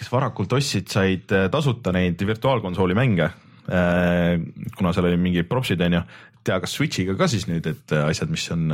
kes 0.00 0.10
varakult 0.12 0.56
ostsid, 0.56 0.88
said 0.90 1.30
äh, 1.36 1.46
tasuta 1.52 1.92
neid 1.94 2.20
virtuaalkonsooli 2.26 2.96
mänge. 2.98 3.30
Äh, 3.70 4.40
kuna 4.76 4.94
seal 4.96 5.10
oli 5.10 5.20
mingi 5.20 5.44
propsid 5.46 5.82
onju, 5.84 6.00
tea, 6.40 6.56
kas 6.62 6.72
Switch'iga 6.72 7.14
ka 7.18 7.28
siis 7.30 7.44
nüüd, 7.50 7.66
et 7.68 7.94
äh, 7.94 8.08
asjad, 8.08 8.32
mis 8.32 8.46
on 8.54 8.72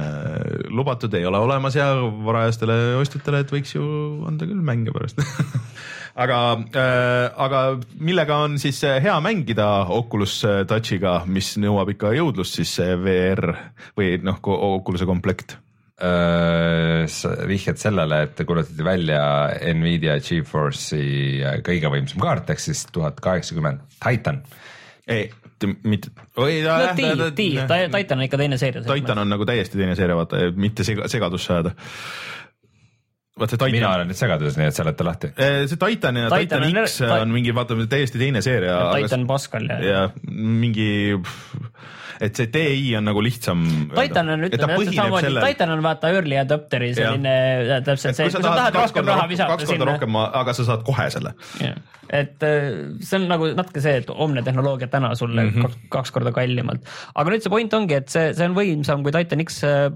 lubatud, 0.70 1.14
ei 1.18 1.26
ole 1.26 1.40
olemas 1.42 1.76
ja 1.76 1.90
varajastele 1.98 2.78
ostjatele, 3.00 3.42
et 3.42 3.52
võiks 3.52 3.74
ju 3.74 3.84
anda 4.28 4.48
küll 4.48 4.62
mänge 4.64 4.94
pärast. 4.94 5.20
Aga 6.16 6.36
äh,, 6.72 7.26
aga 7.44 7.58
millega 8.00 8.38
on 8.46 8.54
siis 8.56 8.78
hea 8.80 9.18
mängida 9.20 9.66
Oculus 9.92 10.38
Touchiga, 10.64 11.18
mis 11.28 11.50
nõuab 11.60 11.92
ikka 11.92 12.14
jõudlust, 12.16 12.56
siis 12.56 12.72
VR 13.02 13.52
või 14.00 14.14
noh, 14.24 14.40
Oculus'e 14.40 15.04
komplekt 15.04 15.58
Äh, 15.96 17.06
vihjad 17.48 17.78
sellele, 17.80 18.18
et 18.26 18.40
kuulutati 18.44 18.84
välja 18.84 19.20
Nvidia 19.72 20.18
Geforce'i 20.20 21.38
äh, 21.40 21.54
kõige 21.64 21.88
võimsam 21.88 22.20
kaart 22.20 22.52
ehk 22.52 22.60
siis 22.60 22.82
tuhat 22.92 23.22
kaheksakümmend 23.24 23.80
Titan. 23.96 24.42
ei, 25.08 25.30
mitte. 25.88 26.12
no 26.36 26.90
Ti, 26.98 27.08
Ti, 27.38 27.48
Titan 27.96 28.20
on 28.20 28.26
ikka 28.26 28.42
teine 28.42 28.58
seeria. 28.60 28.84
Titan 28.84 29.22
on 29.24 29.32
nagu 29.32 29.48
täiesti 29.48 29.80
teine 29.80 29.96
seeria, 29.96 30.18
vaata, 30.20 30.42
mitte 30.52 30.84
sega, 30.84 31.08
segadusse 31.08 31.54
ajada 31.54 31.72
vaat 33.36 33.52
see 33.52 33.60
Titan. 33.60 33.74
mina 33.76 33.90
olen 33.98 34.08
nüüd 34.10 34.18
segaduses, 34.18 34.56
nii 34.60 34.70
et 34.70 34.78
seleta 34.78 35.04
lahti. 35.06 35.32
Äh, 35.36 35.58
see 35.68 35.80
Titan 35.80 36.22
ja 36.22 36.30
Titan, 36.32 36.64
Titan 36.64 36.86
X 36.86 37.00
on, 37.04 37.18
on 37.26 37.34
mingi, 37.34 37.52
vaata 37.56 37.76
täiesti 37.90 38.20
teine 38.22 38.42
seeria. 38.44 38.78
Titan 38.96 39.26
Pascal 39.28 39.68
ja. 39.68 39.78
ja 39.84 40.04
mingi 40.32 40.88
et 42.24 42.38
see 42.38 42.48
DI 42.52 42.94
on 42.96 43.04
nagu 43.10 43.20
lihtsam. 43.24 43.64
Titan 43.92 44.32
on, 44.32 44.46
ütleme 44.48 44.78
samamoodi 44.88 45.28
selle..., 45.28 45.44
Titan 45.50 45.74
on 45.74 45.84
vaata 45.84 46.12
early 46.14 46.38
adopter'i 46.40 46.92
selline 46.96 47.34
ja. 47.68 47.80
täpselt 47.84 48.16
see, 48.16 48.30
kui 48.30 48.38
sa 48.40 48.54
tahad 48.56 48.80
rohkem 48.80 49.12
raha 49.12 49.28
visata 49.30 49.52
kaks 49.52 49.68
korda 49.72 49.90
rohkem, 49.92 50.20
aga 50.24 50.56
sa 50.56 50.68
saad 50.70 50.86
kohe 50.86 51.08
selle. 51.12 51.36
et 52.16 52.46
äh, 52.46 52.68
see 53.02 53.20
on 53.20 53.26
nagu 53.28 53.50
natuke 53.58 53.82
see, 53.84 54.00
et 54.00 54.12
homne 54.16 54.44
tehnoloogia 54.46 54.88
täna 54.88 55.12
sulle 55.18 55.42
mm 55.42 55.56
-hmm. 55.56 55.66
kaks, 55.66 55.88
kaks 55.98 56.14
korda 56.14 56.32
kallimalt, 56.32 56.86
aga 57.14 57.34
nüüd 57.34 57.44
see 57.44 57.52
point 57.52 57.74
ongi, 57.74 58.00
et 58.00 58.08
see, 58.08 58.32
see 58.32 58.48
on 58.48 58.56
võimsam 58.56 59.04
kui 59.04 59.12
Titan 59.12 59.44
X 59.44 59.64
äh, 59.66 59.90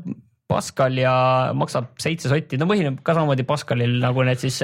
Pascal 0.51 0.99
ja 1.01 1.15
maksab 1.57 1.95
seitse 2.03 2.33
sotti, 2.33 2.59
no 2.61 2.69
põhineb 2.71 3.01
ka 3.07 3.17
samamoodi 3.17 3.47
Pascalil 3.49 3.97
nagu 4.03 4.27
need 4.27 4.43
siis 4.43 4.61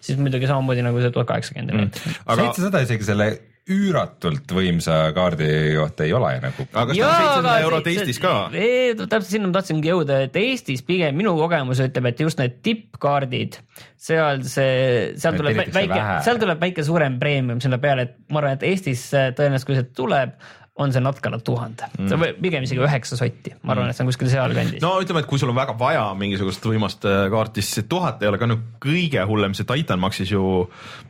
siis 0.00 0.18
muidugi 0.18 0.48
samamoodi 0.48 0.84
nagu 0.84 1.00
see 1.02 1.12
tuhat 1.14 1.28
kaheksakümmend 1.28 1.76
mm.. 1.76 2.18
seitsesada 2.40 2.84
isegi 2.86 3.08
selle 3.12 3.30
üüratult 3.70 4.50
võimsa 4.54 4.96
kaardi 5.14 5.48
kohta 5.76 6.06
ei 6.06 6.14
ole 6.16 6.30
nagu. 6.42 6.64
aga 6.72 6.86
kas 6.90 6.98
ta 6.98 7.06
on 7.06 7.18
seitsesada 7.20 7.54
eurot 7.66 7.90
Eestis 7.92 8.20
ka? 8.22 8.32
täpselt 8.50 9.28
sinna 9.28 9.50
ma 9.50 9.56
tahtsingi 9.58 9.92
jõuda, 9.92 10.20
et 10.26 10.38
Eestis 10.40 10.82
pigem 10.86 11.18
minu 11.18 11.34
kogemus 11.38 11.82
ütleb, 11.84 12.08
et 12.10 12.22
just 12.24 12.40
need 12.40 12.58
tippkaardid, 12.66 13.60
seal 14.00 14.42
see, 14.48 15.12
seal 15.20 15.38
tuleb 15.38 15.60
väike, 15.76 16.00
seal 16.26 16.40
tuleb 16.42 16.64
väike 16.64 16.86
suurem 16.86 17.20
preemium 17.22 17.60
selle 17.62 17.78
peale, 17.82 18.08
et 18.08 18.16
ma 18.32 18.42
arvan, 18.42 18.58
et 18.58 18.66
Eestis 18.72 19.06
tõenäoliselt, 19.12 19.68
kui 19.68 19.78
see 19.78 19.90
tuleb, 20.00 20.34
on 20.80 20.92
see 20.94 21.02
natuke 21.02 21.28
alla 21.28 21.40
tuhande 21.44 21.88
mm., 21.98 22.40
pigem 22.42 22.64
isegi 22.64 22.80
üheksa 22.82 23.18
sotti, 23.18 23.52
ma 23.62 23.74
arvan, 23.74 23.90
et 23.90 23.98
see 23.98 24.04
on 24.04 24.10
kuskil 24.10 24.30
sealkandis. 24.32 24.82
no 24.84 24.92
ütleme, 25.02 25.22
et 25.22 25.28
kui 25.30 25.40
sul 25.40 25.52
on 25.52 25.58
väga 25.58 25.74
vaja 25.80 26.04
mingisugust 26.18 26.64
võimast 26.66 27.06
äh, 27.08 27.26
kaarti, 27.32 27.64
siis 27.64 27.80
see 27.80 27.88
tuhat 27.90 28.22
ei 28.24 28.30
ole 28.30 28.40
ka 28.40 28.48
nagu 28.50 28.80
kõige 28.82 29.24
hullem, 29.28 29.54
see 29.56 29.68
Titan 29.68 30.00
maksis 30.02 30.32
ju 30.32 30.42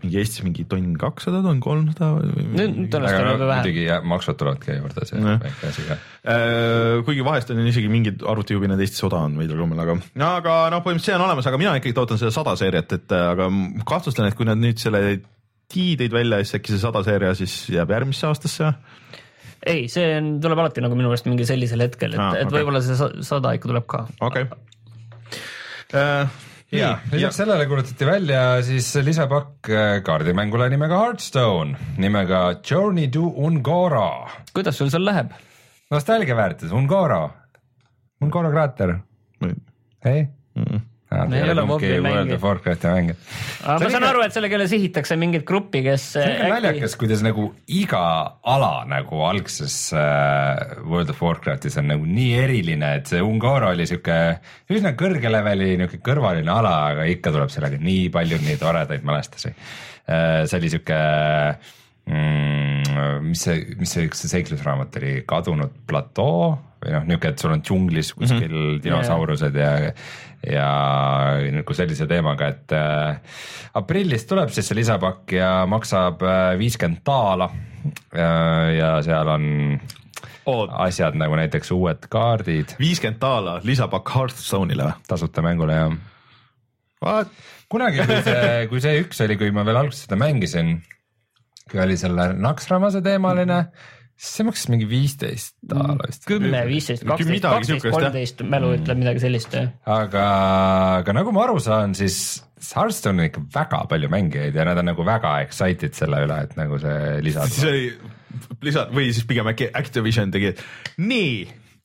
mingi 0.03 0.21
Eestis 0.21 0.45
mingi 0.47 0.67
tonn 0.71 0.95
kakssada, 1.01 1.43
tonn 1.47 1.63
kolmsada. 1.63 2.11
muidugi 2.21 3.87
maksud 4.11 4.39
tulevadki 4.41 4.79
juurde, 4.81 5.09
see 5.09 5.21
on 5.21 5.33
väike 5.45 5.73
asi 5.73 5.89
ka. 5.89 5.99
Äh, 6.21 7.01
kuigi 7.07 7.27
vahest 7.27 7.53
on 7.55 7.65
isegi 7.71 7.91
mingid 7.93 8.25
arvutijubinad 8.27 8.81
Eestis 8.83 9.07
odavamad 9.07 9.41
veidral 9.41 9.65
kombel, 9.65 9.85
aga, 9.87 9.99
aga 10.31 10.57
noh, 10.75 10.85
põhimõtteliselt 10.85 11.15
see 11.15 11.19
on 11.19 11.29
olemas, 11.29 11.51
aga 11.51 11.61
mina 11.63 11.77
ikkagi 11.81 12.01
ootan 12.03 12.21
seda 12.21 12.35
sada 12.35 12.57
seeriat, 12.59 12.97
et 12.99 13.15
aga 13.17 13.51
kahtlustan, 13.89 14.31
et 14.31 14.39
kui 14.39 14.49
nad 14.49 14.61
nüüd 14.61 14.81
selle 14.83 15.21
T 15.71 15.93
tõid 15.95 16.11
välja, 16.11 16.41
siis 16.43 16.57
äkki 16.59 16.73
see 16.73 16.83
sada 16.83 17.05
seeria 17.07 17.31
siis 17.39 17.53
jääb 17.71 17.93
järgmisse 17.95 18.27
aastasse 18.27 18.73
ei, 19.67 19.89
see 19.93 20.13
on, 20.17 20.35
tuleb 20.43 20.63
alati 20.63 20.85
nagu 20.85 20.97
minu 20.99 21.11
meelest 21.11 21.29
mingi 21.29 21.47
sellisel 21.49 21.85
hetkel, 21.85 22.15
et 22.17 22.23
ah,, 22.23 22.37
et 22.39 22.47
okay. 22.49 22.61
võib-olla 22.61 22.83
see 22.85 23.11
sada 23.27 23.55
ikka 23.57 23.71
tuleb 23.73 23.89
ka. 23.91 24.05
okei 24.29 24.47
okay. 24.47 25.43
uh, 25.95 26.41
ja 26.75 26.95
lisaks 27.13 27.43
sellele 27.43 27.67
kuulutati 27.71 28.09
välja 28.09 28.43
siis 28.67 28.89
lisapakk 29.05 29.71
äh, 29.75 29.93
kaardimängule 30.07 30.71
nimega 30.73 31.05
Hearthstone, 31.05 31.79
nimega 32.01 32.43
Journey 32.71 33.11
to 33.13 33.29
Ungora. 33.29 34.11
kuidas 34.55 34.81
sul 34.81 34.93
seal 34.93 35.05
läheb? 35.07 35.33
nostalgia 35.91 36.37
väärtus, 36.39 36.73
Ungora, 36.73 37.25
Ungora 38.23 38.53
kraater. 38.55 38.99
ei 40.05 40.29
-mm 41.27 41.35
ei 41.37 41.51
ole 41.53 41.65
mobi 41.67 41.91
mänge. 42.05 42.39
Warcrafti 42.43 42.93
mänge. 42.93 43.17
ma 43.67 43.91
saan 43.91 44.07
aru, 44.09 44.23
et 44.25 44.35
sellega 44.37 44.61
sihitakse 44.71 45.17
mingit 45.21 45.45
gruppi, 45.49 45.83
kes. 45.87 46.07
see 46.17 46.25
on 46.25 46.31
äkki... 46.37 46.53
naljakas, 46.55 46.97
kuidas 47.01 47.25
nagu 47.27 47.47
iga 47.67 48.05
ala 48.55 48.85
nagu 48.89 49.25
algses 49.29 49.77
äh, 49.97 50.79
World 50.85 51.13
of 51.15 51.23
Warcraftis 51.23 51.79
on 51.81 51.91
nagu 51.93 52.07
nii 52.07 52.33
eriline, 52.45 52.95
et 53.01 53.11
see 53.11 53.23
Ungaro 53.25 53.73
oli 53.75 53.87
sihuke 53.91 54.21
üsna 54.71 54.95
kõrge 54.99 55.33
leveli 55.33 55.75
nihuke 55.81 56.01
kõrvaline 56.05 56.53
ala, 56.53 56.75
aga 56.95 57.09
ikka 57.11 57.35
tuleb 57.35 57.53
sellega 57.53 57.81
nii 57.81 58.09
palju 58.15 58.41
nii 58.45 58.57
toredaid 58.61 59.07
mälestusi 59.07 59.53
äh,. 59.53 60.47
see 60.47 60.59
oli 60.61 60.73
sihuke 60.73 60.99
mm, 62.07 63.21
mis 63.29 63.47
see, 63.47 63.63
mis 63.79 63.95
see 63.97 64.09
üks 64.09 64.27
seiklusraamat 64.31 65.01
oli, 65.01 65.15
Kadunud 65.29 65.81
platoo 65.89 66.70
või 66.81 66.95
noh, 66.95 67.07
niisugune, 67.07 67.33
et 67.35 67.43
sul 67.43 67.55
on 67.55 67.63
džunglis 67.65 68.13
kuskil 68.17 68.49
mm 68.49 68.59
-hmm. 68.59 68.83
dinosaurused 68.85 69.57
ja, 69.57 69.71
ja 70.47 70.69
nagu 71.53 71.77
sellise 71.77 72.07
teemaga, 72.09 72.49
et 72.49 72.73
äh, 72.73 73.21
aprillis 73.75 74.25
tuleb 74.27 74.53
siis 74.55 74.71
see 74.71 74.81
lisapakk 74.81 75.33
ja 75.37 75.67
maksab 75.69 76.23
äh, 76.23 76.59
viiskümmend 76.59 77.05
daala 77.07 77.51
äh,. 78.17 78.77
ja 78.79 79.03
seal 79.03 79.29
on 79.29 79.81
Oot. 80.47 80.71
asjad 80.73 81.15
nagu 81.15 81.37
näiteks 81.37 81.71
uued 81.77 82.09
kaardid. 82.09 82.77
viiskümmend 82.79 83.21
daala 83.21 83.61
lisapakk 83.63 84.15
Hearthstone'ile 84.15 84.89
või? 84.89 84.97
tasuta 85.09 85.43
mängule 85.43 85.77
jah. 85.77 87.27
kunagi, 87.69 88.07
kui 88.07 88.23
see, 88.23 88.67
kui 88.73 88.81
see 88.81 89.05
üks 89.05 89.25
oli, 89.25 89.37
kui 89.37 89.51
ma 89.51 89.65
veel 89.65 89.85
alguses 89.85 90.09
seda 90.09 90.17
mängisin, 90.17 90.83
kui 91.71 91.81
oli 91.81 91.97
selle 91.97 92.33
Naxxramase 92.33 93.03
teemaline 93.03 93.63
mm 93.63 93.99
see 94.21 94.45
maksis 94.45 94.69
mingi 94.69 94.87
viisteist 94.89 95.55
daala 95.71 95.97
vist. 96.05 96.27
kümme, 96.29 96.61
viisteist, 96.69 97.07
kaksteist, 97.09 97.47
kaksteist, 97.47 97.89
kolmteist, 97.89 98.43
mälu 98.53 98.75
ütleb 98.77 99.01
midagi 99.01 99.23
sellist 99.23 99.57
aga, 99.57 100.25
aga 101.01 101.15
nagu 101.17 101.33
ma 101.35 101.47
aru 101.47 101.61
saan, 101.63 101.97
siis 101.97 102.43
Hearthstone 102.61 103.23
on 103.23 103.29
ikka 103.31 103.43
väga 103.55 103.79
palju 103.89 104.11
mängijaid 104.13 104.57
ja 104.59 104.67
nad 104.69 104.79
on 104.83 104.91
nagu 104.91 105.05
väga 105.07 105.39
excited 105.47 105.97
selle 105.97 106.21
üle, 106.27 106.37
et 106.45 106.53
nagu 106.59 106.77
see 106.83 107.15
lisa. 107.25 107.47
siis 107.49 107.65
oli 107.71 107.87
lisa 108.69 108.85
või 108.93 109.09
siis 109.15 109.25
pigem 109.31 109.49
äkki 109.51 109.71
Activision 109.81 110.35
tegi, 110.35 110.53
nii. 111.01 111.33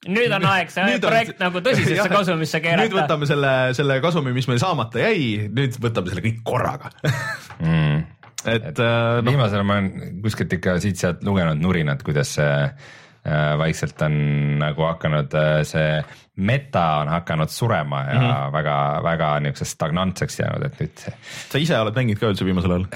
Nüüd 0.06 0.34
on 0.36 0.44
aeg 0.46 0.70
see 0.70 1.00
projekt 1.02 1.40
on... 1.40 1.48
nagu 1.48 1.64
tõsisesse 1.66 2.10
kasumisse 2.18 2.60
keerata. 2.62 2.84
nüüd 2.84 2.98
võtame 3.00 3.30
selle, 3.30 3.54
selle 3.80 3.98
kasumi, 4.04 4.36
mis 4.36 4.50
meil 4.52 4.60
saamata 4.62 5.02
jäi, 5.08 5.48
nüüd 5.56 5.80
võtame 5.82 6.12
selle 6.12 6.28
kõik 6.28 6.44
korraga. 6.46 6.92
Mm 7.64 8.04
et, 8.48 8.70
et 8.72 8.80
äh, 8.84 9.22
no. 9.22 9.32
viimasel 9.32 9.66
ma 9.68 9.80
olen 9.80 10.20
kuskilt 10.24 10.54
ikka 10.58 10.78
siit-sealt 10.84 11.24
lugenud 11.26 11.62
nurinat, 11.62 12.04
kuidas 12.06 12.36
see 12.38 12.52
äh, 12.66 13.58
vaikselt 13.62 14.02
on 14.06 14.16
nagu 14.62 14.88
hakanud 14.90 15.36
äh, 15.40 15.60
see 15.68 15.90
meta 16.36 16.86
on 17.02 17.12
hakanud 17.14 17.50
surema 17.50 18.04
ja 18.10 18.20
mm 18.20 18.26
-hmm. 18.26 18.54
väga, 18.54 18.78
väga 19.04 19.40
niisuguseks 19.40 19.72
stagnantseks 19.78 20.40
jäänud, 20.40 20.66
et 20.66 20.80
nüüd. 20.82 21.06
sa 21.50 21.58
ise 21.58 21.80
oled 21.80 21.96
mänginud 21.96 22.20
ka 22.20 22.32
üldse 22.34 22.46
viimasel 22.46 22.72
ajal? 22.72 22.88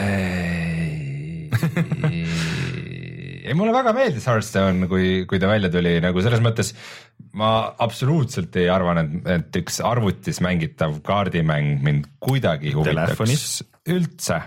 ei, 3.50 3.54
mulle 3.54 3.74
väga 3.74 3.93
meeldis 3.93 4.28
Hearthstone, 4.28 4.88
kui, 4.88 5.26
kui 5.26 5.39
ta 5.39 5.47
välja 5.47 5.70
tuli 5.70 6.02
nagu 6.04 6.22
selles 6.22 6.43
mõttes 6.43 6.76
ma 7.39 7.76
absoluutselt 7.80 8.56
ei 8.60 8.70
arva, 8.70 9.00
et, 9.02 9.10
et 9.26 9.60
üks 9.62 9.80
arvutis 9.86 10.41
mängitav 10.41 11.00
kaardimäng 11.06 11.82
mind 11.84 12.06
kuidagi 12.20 12.74
huvitaks 12.76 13.64
üldse 13.89 14.41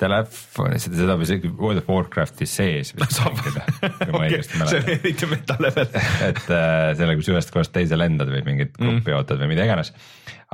telefonis, 0.00 0.86
seda 0.86 1.14
võib 1.14 1.26
isegi 1.26 1.50
World 1.50 1.82
of 1.82 1.90
Warcrafti 1.90 2.48
sees 2.48 2.94
vist 2.96 3.20
mängida, 3.24 3.64
kui 3.80 4.14
ma 4.14 4.22
õigesti 4.26 4.60
mäletan. 4.60 4.70
see 4.72 4.80
on 4.80 4.90
eriti 4.96 5.30
meta 5.30 5.56
level 5.60 6.00
et 6.30 6.42
äh, 6.56 6.86
selle, 6.98 7.16
kus 7.20 7.30
ühest 7.32 7.52
kohast 7.54 7.74
teise 7.74 7.98
lendad 8.00 8.32
või 8.32 8.42
mingit 8.46 8.74
gruppi 8.78 9.12
mm. 9.12 9.16
ootad 9.18 9.42
või 9.42 9.52
mida 9.52 9.66
iganes, 9.68 9.92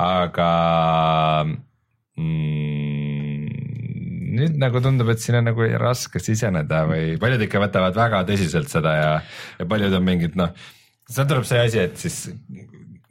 aga 0.03 0.51
mm, 2.19 3.27
nüüd 4.37 4.57
nagu 4.61 4.83
tundub, 4.85 5.11
et 5.13 5.23
siin 5.23 5.41
on 5.41 5.51
nagu 5.51 5.69
raske 5.81 6.23
siseneda 6.23 6.85
või 6.91 7.15
paljud 7.21 7.47
ikka 7.47 7.63
võtavad 7.63 7.97
väga 7.97 8.25
tõsiselt 8.29 8.73
seda 8.73 8.97
ja, 8.99 9.13
ja 9.61 9.69
paljud 9.69 9.95
on 9.97 10.05
mingid 10.07 10.37
noh, 10.39 10.53
seal 11.09 11.29
tuleb 11.31 11.47
see 11.49 11.63
asi, 11.69 11.85
et 11.87 12.01
siis 12.01 12.25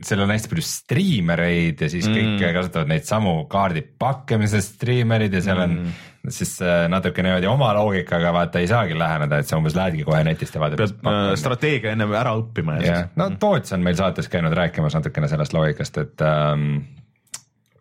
seal 0.03 0.21
on 0.25 0.33
hästi 0.33 0.51
palju 0.51 0.65
striimereid 0.67 1.85
ja 1.85 1.87
siis 1.91 2.07
kõik 2.09 2.35
mm. 2.35 2.49
kasutavad 2.57 2.91
neid 2.91 3.07
samu 3.07 3.37
kaardipakke, 3.51 4.39
mis 4.41 4.55
on 4.57 4.63
striimerid 4.65 5.33
ja 5.37 5.41
seal 5.45 5.61
on 5.63 5.77
mm. 5.77 5.93
Siis 6.33 6.55
äh, 6.63 6.85
natuke 6.91 7.23
niimoodi 7.25 7.49
oma 7.49 7.71
loogikaga 7.77 8.33
vaata 8.35 8.61
ei 8.63 8.69
saagi 8.71 8.97
läheneda, 8.97 9.39
et 9.41 9.49
sa 9.49 9.59
umbes 9.59 9.75
lähedki 9.77 10.05
kohe 10.07 10.23
netist 10.27 10.55
ja 10.55 10.63
vaatad. 10.63 10.81
pead 10.81 11.09
äh, 11.11 11.31
strateegia 11.39 11.95
ennem 11.95 12.13
ära 12.17 12.35
õppima. 12.39 12.79
jah, 12.83 13.09
no 13.19 13.29
Toots 13.39 13.75
on 13.75 13.85
meil 13.85 13.97
saates 13.99 14.29
käinud 14.31 14.53
rääkimas 14.57 14.97
natukene 14.97 15.29
sellest 15.31 15.55
loogikast, 15.57 15.99
et 16.03 16.25
ähm, 16.25 16.69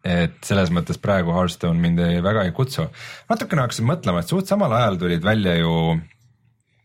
et 0.05 0.37
selles 0.45 0.69
mõttes 0.75 0.99
praegu 1.01 1.33
Hearthstone 1.33 1.81
mind 1.81 2.03
ei, 2.05 2.23
väga 2.25 2.45
ei 2.45 2.53
kutsu. 2.57 2.89
natukene 3.31 3.65
hakkasin 3.65 3.89
mõtlema, 3.89 4.21
et 4.21 4.33
suht 4.33 4.51
samal 4.51 4.73
ajal 4.77 5.01
tulid 5.01 5.25
välja 5.25 5.57
ju 5.61 5.75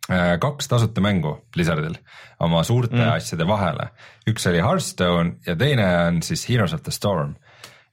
Äh, 0.09 0.39
kaks 0.41 0.67
tasuta 0.67 1.01
mängu 1.05 1.35
Blizzardil 1.53 1.93
oma 2.41 2.63
suurte 2.65 2.97
mm. 2.97 3.11
asjade 3.13 3.45
vahele. 3.47 3.91
üks 4.29 4.47
oli 4.49 4.57
Hearthstone 4.57 5.35
ja 5.45 5.53
teine 5.55 5.85
on 6.07 6.23
siis 6.25 6.47
Heroes 6.49 6.73
of 6.73 6.81
the 6.81 6.91
Storm. 6.91 7.35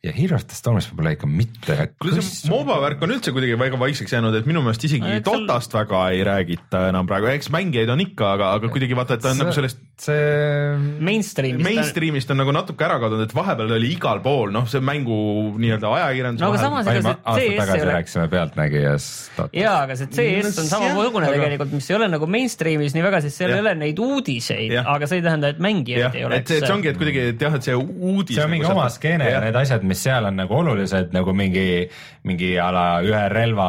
Ja 0.07 0.15
Hero 0.17 0.39
of 0.39 0.47
the 0.47 0.57
Stormis 0.57 0.89
võib-olla 0.91 1.15
ikka 1.17 1.29
mitte. 1.31 1.77
kuule 2.01 2.23
see 2.23 2.53
MOBA 2.53 2.79
värk 2.85 3.05
on 3.07 3.17
üldse 3.17 3.35
kuidagi 3.35 3.59
väga 3.61 3.81
vaikseks 3.81 4.17
jäänud, 4.17 4.37
et 4.39 4.49
minu 4.49 4.63
meelest 4.65 4.87
isegi 4.89 5.19
Dotast 5.27 5.73
seal... 5.73 5.83
väga 5.83 6.05
ei 6.15 6.23
räägita 6.27 6.87
enam 6.93 7.09
praegu, 7.11 7.31
eks 7.33 7.51
mängijaid 7.55 7.93
on 7.93 8.05
ikka, 8.07 8.33
aga, 8.39 8.53
aga 8.59 8.73
kuidagi 8.73 8.99
vaata, 8.99 9.19
et 9.19 9.25
ta 9.25 9.33
on 9.33 9.39
see, 9.39 9.45
nagu 9.45 9.57
sellest 9.57 9.83
see 9.97 10.77
mainstream'ist, 11.01 11.65
mainstream'ist 11.65 12.33
on 12.35 12.41
nagu 12.43 12.53
natuke 12.53 12.85
ära 12.85 12.99
kadunud, 13.01 13.25
et 13.25 13.33
vahepeal 13.33 13.71
oli 13.79 13.95
igal 13.95 14.21
pool, 14.25 14.51
noh, 14.53 14.67
see 14.69 14.83
mängu 14.85 15.17
nii-öelda 15.57 15.93
ajakirjandus. 15.97 16.45
no 16.45 16.51
aga 16.53 16.61
samas 16.61 16.91
ega 16.93 17.03
see 17.07 17.47
CS 17.47 17.61
tagasi 17.63 17.81
ole... 17.81 17.95
rääkisime 17.95 18.27
Pealtnägijast. 18.33 19.41
jaa, 19.57 19.77
aga 19.87 19.97
see 19.97 20.11
CS 20.13 20.61
on 20.61 20.69
samasugune 20.69 21.31
aga... 21.31 21.39
tegelikult, 21.39 21.73
mis 21.79 21.89
ei 21.89 21.97
ole 21.97 22.11
nagu 22.13 22.29
mainstream'is 22.29 22.97
nii 22.97 23.07
väga, 23.07 23.23
sest 23.25 23.41
seal 23.41 23.55
ei 23.57 23.63
ole 23.65 23.73
neid 23.81 24.03
uudiseid, 24.05 24.77
aga 24.83 25.09
see 25.09 25.23
ei 25.23 25.25
tähenda, 25.25 25.55
et 25.57 25.65
mängijad 25.65 26.21
ei 26.21 26.27
oleks. 26.29 26.53
et 26.53 26.67
see 26.67 26.75
ongi, 26.77 26.93
et 26.93 27.01
kuidagi, 27.01 27.25
et 27.33 27.47
jah, 27.49 27.57
et 27.57 27.71
see 27.71 27.79
uudis. 27.81 28.37
see 28.37 28.45
on 28.45 28.53
mingi 28.53 28.69
nagu 28.69 28.77
oma 28.77 28.91
skeene 28.93 29.31
ja 29.33 29.41
need 29.47 29.57
asjad, 29.63 29.87
mis 29.89 29.96
seal 29.99 30.29
on 30.29 30.39
nagu 30.39 30.57
olulised 30.57 31.13
nagu 31.17 31.35
mingi, 31.37 31.87
mingi 32.29 32.55
a 32.63 32.69
la 32.75 32.87
ühe 33.05 33.23
relva 33.33 33.69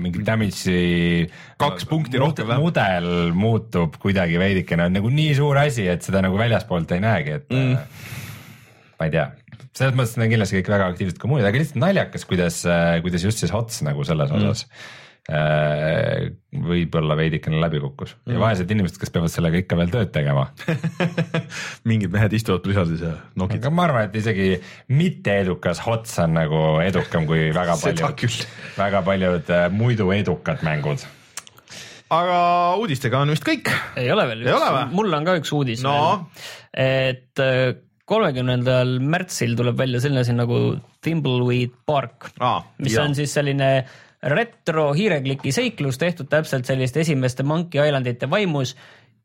mingi 0.00 0.24
damage'i 0.26 1.26
kaks 1.60 1.88
punkti 1.90 2.20
rohkem. 2.20 2.54
mudel 2.60 3.10
muutub 3.36 3.98
kuidagi 4.02 4.40
veidikene, 4.40 4.88
on 4.88 4.98
nagu 5.00 5.10
nii 5.12 5.34
suur 5.38 5.60
asi, 5.64 5.88
et 5.90 6.06
seda 6.06 6.22
nagu 6.24 6.38
väljaspoolt 6.40 6.96
ei 6.96 7.04
näegi, 7.04 7.40
et 7.40 7.52
mm. 7.54 8.16
Ma 8.98 9.06
ei 9.06 9.12
tea 9.14 9.28
selles 9.78 9.94
mõttes 9.94 10.16
on 10.18 10.26
kindlasti 10.26 10.56
kõik 10.58 10.68
väga 10.72 10.86
aktiivsed 10.90 11.18
kommuunid, 11.22 11.46
aga 11.46 11.60
lihtsalt 11.60 11.78
naljakas, 11.78 12.24
kuidas, 12.26 12.56
kuidas 13.04 13.22
just 13.22 13.44
siis 13.44 13.52
HOTS 13.54 13.84
nagu 13.86 14.02
selles 14.06 14.32
mm. 14.32 14.48
osas 14.48 14.64
äh, 14.64 14.88
võib-olla 15.28 17.16
veidikene 17.18 17.58
läbi 17.60 17.82
kukkus 17.82 18.14
mm. 18.16 18.32
ja 18.32 18.40
vaesed 18.40 18.70
inimesed, 18.72 18.96
kes 19.00 19.12
peavad 19.12 19.32
sellega 19.32 19.60
ikka 19.60 19.76
veel 19.76 19.90
tööd 19.92 20.12
tegema 20.14 20.46
mingid 21.90 22.14
mehed 22.14 22.32
istuvad 22.38 22.62
plisadis 22.64 23.04
ja 23.04 23.12
nokid. 23.36 23.60
aga 23.60 23.72
ma 23.74 23.84
arvan, 23.84 24.08
et 24.08 24.16
isegi 24.16 24.54
mitteedukas 24.96 25.82
HOTS 25.84 26.16
on 26.24 26.38
nagu 26.38 26.62
edukam 26.80 27.28
kui 27.28 27.50
väga 27.52 27.76
paljud, 27.82 28.40
väga 28.78 29.04
paljud 29.04 29.52
muidu 29.76 30.08
edukad 30.16 30.64
mängud 30.64 31.04
aga 32.14 32.38
uudistega 32.80 33.20
on 33.20 33.34
vist 33.34 33.44
kõik. 33.44 33.68
ei 34.00 34.08
ole 34.12 34.24
veel, 34.30 34.48
mul 34.94 35.12
on 35.12 35.28
ka 35.28 35.36
üks 35.42 35.52
uudis 35.52 35.84
no.. 35.84 35.98
et 36.72 37.44
äh, 37.44 37.76
kolmekümnendal 38.08 38.96
märtsil 39.04 39.52
tuleb 39.58 39.76
välja 39.76 40.00
selline 40.00 40.24
asi 40.24 40.36
nagu 40.36 40.58
Thimbleweed 41.04 41.74
Park 41.86 42.30
ah,, 42.40 42.62
mis 42.80 42.96
jah. 42.96 43.04
on 43.04 43.16
siis 43.18 43.34
selline 43.36 43.72
retro 44.22 44.90
hiirekliki 44.96 45.52
seiklus 45.54 45.98
tehtud 45.98 46.28
täpselt 46.30 46.66
selliste 46.66 47.04
esimeste 47.04 47.46
Monkey 47.46 47.82
Islandite 47.86 48.30
vaimus 48.30 48.74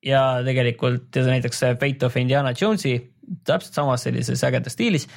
ja 0.05 0.43
tegelikult 0.45 1.15
ja 1.15 1.25
näiteks 1.25 1.63
Fate 1.79 2.05
of 2.05 2.17
Indiana 2.17 2.53
Jonesi 2.61 2.97
täpselt 3.47 3.73
samas 3.73 4.03
sellises 4.03 4.43
ägedas 4.43 4.75
stiilis 4.75 5.07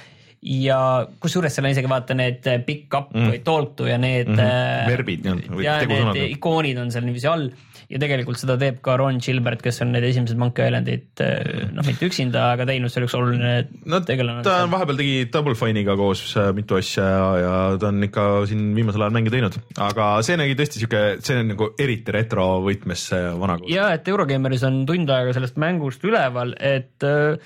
ja 0.42 0.78
kusjuures 1.20 1.54
seal 1.56 1.66
on 1.66 1.74
isegi 1.74 1.90
vaata 1.90 2.14
need 2.16 2.44
pick 2.66 2.94
up 2.94 3.12
mm. 3.14 3.32
või 3.32 3.40
talk 3.44 3.74
to 3.76 3.88
ja 3.88 3.98
need 3.98 4.28
mm 4.30 4.38
-hmm. 4.38 4.90
verbid 4.90 5.24
ja 5.64 5.78
need 5.82 6.22
ikoonid 6.30 6.78
on 6.78 6.92
seal 6.92 7.04
niiviisi 7.04 7.28
all 7.30 7.48
ja 7.92 8.00
tegelikult 8.02 8.40
seda 8.40 8.56
teeb 8.60 8.80
ka 8.84 8.96
Ron 9.00 9.20
Gilbert, 9.22 9.62
kes 9.64 9.80
on 9.84 9.92
need 9.94 10.06
esimesed 10.08 10.38
Monkey 10.40 10.66
Islandid 10.66 11.22
eh, 11.22 11.66
noh, 11.74 11.86
mitte 11.86 12.08
üksinda, 12.08 12.48
aga 12.54 12.66
teinud, 12.68 12.92
see 12.92 13.00
oli 13.00 13.08
üks 13.08 13.16
oluline 13.18 13.52
no, 13.86 14.00
tegelane. 14.06 14.42
ta 14.46 14.58
on 14.64 14.72
vahepeal 14.72 14.98
tegi 15.00 15.14
Double 15.32 15.56
Fine'iga 15.58 15.96
koos 15.98 16.24
äh, 16.40 16.50
mitu 16.56 16.78
asja 16.80 17.06
ja, 17.06 17.28
ja 17.42 17.54
ta 17.82 17.92
on 17.92 18.02
ikka 18.08 18.26
siin 18.50 18.66
viimasel 18.76 19.06
ajal 19.06 19.16
mänge 19.18 19.34
teinud, 19.34 19.60
aga 19.88 20.10
see 20.26 20.40
nägi 20.40 20.58
tõesti 20.58 20.82
sihuke, 20.82 21.04
see 21.26 21.38
on 21.42 21.54
nagu 21.54 21.70
eriti 21.82 22.14
retro 22.16 22.48
võtmes 22.66 23.08
vana 23.38 23.60
koos. 23.60 23.70
ja 23.72 23.92
et 23.96 24.10
Eurogeimeris 24.10 24.66
on 24.66 24.82
tund 24.88 25.10
aega 25.12 25.36
sellest 25.36 25.60
mängust 25.60 26.04
üleval, 26.06 26.56
et 26.58 27.06
äh, 27.06 27.38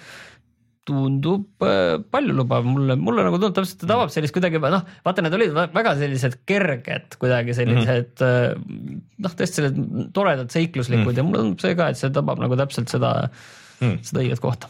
tundub 0.91 1.65
äh, 1.67 1.97
paljulubav 2.13 2.67
mulle, 2.67 2.97
mulle 3.01 3.25
nagu 3.27 3.39
tundub 3.39 3.57
täpselt, 3.57 3.81
ta 3.83 3.91
tabab 3.93 4.13
sellist 4.13 4.35
kuidagi 4.37 4.61
noh, 4.63 4.85
vaata, 5.07 5.25
need 5.25 5.39
olid 5.39 5.57
väga 5.75 5.95
sellised 6.01 6.41
kerged 6.49 7.17
kuidagi 7.23 7.57
sellised 7.57 8.21
mm 8.21 8.29
-hmm. 8.29 9.01
noh, 9.25 9.39
tõesti 9.39 9.61
sellised 9.61 10.13
toredad 10.17 10.53
seikluslikud 10.53 11.05
mm 11.05 11.11
-hmm. 11.11 11.23
ja 11.23 11.27
mulle 11.27 11.45
tundub 11.47 11.65
see 11.65 11.79
ka, 11.79 11.91
et 11.91 12.01
see 12.01 12.13
tabab 12.15 12.43
nagu 12.43 12.59
täpselt 12.61 12.93
seda 12.93 13.15
mm, 13.29 13.87
-hmm. 13.87 13.99
seda 14.03 14.25
õiget 14.25 14.45
kohta. 14.45 14.69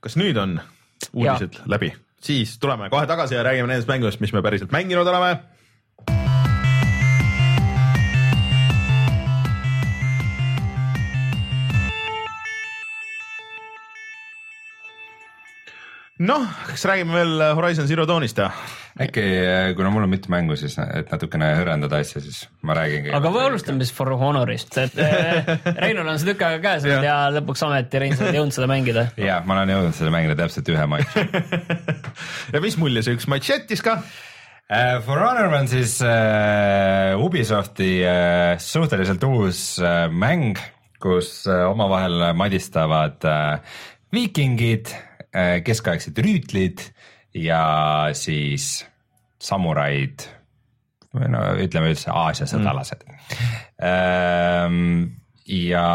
kas 0.00 0.16
nüüd 0.16 0.38
on 0.38 0.60
uudised 1.12 1.58
ja. 1.58 1.66
läbi, 1.66 1.92
siis 2.22 2.58
tuleme 2.58 2.90
kohe 2.90 3.06
tagasi 3.06 3.34
ja 3.34 3.42
räägime 3.42 3.66
nendest 3.66 3.88
mängudest, 3.88 4.20
mis 4.20 4.32
me 4.32 4.42
päriselt 4.42 4.72
mänginud 4.72 5.06
oleme 5.06 5.55
noh, 16.18 16.44
kas 16.70 16.84
räägime 16.88 17.12
veel 17.12 17.42
Horizon 17.56 17.88
Zero 17.88 18.06
Dawnist 18.08 18.38
ja? 18.40 18.50
äkki, 19.00 19.20
äh, 19.20 19.74
kuna 19.76 19.90
mul 19.92 20.06
on 20.06 20.10
mitu 20.10 20.30
mängu, 20.32 20.56
siis 20.56 20.78
et 20.80 21.10
natukene 21.12 21.50
hõrendada 21.58 21.98
asja, 22.00 22.22
siis 22.24 22.46
ma 22.64 22.76
räägingi. 22.78 23.10
aga 23.16 23.32
või 23.32 23.42
alustame 23.50 23.84
siis 23.84 23.92
For 23.96 24.08
Honorist, 24.16 24.78
et 24.80 24.96
äh, 25.02 25.50
Reinul 25.84 26.08
on 26.08 26.20
see 26.20 26.30
tükk 26.30 26.46
aega 26.46 26.62
käes 26.64 26.86
olnud 26.88 27.04
ja 27.04 27.16
lõpuks 27.36 27.64
ometi 27.66 28.00
Rein, 28.00 28.16
sa 28.16 28.24
oled 28.24 28.38
jõudnud 28.40 28.56
seda 28.56 28.68
mängida. 28.70 29.08
ja 29.20 29.42
ma 29.44 29.58
olen 29.58 29.74
jõudnud 29.74 29.98
seda 29.98 30.12
mängida 30.14 30.38
täpselt 30.38 30.70
ühe 30.72 30.86
matši 30.92 31.26
ja 32.54 32.62
mis 32.64 32.78
mulje 32.80 33.04
see 33.04 33.18
üks 33.18 33.28
matš 33.32 33.52
jättis 33.52 33.84
ka? 33.84 33.98
For 34.66 35.20
Honor 35.22 35.52
on 35.54 35.68
siis 35.70 36.00
uh, 36.02 37.12
Ubisofti 37.22 38.00
uh, 38.02 38.56
suhteliselt 38.58 39.22
uus 39.28 39.60
uh, 39.78 40.08
mäng, 40.10 40.58
kus 40.98 41.44
uh, 41.46 41.68
omavahel 41.68 42.32
madistavad 42.34 43.28
uh, 43.28 43.76
viikingid 44.16 44.90
Äh, 44.90 45.15
keskaegsed 45.66 46.16
rüütlid 46.24 46.80
ja 47.36 47.60
siis 48.16 48.86
samuraid 49.42 50.24
või 51.16 51.30
no 51.32 51.42
ütleme 51.62 51.92
üldse 51.92 52.12
Aasia 52.12 52.48
sõdalased 52.50 53.04
mm.. 53.06 55.06
ja 55.52 55.86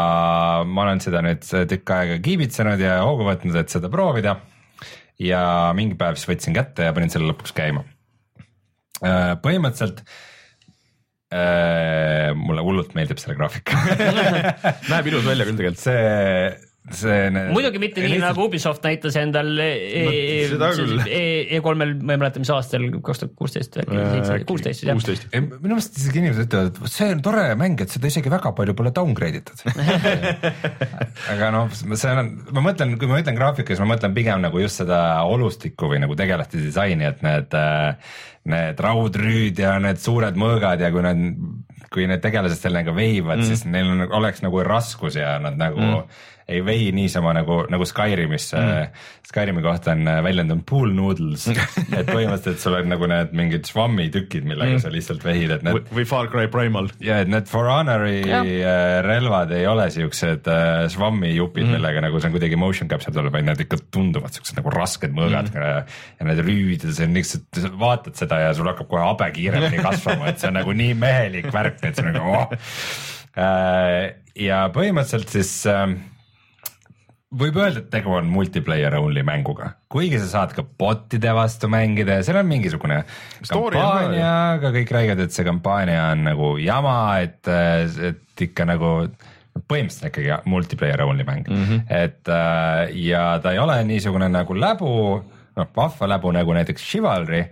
ma 0.66 0.86
olen 0.86 1.02
seda 1.04 1.22
nüüd 1.24 1.46
tükk 1.70 1.94
aega 1.96 2.18
kiibitsenud 2.24 2.82
ja 2.82 3.00
hoogu 3.06 3.26
võtnud, 3.28 3.56
et 3.58 3.72
seda 3.72 3.90
proovida. 3.92 4.32
ja 5.22 5.44
mingi 5.78 5.98
päev 5.98 6.18
siis 6.18 6.30
võtsin 6.30 6.56
kätte 6.56 6.88
ja 6.88 6.94
panin 6.96 7.12
selle 7.12 7.30
lõpuks 7.30 7.54
käima. 7.54 7.84
Äh, 9.02 9.34
põhimõtteliselt 9.42 10.04
mulle 11.32 12.60
hullult 12.60 12.90
meeldib 12.92 13.16
selle 13.16 13.38
graafika 13.38 13.72
näeb 14.92 15.06
ilus 15.08 15.24
välja 15.24 15.46
küll 15.48 15.56
tegelikult. 15.56 15.80
see 15.80 16.71
see. 16.90 17.30
muidugi 17.52 17.78
mitte 17.78 18.02
nii 18.02 18.18
nagu 18.22 18.42
Ubisoft 18.48 18.82
näitas 18.86 19.14
endal 19.20 19.50
E3-l, 19.62 20.96
ma 21.78 21.86
ei 21.86 22.18
mäleta, 22.18 22.42
mis 22.42 22.50
aastal, 22.50 22.88
kaks 22.98 23.22
tuhat 23.22 23.34
kuusteist 23.38 23.78
või 23.78 24.00
äkki 24.18 24.46
kuusteist, 24.48 24.82
jah. 24.88 24.98
minu 24.98 25.76
meelest 25.76 26.00
isegi 26.00 26.18
inimesed 26.24 26.48
ütlevad, 26.48 26.74
et 26.74 26.94
see 26.96 27.08
on 27.14 27.20
tore 27.24 27.46
mäng, 27.60 27.78
et 27.84 27.90
seda 27.94 28.10
isegi 28.10 28.32
väga 28.32 28.50
palju 28.58 28.74
pole 28.78 28.90
downgrade 28.94 29.38
itud 29.42 29.58
aga 31.32 31.44
noh, 31.54 31.66
see 31.70 32.10
on, 32.10 32.26
ma 32.50 32.60
mõtlen, 32.66 32.88
kui 32.98 33.08
ma 33.10 33.22
ütlen 33.22 33.38
graafikas, 33.38 33.82
ma 33.82 33.86
mõtlen 33.94 34.12
pigem 34.16 34.38
nagu 34.42 34.56
just 34.62 34.76
seda 34.82 34.98
olustikku 35.30 35.84
või 35.92 35.98
nagu 36.02 36.14
tegelaste 36.18 36.58
disaini, 36.58 37.06
et 37.12 37.20
need, 37.22 37.50
need 38.50 38.76
raudrüüd 38.88 39.56
ja 39.62 39.70
need 39.82 39.98
suured 40.02 40.34
mõõgad 40.40 40.78
ja 40.82 40.90
kui 40.94 41.02
need 41.06 41.22
kui 41.92 42.06
need 42.08 42.22
tegelased 42.24 42.56
seal 42.56 42.72
nagu 42.72 42.88
veivad 42.96 43.42
mm., 43.42 43.44
siis 43.44 43.66
neil 43.68 43.90
on, 43.92 44.06
oleks 44.16 44.40
nagu 44.40 44.62
raskus 44.64 45.12
ja 45.18 45.34
nad 45.42 45.58
nagu 45.60 45.76
mm 45.76 46.30
ei 46.48 46.62
vei 46.64 46.90
niisama 46.94 47.32
nagu, 47.36 47.62
nagu 47.70 47.86
Skyrimis 47.86 48.52
mm., 48.56 49.02
Skyrimi 49.32 49.62
kohta 49.62 49.92
on 49.94 50.08
äh, 50.08 50.18
väljend 50.24 50.52
on 50.52 50.60
pool 50.66 50.90
noodles 50.92 51.46
et 51.52 52.08
põhimõtteliselt 52.08 52.60
sul 52.60 52.76
on 52.76 52.88
nagu 52.90 53.06
need 53.08 53.30
mingid 53.38 53.68
švammi 53.70 54.08
tükid, 54.12 54.44
millega 54.48 54.76
mm. 54.76 54.82
sa 54.82 54.90
lihtsalt 54.92 55.24
vehid, 55.24 55.54
et 55.56 55.64
need. 55.66 55.88
või 55.94 56.04
Far 56.08 56.28
Cry 56.32 56.50
Primal. 56.52 56.90
ja, 57.02 57.20
et 57.22 57.30
need 57.32 57.48
For 57.50 57.70
Honori 57.70 58.18
ja. 58.26 58.42
Äh, 58.42 58.98
relvad 59.06 59.54
ei 59.56 59.66
ole 59.70 59.86
siuksed 59.94 60.50
äh, 60.50 60.84
švammi 60.92 61.32
jupid 61.36 61.68
mm., 61.68 61.78
millega 61.78 62.04
nagu 62.04 62.20
see 62.20 62.32
on 62.32 62.36
kuidagi 62.36 62.58
motion 62.60 62.90
capture 62.90 63.14
tuleb, 63.14 63.32
vaid 63.36 63.48
nad 63.48 63.62
ikka 63.62 63.78
tunduvad 63.94 64.34
siuksed 64.36 64.58
nagu 64.58 64.74
rasked 64.74 65.14
mõõgad 65.16 65.52
mm. 65.54 65.66
ja, 66.18 66.28
need 66.28 66.44
rüüd 66.44 66.88
ja 66.88 66.94
see 66.98 67.08
on 67.08 67.18
lihtsalt, 67.20 67.62
vaatad 67.80 68.18
seda 68.18 68.42
ja 68.42 68.54
sul 68.58 68.68
hakkab 68.72 68.90
kohe 68.90 69.06
habe 69.06 69.30
kiiremini 69.38 69.82
kasvama, 69.88 70.32
et 70.32 70.42
see 70.42 70.50
on 70.50 70.58
nagu 70.60 70.74
nii 70.76 70.96
mehelik 70.98 71.52
värk, 71.54 71.78
et 71.86 71.94
see 71.94 72.10
on 72.10 72.16
nagu 72.18 72.36
oh. 72.42 72.56
ja 74.42 74.64
põhimõtteliselt 74.74 75.38
siis 75.38 75.54
äh, 75.70 75.86
võib 77.38 77.56
öelda, 77.60 77.82
et 77.82 77.90
tegu 77.92 78.12
on 78.16 78.28
multiplayer 78.30 78.94
only 78.98 79.24
mänguga, 79.26 79.72
kuigi 79.92 80.20
sa 80.20 80.28
saad 80.30 80.54
ka 80.56 80.64
bot'ide 80.64 81.32
vastu 81.36 81.70
mängida 81.72 82.18
ja 82.18 82.26
seal 82.26 82.40
on 82.42 82.48
mingisugune 82.50 83.02
Story 83.40 83.78
kampaania, 83.78 84.32
aga 84.58 84.72
kõik 84.76 84.94
räägivad, 84.96 85.24
et 85.24 85.36
see 85.36 85.46
kampaania 85.48 86.06
on 86.12 86.26
nagu 86.28 86.54
jama, 86.62 86.96
et, 87.24 87.40
et 88.12 88.46
ikka 88.46 88.66
nagu 88.68 88.94
põhimõtteliselt 89.68 90.08
ikkagi 90.08 90.38
multiplayer 90.48 91.04
only 91.04 91.26
mäng 91.28 91.48
mm, 91.48 91.64
-hmm. 91.64 91.82
et 91.92 92.28
äh, 92.28 92.94
ja 93.08 93.38
ta 93.42 93.52
ei 93.52 93.60
ole 93.60 93.82
niisugune 93.84 94.28
nagu 94.32 94.56
läbu, 94.56 94.94
noh 95.56 95.74
vahva 95.76 96.08
läbu 96.08 96.32
nagu 96.32 96.54
näiteks 96.56 96.88
Chivalry, 96.88 97.44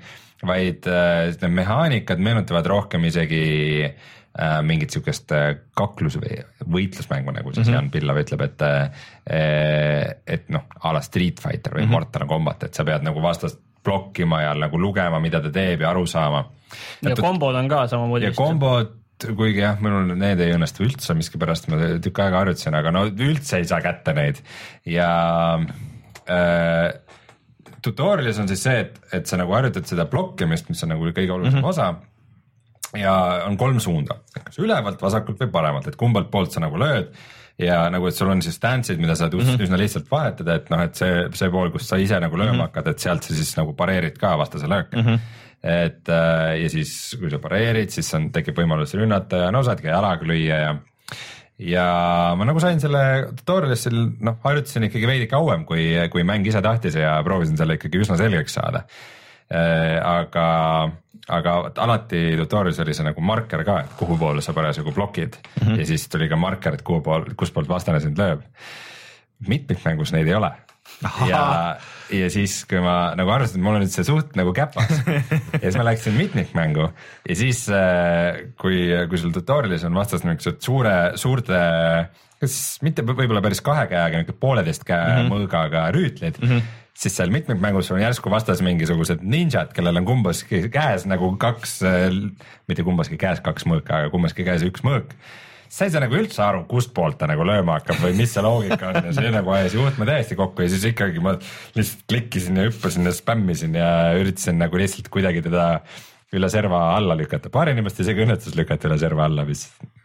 vaid 0.46 0.86
äh, 0.88 1.34
need 1.40 1.52
mehaanikad 1.60 2.18
meenutavad 2.18 2.66
rohkem 2.66 3.04
isegi 3.04 3.44
äh, 3.84 3.90
äh, 3.90 4.19
mingit 4.62 4.94
sihukest 4.94 5.32
äh, 5.34 5.48
kaklus 5.74 6.14
või 6.20 6.36
võitlusmängu, 6.70 7.32
nagu 7.34 7.50
siis 7.50 7.66
mm 7.66 7.72
-hmm. 7.72 7.74
Jan 7.74 7.90
Pillav 7.90 8.20
ütleb, 8.20 8.44
et 8.46 8.62
äh,, 8.62 10.14
et 10.26 10.48
noh, 10.54 10.68
a 10.80 10.92
la 10.94 11.02
Street 11.02 11.40
Fighter 11.42 11.74
või 11.74 11.82
mm 11.82 11.88
-hmm. 11.88 11.98
Mortal 11.98 12.28
Combat, 12.28 12.62
et 12.62 12.74
sa 12.74 12.84
pead 12.84 13.02
nagu 13.02 13.22
vastast 13.22 13.58
blokkima 13.84 14.42
ja 14.42 14.54
nagu 14.54 14.78
lugema, 14.78 15.20
mida 15.20 15.40
ta 15.40 15.50
teeb 15.50 15.80
ja 15.80 15.90
aru 15.90 16.06
saama. 16.06 16.44
ja 17.02 17.16
kombod 17.16 17.54
on 17.54 17.68
ka 17.68 17.86
samamoodi. 17.86 18.24
ja 18.24 18.32
kombod, 18.36 18.92
kuigi 19.36 19.60
jah, 19.60 19.80
minul 19.80 20.14
need 20.14 20.40
ei 20.40 20.54
õnnestu 20.54 20.84
üldse 20.84 21.14
miskipärast, 21.14 21.68
ma 21.68 21.76
tükk 22.00 22.22
aega 22.24 22.44
harjutasin, 22.44 22.74
aga 22.74 22.90
no 22.90 23.06
üldse 23.06 23.56
ei 23.56 23.64
saa 23.64 23.80
kätte 23.80 24.12
neid 24.12 24.38
ja 24.84 25.10
äh, 26.30 26.92
tutorial'is 27.82 28.38
on 28.38 28.48
siis 28.48 28.62
see, 28.62 28.78
et, 28.80 29.00
et 29.12 29.26
sa 29.26 29.36
nagu 29.40 29.52
harjutad 29.52 29.88
seda 29.88 30.06
blokkimist, 30.06 30.68
mis 30.68 30.82
on 30.84 30.94
nagu 30.94 31.10
kõige 31.10 31.32
olulisem 31.32 31.58
mm 31.58 31.64
-hmm. 31.64 31.68
osa 31.68 32.09
ja 32.98 33.14
on 33.46 33.58
kolm 33.60 33.80
suunda, 33.82 34.16
kas 34.44 34.58
ülevalt, 34.58 35.02
vasakult 35.02 35.38
või 35.44 35.52
paremalt, 35.52 35.86
et 35.90 35.98
kumbalt 36.00 36.30
poolt 36.30 36.54
sa 36.54 36.62
nagu 36.64 36.78
lööd 36.80 37.12
ja 37.60 37.82
nagu, 37.92 38.08
et 38.08 38.16
sul 38.16 38.30
on 38.32 38.40
siis 38.42 38.56
stance'id, 38.56 39.00
mida 39.02 39.14
sa 39.14 39.26
saad 39.26 39.36
mm 39.36 39.46
-hmm. 39.46 39.66
üsna 39.66 39.78
lihtsalt 39.78 40.10
vahetada, 40.10 40.54
et 40.54 40.70
noh, 40.72 40.80
et 40.82 40.94
see, 40.94 41.28
see 41.36 41.50
pool, 41.50 41.70
kus 41.70 41.88
sa 41.88 41.96
ise 41.96 42.20
nagu 42.20 42.36
lööma 42.36 42.52
mm 42.52 42.58
-hmm. 42.58 42.62
hakkad, 42.70 42.88
et 42.88 42.98
sealt 42.98 43.22
sa 43.22 43.34
siis 43.34 43.56
nagu 43.56 43.72
pareerid 43.72 44.18
ka 44.18 44.38
vastase 44.38 44.66
lööke 44.66 44.96
mm. 44.96 45.06
-hmm 45.06 45.18
et 45.62 46.08
äh, 46.08 46.62
ja 46.62 46.68
siis, 46.72 47.16
kui 47.20 47.30
sa 47.30 47.38
pareerid, 47.38 47.90
siis 47.92 48.14
on, 48.16 48.30
tekib 48.32 48.56
võimalus 48.56 48.94
rünnata 48.96 49.36
ja 49.36 49.50
no 49.50 49.62
saad 49.62 49.82
ka 49.84 49.90
jalaga 49.92 50.24
lüüa 50.24 50.56
ja 50.56 50.70
ja 51.60 51.86
ma 52.38 52.46
nagu 52.48 52.60
sain 52.62 52.80
selle 52.80 53.02
tutorial'isse, 53.36 53.92
noh, 53.92 54.38
harjutasin 54.44 54.88
ikkagi 54.88 55.08
veidi 55.10 55.26
kauem, 55.28 55.66
kui, 55.68 55.92
kui 56.12 56.24
mäng 56.24 56.46
ise 56.48 56.62
tahtis 56.64 56.96
ja 56.96 57.18
proovisin 57.26 57.60
selle 57.60 57.76
ikkagi 57.76 58.00
üsna 58.00 58.16
selgeks 58.20 58.56
saada 58.56 58.86
äh,. 59.52 59.98
aga, 60.00 60.46
aga 61.30 61.56
alati 61.84 62.22
tutorial'is 62.40 62.80
oli 62.84 62.96
see 62.96 63.06
nagu 63.06 63.24
marker 63.24 63.64
ka, 63.66 63.80
et 63.84 63.94
kuhu 63.98 64.18
poole 64.20 64.42
sa 64.44 64.54
parasjagu 64.56 64.94
blokid 64.96 65.36
mm 65.40 65.66
-hmm. 65.66 65.78
ja 65.78 65.86
siis 65.86 66.08
tuli 66.08 66.28
ka 66.28 66.36
marker, 66.36 66.74
et 66.74 66.82
kuhu 66.82 67.00
pool, 67.00 67.30
kustpoolt 67.36 67.68
vastane 67.68 68.00
sind 68.00 68.18
lööb. 68.18 68.42
mitmikmängus 69.48 70.12
neid 70.12 70.26
ei 70.28 70.34
ole 70.34 70.52
ja, 71.28 71.76
ja 72.12 72.30
siis, 72.30 72.64
kui 72.68 72.80
ma 72.82 73.12
nagu 73.16 73.30
arvasin, 73.30 73.60
et 73.60 73.64
mul 73.64 73.78
on 73.78 73.84
nüüd 73.84 73.92
see 73.92 74.04
suht 74.04 74.34
nagu 74.38 74.52
käpas 74.56 74.90
ja 75.62 75.62
siis 75.62 75.78
ma 75.78 75.86
läksin 75.88 76.16
mitmikmängu 76.18 76.88
ja 77.28 77.36
siis, 77.36 77.68
äh, 77.68 78.52
kui, 78.60 78.88
kui 79.08 79.18
sul 79.18 79.32
tutorial'is 79.32 79.86
on 79.88 79.94
vastas 79.94 80.26
niisugused 80.26 80.60
suure, 80.66 80.96
suurte, 81.20 81.62
kas 82.40 82.58
mitte 82.82 83.02
võib-olla 83.06 83.42
päris 83.44 83.62
kahe 83.64 83.86
käega, 83.86 84.18
niisugune 84.18 84.40
pooleteist 84.40 84.84
käe 84.84 85.00
mm 85.00 85.16
-hmm. 85.16 85.32
mõõgaga 85.34 85.88
rüütlid 85.96 86.42
mm. 86.42 86.48
-hmm 86.48 86.76
siis 87.00 87.16
seal 87.16 87.30
mitmikmängus 87.32 87.90
on 87.94 88.02
järsku 88.02 88.30
vastas 88.32 88.60
mingisugused 88.64 89.22
ninjad, 89.24 89.72
kellel 89.76 90.02
on 90.02 90.08
kumbaski 90.08 90.66
käes 90.72 91.06
nagu 91.08 91.32
kaks, 91.40 91.78
mitte 92.68 92.84
kumbaski 92.84 93.16
käes 93.20 93.40
kaks 93.44 93.64
mõõka, 93.68 94.02
aga 94.02 94.12
kumbaski 94.12 94.44
käes 94.44 94.64
üks 94.66 94.84
mõõk. 94.86 95.14
Sa 95.70 95.86
ei 95.86 95.92
saa 95.94 96.02
nagu 96.02 96.16
üldse 96.18 96.42
aru, 96.42 96.64
kustpoolt 96.68 97.14
ta 97.20 97.28
nagu 97.30 97.44
lööma 97.46 97.76
hakkab 97.78 98.00
või 98.02 98.16
mis 98.18 98.32
see 98.34 98.42
loogika 98.42 98.88
on 98.90 99.04
ja 99.06 99.12
see 99.14 99.30
nagu 99.30 99.52
ajas 99.54 99.76
juhtme 99.78 100.08
täiesti 100.08 100.36
kokku 100.36 100.66
ja 100.66 100.72
siis 100.72 100.88
ikkagi 100.90 101.22
ma 101.22 101.36
lihtsalt 101.78 102.02
klikkisin 102.10 102.58
ja 102.58 102.64
hüppasin 102.66 103.06
ja 103.06 103.12
spämmisin 103.14 103.78
ja 103.78 103.90
üritasin 104.18 104.58
nagu 104.58 104.80
lihtsalt 104.82 105.08
kuidagi 105.14 105.44
teda 105.46 105.68
üle 106.36 106.50
serva 106.52 106.80
alla 106.94 107.16
lükata, 107.18 107.50
paar 107.52 107.72
inimest 107.72 108.00
isegi 108.04 108.22
õnnetus 108.22 108.54
lükata 108.58 108.86
üle 108.88 108.98
serva 109.02 109.24
alla, 109.26 109.44
mis 109.48 109.64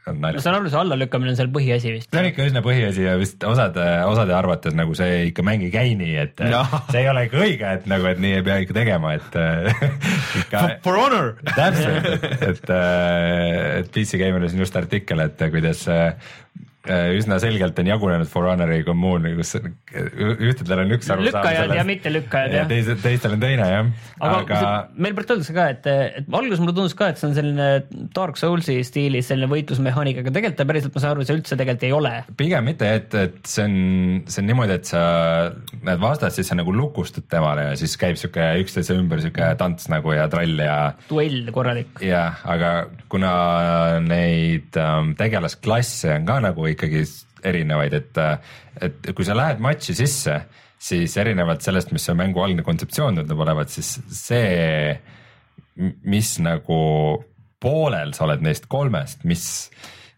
on 0.09 0.17
naljakas. 0.21 0.41
ma 0.41 0.45
saan 0.45 0.57
aru, 0.59 0.71
see 0.73 0.79
allalükkamine 0.81 1.33
on 1.33 1.37
seal 1.37 1.51
põhiasi 1.53 1.93
vist. 1.93 2.09
see 2.09 2.21
on 2.21 2.29
ikka 2.31 2.47
üsna 2.49 2.63
põhiasi 2.65 3.05
ja 3.05 3.13
vist 3.21 3.45
osade, 3.45 3.85
osade 4.09 4.33
arvates 4.37 4.77
nagu 4.77 4.97
see 4.97 5.27
ikka 5.29 5.45
mäng 5.45 5.67
ei 5.67 5.73
käi 5.73 5.93
nii, 5.99 6.15
et 6.23 6.45
ja. 6.49 6.63
see 6.89 7.03
ei 7.03 7.11
ole 7.11 7.27
ikka 7.27 7.41
õige, 7.45 7.73
et 7.79 7.89
nagu, 7.91 8.09
et 8.09 8.21
nii 8.25 8.39
ei 8.39 8.45
pea 8.47 8.57
ikka 8.65 8.77
tegema, 8.79 9.13
et 9.19 9.39
ikka. 10.41 10.63
For 10.85 10.97
honor. 10.99 11.35
täpselt, 11.51 12.09
et, 12.15 12.41
et, 12.49 12.73
et 13.83 13.93
PC 13.93 14.21
Gameris 14.21 14.57
on 14.57 14.65
just 14.65 14.81
artikkel, 14.81 15.21
et 15.27 15.45
kuidas 15.53 15.85
Äh, 15.95 16.15
üsna 16.85 17.39
selgelt 17.41 17.79
on 17.81 17.89
jagunenud 17.89 18.29
For 18.29 18.47
Honori 18.49 18.81
kommuun, 18.85 19.27
kus 19.39 19.55
ühtedel 19.55 20.83
on 20.83 20.93
üks 20.95 21.09
arusaam. 21.11 21.27
lükkajad 21.29 21.75
ja 21.75 21.85
mittelykkajad 21.87 22.53
ja, 22.53 22.63
ja. 22.63 22.69
teised, 22.69 23.01
teistel 23.03 23.35
on 23.37 23.43
teine 23.43 23.67
jah. 23.69 23.89
aga, 24.19 24.41
aga... 24.43 24.71
meil 24.95 25.15
praegu 25.17 25.35
öeldakse 25.35 25.55
ka, 25.55 25.67
et, 25.73 25.89
et 26.21 26.29
alguses 26.29 26.61
mulle 26.61 26.75
tundus 26.77 26.95
ka, 26.97 27.09
et 27.11 27.21
see 27.21 27.29
on 27.29 27.35
selline 27.37 28.09
Dark 28.15 28.39
Soulsi 28.39 28.77
stiilis 28.87 29.29
selline 29.31 29.49
võitlusmehaanika, 29.51 30.23
aga 30.23 30.33
tegelikult 30.35 30.59
ta 30.61 30.67
päriselt, 30.69 30.95
ma 30.95 31.03
saan 31.03 31.15
aru, 31.15 31.25
see 31.27 31.37
üldse 31.39 31.57
tegelikult 31.59 31.87
ei 31.87 31.95
ole. 31.95 32.13
pigem 32.37 32.69
mitte, 32.69 32.91
et, 32.99 33.17
et 33.19 33.39
see 33.49 33.65
on, 33.65 33.77
see 34.29 34.43
on 34.43 34.49
niimoodi, 34.51 34.77
et 34.79 34.89
sa 34.89 35.03
näed 35.85 36.01
vastast, 36.01 36.39
siis 36.39 36.51
sa 36.51 36.59
nagu 36.59 36.73
lukustud 36.75 37.27
temale 37.31 37.69
ja 37.71 37.79
siis 37.79 37.95
käib 38.01 38.19
sihuke 38.19 38.47
üksteise 38.63 38.97
ümber 38.97 39.23
sihuke 39.23 39.49
tants 39.59 39.89
nagu 39.91 40.13
ja 40.15 40.27
trall 40.31 40.61
ja. 40.61 40.77
duell 41.09 41.51
korralik. 41.55 41.99
jah, 42.03 42.41
aga 42.49 42.73
kuna 43.11 43.33
neid 44.05 44.77
ähm, 44.81 45.13
tegelasklasse 45.19 46.13
on 46.19 46.27
ka 46.27 46.39
nagu 46.49 46.67
ikkagi 46.75 47.03
erinevaid, 47.45 47.95
et, 47.97 48.21
et 48.85 49.11
kui 49.15 49.27
sa 49.27 49.35
lähed 49.37 49.61
matši 49.63 49.97
sisse, 49.97 50.37
siis 50.85 51.17
erinevalt 51.21 51.65
sellest, 51.65 51.93
mis 51.95 52.05
see 52.05 52.15
mängu 52.17 52.43
algne 52.43 52.65
kontseptsioon 52.65 53.21
tundub 53.21 53.43
olevat, 53.45 53.71
siis 53.73 53.95
see, 54.13 54.95
mis 56.05 56.35
nagu 56.43 56.79
poolel 57.61 58.13
sa 58.15 58.27
oled 58.27 58.43
neist 58.45 58.69
kolmest, 58.71 59.23
mis 59.27 59.45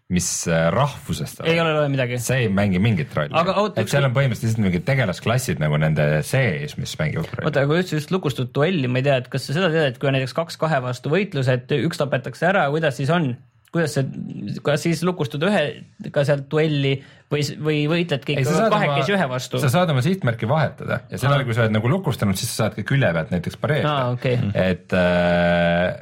mis 0.08 0.28
rahvusest 0.72 1.42
ei 1.44 1.58
ole, 1.60 1.74
ole 1.82 1.88
midagi. 1.92 2.16
see 2.24 2.46
ei 2.46 2.52
mängi 2.52 2.80
mingit 2.80 3.12
rolli. 3.16 3.36
et 3.76 3.90
seal 3.92 4.08
on 4.08 4.14
põhimõtteliselt 4.16 4.62
mingid 4.64 4.86
tegelasklassid 4.88 5.60
nagu 5.60 5.76
nende 5.84 6.06
sees, 6.24 6.78
mis 6.80 6.94
mängivad 7.00 7.28
rolli. 7.34 7.50
oota, 7.50 7.66
aga 7.66 7.72
kui 7.74 7.82
üldse 7.82 8.00
just 8.00 8.14
lukustatud 8.16 8.54
duelli, 8.56 8.88
ma 8.88 9.02
ei 9.02 9.08
tea, 9.10 9.18
et 9.20 9.28
kas 9.34 9.50
sa 9.50 9.58
seda 9.58 9.68
tead, 9.74 9.90
et 9.92 10.00
kui 10.00 10.08
on 10.08 10.16
näiteks 10.16 10.36
kaks 10.38 10.60
kahe 10.62 10.80
vastu 10.86 11.12
võitlus, 11.12 11.52
et 11.52 11.76
üks 11.76 12.00
tapetakse 12.00 12.48
ära, 12.48 12.64
kuidas 12.72 12.96
siis 13.02 13.12
on? 13.12 13.34
Kuidas 13.78 13.96
see, 13.98 14.58
kas 14.66 14.84
siis 14.86 15.04
lukustud 15.08 15.44
ühega 15.48 16.26
sealt 16.28 16.48
duelli 16.52 16.96
või, 17.32 17.44
või 17.64 17.80
võitledki 17.92 18.38
kahekesi 18.44 19.16
ühe 19.16 19.30
vastu? 19.30 19.62
sa 19.62 19.72
saad 19.74 19.94
oma 19.94 20.04
sihtmärki 20.06 20.50
vahetada 20.50 21.02
ja 21.12 21.22
sellal, 21.22 21.46
kui 21.48 21.56
sa 21.58 21.66
oled 21.66 21.78
nagu 21.78 21.92
lukustanud, 21.92 22.40
siis 22.40 22.52
sa 22.54 22.66
saad 22.66 22.78
ka 22.78 22.86
külje 22.88 23.14
pealt 23.16 23.34
näiteks 23.36 23.62
pareerida 23.62 23.94
ah,. 23.94 24.12
Okay. 24.18 24.52
et 24.58 24.98
äh, 24.98 25.96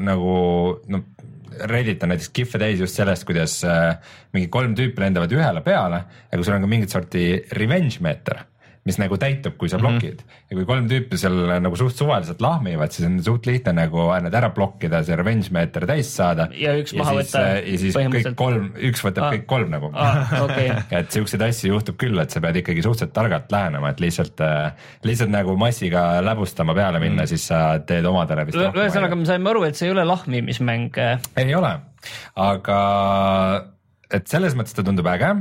nagu 0.00 0.36
noh, 0.90 1.08
Reddit 1.60 2.00
on 2.06 2.14
näiteks 2.14 2.30
kihve 2.32 2.56
täis 2.62 2.78
just 2.80 2.96
sellest, 2.96 3.26
kuidas 3.28 3.58
äh, 3.68 3.98
mingi 4.32 4.48
kolm 4.52 4.72
tüüpi 4.78 5.02
lendavad 5.02 5.32
ühele 5.34 5.60
peale 5.64 6.04
ja 6.30 6.38
kui 6.38 6.46
sul 6.46 6.56
on 6.56 6.64
ka 6.64 6.70
mingit 6.70 6.94
sorti 6.94 7.26
revenge 7.58 8.00
meeter 8.04 8.44
mis 8.90 8.98
nagu 9.00 9.18
täitub, 9.20 9.56
kui 9.60 9.70
sa 9.70 9.78
mhm. 9.78 9.86
blokid 9.86 10.20
mm. 10.20 10.26
-hmm. 10.26 10.46
ja 10.50 10.58
kui 10.58 10.66
kolm 10.68 10.88
tüüpi 10.90 11.18
seal 11.20 11.38
nagu 11.62 11.78
suht 11.78 11.96
suvaliselt 11.98 12.42
lahmivad, 12.44 12.92
siis 12.94 13.06
on 13.08 13.18
suht 13.24 13.46
lihtne 13.48 13.74
nagu 13.78 14.06
need 14.24 14.36
ära 14.36 14.50
blokkida, 14.54 15.02
see 15.06 15.16
revenge 15.18 15.52
meeter 15.54 15.86
täis 15.88 16.10
saada. 16.16 16.48
ja 16.56 16.74
üks 16.78 16.94
maha 16.98 17.14
ja 17.14 17.20
võtta. 17.20 17.44
ja 17.58 17.78
siis 17.84 17.98
kõik 18.16 18.34
kolm, 18.38 18.70
üks 18.90 19.04
võtab 19.06 19.28
ah. 19.28 19.36
kõik 19.36 19.46
kolm 19.50 19.74
nagu 19.74 19.92
ah,. 19.94 20.34
Okay. 20.44 20.72
et 21.00 21.10
siukseid 21.14 21.44
asju 21.46 21.74
juhtub 21.74 21.98
küll, 22.00 22.18
et 22.22 22.30
sa 22.30 22.42
pead 22.42 22.60
ikkagi 22.62 22.82
suhteliselt 22.84 23.14
targalt 23.16 23.52
lähenema, 23.52 23.92
et 23.94 24.02
lihtsalt, 24.02 24.40
äh, 24.44 24.72
lihtsalt 25.06 25.32
nagu 25.32 25.56
massiga 25.60 26.04
läbustama 26.24 26.74
peale 26.76 27.02
minna 27.02 27.22
mm., 27.24 27.30
siis 27.30 27.46
sa 27.52 27.78
teed 27.86 28.06
omadele 28.08 28.46
vist. 28.48 28.58
ühesõnaga, 28.58 29.18
me 29.18 29.28
saime 29.28 29.50
aru, 29.52 29.64
et 29.68 29.78
see 29.78 29.90
ei 29.90 29.94
ole 29.94 30.04
lahmimismäng. 30.08 30.98
ei 31.40 31.54
ole, 31.54 31.72
aga 32.36 32.80
et 34.10 34.26
selles 34.26 34.56
mõttes 34.58 34.74
ta 34.74 34.84
tundub 34.86 35.06
äge 35.10 35.34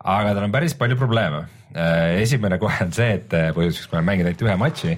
aga 0.00 0.34
tal 0.34 0.46
on 0.46 0.52
päris 0.52 0.74
palju 0.76 0.96
probleeme. 0.96 1.44
Äh, 1.70 2.20
esimene 2.24 2.58
kohe 2.58 2.82
on 2.82 2.92
see, 2.94 3.14
et 3.20 3.34
äh, 3.36 3.50
põhjus, 3.54 3.78
miks 3.78 3.92
ma 3.92 4.00
olen 4.00 4.08
mänginud 4.08 4.30
ainult 4.32 4.44
ühe 4.46 4.56
matši, 4.58 4.96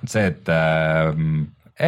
on 0.00 0.12
see, 0.12 0.26
et 0.28 0.52
äh, 0.52 1.12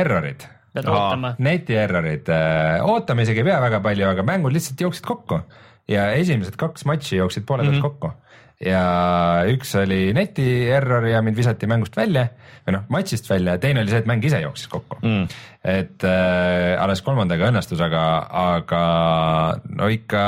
errorid. 0.00 0.46
pead 0.74 0.88
ootama. 0.90 1.34
neti 1.44 1.76
errorid 1.78 2.30
äh,, 2.34 2.80
ootama 2.82 3.22
isegi 3.22 3.44
ei 3.44 3.46
pea 3.46 3.60
väga 3.62 3.78
palju, 3.84 4.08
aga 4.10 4.24
mängud 4.26 4.54
lihtsalt 4.56 4.80
jooksid 4.80 5.04
kokku 5.06 5.38
ja 5.86 6.08
esimesed 6.18 6.56
kaks 6.58 6.86
matši 6.88 7.20
jooksid 7.20 7.44
poole 7.46 7.62
pealt 7.62 7.76
mm 7.76 7.82
-hmm. 7.82 7.92
kokku 7.92 8.10
ja 8.64 9.44
üks 9.50 9.74
oli 9.78 10.12
neti 10.16 10.46
error 10.70 11.06
ja 11.06 11.22
mind 11.22 11.36
visati 11.36 11.68
mängust 11.70 11.96
välja 11.96 12.28
või 12.64 12.76
noh, 12.78 12.84
matšist 12.92 13.28
välja 13.30 13.56
ja 13.56 13.62
teine 13.62 13.82
oli 13.82 13.92
see, 13.92 14.00
et 14.02 14.08
mäng 14.08 14.24
ise 14.24 14.40
jooksis 14.40 14.70
kokku 14.72 14.98
mm.. 15.02 15.26
et 15.74 16.06
äh, 16.08 16.82
alles 16.82 17.02
kolmandaga 17.04 17.50
õnnestus, 17.50 17.82
aga, 17.84 18.04
aga 18.58 18.82
no 19.68 19.90
ikka 19.92 20.24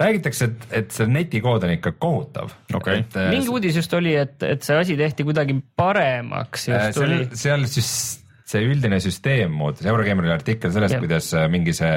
räägitakse, 0.00 0.50
et, 0.50 0.66
et 0.80 0.94
see 0.94 1.06
netikood 1.10 1.64
on 1.66 1.76
ikka 1.76 1.94
kohutav 2.02 2.50
okay.. 2.74 3.04
Äh, 3.14 3.30
mingi 3.30 3.52
uudis 3.52 3.78
just 3.78 3.94
oli, 3.94 4.16
et, 4.18 4.36
et 4.42 4.66
see 4.66 4.76
asi 4.78 4.98
tehti 4.98 5.26
kuidagi 5.26 5.56
paremaks 5.76 6.68
just 6.68 6.80
äh, 6.80 6.92
seal, 6.96 7.16
seal 7.38 7.66
siis 7.70 7.90
see 8.44 8.60
üldine 8.68 8.98
süsteem 9.00 9.54
muutus, 9.56 9.86
Eurogeimeri 9.88 10.28
artikkel 10.34 10.72
sellest, 10.74 10.98
kuidas 11.00 11.30
äh, 11.36 11.46
mingi 11.52 11.72
see 11.76 11.94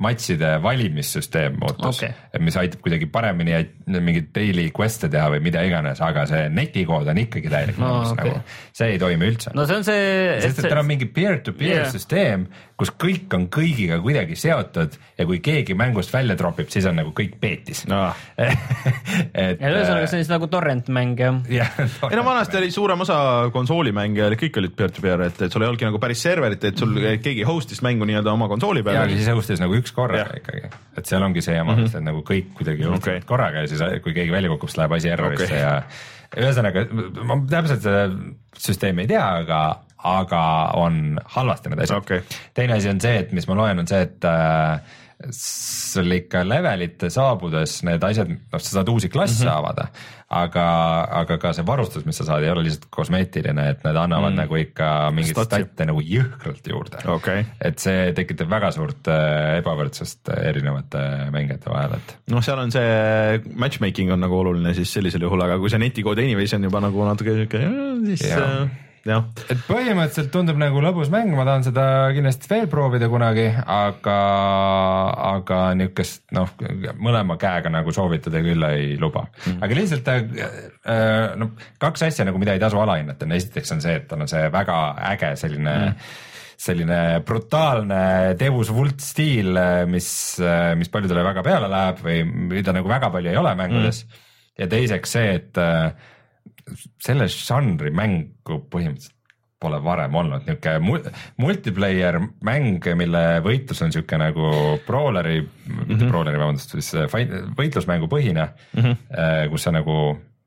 matšide 0.00 0.54
valimissüsteem 0.64 1.58
muutus 1.60 2.00
okay., 2.00 2.14
mis 2.40 2.56
aitab 2.60 2.80
kuidagi 2.84 3.08
paremini 3.12 3.58
mingeid 3.90 4.30
daily 4.36 4.68
quest'e 4.74 5.10
teha 5.12 5.26
või 5.34 5.42
mida 5.44 5.64
iganes, 5.66 6.00
aga 6.04 6.24
see 6.30 6.46
netikood 6.54 7.10
on 7.12 7.20
ikkagi 7.24 7.52
täielik 7.52 7.82
no, 7.82 7.92
okay. 8.14 8.32
nagu, 8.32 8.56
see 8.78 8.94
ei 8.94 9.02
toimi 9.02 9.28
üldse. 9.28 9.52
no 9.58 9.66
see 9.68 9.82
on 9.82 9.86
see. 9.90 10.08
sest 10.46 10.62
et 10.62 10.70
tal 10.70 10.82
on 10.84 10.88
mingi 10.88 11.10
peer-to-peer 11.18 11.82
yeah. 11.82 11.92
süsteem, 11.92 12.48
kus 12.78 12.92
kõik 12.94 13.32
on 13.34 13.48
kõigiga 13.50 13.96
kuidagi 14.02 14.36
seotud 14.38 14.94
ja 15.18 15.24
kui 15.26 15.40
keegi 15.42 15.74
mängust 15.78 16.12
välja 16.14 16.36
tropib, 16.38 16.68
siis 16.70 16.86
on 16.86 16.94
nagu 17.00 17.10
kõik 17.16 17.34
peetis 17.42 17.82
no. 17.90 18.04
et 18.38 19.58
ühesõnaga 19.58 20.04
see 20.06 20.20
on 20.20 20.22
siis 20.22 20.30
nagu 20.30 20.46
torrent 20.52 20.90
mäng 20.94 21.18
jah? 21.18 21.40
ei 22.10 22.18
no 22.18 22.22
vanasti 22.26 22.60
oli 22.60 22.70
suurem 22.74 23.02
osa 23.02 23.18
konsoolimänge, 23.54 24.28
kõik 24.44 24.60
olid 24.62 24.76
peer-to-peer, 24.78 25.24
et, 25.26 25.40
et 25.48 25.54
sul 25.54 25.64
ei 25.64 25.70
olnudki 25.72 25.88
nagu 25.88 25.98
päris 26.02 26.22
serverit, 26.22 26.68
et 26.70 26.78
sul 26.78 26.94
mm. 26.94 27.24
keegi 27.24 27.46
host'is 27.48 27.82
mängu 27.82 28.06
nii-öelda 28.06 28.30
oma 28.32 28.46
konsooli 28.52 28.86
peal. 28.86 29.00
ja 29.00 29.08
siis 29.10 29.32
host'is 29.34 29.62
nagu 29.62 29.74
üks 29.78 29.94
korraga 29.96 30.38
ikkagi, 30.38 30.70
et 30.94 31.10
seal 31.10 31.26
ongi 31.26 31.42
see 31.42 31.58
jama 31.58 31.74
mm, 31.74 31.82
-hmm. 31.82 31.98
et 31.98 32.08
nagu 32.12 32.22
kõik 32.30 32.54
kuidagi 32.60 32.86
okay. 32.94 33.26
korraga 33.26 33.66
ja 33.66 33.72
siis 33.72 33.82
kui 34.06 34.14
keegi 34.14 34.30
välja 34.34 34.54
kukub, 34.54 34.70
siis 34.70 34.84
läheb 34.84 34.94
asi 35.00 35.10
errorisse 35.10 35.50
okay. 35.50 35.64
ja 35.66 36.46
ühesõnaga 36.46 36.86
ma 37.26 37.40
täpselt 37.50 37.82
seda 37.82 38.06
süsteemi 38.54 39.06
ei 39.06 39.14
tea, 39.16 39.26
aga 39.42 39.60
aga 40.06 40.44
on 40.78 41.18
halvasti 41.34 41.72
need 41.72 41.84
asjad 41.86 41.98
okay.. 41.98 42.22
teine 42.54 42.78
asi 42.78 42.90
on 42.92 43.02
see, 43.02 43.18
et 43.24 43.34
mis 43.36 43.48
ma 43.50 43.58
loen, 43.58 43.82
on 43.82 43.90
see, 43.90 44.06
et 44.06 44.28
äh, 44.28 44.96
sul 45.34 46.14
ikka 46.14 46.44
levelite 46.46 47.10
saabudes 47.10 47.80
need 47.86 48.04
asjad, 48.06 48.30
noh, 48.30 48.62
sa 48.62 48.78
saad 48.78 48.90
uusi 48.92 49.10
klasse 49.10 49.42
mm 49.42 49.48
-hmm. 49.48 49.58
avada, 49.58 49.88
aga, 50.30 50.66
aga 51.20 51.38
ka 51.42 51.52
see 51.52 51.66
varustus, 51.66 52.04
mis 52.06 52.16
sa 52.16 52.24
saad, 52.28 52.46
ei 52.46 52.50
ole 52.50 52.62
lihtsalt 52.68 52.86
kosmeetiline, 52.94 53.64
et 53.70 53.84
need 53.84 53.96
annavad 53.96 54.30
mm 54.30 54.36
-hmm. 54.36 54.40
nagu 54.44 54.56
ikka 54.56 55.10
mingeid 55.10 55.42
statte 55.44 55.86
nagu 55.90 56.00
jõhkralt 56.00 56.70
juurde 56.70 57.02
okay.. 57.10 57.44
et 57.60 57.78
see 57.78 58.12
tekitab 58.14 58.50
väga 58.50 58.70
suurt 58.70 59.10
äh, 59.10 59.58
ebavõrdsust 59.58 60.30
erinevate 60.38 61.30
mängijate 61.34 61.70
vahel, 61.70 61.98
et. 61.98 62.18
noh, 62.30 62.42
seal 62.42 62.58
on 62.58 62.70
see 62.70 63.42
matchmaking 63.54 64.12
on 64.12 64.20
nagu 64.20 64.38
oluline 64.38 64.74
siis 64.74 64.92
sellisel 64.92 65.22
juhul, 65.22 65.42
aga 65.42 65.58
kui 65.58 65.70
see 65.70 65.82
netikood 65.82 66.18
anyways 66.18 66.54
on 66.54 66.62
juba 66.62 66.80
nagu 66.80 67.04
natuke 67.10 67.34
siuke, 67.42 67.64
siis 68.06 68.30
ja. 68.30 68.68
Äh, 69.08 69.14
jah. 69.14 69.24
et 69.48 69.64
põhimõtteliselt 69.66 70.30
tundub 70.32 70.58
nagu 70.60 70.82
lõbus 70.84 71.10
mäng, 71.12 71.32
ma 71.36 71.46
tahan 71.48 71.64
seda 71.66 71.84
kindlasti 72.14 72.50
veel 72.50 72.68
proovida 72.70 73.08
kunagi, 73.10 73.48
aga, 73.64 74.18
aga 75.32 75.60
niisugust 75.78 76.24
noh, 76.36 76.52
mõlema 77.00 77.38
käega 77.40 77.72
nagu 77.72 77.94
soovitada 77.94 78.42
küll 78.44 78.68
ei 78.68 78.94
luba. 79.00 79.26
Mm.. 79.46 79.58
aga 79.64 79.80
lihtsalt 79.80 80.12
äh, 80.14 81.36
no 81.40 81.52
kaks 81.80 82.08
asja 82.08 82.28
nagu, 82.28 82.40
mida 82.40 82.56
ei 82.56 82.62
tasu 82.62 82.80
alahinnata, 82.82 83.28
on 83.28 83.36
esiteks 83.38 83.76
on 83.76 83.84
see, 83.84 83.98
et 84.02 84.08
tal 84.10 84.24
on 84.24 84.30
see 84.30 84.48
väga 84.54 84.80
äge 85.14 85.34
selline 85.40 85.76
mm 85.76 86.16
selline 86.58 87.20
brutaalne 87.22 88.34
Devus 88.34 88.72
Vult 88.74 88.98
stiil, 88.98 89.54
mis, 89.86 90.08
mis 90.74 90.90
paljudele 90.90 91.22
väga 91.22 91.44
peale 91.46 91.68
läheb 91.70 92.00
või 92.02 92.24
mida 92.50 92.74
nagu 92.74 92.90
väga 92.90 93.12
palju 93.14 93.30
ei 93.30 93.38
ole 93.38 93.52
mängudes. 93.54 94.00
Mm.. 94.02 94.24
ja 94.58 94.66
teiseks 94.72 95.14
see, 95.14 95.36
et 95.38 95.60
selle 97.02 97.28
žanri 97.32 97.92
mängu 97.94 98.62
põhimõtteliselt 98.70 99.16
pole 99.58 99.80
varem 99.82 100.14
olnud, 100.14 100.46
niisugune 100.46 101.12
multiplayer 101.42 102.20
mäng, 102.46 102.84
mille 103.00 103.24
võitlus 103.42 103.82
on 103.82 103.90
niisugune 103.90 104.28
nagu 104.28 104.52
brawleri 104.86 105.40
mm, 105.42 105.80
-hmm. 105.82 106.06
brawleri, 106.12 106.38
vabandust, 106.38 106.76
siis 106.76 106.94
võitlusmängu 107.58 108.06
põhine 108.10 108.48
mm, 108.48 108.82
-hmm. 108.82 109.50
kus 109.50 109.66
sa 109.66 109.74
nagu 109.74 109.98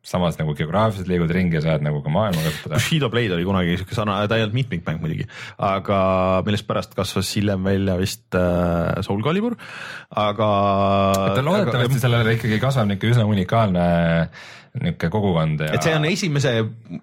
samas 0.01 0.39
nagu 0.39 0.55
geograafiliselt 0.57 1.09
liigud 1.11 1.29
ringi 1.35 1.59
ja 1.59 1.61
saad 1.61 1.83
nagu 1.85 1.99
ka 2.01 2.09
maailma 2.09 2.41
kasutada. 2.41 2.79
Bushido 2.79 3.09
Blade 3.13 3.35
oli 3.35 3.45
kunagi 3.45 3.75
siuke 3.77 3.93
sarnane, 3.93 4.27
ta 4.27 4.39
ei 4.39 4.45
olnud 4.47 4.57
mitmikmäng 4.57 5.03
muidugi, 5.03 5.27
aga 5.61 5.99
millest 6.47 6.65
pärast 6.69 6.95
kasvas 6.97 7.29
hiljem 7.37 7.67
välja 7.67 7.99
vist 7.99 8.33
äh, 8.33 9.03
Soul 9.05 9.21
Calibur, 9.21 9.59
aga. 10.09 10.49
loodetavasti 11.37 11.99
aga... 11.99 12.01
sellele 12.07 12.33
ikkagi 12.39 12.57
kasvab 12.63 12.89
niisugune 12.89 13.13
üsna 13.13 13.27
unikaalne 13.29 13.85
äh, 14.23 14.49
niisugune 14.79 15.11
kogukond 15.11 15.65
ja. 15.65 15.73
et 15.75 15.83
see 15.83 15.95
on 15.97 16.05
esimese, 16.07 16.53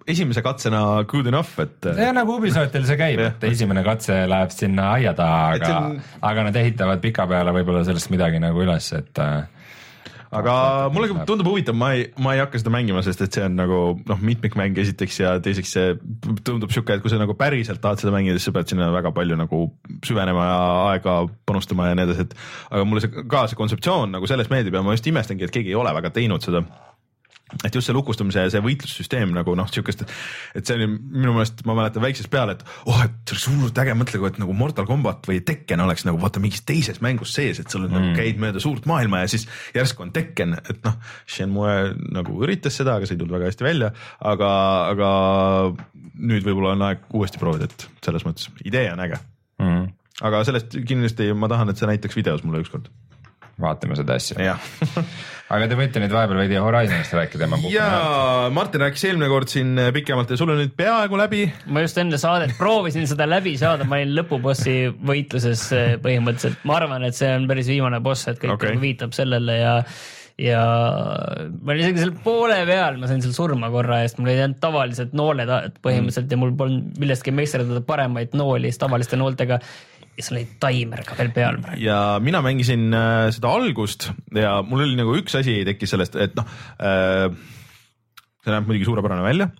esimese 0.08 0.42
katsena 0.44 0.80
good 1.08 1.28
enough, 1.28 1.58
et. 1.60 1.90
ja 2.00 2.14
nagu 2.16 2.38
Ubisoftil 2.38 2.86
see 2.88 2.96
käib, 3.00 3.20
et 3.26 3.44
esimene 3.50 3.84
katse 3.86 4.22
läheb 4.30 4.54
sinna 4.54 4.92
aia 4.96 5.12
taha, 5.18 5.44
aga 5.58 5.74
on..., 5.82 6.00
aga 6.30 6.48
nad 6.48 6.56
ehitavad 6.62 7.04
pikapeale 7.04 7.52
võib-olla 7.60 7.84
sellest 7.84 8.12
midagi 8.14 8.40
nagu 8.40 8.64
üles, 8.64 8.88
et 8.96 9.20
äh, 9.20 9.42
aga 10.38 10.54
mulle 10.92 11.26
tundub 11.28 11.48
huvitav, 11.48 11.76
ma 11.78 11.90
ei, 11.96 12.08
ma 12.20 12.34
ei 12.36 12.42
hakka 12.42 12.60
seda 12.60 12.72
mängima, 12.72 13.02
sest 13.04 13.22
et 13.24 13.36
see 13.36 13.44
on 13.44 13.56
nagu 13.56 13.78
noh, 14.08 14.24
mitmikmäng 14.24 14.80
esiteks 14.80 15.20
ja 15.22 15.36
teiseks 15.44 15.72
see 15.76 15.94
tundub 16.44 16.72
sihuke, 16.74 16.96
et 16.96 17.04
kui 17.04 17.12
sa 17.12 17.20
nagu 17.20 17.36
päriselt 17.38 17.82
tahad 17.84 18.00
seda 18.02 18.12
mängida, 18.14 18.36
siis 18.40 18.50
sa 18.50 18.56
pead 18.56 18.72
sinna 18.72 18.90
väga 18.94 19.12
palju 19.16 19.38
nagu 19.40 19.62
süvenema 20.08 20.48
ja 20.48 20.58
aega 20.90 21.20
panustama 21.48 21.88
ja 21.88 21.96
nii 21.98 22.08
edasi, 22.08 22.28
et 22.28 22.36
aga 22.72 22.88
mulle 22.88 23.04
see 23.04 23.24
ka 23.28 23.46
see 23.48 23.60
kontseptsioon 23.60 24.12
nagu 24.16 24.28
selles 24.30 24.52
meeldib 24.52 24.76
ja 24.76 24.84
ma 24.84 24.96
just 24.96 25.08
imestangi, 25.08 25.48
et 25.48 25.54
keegi 25.54 25.72
ei 25.72 25.80
ole 25.80 25.92
väga 26.00 26.12
teinud 26.16 26.44
seda 26.44 26.64
et 27.64 27.74
just 27.74 27.88
see 27.88 27.96
lukustamise 27.96 28.44
ja 28.44 28.50
see 28.52 28.60
võitlussüsteem 28.64 29.32
nagu 29.32 29.54
noh, 29.56 29.68
siukest, 29.72 30.04
et 30.58 30.68
see 30.68 30.76
oli 30.76 30.88
minu 30.90 31.32
meelest, 31.32 31.62
ma 31.68 31.76
mäletan 31.78 32.04
väiksest 32.04 32.30
peale, 32.32 32.58
et 32.58 32.64
oh, 32.90 33.00
et 33.04 33.14
see 33.24 33.36
oleks 33.36 33.46
hullult 33.48 33.80
äge, 33.82 33.94
mõtle, 33.96 34.20
et 34.28 34.40
nagu 34.42 34.56
Mortal 34.56 34.88
Combat 34.88 35.24
või 35.30 35.40
Tekken 35.46 35.82
oleks 35.84 36.04
nagu 36.08 36.20
vaata 36.20 36.42
mingis 36.44 36.64
teises 36.68 37.00
mängus 37.04 37.32
sees, 37.36 37.62
et 37.62 37.72
sul 37.72 37.86
nagu 37.86 37.94
mm. 37.94 38.10
nagu 38.10 38.20
käid 38.20 38.42
mööda 38.42 38.62
suurt 38.62 38.88
maailma 38.90 39.22
ja 39.24 39.32
siis 39.32 39.48
järsku 39.76 40.04
on 40.04 40.12
Tekken, 40.16 40.58
et 40.60 40.84
noh, 40.84 40.98
Shenmue 41.24 41.74
nagu 42.18 42.36
üritas 42.44 42.76
seda, 42.78 42.98
aga 42.98 43.08
see 43.08 43.16
ei 43.16 43.22
tulnud 43.22 43.38
väga 43.38 43.50
hästi 43.50 43.68
välja, 43.68 43.92
aga, 44.32 44.52
aga 44.92 45.10
nüüd 46.18 46.44
võib-olla 46.44 46.76
on 46.76 46.88
aeg 46.90 47.08
uuesti 47.16 47.40
proovida, 47.40 47.70
et 47.70 47.88
selles 48.04 48.28
mõttes 48.28 48.52
idee 48.68 48.90
on 48.92 49.04
äge. 49.08 49.20
Mm.. 49.58 49.88
aga 50.22 50.44
sellest 50.46 50.76
kindlasti 50.86 51.32
ma 51.34 51.48
tahan, 51.50 51.72
et 51.72 51.80
see 51.80 51.88
näitaks 51.88 52.14
videos 52.14 52.44
mulle 52.46 52.60
ükskord 52.62 52.92
vaatame 53.60 53.98
seda 53.98 54.16
asja 54.18 54.56
aga 55.54 55.68
te 55.70 55.78
võite 55.78 56.02
nüüd 56.02 56.12
vahepeal 56.12 56.42
veidi 56.42 56.58
Horizonist 56.60 57.14
rääkida. 57.16 57.48
jaa, 57.72 58.50
Martin 58.54 58.84
rääkis 58.84 59.06
eelmine 59.08 59.30
kord 59.32 59.52
siin 59.52 59.72
pikemalt 59.94 60.30
ja 60.32 60.40
sul 60.40 60.52
on 60.52 60.60
nüüd 60.62 60.74
peaaegu 60.78 61.20
läbi. 61.20 61.46
ma 61.66 61.84
just 61.84 61.98
enne 62.00 62.20
saadet 62.20 62.54
proovisin 62.58 63.08
seda 63.10 63.28
läbi 63.28 63.56
saada, 63.60 63.88
ma 63.88 64.00
olin 64.00 64.14
lõpubossi 64.18 64.76
võitluses 64.92 65.64
eh, 65.76 65.96
põhimõtteliselt, 66.04 66.62
ma 66.68 66.78
arvan, 66.82 67.08
et 67.08 67.18
see 67.18 67.32
on 67.34 67.48
päris 67.50 67.70
viimane 67.70 68.02
boss, 68.04 68.28
et 68.30 68.40
kõik 68.42 68.56
okay. 68.58 68.74
nagu 68.74 68.84
viitab 68.84 69.16
sellele 69.16 69.58
ja 69.58 69.74
ja 70.38 70.60
ma 71.50 71.72
olin 71.74 71.82
isegi 71.82 72.04
seal 72.04 72.12
poole 72.22 72.60
peal, 72.68 72.98
ma 73.00 73.08
sain 73.10 73.22
seal 73.24 73.34
surma 73.34 73.72
korra 73.74 74.02
eest, 74.04 74.20
mul 74.20 74.30
ei 74.30 74.38
jäänud 74.38 74.60
tavalised 74.62 75.16
nooled 75.18 75.50
põhimõtteliselt 75.82 76.28
mm. 76.28 76.34
ja 76.36 76.40
mul 76.44 76.52
polnud 76.60 77.00
millestki 77.02 77.34
meisterdada 77.34 77.82
paremaid 77.86 78.36
nooli 78.38 78.70
siis 78.70 78.78
tavaliste 78.84 79.18
nooltega 79.18 79.58
ja 80.18 80.26
seal 80.26 80.40
oli 80.40 80.48
taimer 80.60 81.04
ka 81.06 81.16
veel 81.18 81.30
peal. 81.34 81.60
ja 81.78 82.00
mina 82.22 82.42
mängisin 82.44 82.88
äh, 82.96 83.28
seda 83.34 83.54
algust 83.54 84.10
ja 84.34 84.58
mul 84.66 84.82
oli 84.86 84.98
nagu 84.98 85.14
üks 85.20 85.38
asi 85.38 85.60
tekkis 85.68 85.94
sellest, 85.94 86.18
et 86.18 86.34
noh 86.38 86.48
äh,, 86.82 87.30
see 88.42 88.54
näeb 88.54 88.66
muidugi 88.66 88.88
suurepärane 88.88 89.24
välja 89.26 89.50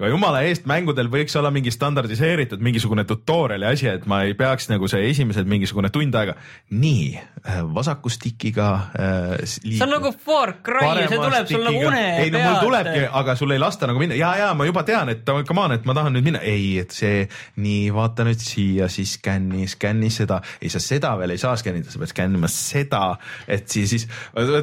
aga 0.00 0.08
jumala 0.14 0.40
eest, 0.48 0.64
mängudel 0.70 1.10
võiks 1.12 1.34
olla 1.36 1.50
mingi 1.52 1.68
standardiseeritud 1.74 2.62
mingisugune 2.64 3.04
tutorial'i 3.08 3.68
asi, 3.68 3.88
et 3.90 4.06
ma 4.08 4.22
ei 4.24 4.32
peaks 4.38 4.70
nagu 4.70 4.88
see 4.88 5.10
esimesed 5.10 5.48
mingisugune 5.50 5.90
tund 5.92 6.14
aega, 6.16 6.36
nii 6.72 7.18
äh, 7.20 7.58
vasaku 7.76 8.08
stikiga 8.12 8.68
äh,. 8.96 9.34
see 9.44 9.82
on 9.84 9.92
nagu 9.92 10.12
Far 10.16 10.54
Cry, 10.64 11.04
see 11.04 11.20
tuleb 11.20 11.50
sul 11.50 11.66
nagu 11.66 11.82
une 11.90 12.04
ei, 12.22 12.32
no, 12.32 12.40
mul 12.46 12.56
tulebki, 12.64 13.02
aga 13.20 13.34
sul 13.36 13.52
ei 13.52 13.60
lasta 13.60 13.90
nagu 13.90 14.00
minna 14.00 14.16
ja, 14.16 14.32
ja 14.40 14.48
ma 14.56 14.64
juba 14.68 14.86
tean, 14.88 15.12
et 15.12 15.28
come 15.28 15.66
on, 15.66 15.76
et 15.76 15.84
ma 15.84 15.96
tahan 15.98 16.16
nüüd 16.16 16.30
minna, 16.30 16.40
ei, 16.48 16.78
et 16.80 16.96
see 16.96 17.26
nii, 17.60 17.92
vaata 17.92 18.24
nüüd 18.28 18.40
siia, 18.40 18.88
siis 18.92 19.18
skänni, 19.18 19.68
skänni 19.68 20.08
seda, 20.14 20.40
ei 20.64 20.72
sa 20.72 20.80
seda 20.80 21.12
veel 21.20 21.36
ei 21.36 21.42
saa 21.44 21.52
skännida, 21.60 21.92
sa 21.92 22.00
pead 22.00 22.14
skännima 22.14 22.48
seda, 22.48 23.02
et 23.44 23.68
siis, 23.68 23.92
siis 23.92 24.08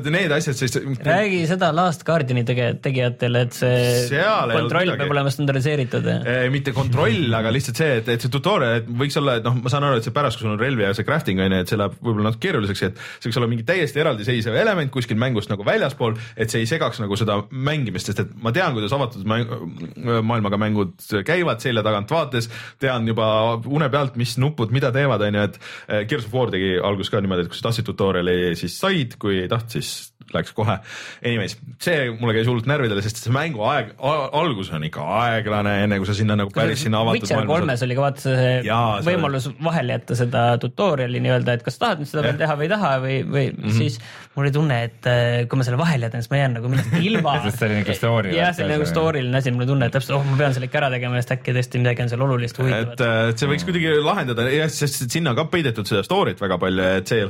need 0.10 0.34
asjad, 0.34 0.58
siis. 0.58 0.82
räägi 1.06 1.46
seda 1.54 1.70
Last 1.78 2.08
Guardiani 2.10 2.42
tegijatele, 2.82 3.46
et 3.46 3.54
see 3.54 4.26
kontroll 4.50 4.98
peab 4.98 5.14
olema 5.14 5.27
standardiseeritud. 5.34 6.08
mitte 6.54 6.74
kontroll, 6.76 7.28
aga 7.38 7.52
lihtsalt 7.54 7.82
see, 7.82 8.00
et, 8.02 8.12
et 8.16 8.24
see 8.24 8.34
tutorial, 8.34 8.82
et 8.82 8.90
võiks 9.02 9.18
olla, 9.20 9.38
et 9.40 9.48
noh, 9.48 9.58
ma 9.64 9.72
saan 9.74 9.88
aru, 9.88 10.00
et 10.00 10.08
see 10.08 10.16
pärast, 10.16 10.40
kui 10.40 10.48
sul 10.48 10.56
on 10.56 10.62
relvi 10.62 10.86
ja 10.86 10.94
see 10.98 11.08
crafting 11.08 11.42
on 11.44 11.56
ju, 11.56 11.62
et 11.66 11.74
see 11.74 11.80
läheb 11.80 11.98
võib-olla 12.00 12.30
natuke 12.30 12.46
keeruliseks, 12.48 12.84
et 12.88 13.02
see 13.18 13.30
võiks 13.30 13.42
olla 13.42 13.52
mingi 13.52 13.68
täiesti 13.68 14.04
eraldiseisev 14.04 14.58
element 14.58 14.94
kuskil 14.94 15.20
mängust 15.20 15.52
nagu 15.52 15.66
väljaspool, 15.68 16.18
et 16.38 16.54
see 16.54 16.64
ei 16.64 16.70
segaks 16.70 17.02
nagu 17.04 17.20
seda 17.20 17.40
mängimist, 17.52 18.12
sest 18.12 18.24
et 18.24 18.34
ma 18.44 18.54
tean, 18.56 18.76
kuidas 18.78 18.96
avatud 18.96 19.28
maailmaga 19.28 20.60
mängud 20.62 20.96
käivad 21.28 21.64
selja 21.64 21.84
tagant 21.86 22.12
vaates, 22.12 22.50
tean 22.82 23.08
juba 23.10 23.28
une 23.66 23.90
pealt, 23.94 24.18
mis 24.20 24.38
nupud 24.42 24.74
mida 24.76 24.92
teevad, 24.96 25.24
on 25.28 25.40
ju, 25.40 25.48
et 25.50 25.60
eh, 25.60 26.04
Gears 26.10 26.28
of 26.28 26.36
War 26.36 26.54
tegi 26.54 26.76
alguses 26.78 27.14
ka 27.14 27.22
niimoodi, 27.24 27.48
et 27.48 27.52
kui 27.52 27.60
sa 27.60 27.70
tahtsid 27.70 27.88
tutorial'i, 27.88 28.54
siis 28.60 28.78
said, 28.80 29.18
kui 29.22 29.42
ei 29.44 29.52
tahtnud, 29.52 29.78
siis 29.78 29.92
läks 30.36 30.54
kohe. 30.58 30.78
Anyways, 31.24 31.56
see 31.84 32.10
mulle 32.20 32.36
käis 32.36 32.50
hullult 32.50 32.68
närvidele, 32.70 33.04
sest 33.06 33.22
see 33.22 33.34
mängu 33.34 33.64
aeg, 33.68 33.94
algus 34.02 34.72
on 34.76 34.86
ikka 34.88 35.06
aeglane, 35.22 35.78
enne 35.86 36.00
kui 36.02 36.10
sa 36.10 36.16
sinna 36.18 36.38
nagu 36.40 36.52
päris 36.56 36.84
sinna 36.86 37.02
avatud 37.06 37.24
Witcher 37.24 37.48
kolmes 37.50 37.84
oli 37.86 37.98
ka 37.98 38.06
vaata 38.08 38.24
see 38.26 38.50
Jaa, 38.68 39.00
võimalus 39.08 39.50
vahele 39.64 39.98
jätta 39.98 40.18
seda 40.20 40.46
tutorial'i 40.62 41.22
nii-öelda, 41.24 41.58
et 41.58 41.66
kas 41.68 41.80
tahad 41.82 42.04
nüüd 42.04 42.12
seda 42.12 42.26
veel 42.28 42.40
teha 42.42 42.58
või 42.60 42.68
ei 42.68 42.74
taha 42.74 42.94
või, 43.04 43.18
või 43.24 43.46
mm 43.54 43.64
-hmm. 43.64 43.78
siis 43.80 44.00
mul 44.38 44.48
oli 44.48 44.54
tunne, 44.56 44.80
et 44.88 45.10
äh, 45.10 45.46
kui 45.50 45.60
ma 45.60 45.68
selle 45.68 45.80
vahele 45.80 46.10
jätan, 46.10 46.24
siis 46.24 46.34
ma 46.34 46.42
jään 46.42 46.58
nagu 46.60 46.72
millestki 46.72 47.04
ilma 47.10 47.38
sest 47.46 47.62
see 47.62 47.70
oli 47.70 47.80
nagu 47.82 47.98
story. 47.98 48.34
jah, 48.38 48.54
see 48.58 48.68
oli 48.68 48.76
nagu 48.76 48.90
story'line 48.92 49.42
asi, 49.42 49.54
mul 49.56 49.66
oli 49.66 49.72
tunne, 49.72 49.90
et 49.90 49.98
täpselt, 49.98 50.18
oh, 50.20 50.28
ma 50.28 50.38
pean 50.42 50.58
selle 50.58 50.70
ikka 50.70 50.82
ära 50.84 50.92
tegema, 50.94 51.22
sest 51.22 51.36
äkki 51.38 51.56
tõesti 51.58 51.82
midagi 51.84 52.06
on 52.06 52.12
seal 52.14 52.26
olulist 52.28 52.62
huvitavat. 52.62 52.94
et, 52.98 53.06
äh, 53.08 53.32
see 53.40 53.52
võiks 53.54 53.68
kuidagi 53.68 53.96
lahendada, 54.06 54.50
jah, 54.54 54.72
sest 54.74 55.08
sinna 55.08 55.34
on 55.34 55.40
ka 55.40 55.48
peidetud 55.54 55.90
seda 55.90 56.04
story't 56.06 56.44
väga 56.44 56.60
palju, 56.62 56.92
et 57.02 57.14
see, 57.16 57.26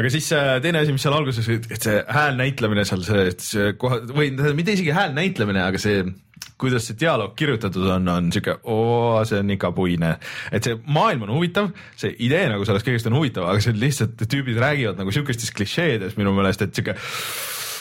aga 0.00 0.14
siis 0.16 0.32
äh, 0.36 0.54
teine 0.64 0.82
asi, 0.82 0.96
mis 0.96 1.06
seal 1.06 1.18
alguses, 1.18 1.52
et 1.58 1.78
see 1.78 2.00
hääl 2.08 2.38
häälnäitlemine 2.38 2.84
seal 2.86 3.02
see, 3.06 3.28
see 3.42 3.74
kohe 3.80 4.00
või 4.14 4.32
mitte 4.56 4.74
isegi 4.76 4.94
häälnäitlemine, 4.94 5.62
aga 5.68 5.80
see 5.82 6.02
kuidas 6.58 6.88
see 6.88 6.98
dialoog 7.00 7.34
kirjutatud 7.38 7.86
on, 7.94 8.08
on 8.12 8.32
siuke, 8.34 8.58
oo, 8.70 9.18
see 9.28 9.42
on 9.42 9.52
ikka 9.54 9.72
puine. 9.76 10.14
et 10.52 10.64
see 10.64 10.78
maailm 10.86 11.26
on 11.28 11.34
huvitav, 11.36 11.70
see 11.98 12.14
idee 12.26 12.46
nagu 12.52 12.66
sellest 12.68 12.88
kõigest 12.88 13.10
on 13.10 13.18
huvitav, 13.18 13.46
aga 13.50 13.62
see 13.64 13.76
lihtsalt, 13.76 14.18
tüübid 14.24 14.58
räägivad 14.62 14.98
nagu 15.00 15.14
siukestes 15.14 15.54
klišeedes 15.54 16.18
minu 16.18 16.34
meelest, 16.36 16.66
et 16.66 16.74
siuke 16.74 16.96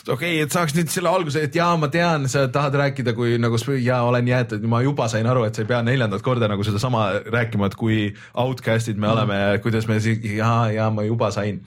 okei 0.08 0.38
okay,, 0.38 0.44
et 0.46 0.54
saaks 0.54 0.76
nüüd 0.78 0.92
selle 0.92 1.12
alguse, 1.12 1.42
et 1.44 1.56
jaa, 1.56 1.74
ma 1.80 1.90
tean, 1.92 2.28
sa 2.32 2.46
tahad 2.52 2.78
rääkida, 2.80 3.14
kui 3.18 3.36
nagu 3.42 3.60
jaa, 3.76 4.02
olen 4.08 4.30
jäetud, 4.30 4.64
ma 4.70 4.82
juba 4.86 5.10
sain 5.12 5.28
aru, 5.28 5.44
et 5.48 5.58
sa 5.58 5.64
ei 5.66 5.70
pea 5.70 5.82
neljandat 5.86 6.24
korda 6.26 6.50
nagu 6.52 6.64
sedasama 6.64 7.10
rääkima, 7.34 7.68
et 7.68 7.76
kui 7.80 8.00
outcast'id 8.34 8.98
me 8.98 9.08
mm. 9.08 9.14
oleme 9.16 9.42
ja 9.42 9.60
kuidas 9.64 9.90
me 9.90 10.00
siis, 10.04 10.24
jaa, 10.38 10.72
jaa, 10.76 10.90
ma 10.94 11.06
juba 11.08 11.32
sain 11.36 11.62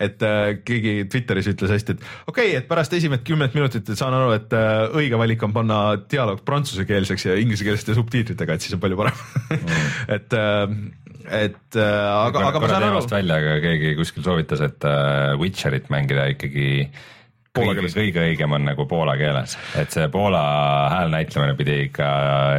et 0.00 0.22
äh, 0.26 0.56
keegi 0.66 0.94
Twitteris 1.10 1.48
ütles 1.52 1.70
hästi, 1.70 1.94
et 1.94 2.02
okei 2.26 2.48
okay,, 2.50 2.58
et 2.58 2.68
pärast 2.70 2.96
esimest 2.96 3.22
kümmet 3.26 3.54
minutit 3.54 3.92
saan 3.94 4.16
aru, 4.16 4.34
et 4.34 4.54
äh, 4.56 4.88
õige 4.90 5.20
valik 5.20 5.42
on 5.46 5.54
panna 5.54 5.80
dialoog 6.10 6.42
prantsusekeelseks 6.46 7.28
ja 7.28 7.38
inglisekeelsete 7.38 7.94
subtiitritega, 7.98 8.56
et 8.56 8.66
siis 8.66 8.74
on 8.74 8.82
palju 8.82 8.98
parem 8.98 9.24
mm. 9.54 9.88
et 10.18 10.38
äh, 10.38 10.76
et 11.24 11.78
äh, 11.78 12.26
aga, 12.26 12.46
aga 12.50 12.60
ma 12.60 12.68
saan 12.68 12.86
aru. 12.90 13.02
välja, 13.10 13.40
aga 13.40 13.58
keegi 13.62 13.96
kuskil 13.98 14.26
soovitas, 14.26 14.64
et 14.66 14.86
äh, 14.88 15.34
Witcherit 15.40 15.90
mängida 15.92 16.26
ikkagi 16.34 16.88
kõige, 17.54 17.86
kõige 17.94 18.24
õigem 18.26 18.56
on 18.56 18.66
nagu 18.66 18.86
poola 18.90 19.14
keeles, 19.20 19.54
et 19.78 19.94
see 19.94 20.08
poola 20.12 20.42
häälnäitlemine 20.92 21.54
pidi 21.58 21.78
ikka 21.86 22.08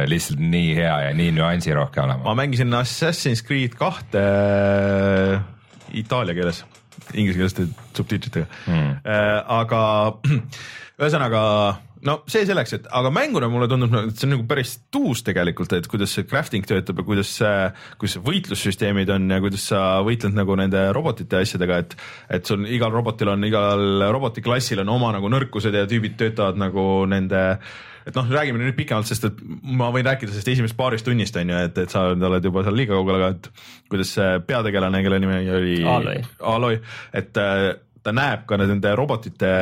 lihtsalt 0.08 0.40
nii 0.40 0.72
hea 0.78 0.96
ja 1.08 1.12
nii 1.16 1.34
nüansirohke 1.36 2.00
olema. 2.02 2.24
ma 2.24 2.34
mängisin 2.40 2.72
Assassin's 2.80 3.44
Creed 3.46 3.76
kahte 3.78 4.24
äh, 4.24 5.44
itaalia 6.00 6.38
keeles 6.38 6.64
inglisekeelsete 7.14 7.68
subtiitritega. 7.96 8.46
Mm.. 8.66 8.94
aga 9.60 9.82
ühesõnaga 11.00 11.42
no 12.06 12.16
see 12.30 12.44
selleks, 12.48 12.74
et 12.76 12.86
aga 12.94 13.10
mänguna 13.14 13.48
mulle 13.50 13.68
tundub, 13.70 13.94
et 13.98 14.18
see 14.18 14.28
on 14.28 14.34
nagu 14.36 14.46
päris 14.48 14.76
tuus 14.92 15.22
tegelikult, 15.26 15.72
et 15.76 15.88
kuidas 15.90 16.12
see 16.16 16.26
crafting 16.28 16.66
töötab 16.68 17.00
ja 17.00 17.06
kuidas 17.06 17.32
see, 17.38 17.54
kuidas 18.00 18.16
see 18.16 18.24
võitlussüsteemid 18.26 19.10
on 19.14 19.26
ja 19.32 19.40
kuidas 19.44 19.66
sa 19.72 19.82
võitled 20.06 20.36
nagu 20.36 20.56
nende 20.58 20.86
robotite 20.96 21.40
asjadega, 21.42 21.80
et 21.84 21.96
et 22.38 22.48
sul 22.48 22.66
igal 22.68 22.92
robotil 22.94 23.32
on, 23.32 23.44
igal 23.48 24.06
robotiklassil 24.14 24.84
on 24.84 24.94
oma 24.96 25.12
nagu 25.16 25.30
nõrkused 25.32 25.74
ja 25.74 25.86
tüübid 25.90 26.18
töötavad 26.20 26.60
nagu 26.60 26.86
nende 27.10 27.42
et 28.06 28.14
noh, 28.14 28.28
räägime 28.30 28.60
nüüd 28.60 28.76
pikemalt, 28.78 29.08
sest 29.10 29.26
et 29.28 29.40
ma 29.66 29.88
võin 29.94 30.06
rääkida 30.06 30.30
sellest 30.30 30.52
esimesest 30.52 30.78
paarist 30.78 31.06
tunnist 31.06 31.36
on 31.40 31.50
ju, 31.50 31.64
et, 31.68 31.80
et 31.82 31.92
sa 31.92 32.06
oled 32.14 32.44
juba 32.46 32.62
seal 32.66 32.78
liiga 32.78 32.94
kaugel, 32.94 33.18
aga 33.18 33.32
et 33.34 33.50
kuidas 33.90 34.14
see 34.18 34.38
peategelane, 34.46 35.02
kelle 35.06 35.18
nimi 35.22 35.42
oli 35.58 35.76
Aloy, 35.90 36.22
Aloy, 36.54 36.80
et 37.18 37.42
äh, 37.42 37.66
ta 38.06 38.14
näeb 38.14 38.46
ka 38.46 38.58
nende 38.60 38.94
robotite 38.98 39.52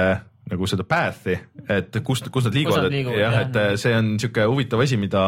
nagu 0.44 0.66
seda 0.68 0.84
path'i, 0.84 1.38
et 1.72 1.96
kust, 2.04 2.26
kus 2.32 2.44
nad 2.44 2.56
liiguvad, 2.56 2.90
et 2.92 3.06
jah, 3.16 3.36
et 3.46 3.56
äh, 3.56 3.70
see 3.80 3.94
on 3.96 4.10
niisugune 4.14 4.44
huvitav 4.50 4.82
asi, 4.84 4.98
mida, 5.00 5.22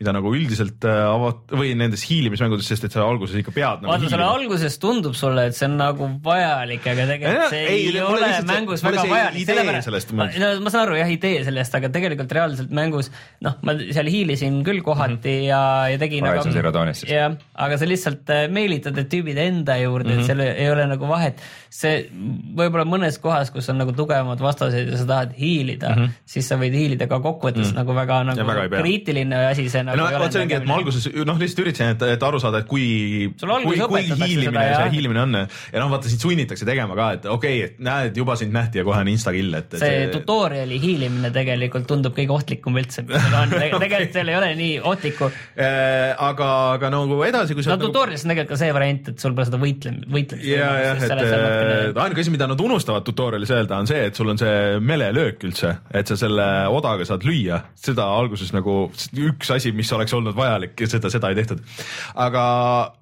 mida 0.00 0.14
nagu 0.16 0.32
üldiselt 0.32 0.86
äh, 0.88 1.00
avat- 1.10 1.52
või 1.52 1.74
nendes 1.76 2.06
hiilimismängudes, 2.08 2.68
sest 2.70 2.86
et 2.88 2.96
sa 2.96 3.04
alguses 3.04 3.36
ikka 3.36 3.52
pead 3.52 3.84
nagu 3.84 3.92
vaata, 3.92 4.08
sulle 4.14 4.28
alguses 4.28 4.78
tundub 4.80 5.16
sulle, 5.18 5.44
et 5.50 5.58
see 5.58 5.68
on 5.68 5.76
nagu 5.80 6.08
vajalik, 6.24 6.88
aga 6.88 7.04
tegelikult 7.12 7.52
see 7.52 7.66
ei, 7.74 7.82
ei 7.90 8.00
ole 8.06 8.30
mängus 8.48 8.84
väga 8.86 9.04
vajalik, 9.10 9.50
sellepärast, 9.50 10.14
ma, 10.16 10.28
no 10.40 10.50
ma 10.64 10.72
saan 10.72 10.86
aru 10.86 10.96
jah, 11.02 11.12
idee 11.18 11.44
sellest, 11.44 11.76
aga 11.76 11.92
tegelikult 11.98 12.32
reaalselt 12.38 12.72
mängus 12.80 13.12
noh, 13.44 13.58
ma 13.66 13.76
seal 13.84 14.08
hiilisin 14.12 14.62
küll 14.64 14.80
kohati 14.86 15.18
mm 15.18 15.42
-hmm. 15.42 15.50
ja, 15.50 15.60
ja 15.92 16.00
tegin 16.00 16.24
Horizon 16.24 16.56
Zero 16.56 16.72
Dawnist 16.72 17.04
siis. 17.04 17.12
jah, 17.12 17.36
aga 17.54 17.76
sa 17.76 17.88
lihtsalt 17.92 18.32
äh, 18.32 18.46
meelitad 18.48 18.96
need 18.96 19.12
tüübid 19.12 19.36
enda 19.36 19.76
juurde 19.82 20.08
mm, 20.08 20.16
-hmm. 20.16 20.24
et 20.24 20.32
seal 20.32 20.40
ei 20.46 20.70
ole 20.72 20.88
nagu 20.88 21.08
vahet. 21.08 21.44
see 21.70 22.08
võib-olla 22.56 22.86
mõnes 22.88 23.20
kohas, 23.20 23.50
kus 23.52 23.68
on 23.68 23.78
nagu 23.82 23.92
tugevamad 23.92 24.40
vastaseid 24.46 24.92
ja 24.92 25.00
sa 25.00 25.06
tahad 25.08 25.34
hiilida 25.38 25.92
mm, 25.92 26.02
-hmm. 26.02 26.24
siis 26.34 26.48
sa 26.48 26.58
võid 26.60 26.76
hiilida 26.76 27.08
ka 27.10 27.20
kokkuvõttes 27.20 27.66
mm 27.66 27.70
-hmm. 27.70 27.80
nagu 27.80 27.94
väga 27.96 28.22
nagu 28.30 28.46
väga 28.48 28.80
kriitiline 28.82 29.42
asi 29.50 29.68
see 29.72 29.82
nagu 29.86 29.98
no, 30.00 30.08
vot 30.22 30.32
see 30.32 30.42
ongi, 30.42 30.58
et 30.60 30.68
ma 30.68 30.78
alguses 30.80 31.08
noh, 31.14 31.38
lihtsalt 31.40 31.64
üritasin, 31.64 31.94
et, 31.96 32.06
et 32.16 32.26
aru 32.28 32.40
saada, 32.42 32.62
et 32.64 32.70
kui, 32.70 32.86
kui, 33.40 33.78
kui 33.88 34.04
hiilimine 34.12 34.66
see 34.76 34.90
hiilimine 34.96 35.22
on 35.22 35.40
ja 35.42 35.80
noh, 35.80 35.90
vaata 35.92 36.10
sind 36.12 36.22
sunnitakse 36.22 36.68
tegema 36.68 36.96
ka, 36.98 37.10
et 37.18 37.26
okei 37.26 37.58
okay,, 37.60 37.70
et 37.70 37.80
näed, 37.82 38.16
juba 38.16 38.36
sind 38.36 38.54
nähti 38.56 38.82
ja 38.82 38.86
kohe 38.86 39.00
on 39.04 39.10
instakill, 39.12 39.54
et, 39.58 39.74
et. 39.74 39.80
see 39.82 40.08
tutorial'i 40.14 40.80
hiilimine 40.82 41.30
tegelikult 41.34 41.86
tundub 41.90 42.16
kõige 42.16 42.34
ohtlikum 42.36 42.78
üldse, 42.80 43.04
mis 43.06 43.20
seal 43.20 43.38
on 43.40 43.54
tegelikult 43.84 44.18
seal 44.18 44.32
ei 44.32 44.38
ole 44.38 44.52
nii 44.58 44.74
ohtlikku 44.92 45.30
äh,. 45.30 46.14
aga, 46.28 46.50
aga 46.76 46.92
nagu 46.94 47.20
edasi, 47.26 47.56
kui 47.56 47.66
sa. 47.66 47.74
no 47.74 47.80
nagu... 47.80 47.90
tutorial'is 47.90 48.26
on 48.26 48.34
tegelikult 48.34 48.54
ka 48.54 48.60
see 48.62 48.76
variant, 48.76 49.12
et 49.12 49.26
sul 49.26 49.36
pole 49.36 49.48
seda 49.48 49.60
võitlemist, 49.62 50.08
võitlemist. 50.16 50.48
ja, 50.50 50.70
jah, 50.84 51.04
et 51.06 52.00
ainuke 52.04 52.24
asi, 52.24 52.34
mida 52.34 52.48
nad 52.50 52.60
unustavad 52.62 53.06
tutorial'is 53.06 53.52
öelda, 53.56 53.80
on 53.82 53.90
see, 53.90 54.06
et 54.10 54.18
sul 54.18 54.30
on 54.32 54.35
see 54.40 54.78
melelöök 54.82 55.44
üldse, 55.48 55.72
et 55.94 56.08
sa 56.10 56.16
selle 56.18 56.44
odaga 56.72 57.06
saad 57.08 57.24
lüüa, 57.26 57.60
seda 57.78 58.06
alguses 58.16 58.52
nagu 58.54 58.76
üks 59.26 59.50
asi, 59.54 59.72
mis 59.76 59.90
oleks 59.96 60.14
olnud 60.16 60.36
vajalik 60.36 60.80
ja 60.80 60.88
seda, 60.90 61.10
seda 61.12 61.30
ei 61.32 61.38
tehtud. 61.38 61.62
aga 62.14 62.44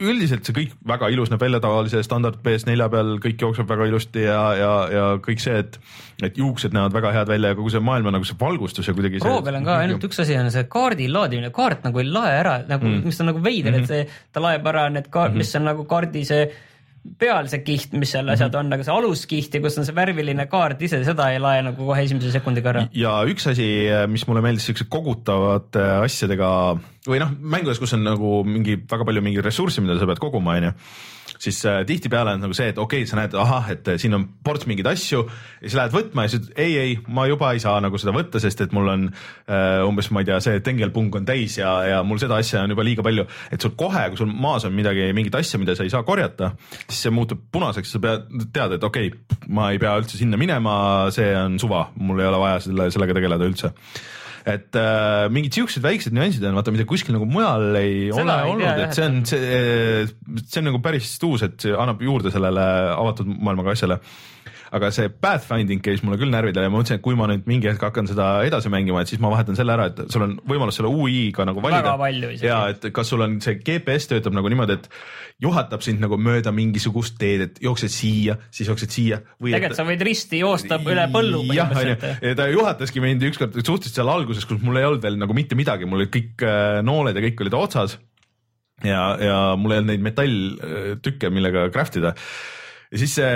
üldiselt 0.02 0.46
see 0.46 0.56
kõik 0.56 0.74
väga 0.88 1.10
ilus 1.14 1.32
näeb 1.32 1.44
välja 1.44 1.60
tavalise 1.64 2.02
standard 2.06 2.40
PS4 2.44 2.88
peal, 2.92 3.14
kõik 3.24 3.46
jookseb 3.46 3.70
väga 3.70 3.88
ilusti 3.90 4.26
ja, 4.26 4.42
ja, 4.58 4.72
ja 4.92 5.06
kõik 5.24 5.42
see, 5.44 5.62
et, 5.64 5.78
et 6.24 6.38
juuksed 6.38 6.74
näevad 6.76 6.96
väga 6.96 7.14
head 7.18 7.32
välja 7.32 7.54
ja 7.54 7.58
kogu 7.58 7.72
see 7.74 7.84
maailm 7.84 8.10
on 8.10 8.18
nagu 8.18 8.28
see 8.28 8.38
valgustus 8.40 8.90
ja 8.90 8.96
kuidagi. 8.96 9.22
Pro 9.24 9.40
peal 9.44 9.60
on 9.60 9.66
ka 9.68 9.80
ainult 9.84 10.08
üks 10.08 10.22
asi 10.24 10.38
on 10.38 10.52
see 10.54 10.68
kaardi 10.70 11.08
laadimine, 11.12 11.52
kaart 11.54 11.88
nagu 11.88 12.02
ei 12.02 12.10
lae 12.10 12.36
ära 12.42 12.60
nagu 12.68 12.86
mm., 12.88 13.02
mis 13.08 13.20
on 13.20 13.32
nagu 13.32 13.42
veider 13.44 13.72
mm, 13.72 13.82
-hmm. 13.82 13.82
et 13.82 14.08
see, 14.12 14.22
ta 14.32 14.44
laeb 14.44 14.66
ära 14.72 14.88
need 14.92 15.10
kaart 15.10 15.32
mm, 15.32 15.34
-hmm. 15.34 15.44
mis 15.44 15.58
on 15.60 15.68
nagu 15.70 15.88
kaardi 15.90 16.24
see 16.28 16.46
peal 17.20 17.48
see 17.52 17.62
kiht, 17.66 17.92
mis 17.92 18.14
seal 18.14 18.28
asjad 18.32 18.48
mm 18.48 18.54
-hmm. 18.54 18.66
on, 18.66 18.76
aga 18.76 18.84
see 18.86 18.94
aluskiht 18.94 19.54
ja 19.54 19.60
kus 19.60 19.78
on 19.78 19.86
see 19.86 19.96
värviline 19.96 20.46
kaart 20.50 20.82
ise, 20.82 21.02
seda 21.04 21.30
ei 21.32 21.40
lae 21.42 21.62
nagu 21.62 21.86
kohe 21.90 22.02
esimese 22.02 22.32
sekundiga 22.32 22.72
ära. 22.72 22.86
ja 22.92 23.16
üks 23.28 23.48
asi, 23.50 23.68
mis 24.08 24.26
mulle 24.28 24.42
meeldis 24.44 24.66
siukse 24.70 24.88
kogutavate 24.88 25.84
asjadega 26.04 26.50
või 27.08 27.20
noh, 27.20 27.34
mängudes, 27.40 27.78
kus 27.78 27.92
on 27.94 28.04
nagu 28.04 28.38
mingi 28.44 28.78
väga 28.90 29.04
palju 29.04 29.22
mingeid 29.22 29.44
ressursse, 29.44 29.84
mida 29.84 29.98
sa 29.98 30.06
pead 30.08 30.22
koguma, 30.22 30.56
onju 30.56 30.72
siis 31.44 31.60
äh, 31.68 31.82
tihtipeale 31.86 32.34
on 32.36 32.42
nagu 32.44 32.56
see, 32.56 32.70
et 32.72 32.78
okei 32.80 33.02
okay,, 33.02 33.10
sa 33.10 33.18
näed, 33.18 33.34
ahah, 33.38 33.68
et 33.74 33.88
äh, 33.92 33.98
siin 34.00 34.16
on 34.16 34.26
ports 34.44 34.68
mingeid 34.70 34.88
asju 34.90 35.22
ja 35.24 35.66
siis 35.66 35.76
lähed 35.78 35.94
võtma 35.94 36.24
ja 36.24 36.32
siis 36.32 36.42
ütled 36.42 36.62
ei, 36.64 36.76
ei, 36.80 36.96
ma 37.06 37.26
juba 37.30 37.52
ei 37.54 37.62
saa 37.62 37.76
nagu 37.84 38.00
seda 38.00 38.14
võtta, 38.16 38.40
sest 38.42 38.64
et 38.64 38.74
mul 38.76 38.90
on 38.92 39.06
äh, 39.10 39.82
umbes, 39.86 40.10
ma 40.14 40.24
ei 40.24 40.30
tea, 40.30 40.40
see 40.44 40.62
tengelpung 40.64 41.14
on 41.20 41.28
täis 41.28 41.58
ja, 41.60 41.74
ja 41.88 42.00
mul 42.06 42.20
seda 42.22 42.40
asja 42.42 42.64
on 42.64 42.74
juba 42.74 42.86
liiga 42.86 43.04
palju, 43.06 43.26
et 43.54 43.64
sul 43.64 43.76
kohe, 43.78 44.06
kui 44.12 44.20
sul 44.20 44.32
maas 44.32 44.66
on 44.68 44.74
midagi, 44.76 45.10
mingit 45.16 45.38
asja, 45.38 45.60
mida 45.62 45.76
sa 45.76 45.86
ei 45.86 45.92
saa 45.92 46.04
korjata, 46.06 46.54
siis 46.88 47.04
see 47.06 47.14
muutub 47.14 47.46
punaseks, 47.54 47.94
sa 47.94 48.02
pead 48.02 48.26
tead, 48.54 48.78
et 48.78 48.90
okei 48.90 49.12
okay,, 49.12 49.46
ma 49.54 49.70
ei 49.74 49.82
pea 49.82 49.94
üldse 50.00 50.20
sinna 50.20 50.40
minema, 50.40 50.74
see 51.14 51.30
on 51.38 51.60
suva, 51.62 51.86
mul 52.00 52.22
ei 52.22 52.30
ole 52.32 52.42
vaja 52.42 52.66
selle, 52.68 52.90
sellega 52.94 53.20
tegeleda 53.20 53.50
üldse 53.52 53.74
et 54.44 54.76
äh, 54.76 55.24
mingid 55.32 55.56
siuksed 55.56 55.84
väiksed 55.84 56.12
nüansid 56.16 56.44
on, 56.44 56.56
vaata, 56.58 56.72
mida 56.74 56.84
kuskil 56.88 57.16
nagu 57.16 57.28
mujal 57.28 57.78
ei 57.80 58.10
Seda 58.12 58.20
ole 58.20 58.34
ei 58.36 58.52
olnud, 58.52 58.82
et 58.84 58.98
see 58.98 59.06
on, 59.08 59.18
see, 59.28 60.42
see 60.42 60.60
on 60.60 60.68
nagu 60.68 60.80
päris 60.84 61.14
uus, 61.24 61.46
et 61.46 61.56
see 61.64 61.72
annab 61.72 62.02
juurde 62.04 62.32
sellele 62.34 62.66
avatud 62.92 63.30
maailmaga 63.32 63.72
asjale 63.72 64.00
aga 64.74 64.90
see 64.94 65.10
pathfinding 65.22 65.82
käis 65.84 66.02
mulle 66.02 66.18
küll 66.18 66.32
närvidele 66.32 66.66
ja 66.66 66.72
ma 66.72 66.80
mõtlesin, 66.80 66.98
et 66.98 67.04
kui 67.04 67.16
ma 67.18 67.28
nüüd 67.30 67.44
mingi 67.50 67.68
hetk 67.70 67.84
hakkan 67.86 68.08
seda 68.10 68.28
edasi 68.46 68.72
mängima, 68.72 69.04
et 69.04 69.10
siis 69.12 69.20
ma 69.22 69.30
vahetan 69.32 69.58
selle 69.58 69.74
ära, 69.76 69.86
et 69.90 70.00
sul 70.10 70.24
on 70.26 70.32
võimalus 70.50 70.80
selle 70.80 70.90
UI-ga 70.90 71.46
nagu 71.46 71.62
valida. 71.62 71.94
ja 72.42 72.60
et 72.72 72.88
kas 72.94 73.12
sul 73.12 73.22
on 73.24 73.36
see 73.44 73.60
GPS 73.60 74.10
töötab 74.10 74.34
nagu 74.34 74.50
niimoodi, 74.50 74.78
et 74.80 74.88
juhatab 75.44 75.84
sind 75.86 76.02
nagu 76.02 76.18
mööda 76.18 76.52
mingisugust 76.54 77.18
teed, 77.20 77.44
et 77.46 77.60
jooksed 77.62 77.92
siia, 77.92 78.38
siis 78.54 78.70
jooksed 78.70 78.94
siia. 78.94 79.20
tegelikult 79.38 79.78
sa 79.78 79.86
võid 79.86 80.02
risti 80.08 80.40
joosta 80.42 80.80
üle 80.82 81.06
põllu 81.14 81.44
põhimõtteliselt. 81.50 82.24
ja 82.24 82.34
ta 82.40 82.48
juhataski 82.50 83.04
mind 83.04 83.28
ükskord 83.30 83.54
suhteliselt 83.60 84.00
seal 84.00 84.10
alguses, 84.10 84.48
kus 84.48 84.62
mul 84.64 84.80
ei 84.80 84.88
olnud 84.88 85.04
veel 85.04 85.20
nagu 85.20 85.36
mitte 85.36 85.58
midagi, 85.58 85.86
mul 85.86 86.02
olid 86.02 86.12
kõik 86.14 86.46
äh, 86.46 86.80
nooled 86.86 87.14
ja 87.14 87.24
kõik 87.28 87.46
olid 87.46 87.58
otsas 87.58 87.98
ja, 88.82 89.04
ja 89.22 89.38
mul 89.60 89.74
ei 89.76 89.82
olnud 89.82 89.92
neid 89.92 90.04
metalltükke, 90.10 91.30
millega 91.34 91.68
craft 91.74 92.00
ida. 92.02 92.14
ja 92.90 93.02
siis 93.04 93.14
see 93.20 93.30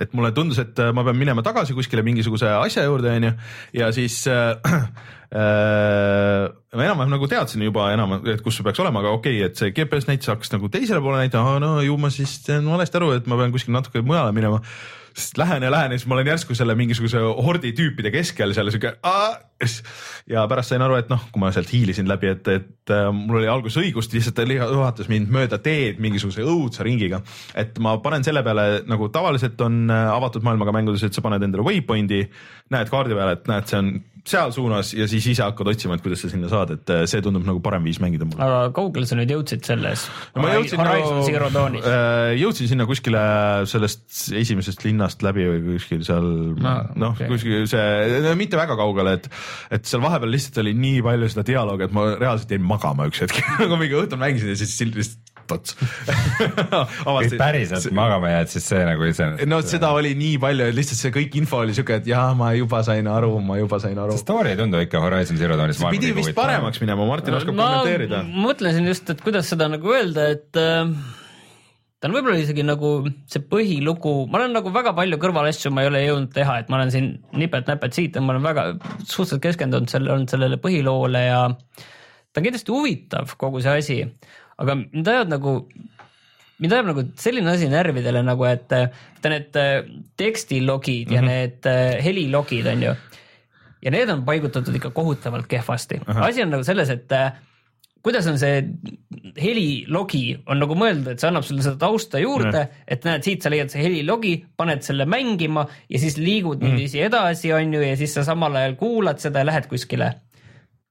et 0.00 0.14
mulle 0.16 0.32
tundus, 0.32 0.58
et 0.62 0.78
äh, 0.80 0.92
ma 0.94 1.04
pean 1.04 1.18
minema 1.18 1.44
tagasi 1.44 1.74
kuskile 1.76 2.04
mingisuguse 2.06 2.48
asja 2.56 2.84
juurde, 2.86 3.12
onju, 3.12 3.32
ja 3.76 3.90
siis 3.92 4.22
äh, 4.30 4.56
äh, 4.72 6.48
ma 6.72 6.86
enam-vähem 6.86 7.12
nagu 7.12 7.28
teadsin 7.30 7.64
juba 7.66 7.90
enam, 7.92 8.18
et 8.22 8.42
kus 8.44 8.58
see 8.58 8.66
peaks 8.66 8.80
olema, 8.82 9.02
aga 9.02 9.12
okei 9.18 9.38
okay,, 9.40 9.50
et 9.50 9.60
see 9.60 9.74
GPS 9.76 10.08
näitus 10.08 10.32
hakkas 10.32 10.54
nagu 10.54 10.72
teisele 10.72 11.02
poole 11.04 11.20
näitama, 11.22 11.58
no 11.62 11.76
ju 11.84 11.98
ma 12.00 12.12
siis 12.14 12.38
teen 12.46 12.66
valesti 12.68 13.00
aru, 13.00 13.12
et 13.18 13.30
ma 13.30 13.38
pean 13.40 13.54
kuskil 13.54 13.76
natuke 13.76 14.04
mujale 14.06 14.34
minema 14.36 14.62
sest 15.12 15.36
lähen 15.36 15.62
ja 15.62 15.70
lähen 15.70 15.92
ja 15.92 15.98
siis 15.98 16.08
ma 16.08 16.16
olen 16.16 16.30
järsku 16.30 16.54
selle 16.56 16.72
mingisuguse 16.78 17.20
hordi 17.20 17.74
tüüpide 17.76 18.08
keskel 18.14 18.54
seal 18.56 18.70
siuke. 18.72 18.94
Ja 20.30 20.44
pärast 20.50 20.72
sain 20.72 20.82
aru, 20.84 20.96
et 21.00 21.10
noh, 21.12 21.22
kui 21.32 21.42
ma 21.42 21.50
sealt 21.54 21.70
hiilisin 21.72 22.08
läbi, 22.10 22.30
et, 22.32 22.48
et 22.52 22.94
äh, 22.94 23.08
mul 23.14 23.40
oli 23.40 23.50
alguses 23.50 23.80
õigust, 23.82 24.14
lihtsalt 24.14 24.38
ta 24.38 24.46
juhatas 24.46 25.10
mind 25.12 25.32
mööda 25.32 25.58
teed 25.62 26.00
mingisuguse 26.02 26.44
õudse 26.46 26.86
ringiga. 26.86 27.22
et 27.58 27.78
ma 27.82 27.96
panen 28.02 28.24
selle 28.24 28.44
peale 28.46 28.82
nagu 28.88 29.08
tavaliselt 29.12 29.60
on 29.64 29.84
äh, 29.90 30.06
avatud 30.12 30.46
maailmaga 30.46 30.74
mängudes, 30.74 31.04
et 31.06 31.14
sa 31.14 31.24
paned 31.24 31.42
endale 31.42 31.66
waypoint'i, 31.66 32.24
näed 32.72 32.92
kaardi 32.92 33.18
peale, 33.18 33.38
et 33.38 33.50
näed, 33.50 33.68
see 33.70 33.82
on 33.82 33.92
seal 34.22 34.52
suunas 34.54 34.92
ja 34.94 35.06
siis 35.10 35.24
ise 35.32 35.42
hakkad 35.42 35.72
otsima, 35.72 35.96
et 35.98 36.02
kuidas 36.04 36.20
sa 36.22 36.28
sinna 36.30 36.46
saad, 36.50 36.76
et 36.76 36.90
äh, 36.94 37.02
see 37.10 37.22
tundub 37.24 37.42
nagu 37.46 37.58
parem 37.64 37.82
viis 37.86 37.98
mängida 38.02 38.26
mulle. 38.28 38.38
aga 38.44 38.70
kaugele 38.76 39.08
sa 39.08 39.18
nüüd 39.18 39.32
jõudsid 39.34 39.66
selles 39.66 40.04
no,? 40.36 40.44
ma 40.44 40.52
jõudsin 40.54 40.78
nagu, 40.78 41.80
jõudsin 42.38 42.70
sinna 42.70 42.86
kuskile 42.86 43.22
sellest 43.70 44.04
esimesest 44.38 44.86
linnast 44.86 45.26
läbi 45.26 45.48
või 45.48 45.62
kuskil 45.72 46.06
seal 46.06 46.28
no, 46.54 46.76
noh 46.94 47.16
okay., 47.16 47.30
kuskil 47.32 47.66
see, 47.70 48.34
mitte 48.38 48.60
väga 48.60 48.78
kaugele, 48.78 49.16
et, 49.18 49.26
et 49.70 49.88
seal 49.88 50.02
vahepeal 50.04 50.32
lihtsalt 50.34 50.62
oli 50.64 50.74
nii 50.78 51.02
palju 51.06 51.32
seda 51.32 51.46
dialoogi, 51.52 51.88
et 51.88 51.96
ma 51.96 52.08
reaalselt 52.14 52.54
jäin 52.54 52.64
magama 52.66 53.08
üks 53.10 53.24
hetk 53.24 53.42
nagu 53.62 53.80
mingi 53.80 53.98
õhtul 53.98 54.20
mängisin 54.22 54.54
ja 54.54 54.58
siis 54.58 54.78
lihtsalt 54.82 55.32
tots 55.50 55.76
kui 57.06 57.30
päriselt 57.38 57.88
magama 57.96 58.30
jääd, 58.32 58.50
siis 58.52 58.66
see 58.70 58.82
nagu 58.86 59.06
iseenesest. 59.08 59.48
no 59.50 59.60
seda 59.66 59.92
oli 59.96 60.14
nii 60.18 60.36
palju, 60.42 60.68
et 60.70 60.76
lihtsalt 60.76 61.00
see 61.00 61.14
kõik 61.14 61.38
info 61.40 61.62
oli 61.64 61.76
siuke, 61.76 61.98
et 62.02 62.10
jaa, 62.10 62.28
ma 62.38 62.52
juba 62.56 62.82
sain 62.86 63.08
aru, 63.10 63.34
ma 63.44 63.58
juba 63.60 63.80
sain 63.82 63.98
aru. 63.98 64.16
see 64.16 64.24
story 64.24 64.54
ei 64.54 64.60
tundu 64.60 64.82
ikka 64.84 65.02
Horizon 65.02 65.40
Zero 65.40 65.58
Dawnis. 65.60 65.80
see 65.80 65.94
pidi 65.96 66.12
vist 66.16 66.34
paremaks 66.38 66.82
minema, 66.84 67.06
Martin 67.08 67.38
oskab 67.38 67.58
ma 67.58 67.72
kommenteerida. 67.72 68.22
mõtlesin 68.46 68.88
just, 68.92 69.10
et 69.12 69.24
kuidas 69.24 69.50
seda 69.52 69.68
nagu 69.72 69.96
öelda, 69.96 70.30
et 70.36 70.60
äh, 70.60 70.94
ta 72.02 72.10
on 72.10 72.16
võib-olla 72.16 72.42
isegi 72.42 72.64
nagu 72.66 72.92
see 73.30 73.44
põhilugu, 73.46 74.26
ma 74.26 74.40
olen 74.40 74.56
nagu 74.58 74.74
väga 74.74 74.90
palju 74.98 75.20
kõrvalasju 75.22 75.70
ma 75.70 75.84
ei 75.84 75.90
ole 75.92 76.02
jõudnud 76.02 76.34
teha, 76.34 76.58
et 76.58 76.68
ma 76.72 76.80
olen 76.80 76.90
siin 76.90 77.08
nipet-näpet 77.38 77.94
siit 77.94 78.18
ma 78.18 78.34
olen 78.34 78.46
väga 78.50 78.68
suhteliselt 79.06 79.44
keskendunud 79.46 79.92
selle, 79.92 80.10
olnud 80.10 80.32
sellele 80.32 80.58
põhiloole 80.62 81.26
ja 81.28 81.42
ta 81.52 82.40
on 82.40 82.48
kindlasti 82.48 82.74
huvitav, 82.74 83.36
kogu 83.38 83.62
see 83.62 83.78
asi 83.78 83.98
aga 84.62 84.76
mind 84.78 85.08
ajavad 85.08 85.32
nagu, 85.32 85.54
mind 86.62 86.74
ajab 86.76 86.90
nagu 86.90 87.04
selline 87.20 87.54
asi 87.54 87.70
närvidele 87.72 88.22
nagu, 88.26 88.46
et 88.48 88.68
vaata 88.72 89.32
need 89.32 89.56
äh, 89.56 89.86
tekstilogid 90.16 91.08
mm 91.08 91.12
-hmm. 91.12 91.14
ja 91.14 91.22
mhm. 91.22 91.30
need 91.30 91.66
äh, 91.66 92.04
helilogid 92.04 92.66
on 92.66 92.82
ju. 92.82 92.94
ja 93.82 93.90
need 93.90 94.10
on 94.10 94.24
paigutatud 94.24 94.74
ikka 94.74 94.90
kohutavalt 94.90 95.46
kehvasti. 95.46 96.00
asi 96.06 96.42
on 96.42 96.50
nagu 96.50 96.64
selles, 96.64 96.90
et 96.90 97.12
äh, 97.12 97.32
kuidas 98.02 98.26
on 98.26 98.38
see 98.40 98.62
helilogi 99.38 100.24
on 100.50 100.58
nagu 100.62 100.76
mõeldud, 100.78 101.12
et 101.12 101.22
see 101.22 101.30
annab 101.30 101.46
sulle 101.46 101.62
seda 101.64 101.78
tausta 101.80 102.20
juurde, 102.22 102.66
et 102.86 103.06
näed, 103.06 103.22
siit 103.26 103.44
sa 103.44 103.52
leiad 103.52 103.70
see 103.72 103.84
helilogi, 103.84 104.34
paned 104.58 104.82
selle 104.86 105.06
mängima 105.08 105.64
ja 105.88 106.02
siis 106.02 106.18
liigud 106.18 106.60
mm. 106.60 106.74
niiviisi 106.74 107.02
edasi, 107.06 107.52
on 107.54 107.78
ju, 107.78 107.84
ja 107.86 107.94
siis 108.00 108.14
sa 108.18 108.26
samal 108.26 108.58
ajal 108.58 108.76
kuulad 108.80 109.22
seda 109.22 109.44
ja 109.44 109.50
lähed 109.52 109.70
kuskile 109.70 110.12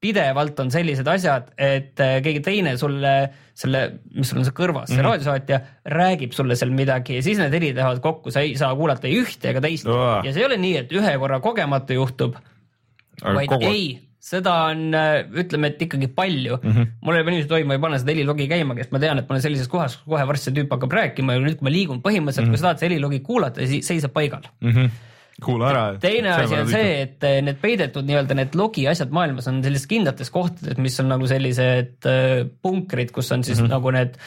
pidevalt 0.01 0.59
on 0.63 0.71
sellised 0.73 1.07
asjad, 1.07 1.51
et 1.61 1.99
äh, 2.01 2.15
keegi 2.25 2.41
teine 2.45 2.73
sulle 2.79 3.13
selle, 3.61 3.81
mis 4.15 4.31
sul 4.31 4.39
on 4.41 4.47
see 4.47 4.55
kõrvas, 4.57 4.87
see 4.89 4.95
mm 4.95 5.01
-hmm. 5.01 5.09
raadiosaatja 5.11 5.59
räägib 5.93 6.33
sulle 6.33 6.57
seal 6.57 6.71
midagi 6.73 7.19
ja 7.19 7.25
siis 7.25 7.37
need 7.37 7.53
helid 7.53 7.77
lähevad 7.77 8.01
kokku, 8.01 8.33
sa 8.33 8.41
ei 8.41 8.55
saa 8.57 8.73
kuulata 8.75 9.07
ei 9.07 9.19
ühte 9.21 9.51
ega 9.51 9.61
teist 9.61 9.85
oh. 9.85 10.23
ja 10.25 10.33
see 10.33 10.41
ei 10.41 10.47
ole 10.47 10.57
nii, 10.57 10.77
et 10.81 10.95
ühe 10.97 11.11
korra 11.21 11.39
kogemata 11.39 11.93
juhtub, 11.93 12.39
vaid 13.21 13.51
kogu... 13.51 13.69
ei, 13.69 13.99
seda 14.21 14.55
on, 14.69 14.87
äh, 14.93 15.23
ütleme, 15.43 15.71
et 15.71 15.81
ikkagi 15.81 16.11
palju 16.13 16.59
mm. 16.61 16.71
-hmm. 16.71 16.89
mul 17.01 17.17
ei 17.17 17.23
pane 17.25 17.35
niiviisi 17.35 17.49
toimuma, 17.49 17.77
ei 17.77 17.85
pane 17.85 18.01
seda 18.01 18.13
helilogi 18.13 18.47
käima, 18.51 18.75
sest 18.77 18.91
ma 18.93 19.01
tean, 19.01 19.21
et 19.21 19.29
ma 19.29 19.35
olen 19.35 19.45
sellises 19.45 19.71
kohas, 19.71 19.97
kohe 20.05 20.25
varsti 20.29 20.49
see 20.49 20.57
tüüp 20.59 20.75
hakkab 20.75 20.97
rääkima 20.99 21.37
ja 21.37 21.45
nüüd, 21.45 21.57
kui 21.57 21.67
ma 21.67 21.73
liigun 21.73 22.03
põhimõtteliselt 22.05 22.45
mm, 22.45 22.51
-hmm. 22.51 22.57
kui 22.57 22.61
sa 22.61 22.69
tahad 22.69 22.83
seda 22.83 22.91
helilogi 22.91 23.19
kuulata, 23.25 23.65
siis 23.65 23.87
seisab 23.87 24.13
paigal 24.13 24.45
mm. 24.61 24.75
-hmm 24.75 24.99
kuula 25.41 25.69
ära. 25.71 25.83
teine 26.01 26.29
asi 26.35 26.55
on 26.55 26.69
see, 26.69 27.01
et 27.01 27.23
eh, 27.25 27.39
need 27.41 27.57
peidetud 27.61 28.05
nii-öelda 28.05 28.37
need 28.37 28.55
logi 28.59 28.85
asjad 28.91 29.13
maailmas 29.15 29.47
on 29.49 29.63
sellistes 29.65 29.89
kindlates 29.89 30.29
kohtades, 30.29 30.77
mis 30.77 30.99
on 31.01 31.09
nagu 31.09 31.27
sellised 31.29 32.09
eh, 32.09 32.45
punkrid, 32.61 33.13
kus 33.15 33.31
on 33.31 33.43
siis 33.43 33.57
mm 33.57 33.65
-hmm. 33.65 33.73
nagu 33.73 33.91
need 33.95 34.19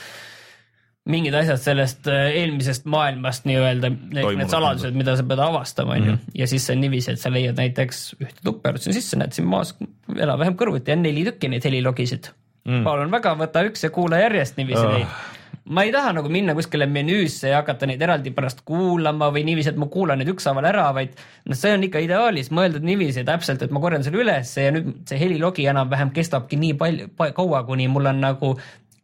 mingid 1.10 1.34
asjad 1.36 1.60
sellest 1.60 2.08
eh, 2.08 2.38
eelmisest 2.40 2.86
maailmast 2.88 3.44
nii-öelda, 3.48 3.90
need 4.14 4.48
saladused, 4.52 4.96
mida 4.96 5.16
sa 5.18 5.26
pead 5.28 5.42
avastama, 5.44 5.98
on 5.98 6.08
ju. 6.08 6.14
Mhm. 6.14 6.32
ja 6.40 6.48
siis 6.48 6.66
see 6.66 6.76
on 6.76 6.84
niiviisi, 6.84 7.12
et 7.12 7.20
sa 7.20 7.32
leiad 7.32 7.60
näiteks 7.60 8.06
ühte 8.20 8.40
tuppa, 8.44 8.72
arutasin 8.72 8.96
sisse, 8.96 9.20
näed 9.20 9.36
siin 9.36 9.48
maas 9.50 9.74
elab 10.14 10.40
vähem 10.40 10.56
kõrvuti 10.60 10.96
on 10.96 11.04
neli 11.04 11.26
tükki 11.28 11.52
neid 11.52 11.64
helilogisid 11.68 12.32
mm.. 12.64 12.82
palun 12.88 13.12
väga, 13.12 13.36
võta 13.40 13.64
üks 13.68 13.84
ja 13.84 13.92
kuula 13.94 14.20
järjest 14.24 14.60
niiviisi 14.60 14.84
oh. 14.84 14.92
neid 14.96 15.32
ma 15.64 15.82
ei 15.82 15.92
taha 15.92 16.12
nagu 16.12 16.28
minna 16.28 16.52
kuskile 16.56 16.86
menüüsse 16.90 17.48
ja 17.48 17.62
hakata 17.62 17.88
neid 17.88 18.02
eraldi 18.04 18.32
pärast 18.36 18.60
kuulama 18.68 19.30
või 19.32 19.46
niiviisi, 19.48 19.72
et 19.72 19.78
ma 19.80 19.88
kuulan 19.92 20.20
neid 20.20 20.28
ükshaaval 20.34 20.68
ära, 20.68 20.84
vaid 20.96 21.14
noh, 21.16 21.56
see 21.56 21.72
on 21.72 21.86
ikka 21.86 22.02
ideaalis 22.04 22.50
mõeldud 22.52 22.84
niiviisi 22.84 23.24
täpselt, 23.24 23.64
et 23.64 23.72
ma 23.72 23.80
korjan 23.80 24.04
selle 24.04 24.20
ülesse 24.20 24.66
ja 24.66 24.74
nüüd 24.74 24.90
see 25.08 25.20
helilogi 25.20 25.64
enam-vähem 25.72 26.12
kestabki 26.16 26.60
nii 26.60 26.76
palju, 26.80 27.08
kaua, 27.16 27.62
kuni 27.68 27.88
mul 27.88 28.12
on 28.12 28.20
nagu 28.26 28.52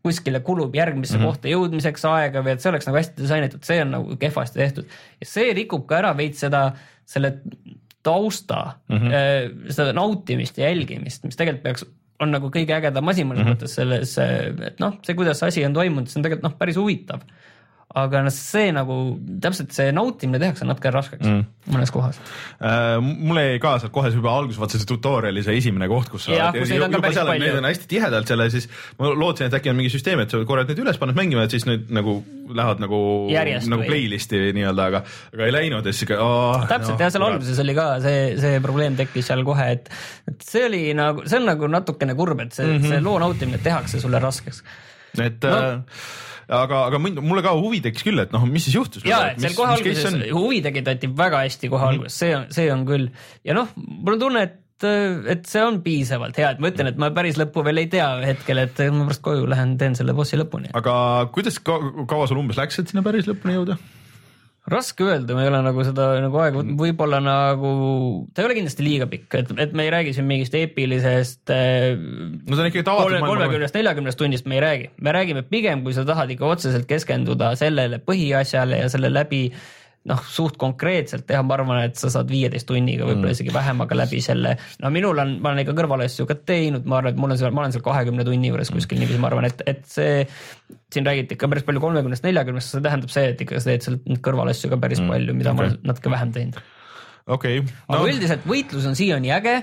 kuskile 0.02 0.40
kulub 0.40 0.74
järgmisse 0.74 1.18
mm 1.18 1.22
-hmm. 1.22 1.26
kohta 1.26 1.48
jõudmiseks 1.48 2.06
aega 2.08 2.42
või 2.44 2.54
et 2.54 2.62
see 2.62 2.70
oleks 2.70 2.88
nagu 2.88 2.96
hästi 2.96 3.22
disainitud, 3.22 3.64
see 3.66 3.82
on 3.82 3.90
nagu 3.96 4.16
kehvasti 4.20 4.58
tehtud 4.58 4.88
ja 5.20 5.28
see 5.28 5.52
rikub 5.56 5.86
ka 5.88 5.98
ära 5.98 6.16
veits 6.16 6.40
seda, 6.40 6.70
selle 7.04 7.34
tausta 8.02 8.60
mm, 8.88 8.96
-hmm. 8.96 9.72
seda 9.76 9.92
nautimist 9.92 10.58
ja 10.58 10.70
jälgimist, 10.70 11.24
mis 11.24 11.36
tegelikult 11.36 11.62
peaks 11.62 11.84
on 12.20 12.32
nagu 12.32 12.50
kõige 12.52 12.76
ägedam 12.76 13.08
asi 13.08 13.24
mõnes 13.24 13.44
mm 13.44 13.46
-hmm. 13.46 13.56
mõttes 13.56 13.76
selles, 13.76 14.16
et 14.18 14.80
noh, 14.80 14.96
see, 15.04 15.14
kuidas 15.14 15.40
see 15.40 15.48
asi 15.52 15.64
on 15.64 15.76
toimunud, 15.76 16.08
see 16.08 16.20
on 16.20 16.24
tegelikult 16.24 16.48
noh, 16.48 16.58
päris 16.58 16.80
huvitav 16.80 17.24
aga 17.98 18.20
noh, 18.22 18.30
see 18.30 18.70
nagu 18.74 18.96
täpselt 19.42 19.72
see 19.74 19.90
nautimine 19.94 20.38
tehakse 20.38 20.66
natuke 20.66 20.92
raskeks 20.94 21.26
mm. 21.26 21.40
mõnes 21.74 21.90
kohas 21.90 22.20
äh,. 22.62 23.00
mulle 23.02 23.42
jäi 23.48 23.62
ka 23.62 23.72
sealt 23.82 23.94
kohe 23.94 24.12
juba 24.14 24.30
alguses 24.38 24.60
vaata 24.62 24.78
see 24.78 24.86
tutorial'i 24.86 25.42
see 25.42 25.56
esimene 25.58 25.88
koht, 25.90 26.06
kus 26.12 26.28
sa 26.28 26.36
ja, 26.36 26.50
kus 26.54 26.70
neid 26.70 26.84
on 26.86 26.94
ka 26.94 27.00
päris 27.02 27.18
palju. 27.18 27.42
Neid 27.42 27.58
on 27.58 27.66
hästi 27.66 27.88
tihedalt 27.90 28.30
seal 28.30 28.44
ja 28.44 28.52
siis 28.54 28.68
ma 29.00 29.10
lootsin, 29.10 29.48
et 29.50 29.56
äkki 29.58 29.72
on 29.72 29.80
mingi 29.80 29.90
süsteem, 29.90 30.22
et 30.22 30.30
sa 30.30 30.42
korrad 30.46 30.70
need 30.70 30.84
üles, 30.84 31.00
paned 31.02 31.18
mängima, 31.18 31.48
et 31.48 31.56
siis 31.56 31.66
need 31.66 31.90
nagu 31.96 32.20
lähevad 32.50 32.84
nagu, 32.86 33.02
nagu 33.74 33.90
playlist'i 33.90 34.44
nii-öelda, 34.54 34.86
aga, 34.92 35.02
aga 35.34 35.50
ei 35.50 35.56
läinud 35.58 35.90
ja 35.90 35.90
siis 35.90 36.04
siuke 36.04 36.18
oh,. 36.22 36.62
täpselt 36.70 36.94
no, 36.94 37.02
jah, 37.02 37.12
seal 37.16 37.26
alguses 37.26 37.62
oli 37.66 37.74
ka 37.78 37.90
see, 38.06 38.24
see 38.38 38.62
probleem 38.62 39.02
tekkis 39.02 39.32
seal 39.32 39.42
kohe, 39.46 39.66
et, 39.74 39.90
et 40.30 40.46
see 40.46 40.66
oli 40.70 40.86
nagu, 40.94 41.26
see 41.26 41.42
on 41.42 41.50
nagu 41.50 41.74
natukene 41.74 42.14
kurb, 42.18 42.46
et 42.46 42.54
see 42.54 42.70
mm, 42.70 42.78
-hmm. 42.78 42.94
see 42.94 43.04
loo 43.06 43.18
nautimine 43.22 43.58
tehakse 43.62 44.02
sulle 44.02 44.22
raskeks. 44.22 44.62
et 45.18 45.42
no, 45.42 45.56
äh, 45.58 46.28
aga, 46.50 46.86
aga 46.90 47.00
mind, 47.02 47.20
mulle 47.24 47.44
ka 47.46 47.54
huvi 47.58 47.82
tekkis 47.84 48.06
küll, 48.06 48.22
et 48.22 48.32
noh, 48.34 48.46
mis 48.48 48.66
siis 48.66 48.78
juhtus. 48.78 49.04
ja, 49.08 49.22
et 49.32 49.42
seal 49.42 49.54
kohe 49.58 49.76
alguses 49.76 50.18
huvi 50.34 50.62
tekitati 50.64 51.10
väga 51.16 51.44
hästi 51.46 51.70
kohe 51.70 51.78
mm 51.78 51.84
-hmm. 51.84 51.94
alguses, 51.94 52.18
see 52.22 52.34
on, 52.36 52.48
see 52.54 52.72
on 52.72 52.84
küll 52.88 53.08
ja 53.46 53.56
noh, 53.56 53.70
mul 53.76 54.18
on 54.18 54.26
tunne, 54.26 54.42
et 54.48 54.58
et 54.80 55.44
see 55.44 55.60
on 55.60 55.82
piisavalt 55.84 56.38
hea, 56.40 56.54
et 56.54 56.60
ma 56.62 56.70
ütlen, 56.72 56.88
et 56.88 57.00
ma 57.00 57.10
päris 57.12 57.36
lõppu 57.36 57.60
veel 57.66 57.82
ei 57.82 57.88
tea 57.92 58.06
hetkel, 58.24 58.62
et 58.62 58.78
ma 58.88 59.04
pärast 59.04 59.20
koju 59.26 59.48
lähen, 59.50 59.74
teen 59.76 59.96
selle 59.98 60.14
bossi 60.16 60.38
lõpuni. 60.40 60.72
aga 60.72 61.28
kuidas 61.34 61.58
ka,, 61.60 61.76
kaua 62.08 62.28
sul 62.30 62.40
umbes 62.40 62.56
läks, 62.56 62.80
et 62.80 62.88
sinna 62.88 63.04
päris 63.04 63.28
lõpuni 63.28 63.58
jõuda? 63.58 63.76
Raske 64.68 65.06
öelda, 65.06 65.34
ma 65.34 65.44
ei 65.44 65.48
ole 65.48 65.62
nagu 65.64 65.84
seda 65.86 66.10
nagu 66.20 66.40
aega, 66.42 66.62
võib-olla 66.78 67.20
nagu, 67.24 67.70
ta 68.34 68.42
ei 68.42 68.48
ole 68.50 68.58
kindlasti 68.58 68.84
liiga 68.84 69.08
pikk, 69.10 69.38
et, 69.40 69.52
et 69.64 69.72
me 69.76 69.86
ei 69.86 69.92
räägi 69.94 70.12
siin 70.16 70.28
mingist 70.28 70.54
eepilisest. 70.58 71.42
Äh, 71.54 71.96
no 71.96 72.54
see 72.54 72.66
on 72.66 72.68
ikkagi 72.68 72.84
tavaliselt. 72.86 73.24
kolmekümnest, 73.24 73.78
neljakümnest 73.78 74.20
tunnist 74.20 74.48
me 74.50 74.58
ei 74.58 74.64
räägi, 74.66 74.90
me 75.00 75.16
räägime 75.16 75.44
pigem, 75.48 75.84
kui 75.86 75.96
sa 75.96 76.04
tahad 76.08 76.32
ikka 76.36 76.52
otseselt 76.52 76.88
keskenduda 76.90 77.54
sellele 77.60 78.02
põhiasjale 78.04 78.82
ja 78.84 78.92
selle 78.92 79.12
läbi 79.12 79.46
noh, 80.08 80.20
suht 80.32 80.56
konkreetselt 80.60 81.26
teha, 81.28 81.42
ma 81.44 81.56
arvan, 81.58 81.82
et 81.84 81.98
sa 82.00 82.08
saad 82.12 82.30
viieteist 82.32 82.66
tunniga, 82.68 83.04
võib-olla 83.04 83.28
mm. 83.28 83.36
isegi 83.36 83.52
vähem, 83.52 83.82
aga 83.84 83.98
läbi 83.98 84.22
selle, 84.24 84.54
no 84.80 84.92
minul 84.94 85.20
on, 85.20 85.34
ma 85.44 85.52
olen 85.52 85.62
ikka 85.64 85.74
kõrvalasju 85.76 86.24
ka 86.28 86.38
teinud, 86.48 86.88
ma 86.88 87.00
arvan, 87.00 87.12
et 87.12 87.20
mul 87.20 87.34
on 87.34 87.40
seal, 87.40 87.52
ma 87.56 87.64
olen 87.64 87.74
seal 87.74 87.84
kahekümne 87.84 88.24
tunni 88.26 88.48
juures 88.48 88.72
kuskil 88.72 88.96
mm. 88.96 89.04
niiviisi, 89.04 89.20
ma 89.20 89.28
arvan, 89.28 89.48
et, 89.50 89.60
et 89.68 89.84
see, 89.90 90.24
siin 90.94 91.08
räägiti 91.08 91.36
ikka 91.36 91.50
päris 91.52 91.68
palju 91.68 91.84
kolmekümnest, 91.84 92.24
neljakümnest, 92.24 92.72
see 92.72 92.86
tähendab 92.86 93.12
see, 93.12 93.26
et 93.34 93.44
ikka 93.44 93.60
sa 93.60 93.74
teed 93.74 93.86
seal 93.86 94.00
kõrvalasju 94.24 94.72
ka 94.72 94.80
päris 94.80 95.04
mm. 95.04 95.12
palju, 95.12 95.36
mida 95.36 95.52
okay. 95.52 95.60
ma 95.60 95.66
olen 95.68 95.92
natuke 95.92 96.14
vähem 96.16 96.34
teinud. 96.38 96.64
okei 97.28 97.60
okay. 97.60 97.76
no.. 97.84 98.00
aga 98.00 98.14
üldiselt 98.14 98.48
võitlus 98.48 98.88
on 98.88 98.96
siiani 98.98 99.36
äge 99.36 99.58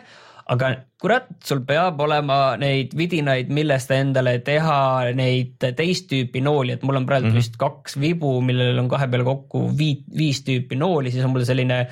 aga 0.48 0.70
kurat, 1.02 1.28
sul 1.44 1.62
peab 1.68 2.00
olema 2.02 2.56
neid 2.60 2.96
vidinaid, 2.98 3.52
millest 3.54 3.92
endale 3.94 4.38
teha 4.46 5.12
neid 5.18 5.60
teist 5.78 6.08
tüüpi 6.12 6.42
nooli, 6.44 6.78
et 6.78 6.86
mul 6.88 7.02
on 7.02 7.06
praegu 7.10 7.28
mm 7.28 7.32
-hmm. 7.32 7.44
vist 7.44 7.60
kaks 7.60 8.00
vibu, 8.02 8.40
millel 8.42 8.80
on 8.80 8.90
kahe 8.90 9.08
peale 9.12 9.28
kokku 9.28 9.68
viit, 9.78 10.06
viis 10.18 10.42
tüüpi 10.48 10.80
nooli, 10.80 11.12
siis 11.12 11.26
on 11.26 11.36
mul 11.36 11.46
selline, 11.46 11.86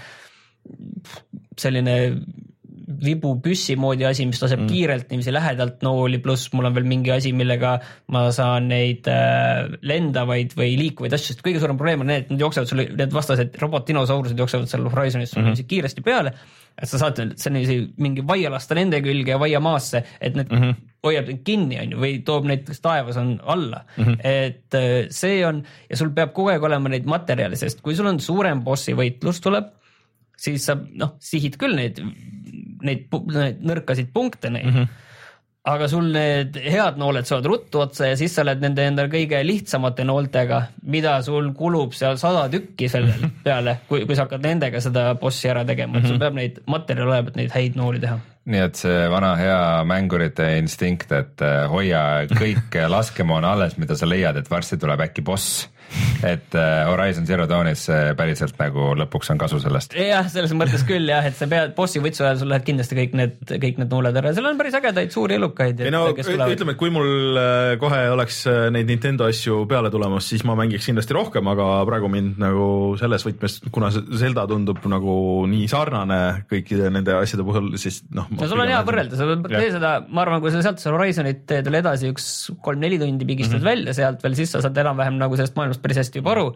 selline 1.60 1.96
vibupüssi 3.06 3.76
moodi 3.76 4.06
asi, 4.06 4.26
mis 4.30 4.42
laseb 4.42 4.62
mm. 4.62 4.68
kiirelt 4.70 5.10
niiviisi 5.10 5.34
lähedalt 5.34 5.82
nooli, 5.86 6.20
pluss 6.24 6.52
mul 6.54 6.70
on 6.70 6.76
veel 6.76 6.86
mingi 6.90 7.12
asi, 7.12 7.32
millega 7.34 7.80
ma 8.14 8.28
saan 8.36 8.70
neid 8.70 9.08
äh, 9.10 9.66
lendavaid 9.82 10.54
või 10.58 10.76
liikuvaid 10.80 11.16
asju, 11.18 11.34
sest 11.34 11.46
kõige 11.46 11.62
suurem 11.64 11.80
probleem 11.80 12.06
on 12.06 12.12
need, 12.14 12.28
et 12.28 12.36
nad 12.36 12.46
jooksevad 12.46 12.70
sul, 12.70 12.84
need 12.86 13.16
vastased 13.16 13.58
robotdinosaurused 13.62 14.38
jooksevad 14.38 14.70
seal 14.70 14.86
Horizonis 14.90 15.36
mm 15.36 15.50
-hmm. 15.50 15.68
kiiresti 15.72 16.06
peale 16.06 16.36
et 16.76 16.90
sa 16.90 17.00
saad 17.00 17.22
sellise 17.40 17.78
mingi 18.02 18.24
vaia 18.28 18.52
lasta 18.52 18.76
nende 18.76 19.00
külge 19.04 19.32
ja 19.32 19.40
vaia 19.40 19.62
maasse, 19.64 20.04
et 20.20 20.36
need 20.36 20.52
mm 20.52 20.62
-hmm. 20.62 20.92
hoiab 21.08 21.30
neid 21.32 21.44
kinni, 21.48 21.80
on 21.80 21.94
ju, 21.94 22.02
või 22.02 22.20
toob 22.28 22.50
neid, 22.50 22.66
kes 22.68 22.82
taevas 22.84 23.18
on, 23.18 23.40
alla 23.44 23.86
mm. 23.98 24.04
-hmm. 24.04 24.18
et 24.24 24.76
äh, 24.76 25.08
see 25.10 25.46
on 25.48 25.64
ja 25.90 25.98
sul 25.98 26.12
peab 26.12 26.34
kogu 26.34 26.52
aeg 26.52 26.64
olema 26.64 26.90
neid 26.90 27.06
materjale, 27.06 27.56
sest 27.56 27.82
kui 27.82 27.96
sul 27.96 28.12
on 28.12 28.20
suurem 28.20 28.64
bossi 28.64 28.94
võitlus 28.94 29.42
tuleb, 29.42 29.72
siis 30.38 30.66
sa 30.66 30.76
noh, 30.76 31.16
sihid 31.20 31.58
küll 31.58 31.76
neid, 31.76 32.02
neid, 32.82 33.08
neid 33.12 33.64
nõrkasid 33.64 34.12
punkte 34.14 34.50
neid 34.50 34.72
mm. 34.72 34.80
-hmm 34.80 35.04
aga 35.66 35.88
sul 35.90 36.12
need 36.14 36.58
head 36.62 37.00
nooled 37.02 37.26
saavad 37.28 37.50
ruttu 37.50 37.82
otsa 37.86 38.12
ja 38.12 38.20
siis 38.20 38.36
sa 38.36 38.44
oled 38.46 38.62
nende 38.62 38.86
enda 38.86 39.08
kõige 39.12 39.42
lihtsamate 39.46 40.06
nooltega, 40.06 40.62
mida 40.92 41.18
sul 41.26 41.52
kulub 41.58 41.96
seal 41.98 42.20
sada 42.22 42.46
tükki 42.54 42.90
selle 42.92 43.16
peale, 43.46 43.80
kui, 43.90 44.06
kui 44.06 44.18
sa 44.18 44.28
hakkad 44.28 44.46
nendega 44.46 44.82
seda 44.84 45.12
bossi 45.20 45.50
ära 45.52 45.66
tegema 45.68 46.00
et 46.00 46.08
sul 46.08 46.18
mhm. 46.18 46.24
peab 46.24 46.40
neid 46.40 46.64
materjale 46.70 47.12
olema, 47.12 47.34
et 47.34 47.42
neid 47.42 47.54
häid 47.56 47.78
nooli 47.80 48.04
teha 48.04 48.22
nii 48.46 48.62
et 48.62 48.78
see 48.78 49.06
vana 49.10 49.32
hea 49.40 49.62
mängurite 49.90 50.52
instinkt, 50.60 51.10
et 51.18 51.42
äh, 51.42 51.64
hoia 51.72 52.02
kõik 52.30 52.78
laskemoon 52.96 53.48
alles, 53.48 53.80
mida 53.82 53.98
sa 53.98 54.06
leiad, 54.10 54.38
et 54.38 54.52
varsti 54.52 54.78
tuleb 54.82 55.02
äkki 55.08 55.26
boss 55.26 55.64
et 56.26 56.56
äh, 56.56 56.86
Horizon 56.90 57.26
Zero 57.28 57.46
Dawnis 57.50 57.86
äh, 57.92 58.12
päriselt 58.18 58.58
nagu 58.60 58.94
lõpuks 59.00 59.32
on 59.34 59.40
kasu 59.42 59.60
sellest. 59.64 59.96
jah, 60.00 60.28
selles 60.32 60.54
mõttes 60.58 60.86
küll 60.88 61.10
jah, 61.10 61.26
et 61.28 61.38
sa 61.38 61.48
pead 61.52 61.76
bossi 61.78 62.02
võitsu 62.04 62.26
ajal, 62.26 62.40
sul 62.42 62.52
lähevad 62.52 62.68
kindlasti 62.68 62.98
kõik 62.98 63.16
need, 63.20 63.38
kõik 63.50 63.82
need 63.82 63.92
nuuled 63.94 64.20
ära, 64.22 64.34
seal 64.36 64.50
on 64.50 64.60
päris 64.60 64.78
ägedaid 64.80 65.14
suuri 65.14 65.38
elukaid. 65.40 65.86
ei 65.86 65.94
no 65.94 66.08
ütleme, 66.16 66.76
et 66.76 66.80
kui 66.80 66.92
mul 66.94 67.40
äh, 67.40 67.76
kohe 67.82 68.02
oleks 68.14 68.44
neid 68.74 68.90
Nintendo 68.90 69.30
asju 69.30 69.64
peale 69.70 69.92
tulemas, 69.94 70.28
siis 70.32 70.46
ma 70.48 70.58
mängiks 70.60 70.90
kindlasti 70.90 71.16
rohkem, 71.18 71.48
aga 71.52 71.70
praegu 71.88 72.10
mind 72.12 72.40
nagu 72.42 72.68
selles 73.00 73.26
võtmes, 73.28 73.60
kuna 73.74 73.92
Zelda 73.94 74.48
tundub 74.50 74.82
nagu 74.92 75.18
nii 75.50 75.70
sarnane 75.72 76.22
kõikide 76.52 76.92
nende 76.94 77.16
asjade 77.20 77.46
puhul, 77.48 77.74
siis 77.82 78.02
noh. 78.16 78.30
no 78.34 78.50
sul 78.50 78.64
on 78.64 78.72
hea 78.72 78.82
võrrelda, 78.88 79.20
sa 79.20 79.30
tee 79.50 79.72
seda, 79.74 79.96
ma 80.10 80.26
arvan, 80.26 80.42
kui 80.44 80.54
sa 80.54 80.64
sealt 80.66 80.84
Horizonit 80.96 81.44
teed 81.50 81.68
veel 81.68 81.82
edasi 81.82 82.10
üks 82.14 82.28
kolm-neli 82.64 83.00
tundi 83.02 83.28
pigistad 83.28 83.60
mm 83.60 83.62
-hmm. 83.62 83.70
välja 83.72 83.96
sealt 83.98 84.24
veel, 84.24 84.36
siis 84.38 84.54
sa 84.54 84.62
saad 84.64 84.78
enam-vähem 84.78 85.18
nagu 85.20 85.36
sellest 85.36 85.58
maailmast 85.58 85.75
päris 85.84 86.04
hästi 86.04 86.22
juba 86.22 86.36
aru 86.36 86.50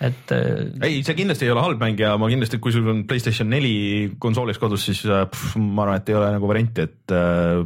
et. 0.00 0.32
Äh, 0.32 0.70
ei, 0.82 1.02
see 1.06 1.16
kindlasti 1.18 1.46
ei 1.46 1.52
ole 1.54 1.62
halb 1.64 1.82
mäng 1.82 2.00
ja 2.00 2.14
ma 2.20 2.28
kindlasti, 2.30 2.60
kui 2.62 2.74
sul 2.74 2.88
on 2.90 3.04
Playstation 3.08 3.50
neli 3.50 3.74
konsoolis 4.22 4.58
kodus, 4.62 4.86
siis 4.88 5.04
äh, 5.06 5.26
pff, 5.30 5.58
ma 5.60 5.84
arvan, 5.86 6.00
et 6.00 6.10
ei 6.10 6.18
ole 6.18 6.32
nagu 6.36 6.50
varianti, 6.50 6.88
et 6.88 7.14
äh, 7.14 7.62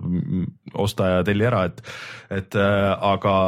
osta 0.79 1.15
ja 1.15 1.25
telli 1.27 1.49
ära, 1.49 1.65
et, 1.71 1.81
et 2.41 2.59
äh, 2.59 2.91
aga 3.13 3.39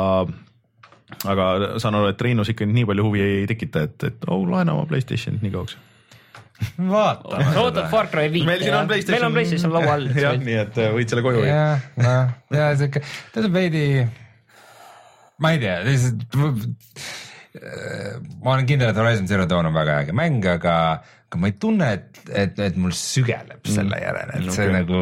aga 1.26 1.46
saan 1.82 1.98
aru, 1.98 2.12
et 2.12 2.22
Reinus 2.22 2.52
ikka 2.52 2.68
nii 2.70 2.86
palju 2.88 3.06
huvi 3.08 3.22
ei 3.24 3.46
tekita, 3.50 3.84
et, 3.88 4.10
et 4.12 4.28
oh, 4.30 4.44
laena 4.48 4.76
oma 4.76 4.88
Playstationit 4.90 5.44
nii 5.44 5.54
kauaks 5.54 5.78
vaata. 6.90 7.38
sa 7.54 7.62
ootad 7.64 7.86
Far 7.88 8.10
Cry 8.12 8.28
viite. 8.32 8.46
meil 8.46 8.60
siin 8.60 8.74
on 8.76 8.88
Playstation. 8.88 9.16
meil 9.16 9.26
on 9.26 9.36
Playstation 9.38 9.72
laua 9.72 9.94
all. 9.96 10.10
jah, 10.24 10.36
nii 10.40 10.58
et 10.60 10.82
võid 10.96 11.12
selle 11.12 11.24
koju 11.24 11.44
viia. 11.44 11.54
jah, 11.56 11.86
noh, 12.00 12.34
ja 12.56 12.68
siuke, 12.78 13.02
ta 13.34 13.42
on 13.42 13.54
veidi 13.54 13.84
ma 15.40 15.54
ei 15.56 15.62
tea, 15.62 15.80
lihtsalt 15.88 16.38
ma 17.58 18.52
olen 18.54 18.66
kindel, 18.68 18.92
et 18.92 18.98
Horizon 19.00 19.26
Zero 19.26 19.46
Dawn 19.50 19.66
on 19.70 19.74
väga 19.74 20.00
äge 20.04 20.14
mäng, 20.16 20.44
aga, 20.46 20.74
aga 21.26 21.40
ma 21.40 21.50
ei 21.50 21.56
tunne, 21.58 21.92
et, 21.98 22.20
et, 22.30 22.58
et 22.70 22.76
mul 22.78 22.94
sügeleb 22.94 23.66
selle 23.66 23.96
mm. 23.96 24.04
järele, 24.04 24.36
et 24.38 24.52
see 24.54 24.68
okay. 24.68 24.76
nagu 24.76 25.00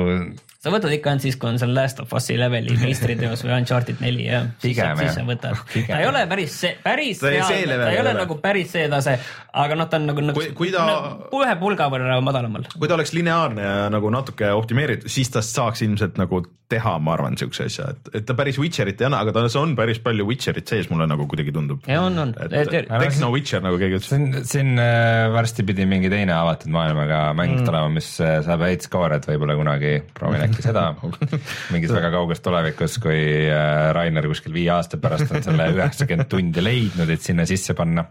sa 0.59 0.73
võtad 0.75 0.91
ikka 0.91 1.13
ainult 1.13 1.23
siis, 1.23 1.37
kui 1.39 1.53
on 1.53 1.61
seal 1.61 1.71
Last 1.75 2.01
of 2.03 2.13
Us'i 2.19 2.35
leveli 2.39 2.75
meistriteos 2.83 3.45
või 3.47 3.55
Uncharted 3.61 4.03
neli 4.03 4.27
jah. 4.27 4.49
pigem 4.63 4.91
jah. 4.91 4.99
siis 5.05 5.19
sa 5.21 5.25
võtad, 5.29 5.63
ta 5.87 6.01
ei 6.01 6.09
ole 6.09 6.25
päris 6.31 6.59
see, 6.65 6.75
päris 6.83 7.23
ta, 7.23 7.31
see 7.47 7.65
ta 7.71 7.91
ei 7.93 8.01
ole 8.03 8.15
nagu 8.19 8.39
päris 8.43 8.75
see 8.75 8.89
tase, 8.91 9.15
aga 9.55 9.79
noh, 9.79 9.91
ta 9.91 10.01
on 10.01 10.11
nagu, 10.11 10.27
nagu 10.33 10.43
kui, 10.43 10.51
kui 10.59 10.75
ta 10.75 10.87
nagu 10.89 11.43
ühe 11.45 11.57
pulga 11.63 11.87
võrra 11.93 12.19
madalamal. 12.25 12.67
kui 12.75 12.91
ta 12.91 12.99
oleks 12.99 13.15
lineaarne 13.15 13.67
ja 13.69 13.89
nagu 13.95 14.11
natuke 14.15 14.51
optimeeritud, 14.59 15.11
siis 15.13 15.31
tast 15.35 15.55
saaks 15.55 15.87
ilmselt 15.87 16.19
nagu 16.19 16.43
teha, 16.69 16.97
ma 17.01 17.15
arvan, 17.15 17.37
siukse 17.41 17.65
asja, 17.69 17.87
et, 17.95 18.11
et 18.19 18.27
ta 18.29 18.35
päris 18.37 18.59
Witcherit 18.61 19.01
ei 19.01 19.07
anna, 19.09 19.23
aga 19.25 19.33
tas 19.33 19.55
on 19.57 19.73
päris 19.79 20.03
palju 20.05 20.27
Witcherit 20.29 20.69
sees, 20.69 20.91
mulle 20.93 21.07
nagu 21.09 21.25
kuidagi 21.31 21.55
tundub. 21.55 21.87
ja 21.89 22.03
on, 22.05 22.19
on. 22.21 22.35
Techno 22.37 23.31
Witcher 23.33 23.63
nagu 23.65 23.79
keegi 23.81 24.01
ütles. 24.01 24.11
siin, 24.11 24.27
siin 24.49 24.75
äh, 24.83 25.31
varsti 25.33 25.65
pidi 25.69 25.87
mingi 25.89 26.11
teine 26.13 26.35
avatud 26.37 26.73
maailmaga 26.75 27.23
mäng 27.39 27.57
mm. 27.57 27.69
tulema, 27.69 27.89
mis 27.95 28.11
äh, 28.21 28.41
saab 28.45 28.67
häid 28.67 28.85
skoore, 28.85 29.17
et 29.17 29.31
võib-olla 29.31 29.57
kunagi 29.57 29.95
proovin 30.19 30.45
äkki 30.49 30.65
seda 30.65 30.89
mingis 31.75 31.95
väga 31.95 32.13
kauges 32.15 32.43
tulevikus, 32.45 32.99
kui 33.03 33.23
äh, 33.47 33.89
Rainer 33.97 34.29
kuskil 34.31 34.57
viie 34.57 34.73
aasta 34.75 35.01
pärast 35.01 35.33
on 35.33 35.45
selle 35.47 35.71
üheksakümmend 35.77 36.31
tundi 36.33 36.65
leidnud, 36.65 37.11
et 37.15 37.25
sinna 37.25 37.47
sisse 37.49 37.77
panna. 37.79 38.09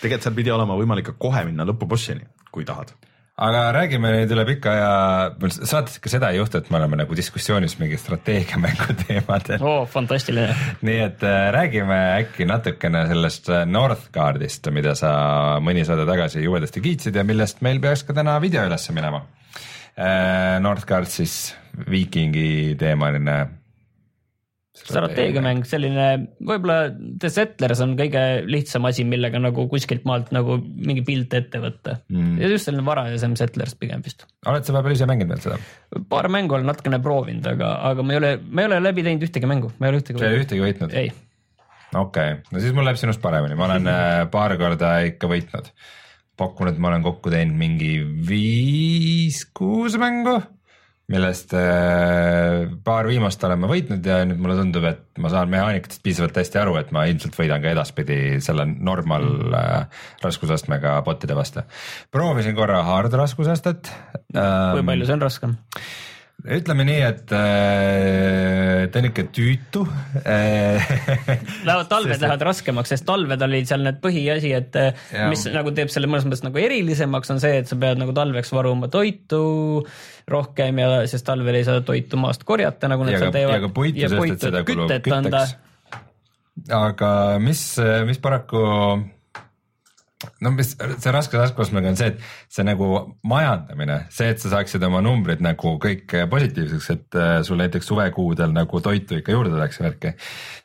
tegelikult 0.00 0.28
seal 0.28 0.36
pidi 0.38 0.54
olema 0.54 0.78
võimalik 0.78 1.12
ka 1.12 1.18
kohe 1.28 1.46
minna 1.48 1.68
lõpubossini, 1.68 2.28
kui 2.54 2.68
tahad 2.68 2.94
aga 3.42 3.62
räägime 3.72 4.10
nüüd 4.12 4.32
üle 4.34 4.44
pika 4.46 4.72
aja, 4.72 5.50
saates 5.64 5.96
ikka 5.98 6.10
seda 6.12 6.30
ei 6.32 6.38
juhtu, 6.38 6.60
et 6.60 6.68
me 6.70 6.78
oleme 6.78 6.98
nagu 7.00 7.16
diskussioonis 7.16 7.78
mingi 7.80 7.96
strateegiamängu 8.00 8.96
teemadel. 9.06 9.64
oo, 9.64 9.86
fantastiline. 9.90 10.54
nii 10.84 10.98
et 11.06 11.24
äh, 11.26 11.46
räägime 11.54 11.98
äkki 12.20 12.46
natukene 12.48 13.06
sellest 13.10 13.48
äh, 13.52 13.64
Northgardist, 13.68 14.68
mida 14.74 14.94
sa 14.98 15.12
mõni 15.64 15.86
saade 15.88 16.06
tagasi 16.08 16.44
uuesti 16.48 16.84
kiitsid 16.84 17.16
ja 17.16 17.24
millest 17.26 17.64
meil 17.64 17.80
peaks 17.82 18.04
ka 18.06 18.16
täna 18.16 18.38
video 18.42 18.66
üles 18.68 18.90
minema. 18.92 19.24
Northgard 20.62 21.10
siis 21.12 21.52
viikingi 21.88 22.76
teemaline 22.80 23.36
strateegiamäng, 24.72 25.66
selline 25.68 26.06
võib-olla 26.40 26.86
The 26.92 27.28
Settlers 27.32 27.82
on 27.84 27.92
kõige 27.98 28.22
lihtsam 28.48 28.86
asi, 28.88 29.04
millega 29.04 29.36
nagu 29.42 29.66
kuskilt 29.68 30.06
maalt 30.08 30.30
nagu 30.32 30.56
mingi 30.62 31.04
pilt 31.04 31.34
ette 31.36 31.60
võtta 31.60 31.98
mm.. 32.08 32.38
ja 32.40 32.48
just 32.48 32.68
selline 32.68 32.84
varajasem 32.86 33.36
Settlers 33.36 33.76
pigem 33.78 34.00
vist. 34.04 34.24
oled 34.48 34.64
sa 34.64 34.72
vahepeal 34.72 34.96
ise 34.96 35.08
mänginud 35.10 35.34
veel 35.34 35.42
seda? 35.44 35.58
paar 36.08 36.30
mängu 36.32 36.56
olen 36.56 36.70
natukene 36.72 37.02
proovinud, 37.04 37.50
aga, 37.52 37.74
aga 37.90 38.06
ma 38.06 38.16
ei 38.16 38.22
ole, 38.22 38.30
ma 38.48 38.64
ei 38.64 38.70
ole 38.70 38.80
läbi 38.86 39.04
teinud 39.04 39.26
ühtegi 39.28 39.50
mängu, 39.50 39.74
ma 39.76 39.88
ei 39.88 39.92
ole 39.92 40.00
ühtegi. 40.00 40.22
sa 40.22 40.30
ei 40.30 40.38
ole 40.38 40.46
ühtegi 40.46 40.64
võitnud? 40.64 40.96
ei. 40.96 41.12
okei 41.92 42.38
okay., 42.38 42.40
no 42.48 42.64
siis 42.64 42.72
mul 42.76 42.88
läheb 42.88 43.02
sinust 43.02 43.20
paremini, 43.24 43.58
ma 43.60 43.68
olen 43.68 43.92
äh, 43.92 44.14
paar 44.32 44.56
korda 44.60 44.94
ikka 45.10 45.28
võitnud. 45.28 45.68
pakun, 46.40 46.72
et 46.72 46.80
ma 46.80 46.94
olen 46.94 47.04
kokku 47.04 47.34
teinud 47.34 47.60
mingi 47.60 47.92
viis-kuus 48.32 50.00
mängu 50.00 50.40
millest 51.12 51.52
äh, 51.56 52.68
paar 52.84 53.08
viimast 53.10 53.42
olen 53.46 53.60
ma 53.62 53.70
võitnud 53.70 54.06
ja 54.06 54.20
nüüd 54.28 54.40
mulle 54.42 54.56
tundub, 54.58 54.86
et 54.88 55.20
ma 55.22 55.30
saan 55.32 55.50
mehaanikatest 55.52 56.02
piisavalt 56.04 56.38
hästi 56.40 56.60
aru, 56.62 56.76
et 56.80 56.92
ma 56.94 57.04
ilmselt 57.10 57.36
võidan 57.38 57.62
ka 57.64 57.72
edaspidi 57.74 58.20
selle 58.44 58.66
normal 58.72 59.28
äh, 59.58 60.06
raskusastmega 60.24 60.98
bot'ide 61.06 61.36
vastu. 61.38 61.66
proovisin 62.14 62.56
korra 62.58 62.82
hard 62.86 63.14
raskusastet 63.18 63.92
ähm,. 64.36 64.78
kui 64.78 64.88
palju 64.92 65.08
see 65.08 65.18
on 65.18 65.26
raskem? 65.28 65.60
Ütleme 66.42 66.82
nii, 66.86 67.02
et 67.06 67.32
äh, 67.38 68.88
ta 68.90 68.98
on 68.98 69.06
ikka 69.06 69.24
tüütu 69.34 69.84
äh, 70.26 70.88
Lähevad 71.68 71.86
talved 71.90 72.16
sest, 72.16 72.24
lähevad 72.24 72.42
raskemaks, 72.48 72.90
sest 72.90 73.06
talved 73.06 73.44
olid 73.46 73.68
seal 73.70 73.84
need 73.86 74.00
põhiasi, 74.02 74.50
et 74.58 74.78
äh, 74.80 74.90
ja. 75.14 75.28
mis 75.30 75.44
nagu 75.54 75.70
teeb 75.76 75.92
selle 75.94 76.10
mõnes 76.10 76.26
mõttes 76.26 76.42
nagu 76.42 76.58
erilisemaks, 76.58 77.30
on 77.34 77.42
see, 77.42 77.60
et 77.62 77.70
sa 77.70 77.78
pead 77.78 78.02
nagu 78.02 78.14
talveks 78.16 78.50
varuma 78.56 78.90
toitu 78.90 79.42
rohkem 80.32 80.82
ja 80.82 80.90
sest 81.10 81.26
talvel 81.30 81.60
ei 81.60 81.66
saa 81.68 81.84
toitu 81.86 82.18
maast 82.18 82.42
korjata, 82.48 82.90
nagu 82.90 83.06
nad 83.06 83.20
seal 83.20 83.34
teevad. 83.34 83.58
ja 83.60 83.62
ka 83.62 83.72
puitu, 83.78 84.02
sest 84.02 84.34
et 84.34 84.46
seda 84.48 84.66
kulub 84.66 84.90
kütteks. 84.90 85.56
aga 86.82 87.12
mis, 87.42 87.66
mis 88.08 88.22
paraku 88.22 88.66
no 90.44 90.52
mis 90.54 90.74
see 90.74 91.14
raske 91.14 91.38
taskuastmega 91.38 91.92
on 91.92 91.98
see, 91.98 92.12
et 92.12 92.52
see 92.52 92.66
nagu 92.66 92.88
majandamine, 93.28 94.02
see, 94.14 94.30
et 94.32 94.42
sa 94.42 94.52
saaksid 94.56 94.84
oma 94.88 95.02
numbrid 95.04 95.42
nagu 95.44 95.76
kõik 95.82 96.16
positiivseks, 96.32 96.90
et 96.96 97.18
äh, 97.18 97.34
sul 97.46 97.60
näiteks 97.62 97.90
suvekuudel 97.92 98.54
nagu 98.54 98.82
toitu 98.84 99.20
ikka 99.20 99.34
juurde 99.34 99.54
tuleks 99.54 99.80
ja 99.80 99.88
värki. 99.88 100.14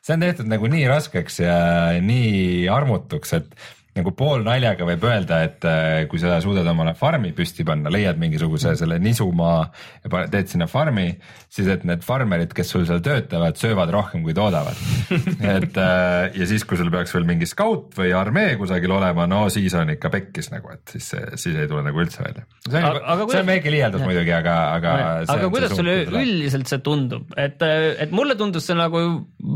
see 0.02 0.16
on 0.16 0.26
tehtud 0.26 0.50
nagu 0.50 0.70
nii 0.70 0.86
raskeks 0.90 1.42
ja 1.44 1.58
nii 2.04 2.68
armutuks, 2.72 3.34
et 3.38 3.52
nagu 3.98 4.12
poolnaljaga 4.16 4.86
võib 4.88 5.04
öelda, 5.08 5.40
et 5.46 5.66
äh, 5.68 6.04
kui 6.10 6.20
sa 6.22 6.38
suudad 6.44 6.66
omale 6.70 6.94
farmi 6.98 7.32
püsti 7.36 7.66
panna, 7.66 7.90
leiad 7.92 8.20
mingisuguse 8.20 8.74
selle 8.78 8.98
nisumaa 9.02 9.60
ja 10.04 10.24
teed 10.32 10.52
sinna 10.52 10.68
farmi, 10.70 11.10
siis 11.52 11.68
et 11.72 11.84
need 11.88 12.04
farmerid, 12.06 12.52
kes 12.56 12.72
sul 12.74 12.86
seal 12.88 13.02
töötavad, 13.04 13.58
söövad 13.60 13.92
rohkem, 13.94 14.24
kui 14.26 14.36
toodavad 14.36 14.78
et 15.56 15.78
äh, 15.80 16.38
ja 16.38 16.48
siis, 16.48 16.66
kui 16.68 16.80
sul 16.80 16.92
peaks 16.94 17.14
veel 17.16 17.26
mingi 17.28 17.48
skaut 17.48 17.96
või 17.98 18.12
armee 18.16 18.56
kusagil 18.60 18.92
olema, 18.94 19.28
no 19.30 19.44
siis 19.52 19.74
on 19.78 19.94
ikka 19.94 20.12
pekkis 20.14 20.52
nagu, 20.54 20.72
et 20.74 20.96
siis, 20.96 21.10
siis 21.40 21.56
ei 21.56 21.70
tule 21.70 21.84
nagu 21.86 22.02
üldse 22.02 22.24
välja. 22.24 22.46
see 22.68 22.82
on, 22.82 23.00
aga, 23.02 23.28
see 23.32 23.42
on 23.42 23.52
väike 23.52 23.74
liialdus 23.74 24.04
muidugi, 24.04 24.34
aga, 24.36 24.56
aga. 24.76 24.96
aga 25.34 25.50
kuidas 25.52 25.74
sulle 25.76 25.98
üldiselt 26.08 26.70
see 26.70 26.82
tundub, 26.84 27.28
et, 27.38 27.62
et 27.62 28.14
mulle 28.14 28.38
tundus 28.38 28.68
see 28.68 28.78
nagu 28.78 29.04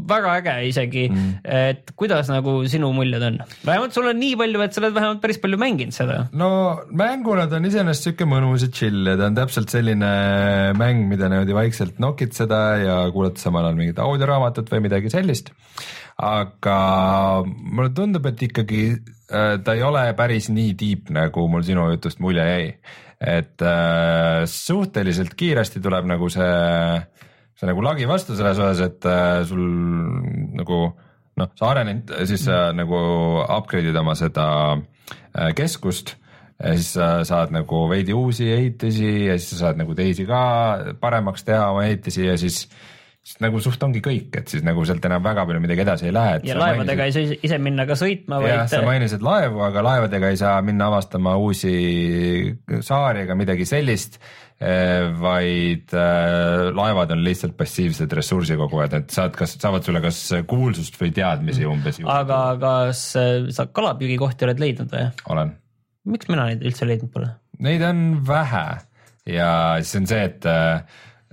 väga 0.09 0.36
äge 0.40 0.57
isegi 0.70 1.07
mm., 1.11 1.30
et 1.43 1.93
kuidas 1.99 2.30
nagu 2.32 2.61
sinu 2.70 2.93
muljed 2.97 3.22
on, 3.26 3.38
vähemalt 3.66 3.95
sul 3.95 4.09
on 4.11 4.18
nii 4.18 4.31
nii 4.32 4.40
palju, 4.40 4.62
et 4.64 4.74
sa 4.74 4.80
oled 4.82 4.94
vähemalt 4.96 5.22
päris 5.22 5.40
palju 5.42 5.58
mänginud 5.60 5.94
seda. 5.94 6.18
no 6.36 6.50
mänguna 6.96 7.46
ta 7.50 7.58
on 7.58 7.68
iseenesest 7.68 8.08
sihuke 8.08 8.28
mõnus 8.28 8.64
ja 8.66 8.70
chill 8.72 9.08
ja 9.08 9.16
ta 9.20 9.28
on 9.28 9.36
täpselt 9.36 9.72
selline 9.72 10.12
mäng, 10.78 11.04
mida 11.10 11.28
niimoodi 11.32 11.56
vaikselt 11.56 12.00
nokitseda 12.02 12.62
ja 12.82 12.96
kuulata 13.14 13.42
samal 13.42 13.68
ajal 13.68 13.78
mingit 13.80 14.00
audioraamatut 14.02 14.72
või 14.72 14.86
midagi 14.88 15.12
sellist. 15.12 15.52
aga 16.22 16.78
mulle 17.44 17.92
tundub, 17.96 18.26
et 18.30 18.42
ikkagi 18.48 18.82
äh, 18.92 19.54
ta 19.64 19.76
ei 19.76 19.84
ole 19.86 20.04
päris 20.18 20.50
nii 20.52 20.74
deep, 20.78 21.12
nagu 21.14 21.46
mul 21.50 21.64
sinu 21.66 21.88
jutust 21.92 22.22
mulje 22.24 22.48
jäi. 22.48 22.68
et 23.20 23.62
äh, 23.62 24.42
suhteliselt 24.50 25.36
kiiresti 25.38 25.80
tuleb 25.82 26.08
nagu 26.10 26.28
see, 26.32 26.52
see 27.54 27.68
nagu 27.68 27.84
lagi 27.84 28.08
vastu 28.08 28.36
selles 28.38 28.58
osas, 28.58 28.84
et 28.88 29.08
äh, 29.08 29.42
sul 29.48 29.64
nagu 30.58 30.84
noh, 31.43 31.53
sa 31.59 31.72
arened, 31.74 32.11
siis 32.28 32.47
sa 32.47 32.64
mm. 32.70 32.80
nagu 32.82 33.05
upgrade'id 33.45 33.99
oma 33.99 34.16
seda 34.18 34.47
äh, 34.78 35.53
keskust 35.59 36.16
ja 36.62 36.76
siis 36.78 36.93
sa 36.95 37.11
saad 37.26 37.53
nagu 37.55 37.84
veidi 37.90 38.14
uusi 38.14 38.47
ehitisi 38.55 39.12
ja 39.26 39.36
siis 39.38 39.55
sa 39.55 39.66
saad 39.66 39.82
nagu 39.82 39.97
teisi 39.99 40.26
ka 40.28 40.43
paremaks 41.03 41.47
teha 41.49 41.72
oma 41.74 41.86
ehitisi 41.88 42.26
ja 42.28 42.36
siis 42.38 42.64
siis 43.22 43.38
nagu 43.43 43.61
suht 43.62 43.82
ongi 43.86 44.03
kõik, 44.03 44.34
et 44.40 44.51
siis 44.51 44.64
nagu 44.66 44.82
sealt 44.86 45.05
enam 45.07 45.22
väga 45.22 45.45
palju 45.47 45.62
midagi 45.62 45.84
edasi 45.84 46.09
ei 46.09 46.14
lähe. 46.14 46.38
ja 46.47 46.57
laevadega 46.59 47.05
mainisid... 47.05 47.22
ei 47.22 47.36
saa 47.38 47.49
ise 47.49 47.59
minna 47.62 47.86
ka 47.86 47.97
sõitma, 47.99 48.40
jah, 48.49 48.64
sa 48.70 48.82
mainisid 48.86 49.22
laevu, 49.22 49.62
aga 49.62 49.84
laevadega 49.86 50.32
ei 50.32 50.40
saa 50.40 50.57
minna 50.66 50.90
avastama 50.90 51.36
uusi 51.38 51.74
saari 52.82 53.22
ega 53.26 53.38
midagi 53.38 53.66
sellist 53.68 54.18
vaid 55.18 55.94
äh, 55.96 56.68
laevad 56.76 57.14
on 57.14 57.22
lihtsalt 57.24 57.56
passiivsed 57.58 58.12
ressursikogujad, 58.14 58.98
et 59.00 59.14
saad, 59.14 59.34
kas 59.38 59.56
saavad 59.58 59.86
sulle 59.86 60.02
kas 60.04 60.20
kuulsust 60.48 60.98
või 61.00 61.10
teadmisi 61.16 61.66
umbes. 61.68 61.98
aga 62.06 62.40
kas 62.62 63.04
sa 63.56 63.66
kalapüügikohti 63.74 64.46
oled 64.48 64.62
leidnud 64.62 64.92
või? 64.92 65.08
olen. 65.34 65.54
miks 66.12 66.30
mina 66.30 66.50
neid 66.50 66.62
üldse 66.66 66.88
leidnud 66.88 67.12
pole? 67.14 67.32
Neid 67.62 67.82
on 67.86 68.04
vähe 68.26 68.66
ja 69.30 69.48
siis 69.82 70.02
on 70.02 70.10
see, 70.10 70.28
et 70.30 70.46
äh, 70.46 70.84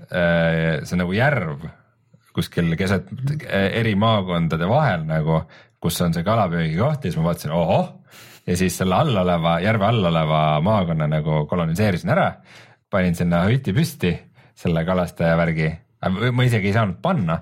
see 0.09 0.95
on 0.97 1.03
nagu 1.05 1.15
järv 1.17 1.67
kuskil 2.35 2.75
keset 2.79 3.09
eri 3.49 3.95
maakondade 3.99 4.67
vahel 4.69 5.05
nagu, 5.07 5.43
kus 5.81 5.99
on 6.05 6.15
see 6.15 6.25
kalapüügikoht 6.25 7.05
ja 7.05 7.11
siis 7.11 7.19
ma 7.19 7.29
vaatasin, 7.29 7.53
ohoh, 7.55 7.91
ja 8.47 8.57
siis 8.59 8.77
selle 8.79 8.97
all 8.97 9.21
oleva, 9.21 9.57
järve 9.63 9.87
all 9.89 10.09
oleva 10.11 10.41
maakonna 10.65 11.07
nagu 11.09 11.43
koloniseerisin 11.49 12.13
ära, 12.15 12.29
panin 12.89 13.15
sinna 13.17 13.43
hüti 13.47 13.73
püsti, 13.75 14.13
selle 14.59 14.83
kalastaja 14.87 15.37
värgi, 15.39 15.69
ma 16.09 16.45
isegi 16.47 16.71
ei 16.71 16.75
saanud 16.75 16.99
panna, 17.03 17.39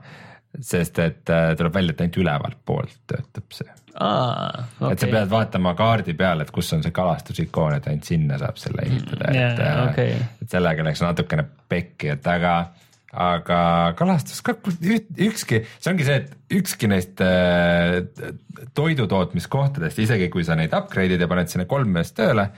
sest 0.57 0.99
et 1.03 1.30
äh, 1.34 1.52
tuleb 1.57 1.76
välja, 1.76 1.94
et 1.94 2.02
ainult 2.06 2.18
ülevalt 2.22 2.64
poolt 2.65 2.95
töötab 3.10 3.53
see. 3.53 3.69
Okay. 3.98 4.91
et 4.91 5.02
sa 5.02 5.07
pead 5.10 5.30
vaatama 5.32 5.72
kaardi 5.78 6.14
peal, 6.18 6.44
et 6.44 6.52
kus 6.53 6.68
on 6.76 6.84
see 6.86 6.94
kalastusikoon, 6.94 7.80
et 7.80 7.88
ainult 7.90 8.06
sinna 8.06 8.38
saab 8.38 8.60
selle 8.61 8.84
ehitada 8.86 9.32
mm,, 9.32 9.38
yeah, 9.40 9.56
et 9.57 9.80
okay., 9.88 10.19
et 10.44 10.53
sellega 10.53 10.86
läks 10.86 11.02
natukene 11.02 11.48
pekki, 11.69 12.11
et 12.14 12.30
aga 12.30 12.60
aga 13.18 13.60
kalastus 13.98 14.44
ka 14.45 14.53
ükski, 14.53 15.64
see 15.80 15.91
ongi 15.91 16.06
see, 16.06 16.19
et 16.22 16.60
ükski 16.60 16.90
neist 16.91 17.24
äh, 17.26 18.03
toidutootmiskohtadest, 18.78 20.03
isegi 20.03 20.30
kui 20.34 20.45
sa 20.45 20.57
neid 20.60 20.76
upgrade'id 20.78 21.24
ja 21.24 21.30
paned 21.32 21.49
sinna 21.49 21.65
kolm 21.69 21.95
meest 21.98 22.18
tööle, 22.19 22.49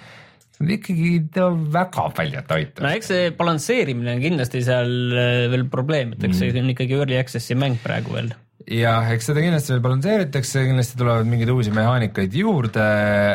ikkagi 0.60 1.24
väga 1.72 2.10
palju 2.18 2.44
toitu. 2.50 2.84
no 2.84 2.92
eks 2.92 3.12
see 3.14 3.32
balansseerimine 3.38 4.18
on 4.18 4.22
kindlasti 4.24 4.64
seal 4.66 4.94
äh, 5.16 5.48
veel 5.54 5.66
probleem, 5.72 6.14
et 6.16 6.28
eks 6.28 6.42
see 6.42 6.52
mm. 6.52 6.62
on 6.64 6.76
ikkagi 6.76 7.00
early 7.00 7.20
access'i 7.22 7.58
mäng 7.60 7.80
praegu 7.84 8.18
veel 8.18 8.34
jah, 8.68 9.08
eks 9.14 9.32
seda 9.32 9.46
kindlasti 9.46 9.76
veel 9.76 9.86
balansseeritakse, 9.88 10.68
kindlasti 10.68 11.00
tulevad 11.00 11.32
mingeid 11.32 11.54
uusi 11.56 11.74
mehaanikaid 11.76 12.36
juurde, 12.36 12.86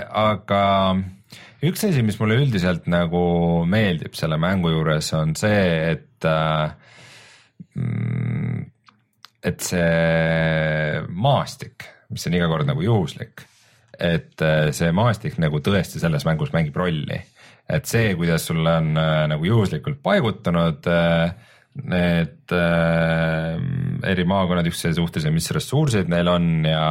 aga 0.05 0.63
üks 1.65 1.87
asi, 1.89 2.05
mis 2.05 2.21
mulle 2.21 2.43
üldiselt 2.43 2.91
nagu 2.93 3.25
meeldib 3.67 4.15
selle 4.19 4.37
mängu 4.39 4.75
juures, 4.75 5.09
on 5.17 5.33
see, 5.39 5.95
et 5.95 6.29
äh, 6.29 6.75
Mm, 7.75 8.71
et 9.43 9.65
see 9.67 11.01
maastik, 11.11 11.89
mis 12.15 12.27
on 12.29 12.37
iga 12.39 12.47
kord 12.51 12.69
nagu 12.69 12.85
juhuslik, 12.85 13.43
et 14.05 14.45
äh, 14.45 14.69
see 14.77 14.93
maastik 14.95 15.39
nagu 15.43 15.61
tõesti 15.65 16.03
selles 16.03 16.27
mängus 16.29 16.53
mängib 16.55 16.77
rolli. 16.77 17.21
et 17.69 17.89
see, 17.89 18.13
kuidas 18.19 18.45
sul 18.51 18.67
on 18.67 18.93
äh, 19.01 19.25
nagu 19.31 19.47
juhuslikult 19.49 20.03
paigutunud 20.05 20.89
äh, 20.91 21.33
need 21.83 22.44
äh, 22.53 23.57
eri 24.11 24.25
maakonnad 24.29 24.69
üksteise 24.69 24.99
suhtes 24.99 25.25
ja 25.25 25.33
mis 25.33 25.49
ressursid 25.55 26.11
neil 26.13 26.29
on 26.29 26.49
ja 26.69 26.85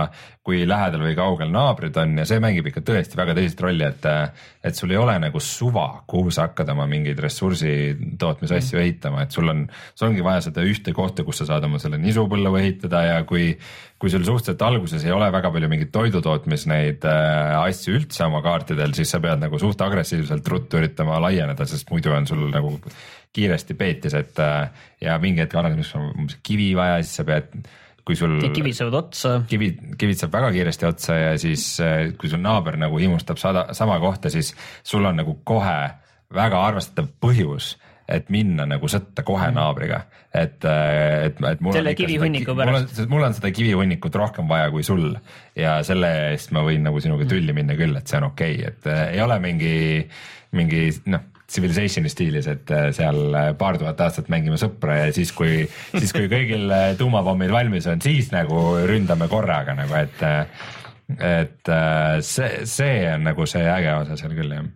kui 0.43 0.65
lähedal 0.67 1.05
või 1.05 1.13
kaugel 1.15 1.51
naabrid 1.53 1.95
on 2.01 2.17
ja 2.19 2.25
see 2.27 2.41
mängib 2.43 2.67
ikka 2.67 2.81
tõesti 2.83 3.15
väga 3.15 3.35
tõsist 3.37 3.61
rolli, 3.63 3.85
et, 3.87 4.07
et 4.67 4.75
sul 4.75 4.91
ei 4.91 4.99
ole 4.99 5.15
nagu 5.23 5.39
suva, 5.43 5.85
kuhu 6.09 6.33
sa 6.35 6.49
hakkad 6.49 6.73
oma 6.73 6.87
mingeid 6.89 7.21
ressursi 7.23 7.71
tootmise 8.19 8.59
asju 8.59 8.75
mm. 8.75 8.83
ehitama, 8.83 9.23
et 9.23 9.35
sul 9.35 9.53
on, 9.53 9.63
sul 9.95 10.09
ongi 10.09 10.25
vaja 10.25 10.43
seda 10.49 10.65
ühte 10.67 10.91
kohta, 10.95 11.23
kus 11.23 11.39
sa 11.39 11.47
saad 11.53 11.69
oma 11.69 11.79
selle 11.79 12.01
nisupõllu 12.01 12.51
ehitada 12.59 13.05
ja 13.07 13.23
kui, 13.29 13.53
kui 13.95 14.11
sul 14.11 14.27
suhteliselt 14.27 14.67
alguses 14.67 15.07
ei 15.07 15.15
ole 15.15 15.31
väga 15.31 15.53
palju 15.55 15.71
mingeid 15.71 15.95
toidutootmis 15.95 16.67
neid 16.71 17.07
äh, 17.07 17.55
asju 17.61 17.95
üldse 18.01 18.27
oma 18.27 18.43
kaartidel, 18.43 18.91
siis 18.99 19.15
sa 19.15 19.23
pead 19.23 19.45
nagu 19.45 19.63
suht 19.63 19.79
agressiivselt 19.85 20.47
ruttu 20.51 20.83
üritama 20.83 21.23
laieneda, 21.23 21.67
sest 21.69 21.87
muidu 21.93 22.11
on 22.11 22.27
sul 22.27 22.49
nagu 22.51 22.75
kiiresti 23.33 23.73
peetis, 23.73 24.13
et 24.13 24.39
äh, 24.43 24.83
ja 25.03 25.19
mingi 25.21 25.43
hetk 25.43 25.55
sul 25.85 26.09
on 26.09 26.29
kivi 26.43 26.73
vaja, 26.77 27.01
siis 27.03 27.21
sa 27.21 27.27
pead 27.27 27.53
kui 28.03 28.17
sul. 28.19 28.35
kivid 28.53 28.75
saavad 28.75 28.99
otsa. 28.99 29.33
kivid, 29.49 29.95
kivid 29.99 30.19
saab 30.19 30.35
väga 30.35 30.51
kiiresti 30.55 30.89
otsa 30.89 31.17
ja 31.19 31.33
siis, 31.39 31.67
äh, 31.83 32.11
kui 32.19 32.31
sul 32.31 32.43
naaber 32.43 32.77
nagu 32.79 32.99
himustab 32.99 33.39
sada, 33.41 33.69
sama 33.77 33.99
kohta, 34.03 34.31
siis 34.33 34.53
sul 34.83 35.05
on 35.05 35.19
nagu 35.21 35.39
kohe 35.47 35.79
väga 36.33 36.65
arvestatav 36.67 37.11
põhjus 37.23 37.75
et 38.13 38.27
minna 38.33 38.65
nagu 38.67 38.87
sõtta 38.91 39.23
kohe 39.23 39.47
mm. 39.47 39.55
naabriga, 39.55 40.01
et, 40.27 40.65
äh, 40.67 41.29
et, 41.29 41.37
et 41.53 41.61
mul 41.63 41.75
selle 41.75 41.93
kivihunniku 41.95 42.55
pärast. 42.57 43.03
mul 43.09 43.23
on 43.23 43.35
seda 43.37 43.51
kivihunnikut 43.55 44.17
rohkem 44.19 44.49
vaja 44.49 44.67
kui 44.73 44.83
sul 44.83 45.13
ja 45.55 45.77
selle 45.87 46.09
eest 46.33 46.51
ma 46.55 46.65
võin 46.67 46.83
nagu 46.83 46.99
sinuga 47.03 47.27
tülli 47.29 47.55
minna 47.55 47.77
küll, 47.79 47.95
et 47.95 48.11
see 48.11 48.19
on 48.19 48.27
okei 48.33 48.57
okay., 48.59 48.73
et 48.73 48.89
äh, 48.91 49.05
ei 49.15 49.23
ole 49.23 49.39
mingi, 49.43 49.77
mingi 50.59 50.89
noh 51.13 51.29
Civilizationi 51.53 52.09
stiilis, 52.11 52.47
et 52.49 52.71
äh, 52.73 52.87
seal 52.95 53.19
äh, 53.37 53.49
paar 53.57 53.77
tuhat 53.81 53.99
aastat 54.01 54.29
mängime 54.33 54.57
sõpra 54.61 55.03
ja 55.03 55.09
siis, 55.15 55.33
kui, 55.35 55.63
siis 55.93 56.13
kui 56.15 56.29
kõigil 56.31 56.71
äh, 56.73 56.85
tuumapommid 56.99 57.53
valmis 57.53 57.87
on, 57.91 58.01
siis 58.03 58.31
nagu 58.33 58.63
ründame 58.89 59.29
korraga 59.31 59.75
nagu, 59.77 59.93
et, 59.99 60.23
et 61.19 61.73
see, 62.25 62.63
see 62.69 62.95
on 63.11 63.27
nagu 63.29 63.45
see 63.49 63.67
äge 63.69 63.93
osa 63.99 64.17
seal 64.19 64.33
küll 64.37 64.55
jah 64.57 64.71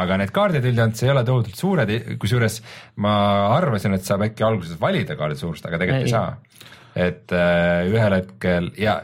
aga 0.00 0.18
need 0.20 0.32
kaardid 0.34 0.66
üldjoontes 0.70 1.04
ei 1.04 1.12
ole 1.12 1.22
tohutult 1.26 1.58
suured, 1.58 1.92
kusjuures 2.20 2.60
ma 3.04 3.14
arvasin, 3.56 3.94
et 3.96 4.06
saab 4.06 4.24
äkki 4.28 4.46
alguses 4.46 4.80
valida 4.80 5.16
kaardi 5.18 5.38
suurust, 5.38 5.66
aga 5.66 5.80
tegelikult 5.80 6.06
ei, 6.06 6.10
ei 6.10 6.14
saa. 6.14 6.70
et 7.08 7.34
äh, 7.36 7.90
ühel 7.90 8.16
hetkel 8.18 8.70
ja, 8.80 9.00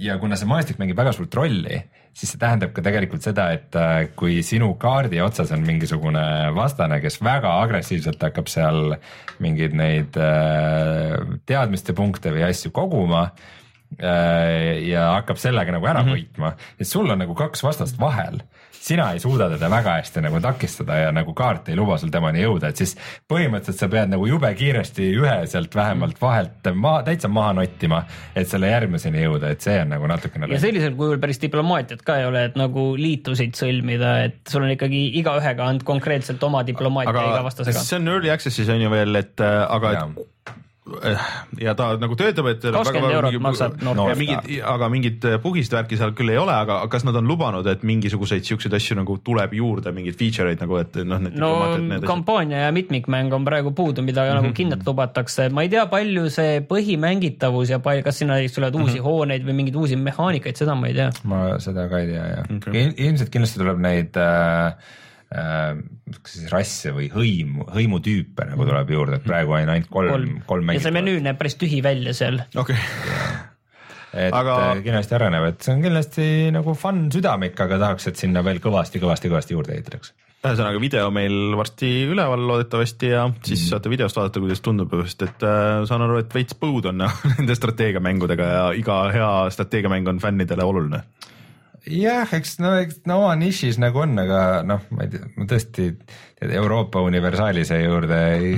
ja 0.00 0.18
kuna 0.20 0.38
see 0.40 0.50
maastik 0.50 0.80
mängib 0.80 0.98
väga 1.00 1.14
suurt 1.16 1.34
rolli, 1.38 1.80
siis 2.14 2.30
see 2.30 2.40
tähendab 2.40 2.72
ka 2.74 2.82
tegelikult 2.84 3.24
seda, 3.26 3.48
et 3.56 3.74
äh, 3.78 4.06
kui 4.18 4.38
sinu 4.46 4.70
kaardi 4.80 5.20
otsas 5.24 5.50
on 5.54 5.64
mingisugune 5.66 6.22
vastane, 6.56 7.00
kes 7.02 7.18
väga 7.24 7.56
agressiivselt 7.64 8.22
hakkab 8.22 8.50
seal 8.52 8.96
mingeid 9.42 9.74
neid 9.78 10.18
äh, 10.20 11.18
teadmiste 11.48 11.96
punkte 11.96 12.32
või 12.34 12.46
asju 12.46 12.70
koguma 12.74 13.26
äh, 13.98 14.84
ja 14.86 15.10
hakkab 15.18 15.42
sellega 15.42 15.74
nagu 15.74 15.90
ära 15.90 16.04
mm 16.04 16.12
-hmm. 16.12 16.20
võitma, 16.20 16.54
et 16.78 16.90
sul 16.90 17.10
on 17.10 17.18
nagu 17.24 17.34
kaks 17.38 17.66
vastast 17.66 17.98
vahel 18.00 18.40
sina 18.84 19.06
ei 19.12 19.20
suuda 19.22 19.48
teda 19.54 19.70
väga 19.72 19.96
hästi 19.98 20.22
nagu 20.26 20.40
takistada 20.44 20.98
ja 20.98 21.12
nagu 21.14 21.32
kaart 21.36 21.70
ei 21.72 21.76
luba 21.78 21.96
sul 22.00 22.12
temani 22.12 22.42
jõuda, 22.42 22.70
et 22.70 22.80
siis 22.82 22.92
põhimõtteliselt 23.30 23.80
sa 23.80 23.88
pead 23.92 24.12
nagu 24.12 24.26
jube 24.28 24.50
kiiresti 24.58 25.08
ühe 25.22 25.36
sealt 25.50 25.74
vähemalt 25.76 26.20
vahelt 26.20 26.68
maa, 26.76 27.00
täitsa 27.06 27.30
maha 27.32 27.54
nottima, 27.60 28.02
et 28.36 28.50
selle 28.50 28.68
järgmiseni 28.72 29.24
jõuda, 29.24 29.54
et 29.54 29.64
see 29.64 29.78
on 29.80 29.94
nagu 29.94 30.10
natukene. 30.10 30.50
ja 30.52 30.60
sellisel 30.60 30.98
kujul 30.98 31.22
päris 31.22 31.40
diplomaatiat 31.42 32.04
ka 32.04 32.18
ei 32.20 32.28
ole, 32.28 32.44
et 32.50 32.60
nagu 32.60 32.90
liitusid 33.00 33.56
sõlmida, 33.58 34.16
et 34.28 34.52
sul 34.52 34.66
on 34.66 34.74
ikkagi 34.74 35.06
igaühega 35.22 35.70
on 35.72 35.80
konkreetselt 35.84 36.44
oma 36.44 36.64
diplomaatia 36.66 37.24
iga 37.30 37.40
vastasega. 37.46 37.86
see 37.88 38.02
on 38.02 38.12
early 38.12 38.32
access'is 38.34 38.68
on 38.74 38.84
ju 38.84 38.92
veel, 38.92 39.16
et 39.22 39.40
äh, 39.40 39.62
aga 39.64 39.96
ja. 39.96 40.06
et 40.12 40.54
ja 41.64 41.72
ta 41.76 41.86
nagu 41.96 42.16
töötab, 42.18 42.50
et. 42.50 42.60
kakskümmend 42.60 43.14
eurot 43.16 43.32
mingi, 43.32 43.42
maksab 43.42 43.76
noor. 43.84 44.10
mingit, 44.20 44.48
aga 44.68 44.88
mingit 44.92 45.26
bugist 45.40 45.72
värki 45.72 45.96
seal 45.96 46.12
küll 46.16 46.32
ei 46.34 46.36
ole, 46.40 46.52
aga 46.52 46.82
kas 46.92 47.06
nad 47.08 47.16
on 47.16 47.28
lubanud, 47.28 47.64
et 47.72 47.84
mingisuguseid 47.88 48.44
siukseid 48.44 48.76
asju 48.76 48.98
nagu 48.98 49.16
tuleb 49.24 49.54
juurde, 49.56 49.94
mingeid 49.96 50.18
feature 50.20 50.52
eid 50.52 50.60
nagu, 50.60 50.76
et 50.82 50.98
noh. 51.08 51.22
no 51.40 51.52
kampaania 52.04 52.66
ja 52.66 52.74
mitmikmäng 52.76 53.32
on 53.32 53.46
praegu 53.48 53.72
puudu, 53.72 54.04
mida 54.04 54.22
mm 54.22 54.28
-hmm. 54.28 54.40
nagu 54.40 54.46
mhm. 54.50 54.56
kindlalt 54.58 54.86
lubatakse, 54.86 55.48
ma 55.48 55.64
ei 55.64 55.72
tea, 55.72 55.86
palju 55.86 56.28
see 56.30 56.60
põhimängitavus 56.68 57.72
ja 57.72 57.78
palju, 57.78 58.04
kas 58.04 58.20
sinna 58.20 58.36
tulevad 58.54 58.74
uusi 58.74 58.98
mm 58.98 59.00
-hmm. 59.00 59.08
hooneid 59.08 59.46
või 59.46 59.56
mingeid 59.62 59.76
uusi 59.76 59.96
mehaanikaid, 59.96 60.56
seda 60.56 60.74
ma 60.74 60.86
ei 60.92 60.94
tea. 60.94 61.10
ma 61.24 61.58
seda 61.58 61.88
ka 61.88 61.98
ei 61.98 62.12
tea 62.12 62.26
jah 62.28 62.44
okay., 62.56 62.92
ilmselt 62.96 63.32
kindlasti 63.32 63.58
tuleb 63.58 63.80
neid 63.80 64.20
äh, 64.20 64.76
äh, 65.34 65.78
siis 66.28 66.50
rasse 66.52 66.92
või 66.94 67.08
hõimu, 67.12 67.68
hõimutüüpe 67.74 68.46
nagu 68.50 68.66
tuleb 68.68 68.92
juurde, 68.94 69.18
et 69.20 69.26
praegu 69.26 69.56
on 69.56 69.72
ainult 69.72 69.90
kolm, 69.92 70.12
kolm, 70.14 70.36
kolm 70.48 70.68
mängijat. 70.68 70.84
ja 70.84 70.88
see 70.88 70.96
menüü 70.98 71.24
näeb 71.24 71.40
päris 71.40 71.58
tühi 71.60 71.80
välja 71.84 72.14
seal. 72.16 72.40
okei 72.54 72.76
okay. 72.76 74.26
et 74.26 74.36
aga... 74.36 74.58
Äh, 74.72 74.82
kindlasti 74.84 75.18
areneb, 75.18 75.48
et 75.52 75.64
see 75.64 75.74
on 75.76 75.82
kindlasti 75.84 76.28
nagu 76.54 76.76
fun 76.78 77.08
südamik, 77.14 77.58
aga 77.66 77.80
tahaks, 77.86 78.10
et 78.12 78.20
sinna 78.20 78.44
veel 78.46 78.62
kõvasti, 78.64 79.02
kõvasti, 79.02 79.32
kõvasti 79.32 79.58
juurde 79.58 79.76
ehitataks. 79.76 80.14
ühesõnaga 80.44 80.80
video 80.80 81.10
meil 81.14 81.56
varsti 81.58 81.92
üleval 82.12 82.46
loodetavasti 82.50 83.14
ja 83.14 83.26
siis 83.40 83.64
mm. 83.64 83.68
saate 83.74 83.92
videost 83.92 84.20
vaadata, 84.20 84.42
kuidas 84.44 84.64
tundub, 84.64 84.92
sest 85.08 85.26
et 85.28 85.46
äh, 85.48 85.82
saan 85.88 86.06
aru, 86.06 86.20
et 86.22 86.34
veits 86.34 86.56
põud 86.60 86.90
on 86.92 87.06
nende 87.38 87.58
strateegiamängudega 87.58 88.50
ja 88.56 88.66
iga 88.76 89.04
hea 89.14 89.30
strateegiamäng 89.56 90.14
on 90.14 90.22
fännidele 90.22 90.68
oluline 90.68 91.04
jah, 91.90 92.30
eks 92.36 92.58
no, 92.62 92.74
eks 92.80 93.02
no 93.08 93.20
oma 93.22 93.34
nišis 93.38 93.78
nagu 93.82 94.04
on, 94.04 94.16
aga 94.20 94.38
noh, 94.66 94.84
ma 94.94 95.04
ei 95.04 95.12
tea, 95.12 95.26
ma 95.36 95.46
tõesti 95.50 95.90
tead, 95.94 96.52
Euroopa 96.54 97.02
universaalise 97.04 97.78
juurde 97.82 98.18
ei, 98.36 98.54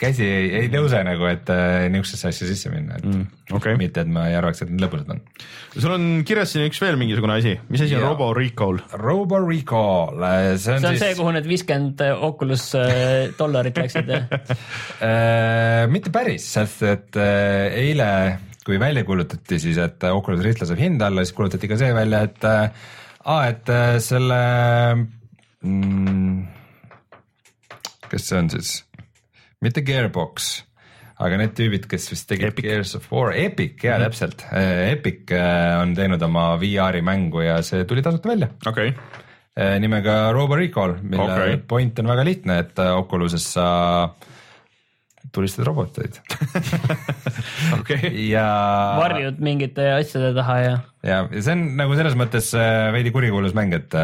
käsi 0.00 0.26
ei, 0.26 0.46
ei 0.60 0.70
tõuse 0.72 1.00
nagu, 1.06 1.26
et 1.30 1.50
äh, 1.52 1.86
niisugusesse 1.92 2.30
asja 2.30 2.48
sisse 2.48 2.72
minna, 2.72 2.98
et 3.00 3.08
mm, 3.08 3.24
okay. 3.56 3.78
mitte, 3.80 4.04
et 4.04 4.12
ma 4.12 4.26
ei 4.30 4.36
arvaks, 4.38 4.64
et 4.64 4.72
need 4.72 4.84
lõbusad 4.84 5.12
on. 5.14 5.20
sul 5.74 5.96
on 5.96 6.06
kirjas 6.28 6.54
siin 6.54 6.68
üks 6.68 6.80
veel 6.84 6.98
mingisugune 7.00 7.38
asi, 7.40 7.56
mis 7.72 7.84
asi 7.84 7.98
on 7.98 8.06
Robo 8.06 8.30
Recall? 8.36 8.80
Robo 9.00 9.40
Recall, 9.44 10.20
äh, 10.20 10.54
see 10.56 10.76
on 10.76 10.84
see 10.84 10.92
on 10.92 10.98
siis... 10.98 11.04
see, 11.04 11.18
kuhu 11.20 11.34
need 11.36 11.48
viiskümmend 11.50 12.06
Oculus 12.14 12.70
äh, 12.78 13.34
dollarit 13.38 13.80
läksid 13.80 14.10
jah 14.14 14.28
mitte 15.94 16.12
päris, 16.14 16.46
sest 16.56 16.84
et 16.88 17.20
eile 17.20 18.10
kui 18.64 18.80
välja 18.80 19.04
kuulutati 19.04 19.58
siis, 19.60 19.78
et 19.78 20.04
Oculus 20.08 20.42
Rift 20.44 20.64
laseb 20.64 20.80
hinda 20.80 21.10
alla, 21.10 21.24
siis 21.24 21.36
kuulutati 21.36 21.68
ka 21.68 21.78
see 21.80 21.94
välja, 21.94 22.22
et 22.28 22.44
aa, 22.44 23.40
et 23.48 23.72
selle 24.04 24.38
mm, 25.64 26.38
kes 28.14 28.30
see 28.30 28.38
on 28.40 28.50
siis, 28.52 28.76
mitte 29.64 29.82
Gearbox, 29.86 30.54
aga 31.24 31.38
need 31.40 31.54
tüübid, 31.56 31.88
kes 31.90 32.08
vist 32.12 32.28
tegid 32.30 32.50
Epic. 32.50 32.66
Gears 32.66 32.94
of 32.98 33.06
War, 33.12 33.32
Epic 33.38 33.84
ja 33.84 33.96
mm 33.96 34.02
-hmm. 34.02 34.04
täpselt, 34.04 34.46
Epic 34.90 35.32
äh, 35.32 35.80
on 35.80 35.94
teinud 35.94 36.22
oma 36.22 36.56
VR-i 36.60 37.02
mängu 37.02 37.40
ja 37.40 37.62
see 37.62 37.84
tuli 37.84 38.02
tasuta 38.02 38.28
välja 38.28 38.48
okay. 38.66 38.92
nimega 39.80 40.32
Robo 40.32 40.56
Recall, 40.56 40.96
mille 41.02 41.22
okay. 41.22 41.56
point 41.56 41.98
on 41.98 42.06
väga 42.06 42.24
lihtne, 42.24 42.58
et 42.58 42.78
Oculuses 42.78 43.52
sa 43.52 44.08
tulistad 45.34 45.66
roboteid 45.68 46.20
okay. 47.78 48.10
ja. 48.30 48.46
varjud 49.00 49.42
mingite 49.44 49.90
asjade 49.98 50.32
taha 50.36 50.58
ja. 50.62 50.74
ja, 51.02 51.20
ja 51.28 51.44
see 51.44 51.56
on 51.56 51.66
nagu 51.80 51.98
selles 51.98 52.16
mõttes 52.18 52.52
äh, 52.58 52.88
veidi 52.94 53.12
kurikuulus 53.14 53.56
mäng, 53.56 53.74
et 53.76 53.98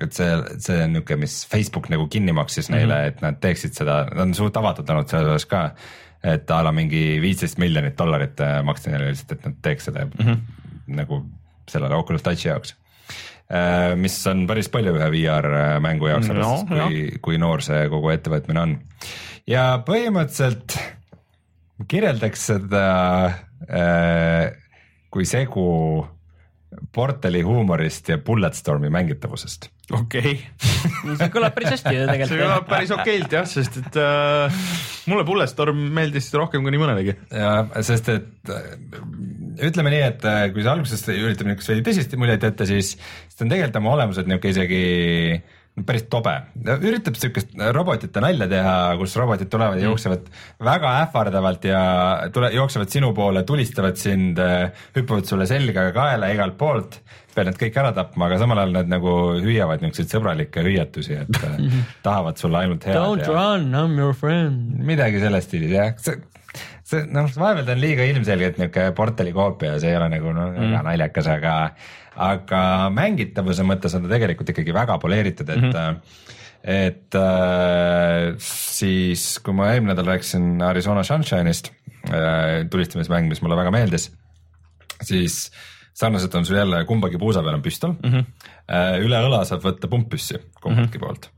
et 0.00 0.14
see, 0.16 0.28
see 0.62 0.78
on 0.82 0.94
niisugune, 0.96 1.20
mis 1.26 1.34
Facebook 1.50 1.90
nagu 1.92 2.06
kinni 2.10 2.32
maksis 2.36 2.70
neile 2.72 2.94
mm, 2.94 3.02
-hmm. 3.02 3.08
et 3.12 3.24
nad 3.24 3.40
teeksid 3.42 3.76
seda, 3.76 4.02
nad 4.10 4.24
on 4.24 4.34
suht 4.34 4.56
avatud 4.56 4.88
olnud 4.88 5.10
selles 5.10 5.28
osas 5.28 5.46
ka. 5.46 5.62
et 6.22 6.50
a 6.50 6.62
la 6.62 6.72
mingi 6.72 7.20
viisteist 7.20 7.58
miljonit 7.58 7.98
dollarit 7.98 8.40
äh, 8.40 8.62
maksti 8.64 8.90
neile 8.90 9.10
lihtsalt, 9.10 9.32
et 9.32 9.46
nad 9.46 9.56
teeks 9.62 9.84
seda 9.90 10.04
mm 10.06 10.26
-hmm. 10.26 10.38
nagu 10.86 11.24
sellele 11.68 11.94
Oculus 11.94 12.22
Touchi 12.22 12.48
jaoks. 12.48 12.76
Äh, 13.52 13.96
mis 13.96 14.26
on 14.26 14.46
päris 14.46 14.68
palju 14.68 14.94
ühe 14.96 15.10
VR 15.12 15.80
mängu 15.80 16.06
jaoks 16.06 16.28
no,, 16.28 16.64
kui, 16.68 17.18
kui 17.20 17.38
noor 17.38 17.62
see 17.62 17.88
kogu 17.88 18.08
ettevõtmine 18.14 18.60
on. 18.60 18.78
Ja 19.48 19.66
põhimõtteliselt 19.86 20.76
kirjeldaks 21.90 22.48
seda 22.52 22.86
äh, 23.66 24.50
kui 25.12 25.26
segu 25.28 25.68
Portali 26.92 27.42
huumorist 27.44 28.08
ja 28.08 28.16
Bulletstormi 28.18 28.88
mängitavusest. 28.92 29.68
okei 29.92 30.20
okay. 30.20 31.16
see 31.18 31.28
kõlab 31.34 31.52
päris 31.56 31.74
hästi 31.74 31.90
tegelikult. 31.90 32.30
see 32.30 32.40
kõlab 32.40 32.68
päris 32.70 32.92
okeilt 32.94 33.34
jah, 33.36 33.48
sest 33.48 33.76
et 33.82 33.98
äh, 34.00 34.62
mulle 35.10 35.26
Bulletstorm 35.28 35.82
meeldis 35.98 36.30
rohkem 36.38 36.64
kui 36.64 36.72
nii 36.72 36.82
mõnelegi. 36.84 37.16
jah, 37.28 37.74
sest 37.84 38.08
et 38.14 38.52
äh, 38.54 38.70
ütleme 39.68 39.92
nii, 39.92 40.04
et 40.14 40.28
äh, 40.28 40.46
kui 40.54 40.64
sa 40.64 40.76
alguses 40.76 41.04
üritad 41.12 41.48
niisugust 41.48 41.74
veidi 41.74 41.84
tõsist 41.90 42.16
muljet 42.20 42.48
jätta, 42.48 42.68
siis 42.68 42.94
see 42.96 43.44
on 43.44 43.52
tegelikult 43.52 43.82
oma 43.82 43.98
olemuselt 43.98 44.30
niisugune 44.30 44.56
isegi 44.56 44.84
äh, 45.36 45.60
päris 45.72 46.04
tobe, 46.12 46.34
üritab 46.84 47.16
siukest 47.16 47.54
robotite 47.72 48.20
nalja 48.20 48.48
teha, 48.50 48.74
kus 49.00 49.14
robotid 49.16 49.48
tulevad 49.52 49.78
ja 49.78 49.86
mm. 49.86 49.88
jooksevad 49.88 50.26
väga 50.68 50.90
ähvardavalt 51.06 51.64
ja 51.64 51.82
tule, 52.34 52.50
jooksevad 52.52 52.92
sinu 52.92 53.12
poole, 53.16 53.42
tulistavad 53.48 53.96
sind, 54.00 54.40
hüppavad 54.96 55.28
sulle 55.28 55.46
selga 55.48 55.88
ja 55.88 55.94
kaela 55.96 56.28
igalt 56.34 56.58
poolt. 56.60 57.00
pead 57.32 57.48
need 57.48 57.56
kõik 57.56 57.76
ära 57.80 57.94
tapma, 57.96 58.26
aga 58.26 58.36
samal 58.42 58.58
ajal 58.60 58.74
nad 58.76 58.90
nagu 58.92 59.12
hüüavad 59.40 59.80
niisuguseid 59.80 60.12
sõbralikke 60.12 60.66
hüüatusi, 60.66 61.16
et 61.24 61.38
mhm. 61.40 61.86
tahavad 62.04 62.36
sulle 62.36 62.60
ainult 62.60 62.84
head. 62.84 62.98
Don't 62.98 63.24
ja... 63.24 63.32
run, 63.32 63.72
I 63.72 63.86
m 63.88 63.96
your 63.96 64.12
friend. 64.12 64.76
midagi 64.84 65.24
selles 65.24 65.48
stiilis 65.48 65.72
jah, 65.72 65.96
see 66.04 66.20
see 66.92 67.06
noh, 67.08 67.30
vaevalt 67.32 67.70
on 67.72 67.80
liiga 67.80 68.04
ilmselgelt 68.04 68.58
niisugune 68.60 68.92
portali 68.96 69.32
koopia 69.32 69.74
ja 69.74 69.80
see 69.80 69.92
ei 69.94 69.96
ole 69.96 70.10
nagu 70.12 70.34
noh 70.36 70.50
mm., 70.50 70.66
väga 70.66 70.82
naljakas, 70.90 71.30
aga 71.38 71.54
aga 72.16 72.90
mängitavuse 72.94 73.64
mõttes 73.66 73.96
on 73.96 74.06
ta 74.06 74.14
tegelikult 74.14 74.52
ikkagi 74.52 74.74
väga 74.74 74.98
poleeritud, 74.98 75.48
et 75.48 75.60
mm 75.60 75.70
-hmm 75.72 76.30
et 76.62 77.14
äh, 77.18 78.36
siis, 78.38 79.40
kui 79.42 79.54
ma 79.54 79.72
eelmine 79.72 79.96
nädal 79.96 80.12
rääkisin 80.12 80.62
Arizona 80.62 81.02
Sunshine'ist 81.02 81.72
äh,, 82.06 82.68
tulistamismäng, 82.70 83.26
mis 83.28 83.42
mulle 83.42 83.56
väga 83.58 83.72
meeldis, 83.74 84.12
siis 85.02 85.50
sarnaselt 85.94 86.34
on 86.34 86.46
sul 86.46 86.56
jälle 86.56 86.84
kumbagi 86.84 87.18
puusa 87.18 87.42
peal 87.42 87.58
on 87.58 87.62
püstol 87.62 87.96
mm, 87.98 88.12
-hmm. 88.12 89.02
üle 89.04 89.18
õla 89.26 89.42
saab 89.44 89.64
võtta 89.66 89.90
pumppüssi 89.90 90.38
kumbagi 90.60 90.86
mm 90.86 90.92
-hmm. 90.92 91.00
poolt 91.00 91.30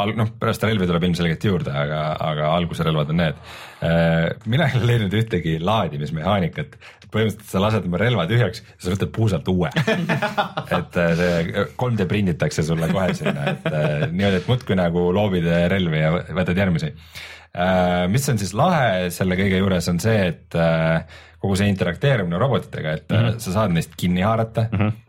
al-, 0.00 0.14
noh, 0.18 0.32
pärast 0.40 0.64
relvi 0.66 0.88
tuleb 0.88 1.06
ilmselgelt 1.08 1.44
juurde, 1.44 1.74
aga, 1.76 2.02
aga 2.30 2.50
alguse 2.56 2.86
relvad 2.86 3.12
on 3.12 3.20
need. 3.22 3.40
Äh, 3.82 4.28
mina 4.46 4.68
ei 4.68 4.78
ole 4.78 4.92
leidnud 4.92 5.14
ühtegi 5.18 5.56
laadimismehaanikat, 5.62 6.76
põhimõtteliselt 7.12 7.50
sa 7.50 7.60
lased 7.60 7.88
oma 7.88 7.98
relva 8.00 8.24
tühjaks 8.30 8.62
ja 8.62 8.76
sa 8.84 8.92
võtad 8.94 9.10
puusalt 9.12 9.48
uue 9.52 9.68
et 10.78 10.98
äh, 11.02 11.10
see 11.18 11.66
3D 11.80 12.06
prinditakse 12.08 12.64
sulle 12.64 12.88
kohe 12.92 13.10
sinna, 13.18 13.50
et 13.52 13.68
äh, 13.68 14.06
niimoodi, 14.06 14.38
et 14.38 14.48
muudkui 14.48 14.78
nagu 14.78 15.08
loobid 15.16 15.48
relvi 15.72 16.00
ja 16.00 16.14
võtad 16.30 16.62
järgmisi. 16.62 16.92
mis 18.08 18.28
on 18.32 18.38
siis 18.40 18.54
lahe 18.56 19.10
selle 19.12 19.36
kõige 19.36 19.58
juures, 19.60 19.88
on 19.92 19.98
see, 20.00 20.30
et 20.30 20.56
kogu 21.42 21.58
see 21.58 21.68
interakteerimine 21.68 22.38
robotitega, 22.40 22.92
et 22.96 23.10
mm 23.10 23.18
-hmm. 23.26 23.40
sa 23.44 23.58
saad 23.58 23.74
neist 23.74 23.92
kinni 23.96 24.22
haarata 24.24 24.68
mm. 24.70 24.78
-hmm 24.78 25.00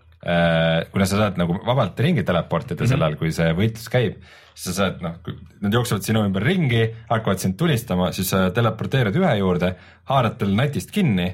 kuna 0.91 1.05
sa 1.05 1.17
saad 1.19 1.35
nagu 1.35 1.57
vabalt 1.65 1.99
ringi 1.99 2.23
teleportida 2.23 2.79
mm 2.79 2.85
-hmm. 2.85 2.89
sel 2.89 3.01
ajal, 3.01 3.15
kui 3.19 3.31
see 3.31 3.49
võitlus 3.53 3.89
käib, 3.91 4.13
sa 4.55 4.73
saad 4.75 5.01
noh, 5.03 5.15
nad 5.63 5.73
jooksevad 5.73 6.05
sinu 6.05 6.23
ümber 6.27 6.45
ringi, 6.45 6.83
hakkavad 7.09 7.41
sind 7.41 7.57
tulistama, 7.59 8.11
siis 8.15 8.29
sa 8.33 8.45
teleporteerud 8.55 9.15
ühe 9.21 9.33
juurde, 9.39 9.73
haarad 10.09 10.37
tal 10.39 10.53
natist 10.57 10.93
kinni, 10.93 11.29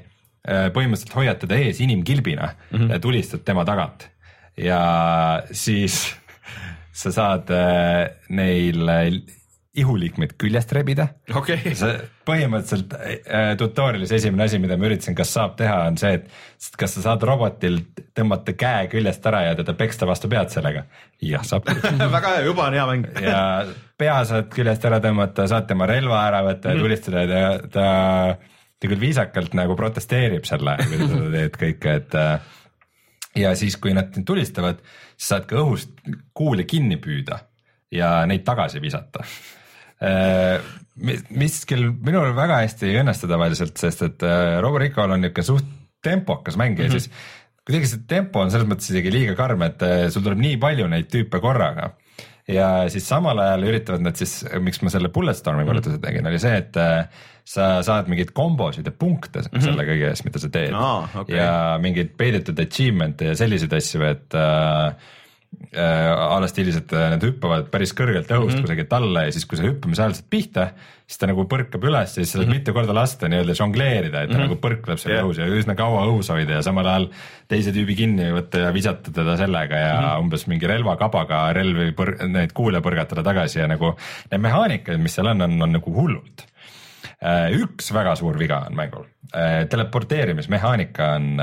äh, 0.48 0.70
põhimõtteliselt 0.76 1.18
hoiad 1.18 1.42
teda 1.44 1.60
ees 1.60 1.82
inimkilbina 1.84 2.54
mm 2.54 2.78
-hmm. 2.78 2.94
ja 2.94 3.00
tulistad 3.00 3.44
tema 3.46 3.66
tagant. 3.66 4.10
ja 4.58 5.44
siis 5.52 6.16
sa 7.02 7.12
saad 7.12 7.52
äh, 7.52 8.10
neil 8.30 8.90
ihuliikmeid 9.78 10.34
küljest 10.42 10.72
rebida. 10.74 11.06
Okay.. 11.30 11.74
põhimõtteliselt 12.26 12.94
äh, 12.98 13.52
tutorial'is 13.58 14.12
esimene 14.18 14.48
asi, 14.48 14.58
mida 14.62 14.78
ma 14.80 14.88
üritasin, 14.90 15.16
kas 15.18 15.34
saab 15.36 15.56
teha, 15.60 15.76
on 15.92 15.98
see, 16.02 16.16
et 16.18 16.78
kas 16.80 16.96
sa 16.98 17.04
saad 17.06 17.26
robotil 17.28 17.78
tõmmata 18.18 18.56
käe 18.58 18.88
küljest 18.90 19.26
ära 19.30 19.44
ja 19.48 19.58
teda 19.60 19.76
peksta 19.78 20.08
vastu 20.10 20.30
pead 20.32 20.50
sellega. 20.54 20.86
jah, 21.22 21.46
saab 21.46 21.70
väga 22.16 22.36
hea, 22.36 22.46
juba 22.48 22.66
on 22.66 22.78
hea 22.80 22.86
mäng. 22.90 23.12
Ja 23.22 23.42
pea 24.00 24.16
saad 24.30 24.50
küljest 24.54 24.88
ära 24.90 25.02
tõmmata, 25.04 25.46
saad 25.52 25.70
tema 25.70 25.90
relva 25.90 26.24
ära 26.28 26.42
võtta 26.48 26.74
ja 26.74 26.80
-hmm. 26.80 26.88
tulistada 26.88 27.26
ja 27.26 27.30
ta, 27.30 27.68
ta, 27.76 28.56
ta 28.80 28.90
küll 28.90 29.04
viisakalt 29.06 29.54
nagu 29.58 29.78
protesteerib 29.78 30.50
selle, 30.50 30.80
kui 30.82 30.98
sa 30.98 31.12
seda 31.14 31.30
teed 31.36 31.62
kõike, 31.62 31.96
et 32.02 32.18
äh, 32.18 32.58
ja 33.46 33.54
siis, 33.56 33.78
kui 33.78 33.94
nad 33.94 34.18
tulistavad, 34.26 34.82
siis 35.14 35.30
saad 35.30 35.46
ka 35.46 35.62
õhust 35.62 35.94
kuuli 36.34 36.66
kinni 36.66 36.98
püüda 36.98 37.40
ja 37.94 38.26
neid 38.26 38.42
tagasi 38.46 38.82
visata. 38.82 39.22
Äh, 39.22 39.59
mis 41.40 41.60
küll 41.68 41.92
minul 42.06 42.34
väga 42.38 42.62
hästi 42.64 42.90
ei 42.90 43.02
õnnestu 43.02 43.30
tavaliselt, 43.32 43.78
sest 43.80 44.06
et 44.08 44.26
äh, 44.28 44.58
Robert 44.64 44.86
Rickol 44.86 45.16
on 45.16 45.24
niisugune 45.24 45.48
suht 45.48 45.76
tempokas 46.04 46.56
mängija 46.60 46.88
mm, 46.88 46.94
-hmm. 46.94 47.00
siis 47.00 47.66
kuidagi 47.68 47.90
see 47.92 48.06
tempo 48.08 48.42
on 48.42 48.52
selles 48.52 48.68
mõttes 48.68 48.92
isegi 48.92 49.12
liiga 49.14 49.36
karm, 49.36 49.64
et 49.68 49.84
äh, 49.84 50.06
sul 50.14 50.24
tuleb 50.26 50.40
nii 50.40 50.60
palju 50.62 50.88
neid 50.92 51.10
tüüpe 51.12 51.42
korraga. 51.44 51.94
ja 52.48 52.90
siis 52.90 53.06
samal 53.08 53.38
ajal 53.40 53.68
üritavad 53.70 54.02
nad 54.02 54.16
siis, 54.18 54.40
miks 54.60 54.82
ma 54.82 54.90
selle 54.90 55.12
Bulletstormi 55.14 55.68
võrdluse 55.68 55.90
mm 55.90 56.00
-hmm. 56.00 56.08
tegin, 56.08 56.28
oli 56.28 56.40
see, 56.40 56.58
et 56.58 56.80
sa 57.50 57.68
saad 57.86 58.10
mingeid 58.10 58.32
kombosid 58.34 58.86
ja 58.86 58.92
punkte 58.92 59.40
mm 59.40 59.46
-hmm. 59.52 59.64
selle 59.64 59.86
kõige 59.86 60.10
eest, 60.10 60.26
mida 60.26 60.40
sa 60.40 60.50
teed 60.50 60.72
no, 60.72 61.08
okay. 61.16 61.36
ja 61.36 61.78
mingeid 61.82 62.16
peidetud 62.18 62.60
achievement'e 62.60 63.32
ja 63.32 63.36
selliseid 63.36 63.74
asju, 63.74 64.04
et 64.06 64.38
äh, 64.38 64.94
äh, 65.74 65.82
a 65.82 66.38
la 66.42 66.48
stiilis, 66.50 66.78
et 66.80 66.94
äh, 66.94 67.10
nad 67.14 67.24
hüppavad 67.24 67.68
päris 67.74 67.94
kõrgelt 67.98 68.30
õhust 68.30 68.56
mm 68.56 68.60
-hmm. 68.60 68.66
kusagilt 68.68 68.94
alla 68.94 69.26
ja 69.26 69.34
siis, 69.34 69.46
kui 69.50 69.58
sa 69.58 69.66
hüppamise 69.66 70.04
ajal 70.04 70.16
saad 70.18 70.30
pihta, 70.30 70.66
siis 71.10 71.20
ta 71.22 71.30
nagu 71.30 71.46
põrkab 71.50 71.84
üles 71.90 72.14
ja 72.14 72.24
siis 72.24 72.32
sa 72.32 72.38
saad 72.38 72.48
mm 72.48 72.52
-hmm. 72.52 72.60
mitu 72.60 72.74
korda 72.74 72.94
lasta 72.94 73.30
nii-öelda 73.30 73.56
žongleerida, 73.58 74.22
et 74.22 74.30
ta 74.30 74.38
mm 74.38 74.44
-hmm. 74.44 74.48
nagu 74.48 74.56
põrkleb 74.56 74.98
seal 74.98 75.14
yeah. 75.14 75.26
õhus 75.26 75.40
ja 75.40 75.46
üsna 75.46 75.76
kaua 75.76 76.06
õhus 76.06 76.30
hoida 76.34 76.54
ja 76.54 76.62
samal 76.62 76.88
ajal 76.88 77.10
teise 77.48 77.72
tüübi 77.72 77.96
kinni 77.96 78.32
võtta 78.34 78.66
ja 78.66 78.74
visata 78.74 79.12
teda 79.12 79.38
sellega 79.38 79.76
ja 79.76 79.94
mm 79.94 80.06
-hmm. 80.06 80.20
umbes 80.20 80.48
mingi 80.48 80.68
relvakabaga 80.68 81.54
relvi 81.54 81.94
neid 82.28 82.54
kuule 82.54 82.82
põrgatada 82.82 83.24
tagasi 83.24 83.60
ja 83.60 83.68
nagu 83.68 83.96
need 84.32 84.42
mehaanikad, 84.42 84.98
mis 84.98 85.16
seal 85.16 85.28
on, 85.28 85.42
on, 85.42 85.62
on 85.62 85.72
nagu 85.72 85.94
hullult 85.94 86.46
äh, 87.26 87.52
üks 87.52 87.94
väga 87.94 88.16
suur 88.16 88.40
viga 88.40 88.66
on 88.68 88.76
mängul, 88.76 89.06
äh, 89.36 89.66
teleporteerimismehaanika 89.70 91.14
on, 91.16 91.38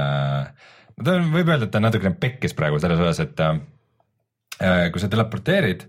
ta 1.04 1.12
on, 1.12 1.32
võib 1.32 1.48
öelda, 1.48 1.64
et 1.64 1.70
ta 1.70 1.78
on 1.78 1.82
natukene 1.82 2.14
pekkis 2.20 2.54
praegu 2.54 2.78
selles 2.78 2.98
osas, 2.98 3.20
et 3.20 3.40
kui 4.58 5.02
sa 5.02 5.10
teleporteerid, 5.12 5.82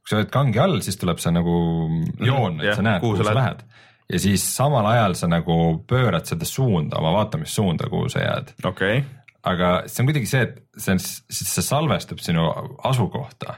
kui 0.00 0.12
sa 0.12 0.18
oled 0.18 0.32
kangi 0.32 0.60
all, 0.62 0.80
siis 0.84 0.98
tuleb 1.00 1.22
see 1.22 1.32
nagu 1.34 1.54
mhm, 1.86 2.26
joon 2.26 2.60
et 2.60 2.70
yeah, 2.70 2.76
sa 2.76 2.86
näed, 2.86 3.04
kuhu 3.04 3.20
sa 3.20 3.36
lähed. 3.36 3.64
ja 4.10 4.20
siis 4.26 4.44
samal 4.56 4.90
ajal 4.90 5.16
sa 5.18 5.30
nagu 5.30 5.56
pöörad 5.88 6.28
seda 6.28 6.48
suunda, 6.48 7.00
oma 7.00 7.14
vaatamissuunda, 7.20 7.88
kuhu 7.92 8.12
sa 8.12 8.26
jääd. 8.26 8.54
okei 8.64 9.00
okay 9.00 9.08
aga 9.50 9.68
see 9.88 10.02
on 10.02 10.08
kuidagi 10.10 10.28
see, 10.28 10.40
et 10.44 10.58
see 10.76 10.92
on, 10.92 10.98
see 11.00 11.62
salvestab 11.64 12.18
sinu 12.20 12.42
asukohta 12.84 13.54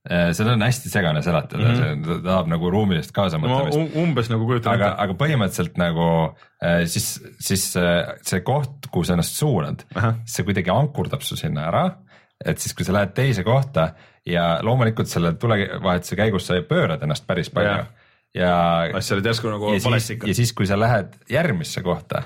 Äh, 0.00 0.30
seda 0.32 0.54
on 0.56 0.62
hästi 0.64 0.88
segane 0.88 1.20
seletada 1.20 1.60
mm, 1.60 1.74
-hmm. 1.76 2.04
see 2.06 2.20
tahab 2.24 2.46
nagu 2.48 2.70
ruumilist 2.72 3.10
kaasamõtlemist 3.12 3.76
no,. 3.76 4.00
umbes 4.00 4.30
nagu 4.32 4.46
kujutan 4.48 4.78
ette. 4.78 4.94
aga 5.04 5.16
põhimõtteliselt 5.20 5.76
nagu 5.76 6.06
äh, 6.64 6.86
siis, 6.88 7.08
siis 7.36 7.66
äh, 7.76 8.08
see 8.24 8.40
koht, 8.40 8.88
kuhu 8.88 9.04
sa 9.04 9.18
ennast 9.18 9.36
suunad, 9.36 9.84
see 10.24 10.46
kuidagi 10.48 10.72
ankurdab 10.72 11.20
su 11.20 11.36
sinna 11.36 11.66
ära. 11.68 11.82
Et 12.44 12.58
siis, 12.58 12.74
kui 12.74 12.86
sa 12.86 12.94
lähed 12.96 13.14
teise 13.16 13.44
kohta 13.44 13.90
ja 14.26 14.58
loomulikult 14.62 15.08
selle 15.08 15.34
tulevahetuse 15.40 16.16
käigus 16.16 16.46
sa 16.48 16.60
pöörad 16.68 17.02
ennast 17.02 17.26
päris 17.26 17.50
palju. 17.50 17.84
ja, 18.34 18.52
ja. 18.92 19.00
sa 19.00 19.16
olid 19.16 19.26
järsku 19.32 19.50
nagu 19.52 19.72
valesti 19.84 20.18
ikka. 20.18 20.28
ja 20.30 20.34
siis, 20.34 20.52
kui 20.52 20.66
sa 20.66 20.78
lähed 20.80 21.16
järgmisse 21.30 21.82
kohta 21.82 22.22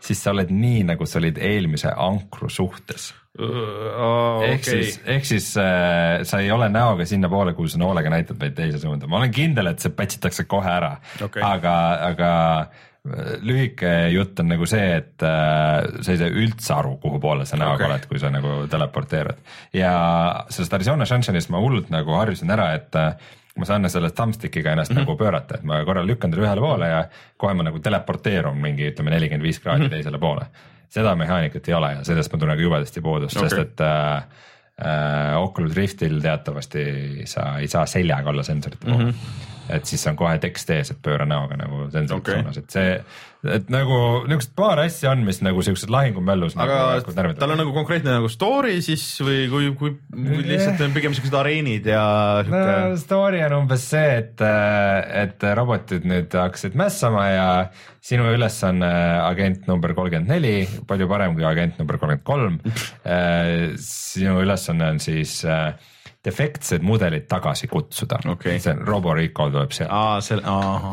siis 0.00 0.20
sa 0.22 0.32
oled 0.34 0.50
nii, 0.54 0.82
nagu 0.92 1.06
sa 1.06 1.18
olid 1.20 1.38
eelmise 1.42 1.90
ankru 1.90 2.48
suhtes 2.52 3.10
oh,. 3.38 4.42
ehk 4.46 4.60
okay. 4.60 4.82
siis, 4.82 5.00
ehk 5.06 5.28
siis 5.28 5.48
äh, 5.60 6.22
sa 6.28 6.42
ei 6.42 6.50
ole 6.54 6.68
näoga 6.72 7.06
sinnapoole, 7.08 7.54
kuhu 7.58 7.70
sa 7.70 7.80
noolega 7.82 8.12
näitad, 8.12 8.38
vaid 8.40 8.56
teise 8.58 8.80
suunda. 8.82 9.06
ma 9.10 9.20
olen 9.20 9.34
kindel, 9.34 9.72
et 9.72 9.82
see 9.82 9.94
patch 9.94 10.20
itakse 10.20 10.46
kohe 10.50 10.70
ära 10.70 10.94
okay., 11.24 11.42
aga, 11.44 11.74
aga 12.10 12.30
lühike 13.40 13.90
jutt 14.12 14.40
on 14.42 14.50
nagu 14.52 14.66
see, 14.68 14.86
et 14.98 15.24
äh, 15.24 16.02
sa 16.02 16.12
ei 16.12 16.20
saa 16.20 16.28
üldse 16.28 16.74
aru, 16.74 16.96
kuhu 17.02 17.20
poole 17.22 17.46
sa 17.48 17.56
näoga 17.56 17.78
okay. 17.78 17.90
oled, 17.90 18.06
kui 18.10 18.20
sa 18.20 18.30
nagu 18.34 18.60
teleporteerud. 18.70 19.42
ja 19.76 19.92
sellest 20.50 20.74
Arizona 20.74 21.06
Sunshine'ist 21.08 21.52
ma 21.54 21.62
hullult 21.62 21.92
nagu 21.94 22.16
harjusin 22.18 22.50
ära, 22.54 22.72
et 22.76 22.98
äh, 22.98 23.14
ma 23.58 23.68
saan 23.68 23.90
selle 23.90 24.10
thumbstick'iga 24.14 24.72
ennast 24.72 24.92
mm 24.92 24.96
-hmm. 24.96 25.06
nagu 25.06 25.16
pöörata, 25.16 25.58
et 25.58 25.62
ma 25.62 25.84
korra 25.84 26.06
lükkan 26.06 26.30
teda 26.30 26.42
ühele 26.46 26.60
poole 26.60 26.88
ja 26.88 27.04
kohe 27.36 27.54
ma 27.54 27.62
nagu 27.62 27.78
teleporteerun 27.78 28.58
mingi 28.58 28.90
ütleme 28.90 29.10
nelikümmend 29.10 29.42
viis 29.42 29.60
kraadi 29.60 29.80
mm 29.80 29.86
-hmm. 29.86 29.90
teisele 29.90 30.18
poole. 30.18 30.46
seda 30.88 31.14
mehaanikat 31.16 31.68
ei 31.68 31.74
ole 31.74 31.92
ja 31.92 32.04
sellest 32.04 32.32
ma 32.32 32.38
tunnen 32.38 32.56
ka 32.56 32.62
jubedasti 32.62 33.00
puudust 33.00 33.36
okay., 33.36 33.48
sest 33.48 33.60
et 33.62 33.80
äh, 33.80 34.16
äh, 34.86 35.42
Oculus 35.42 35.76
Riftil 35.76 36.20
teatavasti 36.20 36.84
sa 37.24 37.58
ei 37.58 37.68
saa 37.68 37.86
seljaga 37.86 38.30
olla 38.30 38.42
sensorite 38.42 38.86
pool 38.86 39.04
mm. 39.04 39.10
-hmm 39.10 39.57
et 39.68 39.88
siis 39.88 40.04
on 40.10 40.16
kohe 40.18 40.36
tekst 40.42 40.70
ees, 40.74 40.92
et 40.94 41.00
pööra 41.04 41.26
näoga 41.28 41.58
nagu 41.60 41.86
sensorite 41.92 42.20
okay. 42.20 42.38
suunas, 42.40 42.60
et 42.60 42.76
see, 42.76 42.94
et 43.56 43.68
nagu 43.72 43.98
niisugused 44.26 44.54
paar 44.58 44.82
asja 44.82 45.12
on, 45.12 45.24
mis 45.26 45.40
nagu 45.44 45.62
siuksed 45.64 45.92
lahingumöllus. 45.92 46.56
aga 46.58 46.78
nagu 47.16 47.36
tal 47.38 47.54
on 47.54 47.62
nagu 47.62 47.74
konkreetne 47.76 48.16
nagu 48.16 48.30
story 48.32 48.78
siis 48.84 49.04
või 49.24 49.44
kui, 49.52 49.68
kui, 49.78 49.92
kui 50.14 50.46
lihtsalt 50.46 50.82
on 50.86 50.96
pigem 50.96 51.16
siuksed 51.16 51.36
areenid 51.38 51.86
ja 51.90 52.06
siuke... 52.46 52.64
no 52.64 52.98
story 53.00 53.44
on 53.46 53.58
umbes 53.62 53.84
see, 53.92 54.08
et, 54.22 54.42
et 55.22 55.48
robotid 55.58 56.08
nüüd 56.08 56.34
hakkasid 56.38 56.78
mässama 56.78 57.28
ja 57.30 57.48
sinu 58.08 58.30
ülesanne 58.32 58.88
agent 59.26 59.68
number 59.68 59.92
kolmkümmend 59.96 60.30
neli, 60.32 60.56
palju 60.88 61.08
parem 61.10 61.36
kui 61.36 61.46
agent 61.48 61.78
number 61.80 62.00
kolmkümmend 62.00 62.26
kolm. 62.28 62.58
Äh, 63.08 63.76
sinu 63.80 64.42
ülesanne 64.42 64.90
on 64.92 64.98
siis 65.00 65.38
äh, 65.48 65.72
defektsed 66.28 66.84
mudelid 66.86 67.26
tagasi 67.30 67.70
kutsuda. 67.72 68.20
Okay.. 68.34 68.60
see 68.62 68.76
Robo 68.86 69.16
Recall 69.16 69.54
tuleb 69.54 69.74
sealt. 69.74 69.92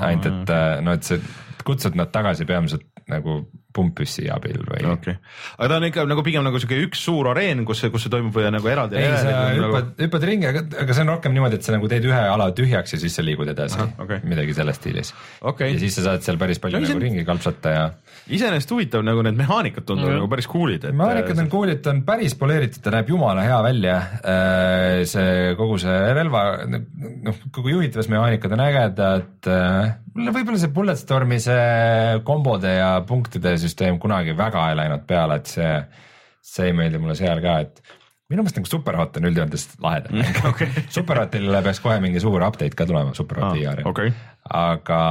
ainult 0.01 0.31
et 0.31 0.55
äh, 0.55 0.79
no, 0.85 0.95
et 0.95 1.07
sa 1.07 1.19
kutsud 1.65 1.97
nad 1.99 2.11
tagasi 2.13 2.47
peamiselt 2.47 2.87
nagu 3.11 3.43
pumppüssi 3.75 4.27
abil 4.31 4.61
või 4.69 4.85
okay.. 4.91 5.17
aga 5.57 5.69
ta 5.71 5.79
on 5.79 5.87
ikka 5.89 6.05
nagu 6.09 6.23
pigem 6.25 6.45
nagu 6.45 6.61
siuke 6.61 6.79
üks 6.85 7.03
suur 7.07 7.29
areen, 7.33 7.65
kus 7.67 7.83
see, 7.83 7.91
kus 7.93 8.05
see 8.05 8.13
toimub 8.13 8.35
või 8.35 8.47
nagu 8.55 8.71
eraldi? 8.71 8.99
ei, 9.01 9.11
sa 9.19 9.35
hüppad 9.51 9.61
nagu..., 9.61 9.81
hüppad 10.05 10.27
ringi, 10.29 10.49
aga, 10.51 10.63
aga 10.85 10.97
see 10.97 11.05
on 11.05 11.13
rohkem 11.15 11.35
niimoodi, 11.35 11.59
et 11.59 11.67
sa 11.67 11.75
nagu 11.75 11.91
teed 11.91 12.07
ühe 12.09 12.21
ala 12.35 12.49
tühjaks 12.55 12.95
ja 12.95 13.01
siis 13.01 13.17
sa 13.17 13.25
liigud 13.25 13.51
edasi. 13.51 13.81
Okay. 14.05 14.21
midagi 14.27 14.55
selles 14.57 14.79
stiilis 14.79 15.11
okay.. 15.41 15.73
ja 15.73 15.81
siis 15.81 15.99
sa 15.99 16.07
saad 16.09 16.25
seal 16.25 16.39
päris 16.41 16.61
palju 16.63 16.79
no, 16.79 16.87
nagu 16.87 17.03
ringi 17.03 17.25
kalpsata 17.27 17.75
ja. 17.75 17.85
iseenesest 18.27 18.71
huvitav 18.75 19.05
nagu 19.05 19.23
need 19.25 19.37
mehaanikad 19.39 19.85
tunduvad 19.87 20.09
mm 20.09 20.15
-hmm. 20.15 20.23
nagu 20.23 20.31
päris 20.31 20.49
cool'id 20.51 20.87
et.... 20.87 20.95
mehaanikad 20.95 21.43
on 21.43 21.51
cool'id, 21.51 21.81
ta 21.83 21.93
on 21.93 22.03
päris 22.07 22.35
poleeritud, 22.39 22.81
ta 22.83 22.93
näeb 22.95 23.09
jumala 23.09 23.45
hea 23.45 23.59
välja. 23.65 23.95
Äh, 24.21 25.03
see 25.09 25.53
kogu 25.59 25.77
see 25.81 25.99
relva, 26.17 26.43
noh 26.65 27.43
kogu 27.55 27.73
juhitavusmehaanikad 27.75 28.55
on 28.55 28.63
ägedad. 28.65 29.49
Äh, 29.51 29.95
mulle 30.15 30.33
võib-olla 30.35 30.61
see 30.61 30.73
Bulletstormi 30.75 31.39
see 31.43 32.19
kombode 32.27 32.71
ja 32.77 32.91
punktide 33.07 33.55
süsteem 33.65 33.99
kunagi 34.01 34.37
väga 34.37 34.69
ei 34.71 34.79
läinud 34.79 35.05
peale, 35.09 35.41
et 35.41 35.51
see, 35.51 35.75
see 36.45 36.71
ei 36.71 36.77
meeldi 36.77 37.01
mulle 37.01 37.17
seal 37.19 37.41
ka, 37.43 37.59
et 37.65 37.81
minu 38.31 38.41
meelest 38.41 38.57
nagu 38.57 38.69
Superhot 38.69 39.19
on 39.19 39.29
üldjoontes 39.29 39.67
lahedam 39.83 40.17
mäng 40.17 40.37
mm, 40.39 40.47
okay. 40.51 40.85
Superhotile 40.93 41.61
peaks 41.65 41.81
kohe 41.83 41.99
mingi 42.03 42.21
suur 42.23 42.45
update 42.47 42.77
ka 42.77 42.87
tulema, 42.89 43.13
Superhot 43.17 43.51
ah, 43.51 43.57
VR-il 43.57 43.89
okay., 43.91 44.13
aga, 44.49 45.01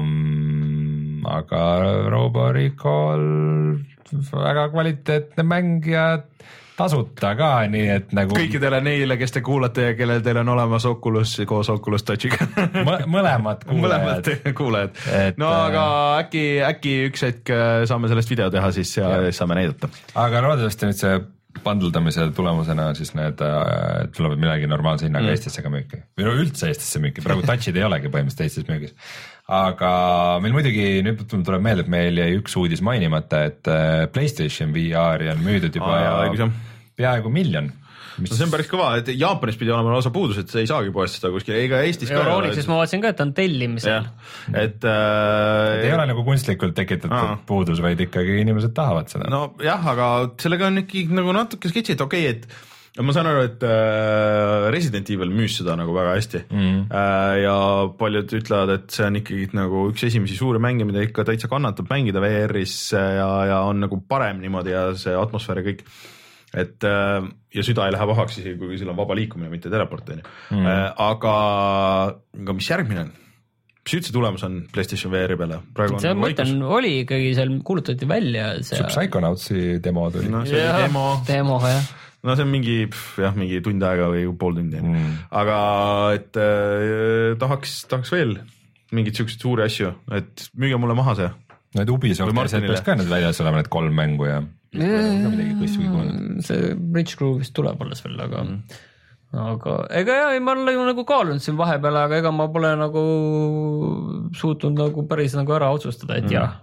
mm, 0.00 1.26
aga 1.38 1.64
Robo 2.12 2.48
Recall 2.56 3.26
väga 4.32 4.68
kvaliteetne 4.72 5.44
mäng 5.44 5.84
ja 5.88 6.06
tasuta 6.78 7.32
ka, 7.38 7.50
nii 7.70 7.86
et 7.96 8.12
nagu. 8.16 8.36
kõikidele 8.36 8.80
neile, 8.84 9.18
kes 9.20 9.34
te 9.34 9.42
kuulate 9.44 9.88
ja 9.90 9.96
kellel 9.98 10.22
teil 10.24 10.42
on 10.42 10.52
olemas 10.54 10.86
Oculus 10.88 11.34
koos 11.48 11.70
Oculus 11.74 12.06
Touchiga 12.06 12.46
mõlemad 13.16 13.64
kuulajad. 13.66 13.72
mõlemad 13.72 14.52
kuulajad, 14.58 15.00
no 15.40 15.50
äh, 15.50 15.64
aga 15.70 15.86
äkki, 16.24 16.44
äkki 16.68 16.94
üks 17.08 17.26
hetk 17.26 17.54
äh, 17.54 17.82
saame 17.90 18.10
sellest 18.12 18.30
video 18.30 18.50
teha 18.54 18.70
siis 18.74 18.94
ja, 18.98 19.10
ja. 19.18 19.34
saame 19.34 19.58
näidata. 19.58 19.90
aga 20.14 20.44
loodetavasti 20.46 20.90
nüüd 20.90 21.02
see 21.02 21.18
pandeldamise 21.64 22.28
tulemusena 22.36 22.90
siis 22.98 23.14
need 23.18 23.42
äh, 23.44 24.06
tulevad 24.16 24.40
midagi 24.42 24.70
normaalse 24.70 25.08
hinnaga 25.08 25.28
mm. 25.28 25.36
Eestisse 25.36 25.64
ka 25.64 25.72
müüki 25.72 26.02
või 26.18 26.28
no 26.28 26.36
üldse 26.42 26.70
Eestisse 26.70 27.02
müüki, 27.02 27.24
praegu 27.24 27.44
touch'id 27.48 27.78
ei 27.78 27.86
olegi 27.88 28.12
põhimõtteliselt 28.12 28.46
Eestis 28.46 28.68
müügis. 28.70 28.94
aga 29.58 29.90
meil 30.44 30.56
muidugi 30.56 30.86
nüüd 31.06 31.24
tuleb 31.32 31.64
meelde, 31.64 31.86
et 31.86 31.92
meil 31.92 32.22
jäi 32.22 32.38
üks 32.38 32.56
uudis 32.60 32.84
mainimata, 32.84 33.44
et 33.50 33.72
Playstation 34.14 34.72
VR-i 34.76 35.32
on 35.34 35.44
müüdud 35.44 35.78
juba 35.80 35.98
ah, 35.98 36.56
peaaegu 36.98 37.32
miljon 37.32 37.72
mis... 38.20 38.32
no 38.32 38.38
see 38.38 38.46
on 38.46 38.52
päris 38.52 38.70
kõva, 38.70 38.90
et 39.00 39.10
Jaapanis 39.14 39.58
pidi 39.60 39.72
olema 39.74 39.94
lausa 39.94 40.12
puudus, 40.14 40.40
et 40.42 40.52
sa 40.52 40.62
ei 40.62 40.70
saagi 40.70 40.92
poest 40.94 41.18
seda 41.18 41.32
kuskil, 41.34 41.56
ega 41.58 41.82
Eestis 41.86 42.12
ka. 42.12 42.22
Euronixis 42.22 42.68
ma 42.70 42.80
vaatasin 42.80 43.04
ka, 43.04 43.12
et 43.14 43.24
on 43.24 43.34
tellimisel. 43.36 44.08
et 44.52 44.88
äh.... 44.88 45.02
et 45.78 45.84
ei 45.88 45.92
ole 45.96 46.08
nagu 46.12 46.24
kunstlikult 46.26 46.76
tekitatud 46.78 47.16
aa. 47.18 47.36
puudus, 47.48 47.82
vaid 47.84 48.00
ikkagi 48.08 48.40
inimesed 48.44 48.74
tahavad 48.76 49.12
seda. 49.12 49.30
nojah, 49.32 49.92
aga 49.94 50.08
sellega 50.40 50.72
on 50.72 50.84
ikkagi 50.84 51.20
nagu 51.20 51.36
natuke 51.36 51.70
sketši, 51.72 51.98
et 51.98 52.04
okei 52.08 52.26
okay,, 52.26 52.40
et 52.98 53.04
ma 53.04 53.14
saan 53.14 53.28
aru, 53.30 53.44
et 53.46 53.62
äh, 53.62 54.68
Resident 54.74 55.10
Evil 55.14 55.30
müüs 55.30 55.58
seda 55.60 55.76
nagu 55.78 55.94
väga 55.94 56.16
hästi 56.16 56.40
mm. 56.48 56.78
ja 57.44 57.56
paljud 58.00 58.34
ütlevad, 58.40 58.72
et 58.74 58.94
see 58.94 59.06
on 59.06 59.18
ikkagi 59.20 59.48
nagu 59.54 59.84
üks 59.92 60.06
esimesi 60.08 60.38
suuri 60.38 60.62
mänge, 60.62 60.86
mida 60.88 61.04
ikka 61.06 61.26
täitsa 61.28 61.50
kannatab 61.52 61.90
mängida 61.92 62.22
VR-is 62.24 62.76
ja, 62.96 63.28
ja 63.52 63.60
on 63.68 63.84
nagu 63.84 64.00
parem 64.08 64.42
niimoodi 64.42 64.74
ja 64.74 64.88
see 64.98 65.14
atmosfäär 65.14 65.62
ja 65.62 65.68
kõik 65.70 65.84
et 66.56 66.84
äh, 66.88 67.28
ja 67.54 67.64
süda 67.66 67.86
ei 67.88 67.94
lähe 67.94 68.10
pahaks 68.12 68.40
isegi, 68.40 68.56
kui 68.60 68.80
sul 68.80 68.92
on 68.92 68.98
vaba 68.98 69.16
liikumine, 69.18 69.50
mitte 69.52 69.72
teleport 69.72 70.12
on 70.12 70.20
ju 70.22 70.26
mm.. 70.56 70.66
Äh, 70.66 70.84
aga, 71.08 71.34
aga 72.40 72.56
mis 72.56 72.70
järgmine 72.70 73.06
on? 73.06 73.14
mis 73.88 73.96
üldse 73.98 74.12
tulemas 74.12 74.44
on 74.44 74.60
Playstation 74.72 75.12
VR-i 75.12 75.38
peale? 75.40 75.62
see 75.96 76.10
nagu 76.10 76.24
mõte 76.24 76.44
on, 76.48 76.66
oli 76.80 76.98
ikkagi 77.04 77.32
seal 77.38 77.54
kuulutati 77.64 78.08
välja 78.08 78.50
see. 78.60 78.76
see 78.76 78.90
Psychonautsi 78.90 79.64
demo 79.84 80.10
tuli. 80.12 80.32
no 80.32 80.44
see 80.48 80.60
oli 80.60 80.84
demo. 80.88 81.06
demo 81.28 81.62
jah 81.64 81.88
no 82.24 82.36
see 82.36 82.44
on 82.44 82.52
mingi 82.52 82.78
jah, 82.88 83.36
mingi 83.38 83.60
tund 83.64 83.84
aega 83.86 84.10
või 84.12 84.28
pool 84.38 84.56
tundi 84.58 84.80
mm., 84.82 85.18
aga 85.40 85.58
et 86.18 86.38
äh, 86.40 87.34
tahaks, 87.40 87.82
tahaks 87.90 88.14
veel 88.16 88.38
mingeid 88.94 89.18
siukseid 89.20 89.44
suuri 89.44 89.66
asju, 89.66 89.92
et 90.16 90.48
müüge 90.56 90.78
mulle 90.80 90.96
maha 90.98 91.14
see. 91.18 91.28
Need 91.76 91.90
Ubisofti 91.92 92.40
asjad 92.40 92.64
peaks 92.64 92.84
ka 92.86 92.94
nüüd 92.96 93.10
väljas 93.10 93.40
olema, 93.44 93.60
need 93.60 93.68
kolm 93.72 93.92
mängu 93.92 94.28
ja. 94.28 94.38
See 96.44 96.74
Bridge 96.76 97.16
Crew 97.16 97.38
vist 97.40 97.54
tuleb 97.56 97.80
alles 97.82 98.04
veel, 98.04 98.20
aga 98.20 98.44
mm., 98.44 98.84
aga 99.38 99.74
ega 99.96 100.14
ja, 100.16 100.28
ei 100.32 100.40
ma 100.40 100.54
olen 100.54 100.64
nagu, 100.70 100.86
nagu 100.88 101.04
kaalunud 101.08 101.44
siin 101.44 101.58
vahepeal, 101.58 101.98
aga 102.00 102.22
ega 102.22 102.32
ma 102.32 102.46
pole 102.52 102.70
nagu 102.80 103.02
suutnud 104.36 104.78
nagu 104.78 105.04
päris 105.08 105.36
nagu 105.36 105.52
ära 105.56 105.68
otsustada, 105.76 106.16
et 106.16 106.28
mm. 106.28 106.34
jah 106.36 106.56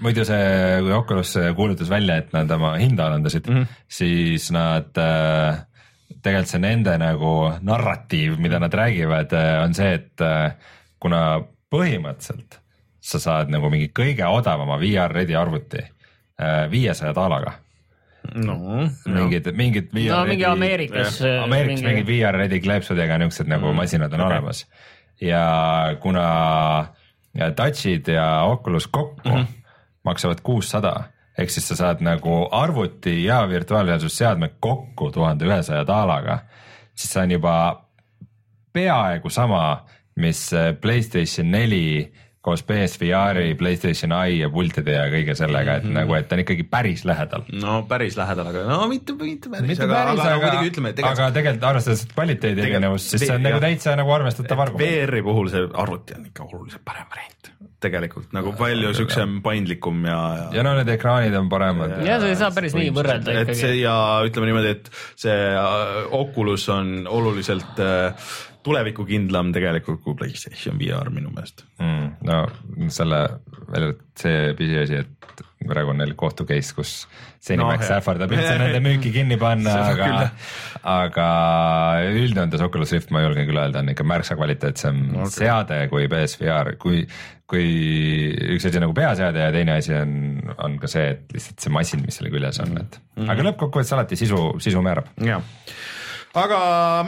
muidu 0.00 0.24
see, 0.24 0.44
kui 0.80 0.92
Oculus 0.96 1.34
kuulutas 1.56 1.90
välja, 1.92 2.20
et 2.22 2.30
nad 2.32 2.50
oma 2.56 2.76
hinda 2.80 3.08
alandasid 3.10 3.48
mm, 3.50 3.56
-hmm. 3.56 3.82
siis 3.88 4.50
nad 4.54 4.96
äh, 4.96 5.58
tegelikult 6.22 6.52
see 6.52 6.62
nende 6.62 6.96
nagu 6.98 7.32
narratiiv, 7.62 8.38
mida 8.38 8.58
nad 8.58 8.74
räägivad, 8.74 9.32
äh, 9.32 9.64
on 9.64 9.74
see, 9.74 9.92
et 9.94 10.24
äh, 10.24 10.56
kuna 11.00 11.42
põhimõtteliselt 11.70 12.60
sa 13.00 13.18
saad 13.22 13.52
nagu 13.52 13.70
mingi 13.70 13.90
kõige 13.94 14.26
odavama 14.26 14.78
VR 14.80 15.12
ready 15.12 15.36
arvuti 15.36 15.84
viiesaja 16.70 17.14
daalaga 17.16 17.52
no 18.34 18.56
mingid, 19.06 19.52
mingid 19.54 19.92
no 20.10 20.24
mingi 20.26 20.44
Ameerikas. 20.44 21.20
Ameerikas 21.44 21.80
mingi... 21.80 21.88
mingid 21.88 22.06
VR 22.10 22.38
ready 22.42 22.60
kleepsudega 22.60 23.18
niuksed 23.22 23.48
nagu 23.48 23.70
mm. 23.70 23.76
masinad 23.76 24.12
on 24.12 24.20
okay. 24.20 24.32
olemas 24.32 24.66
ja 25.20 25.44
kuna 26.02 26.26
ja 27.34 27.50
touch'id 27.56 28.12
ja 28.12 28.42
Oculus 28.42 28.86
kokku 28.86 29.28
mm 29.28 29.34
-hmm. 29.34 29.46
maksavad 30.04 30.40
kuussada 30.42 30.94
ehk 31.38 31.50
siis 31.50 31.68
sa 31.68 31.76
saad 31.76 32.00
nagu 32.00 32.48
arvuti 32.50 33.24
ja 33.24 33.48
virtuaalreaalsusseadme 33.48 34.50
kokku 34.60 35.10
tuhande 35.12 35.44
ühesaja 35.44 35.84
daalaga, 35.86 36.38
siis 36.94 37.12
see 37.12 37.22
on 37.22 37.30
juba 37.30 37.54
peaaegu 38.72 39.30
sama, 39.30 39.86
mis 40.16 40.50
Playstation 40.80 41.50
neli 41.50 42.12
koos 42.46 42.62
PSVR-i, 42.66 43.54
Playstation 43.58 44.12
Eye 44.14 44.38
ja 44.44 44.50
pultide 44.52 44.94
ja 44.94 45.06
kõige 45.10 45.34
sellega, 45.38 45.80
et 45.80 45.84
mm 45.84 45.90
-hmm. 45.90 45.98
nagu, 46.00 46.14
et 46.14 46.28
ta 46.28 46.36
on 46.38 46.44
ikkagi 46.44 46.66
päris 46.70 47.04
lähedal. 47.08 47.42
no 47.52 47.80
päris 47.88 48.16
lähedal, 48.16 48.52
aga 48.52 48.64
no 48.70 48.86
mitte, 48.92 49.16
mitte 49.18 49.50
päris, 49.50 49.68
mitte 49.72 49.84
aga, 49.88 49.94
päris, 49.94 50.20
aga, 50.20 50.28
aga 50.28 50.36
aga, 50.36 50.52
muidugi 50.52 50.72
ütleme, 50.72 50.92
et 50.94 51.00
tegelikult 51.00 51.24
aga 51.26 51.36
tegelikult 51.40 51.68
arvestades 51.72 52.06
kvaliteedi 52.14 52.66
erinevust, 52.68 53.10
siis 53.10 53.26
see 53.26 53.34
on 53.34 53.46
nagu 53.48 53.60
täitsa 53.66 53.96
nagu 53.98 54.14
arvestatav 54.20 54.66
arv. 54.66 54.78
VR-i 54.78 55.22
puhul 55.26 55.50
see 55.50 55.66
arvuti 55.74 56.18
on 56.18 56.30
ikka 56.30 56.46
oluliselt 56.46 56.86
parem 56.86 57.10
variant 57.10 57.52
tegelikult 57.82 58.32
nagu 58.36 58.52
palju 58.56 58.92
siuksem 58.96 59.40
paindlikum 59.44 60.04
ja, 60.08 60.18
ja. 60.38 60.48
ja 60.58 60.64
no 60.64 60.72
need 60.78 60.88
ekraanid 60.94 61.34
on 61.36 61.48
paremad. 61.52 61.98
ja 62.06 62.18
sa 62.22 62.30
ei 62.30 62.38
saa 62.38 62.50
päris 62.54 62.76
nii 62.76 62.92
võrrelda 62.96 63.34
ikkagi. 63.42 63.72
ja 63.82 63.96
ütleme 64.26 64.50
niimoodi, 64.50 64.74
et 64.78 64.90
see 65.18 65.36
äh, 65.52 66.14
Oculus 66.16 66.68
on 66.72 67.08
oluliselt 67.10 67.82
äh, 67.82 68.30
tulevikukindlam 68.66 69.52
tegelikult 69.54 70.02
kui 70.04 70.18
Playstation 70.18 70.78
VR 70.80 71.12
minu 71.14 71.32
meelest. 71.34 71.64
mm,. 71.78 72.16
no 72.26 72.42
selle 72.92 73.22
veel 73.70 73.92
see 74.18 74.52
pisiasi, 74.58 75.02
et 75.04 75.44
praegu 75.66 75.90
on 75.90 75.98
neil 76.00 76.12
kohtu 76.18 76.46
case, 76.48 76.74
kus 76.76 76.92
Zenimax 77.46 77.86
No, 77.86 77.96
ähvardab 77.98 78.32
üldse 78.34 78.54
nende 78.60 78.80
müüki 78.84 79.12
kinni 79.14 79.38
panna, 79.40 79.74
aga 79.92 80.10
aga 80.86 81.28
üldjoontes 82.10 82.62
Oculus 82.66 82.94
Rift 82.94 83.12
ma 83.14 83.22
julgen 83.24 83.48
küll 83.48 83.60
öelda, 83.60 83.82
on 83.82 83.92
ikka 83.94 84.06
märksa 84.06 84.38
kvaliteetsem 84.38 85.02
Okay. 85.16 85.32
seade 85.32 85.78
kui 85.90 86.08
PSVR, 86.10 86.72
kui, 86.82 87.02
kui 87.48 87.66
üks 88.56 88.66
asi 88.68 88.82
nagu 88.82 88.94
peaseade 88.96 89.42
ja 89.42 89.52
teine 89.54 89.78
asi 89.80 89.94
on, 89.96 90.12
on 90.62 90.78
ka 90.82 90.90
see, 90.90 91.06
et 91.14 91.36
lihtsalt 91.36 91.62
see 91.66 91.72
masin, 91.74 92.02
mis 92.06 92.18
selle 92.18 92.32
küljes 92.34 92.60
on, 92.64 92.74
et 92.82 92.98
mm 92.98 93.22
-hmm. 93.22 93.32
aga 93.32 93.46
lõppkokkuvõttes 93.50 93.94
alati 93.96 94.18
sisu, 94.18 94.42
sisu 94.62 94.82
määrab. 94.84 95.10
jah, 95.24 95.42
aga 96.36 96.58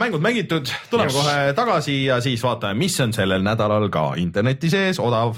mängud 0.01 0.21
mängitud, 0.25 0.71
tuleme 0.89 1.11
Yes. 1.11 1.17
kohe 1.19 1.53
tagasi 1.53 1.95
ja 2.05 2.19
siis 2.21 2.41
vaatame, 2.43 2.73
mis 2.79 2.99
on 3.01 3.13
sellel 3.13 3.45
nädalal 3.45 3.89
ka 3.93 4.13
interneti 4.17 4.69
sees 4.73 4.99
odav. 4.99 5.37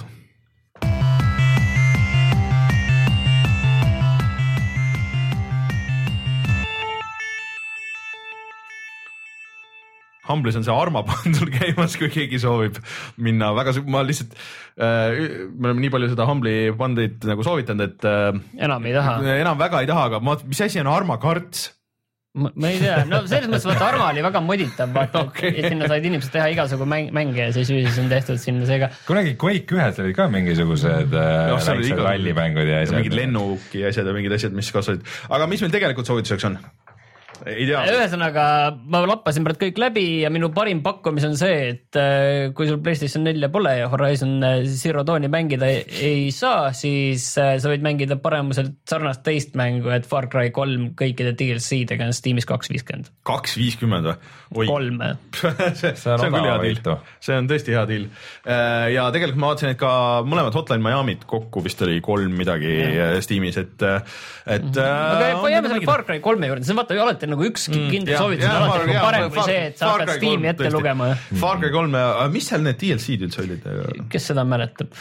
Humble'is 10.29 10.55
on 10.55 10.63
see 10.63 10.71
Arma 10.73 11.01
bundle 11.03 11.49
käimas, 11.57 11.95
kui 11.99 12.07
keegi 12.13 12.39
soovib 12.39 12.77
minna 13.25 13.49
väga, 13.57 13.73
ma 13.91 14.03
lihtsalt 14.05 14.35
äh,, 14.77 15.17
me 15.49 15.71
oleme 15.71 15.81
nii 15.83 15.91
palju 15.95 16.11
seda 16.13 16.27
Humble'i 16.29 16.69
bundle'it 16.77 17.25
nagu 17.27 17.43
soovitanud, 17.45 17.89
et 17.89 18.07
äh, 18.07 18.29
enam 18.67 18.85
ei 18.87 18.93
taha. 18.95 19.17
enam 19.41 19.59
väga 19.59 19.81
ei 19.83 19.89
taha, 19.89 20.05
aga 20.11 20.21
ma, 20.23 20.37
mis 20.47 20.61
asi 20.63 20.79
on 20.83 20.91
Arma 20.93 21.17
karts? 21.21 21.71
Ma 22.33 22.69
ei 22.69 22.77
tea, 22.79 23.01
no 23.09 23.17
selles 23.27 23.49
mõttes 23.51 23.65
vaata 23.67 23.89
Arma 23.89 24.05
oli 24.13 24.21
väga 24.23 24.39
moditav, 24.45 24.91
vaata 24.95 25.25
Okei. 25.27 25.49
okay., 25.49 25.57
et 25.59 25.73
sinna 25.73 25.89
said 25.91 26.05
inimesed 26.07 26.31
teha 26.31 26.45
igasugu 26.53 26.87
mäng, 26.87 27.09
mänge 27.15 27.41
ja 27.41 27.49
siis 27.55 27.67
siis 27.67 27.97
on 27.99 28.07
tehtud 28.11 28.39
sinna 28.39 28.67
seega. 28.69 28.87
kunagi 29.07 29.33
Quake 29.41 29.75
ühes 29.75 29.99
olid 29.99 30.15
ka 30.15 30.29
mingisugused 30.31 31.11
äh, 31.11 31.51
oli 31.51 31.81
väiksed 31.81 31.99
rallimängud 32.05 32.71
ja 32.71 32.79
asjad. 32.85 33.01
mingid 33.01 33.17
lennuki 33.19 33.83
asjad 33.89 34.07
ja 34.07 34.15
mingid 34.15 34.37
asjad, 34.37 34.55
mis 34.55 34.71
kasvasid, 34.71 35.03
aga 35.27 35.49
mis 35.51 35.65
meil 35.65 35.75
tegelikult 35.75 36.07
soovituseks 36.07 36.47
on? 36.47 36.55
Ei 37.49 37.65
tea, 37.65 37.81
ühesõnaga 37.89 38.43
ma 38.91 39.01
lappasin 39.07 39.45
praegu 39.45 39.65
kõik 39.65 39.79
läbi 39.81 40.03
ja 40.21 40.29
minu 40.33 40.51
parim 40.53 40.81
pakkumis 40.85 41.25
on 41.25 41.37
see, 41.39 41.71
et 41.71 41.97
äh, 41.99 42.51
kui 42.57 42.67
sul 42.69 42.81
Playstation 42.83 43.25
nelja 43.25 43.49
pole 43.53 43.73
ja 43.79 43.87
Horizon 43.91 44.35
äh, 44.45 44.61
Zero 44.69 45.03
Dawni 45.07 45.29
mängida 45.31 45.69
ei, 45.71 45.81
ei 46.05 46.27
saa, 46.35 46.69
siis 46.77 47.25
äh, 47.41 47.55
sa 47.61 47.71
võid 47.71 47.85
mängida 47.85 48.17
paremuselt 48.21 48.77
sarnast 48.89 49.23
teist 49.25 49.57
mängu, 49.59 49.89
et 49.95 50.05
Far 50.09 50.29
Cry 50.31 50.53
kolm 50.53 50.91
kõikide 50.99 51.33
DLC-dega 51.37 52.09
on 52.09 52.15
Steamis 52.15 52.47
kaks 52.49 52.69
viiskümmend. 52.73 53.09
kaks 53.27 53.57
viiskümmend 53.57 54.11
või? 54.53 54.69
kolm. 54.69 55.01
see, 55.79 55.95
see 55.95 56.13
on 56.13 56.27
küll 56.27 56.49
hea 56.49 56.59
deal 56.65 57.01
see 57.23 57.39
on 57.39 57.49
tõesti 57.49 57.75
hea 57.75 57.85
deal. 57.89 58.07
ja 58.93 59.07
tegelikult 59.13 59.41
ma 59.41 59.51
vaatasin, 59.53 59.73
et 59.73 59.81
ka 59.81 59.93
mõlemad 60.27 60.57
Hotline 60.57 60.85
Miami'd 60.85 61.25
kokku 61.29 61.65
vist 61.65 61.81
oli 61.85 61.97
kolm 62.05 62.37
midagi 62.37 62.77
Steamis, 63.25 63.57
et, 63.61 63.75
et. 63.81 64.69
Mhm. 64.69 64.77
aga 64.77 65.53
jääme 65.55 65.73
selle 65.73 65.89
Far 65.89 66.05
Cry 66.05 66.21
kolme 66.23 66.51
juurde, 66.51 66.67
see 66.67 66.75
on 66.75 66.81
vaata 66.83 66.97
ju 66.97 67.05
alati 67.05 67.30
nagu 67.31 67.45
üks 67.47 67.67
kindel 67.71 68.17
soovitus 68.17 68.47
on 68.47 68.65
alati 68.65 68.89
nagu 68.89 69.03
parem 69.05 69.27
kui 69.33 69.45
see, 69.47 69.61
et 69.71 69.79
sa 69.79 69.93
hakkad 69.93 70.13
Steam'i 70.17 70.51
ette 70.51 70.71
lugema. 70.73 71.11
Far 71.41 71.61
Cry 71.61 71.71
kolm 71.73 71.95
ja, 71.97 72.27
mis 72.33 72.49
seal 72.51 72.65
need 72.65 72.79
DLC-d 72.81 73.27
üldse 73.27 73.43
olid? 73.45 73.67
kes 74.11 74.29
seda 74.31 74.45
mäletab? 74.47 74.91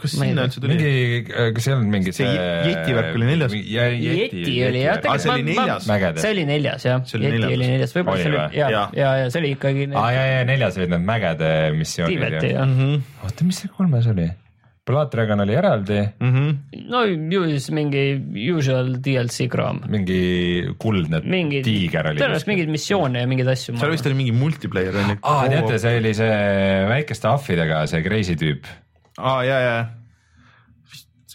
kas 0.00 0.16
Ma 0.16 0.28
sinna 0.30 0.46
üldse 0.48 0.62
tuli? 0.62 0.76
mingi, 0.76 1.36
kas 1.56 1.68
ei 1.68 1.76
olnud 1.76 1.92
mingi 1.92 2.14
See 2.16 2.30
Yeti 2.30 2.96
värk 2.96 3.18
oli 3.18 3.28
neljas? 3.30 3.56
Yeti 3.56 4.56
oli 4.70 4.84
jah, 4.86 5.02
oli 5.34 5.46
neljas? 5.50 5.90
mägedes. 5.90 6.24
see 6.24 6.32
oli 6.36 6.46
neljas 6.48 6.88
jah, 6.88 7.04
Yeti 7.04 7.22
neljas. 7.26 7.52
oli 7.58 7.70
neljas, 7.74 7.94
võib-olla 7.98 8.22
see 8.22 8.32
oli 8.32 8.40
ja, 8.60 8.72
ja, 8.72 9.12
ja 9.22 9.28
see 9.28 9.42
oli 9.42 9.52
ikkagi 9.58 9.90
aa 9.92 10.08
ja, 10.14 10.24
ja 10.32 10.48
neljas 10.48 10.80
olid 10.80 10.96
need 10.96 11.06
mägede 11.12 11.52
missioonid 11.76 12.40
jah. 12.50 12.76
oota, 13.26 13.48
mis 13.48 13.62
see 13.64 13.72
kolmes 13.76 14.08
oli? 14.14 14.30
Blood 14.86 15.10
Dragon 15.10 15.42
oli 15.42 15.56
eraldi, 15.58 15.98
no 16.86 17.00
ju 17.06 17.40
siis 17.50 17.66
mingi 17.74 18.04
usual 18.54 18.92
DLC 19.02 19.48
kraam, 19.50 19.80
mingi 19.90 20.20
kuldne 20.78 21.18
mingi, 21.26 21.62
tiiger 21.66 22.12
oli. 22.12 22.22
tõenäoliselt 22.22 22.52
mingeid 22.52 22.70
missioone 22.70 23.24
ja 23.24 23.30
mingeid 23.30 23.50
asju. 23.50 23.74
seal 23.80 23.90
vist 23.90 24.06
oli 24.06 24.18
mingi 24.20 24.34
multiplayer 24.36 24.94
oli. 25.02 25.18
aa, 25.26 25.48
teate, 25.50 25.80
see 25.82 25.98
oli 25.98 26.14
see 26.14 26.40
väikeste 26.92 27.30
ahvidega, 27.32 27.82
see 27.90 28.04
crazy 28.06 28.38
tüüp. 28.38 28.70
aa 29.18 29.40
ja, 29.48 29.58
ja, 29.64 29.76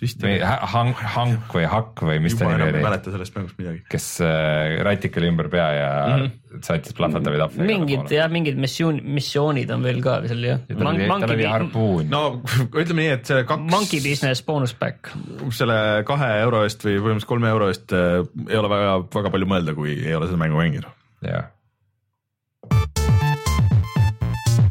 või 0.02 0.38
hank, 0.41 1.02
hank 1.14 1.53
või 1.53 1.65
hakk 1.69 2.02
või 2.07 2.18
mis 2.23 2.34
ta 2.38 2.48
nimi 2.48 2.56
enam 2.57 2.69
ei 2.72 2.73
oli, 2.73 2.84
mäleta 2.88 3.14
sellest 3.14 3.36
mängust 3.38 3.60
midagi. 3.60 3.84
kes 3.91 4.07
äh, 4.26 4.80
ratik 4.86 5.18
oli 5.22 5.30
ümber 5.30 5.49
pea 5.53 5.68
ja 5.76 5.91
mm. 5.91 6.23
-hmm. 6.23 6.64
saatis 6.65 6.98
plahvatavaid 6.98 7.44
ahve. 7.45 7.68
mingid 7.69 8.14
jah, 8.14 8.32
mingid 8.34 8.57
missioon, 8.57 8.98
missioonid 9.03 9.69
on 9.69 9.86
veel 9.86 10.02
ka 10.02 10.18
seal 10.26 10.44
jah. 10.48 10.65
tal 10.72 10.91
oli, 10.94 11.07
tal 11.07 11.36
oli 11.38 11.48
harpuun 11.52 12.10
no. 12.10 12.23
ütleme 12.82 13.06
nii, 13.06 13.14
et 13.19 13.30
see 13.30 13.45
kaks, 13.45 13.69
Monkey 13.69 14.02
Business 14.02 14.41
bonus 14.45 14.73
pack. 14.73 15.14
selle 15.53 15.80
kahe 16.07 16.34
euro 16.41 16.65
eest 16.65 16.86
või 16.88 16.98
põhimõtteliselt 16.98 17.34
kolme 17.36 17.53
euro 17.53 17.69
eest 17.69 17.94
äh, 17.94 18.22
ei 18.49 18.57
ole 18.57 18.73
väga, 18.73 18.99
väga 19.22 19.34
palju 19.38 19.53
mõelda, 19.53 19.78
kui 19.78 19.95
ei 20.02 20.18
ole 20.18 20.32
seda 20.32 20.41
mängu 20.41 20.57
mänginud. 20.57 20.90
jah, 21.22 21.52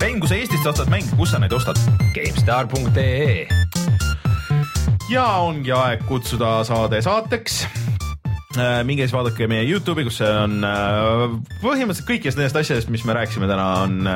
Rein, 0.01 0.19
kui 0.19 0.27
sa 0.27 0.35
Eestist 0.35 0.67
ostad 0.67 0.91
mänge, 0.91 1.15
kus 1.15 1.31
sa 1.31 1.39
neid 1.39 1.53
ostad? 1.55 1.79
GameStar.ee 2.17 3.60
ja 5.11 5.27
ongi 5.43 5.73
aeg 5.75 6.05
kutsuda 6.07 6.61
saade 6.67 7.01
saateks. 7.03 7.65
minge 8.87 9.05
siis 9.07 9.15
vaadake 9.15 9.47
meie 9.51 9.63
Youtube'i, 9.67 10.05
kus 10.07 10.19
see 10.21 10.31
on 10.43 10.65
äh, 10.67 11.25
põhimõtteliselt 11.63 12.09
kõikidest 12.09 12.39
nendest 12.39 12.59
asjadest, 12.59 12.91
mis 12.91 13.05
me 13.07 13.15
rääkisime 13.15 13.47
täna, 13.51 13.67
on, 13.87 14.09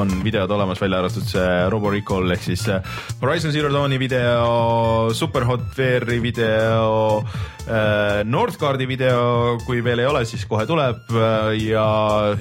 on 0.00 0.14
videod 0.24 0.50
olemas, 0.56 0.80
välja 0.80 1.02
arvatud 1.02 1.26
see 1.28 1.48
Robo 1.72 1.92
Recall 1.92 2.32
ehk 2.32 2.44
siis 2.44 2.64
äh, 2.72 2.84
Horizon 3.22 3.52
Zero 3.52 3.72
Dawni 3.72 4.00
video, 4.00 5.12
Superhot 5.16 5.68
VR-i 5.76 6.20
video, 6.24 7.24
Northgardi 7.64 8.84
video, 8.84 9.56
kui 9.64 9.80
veel 9.84 10.02
ei 10.02 10.08
ole, 10.08 10.20
siis 10.28 10.44
kohe 10.48 10.66
tuleb 10.68 11.08
äh, 11.16 11.54
ja, 11.62 11.86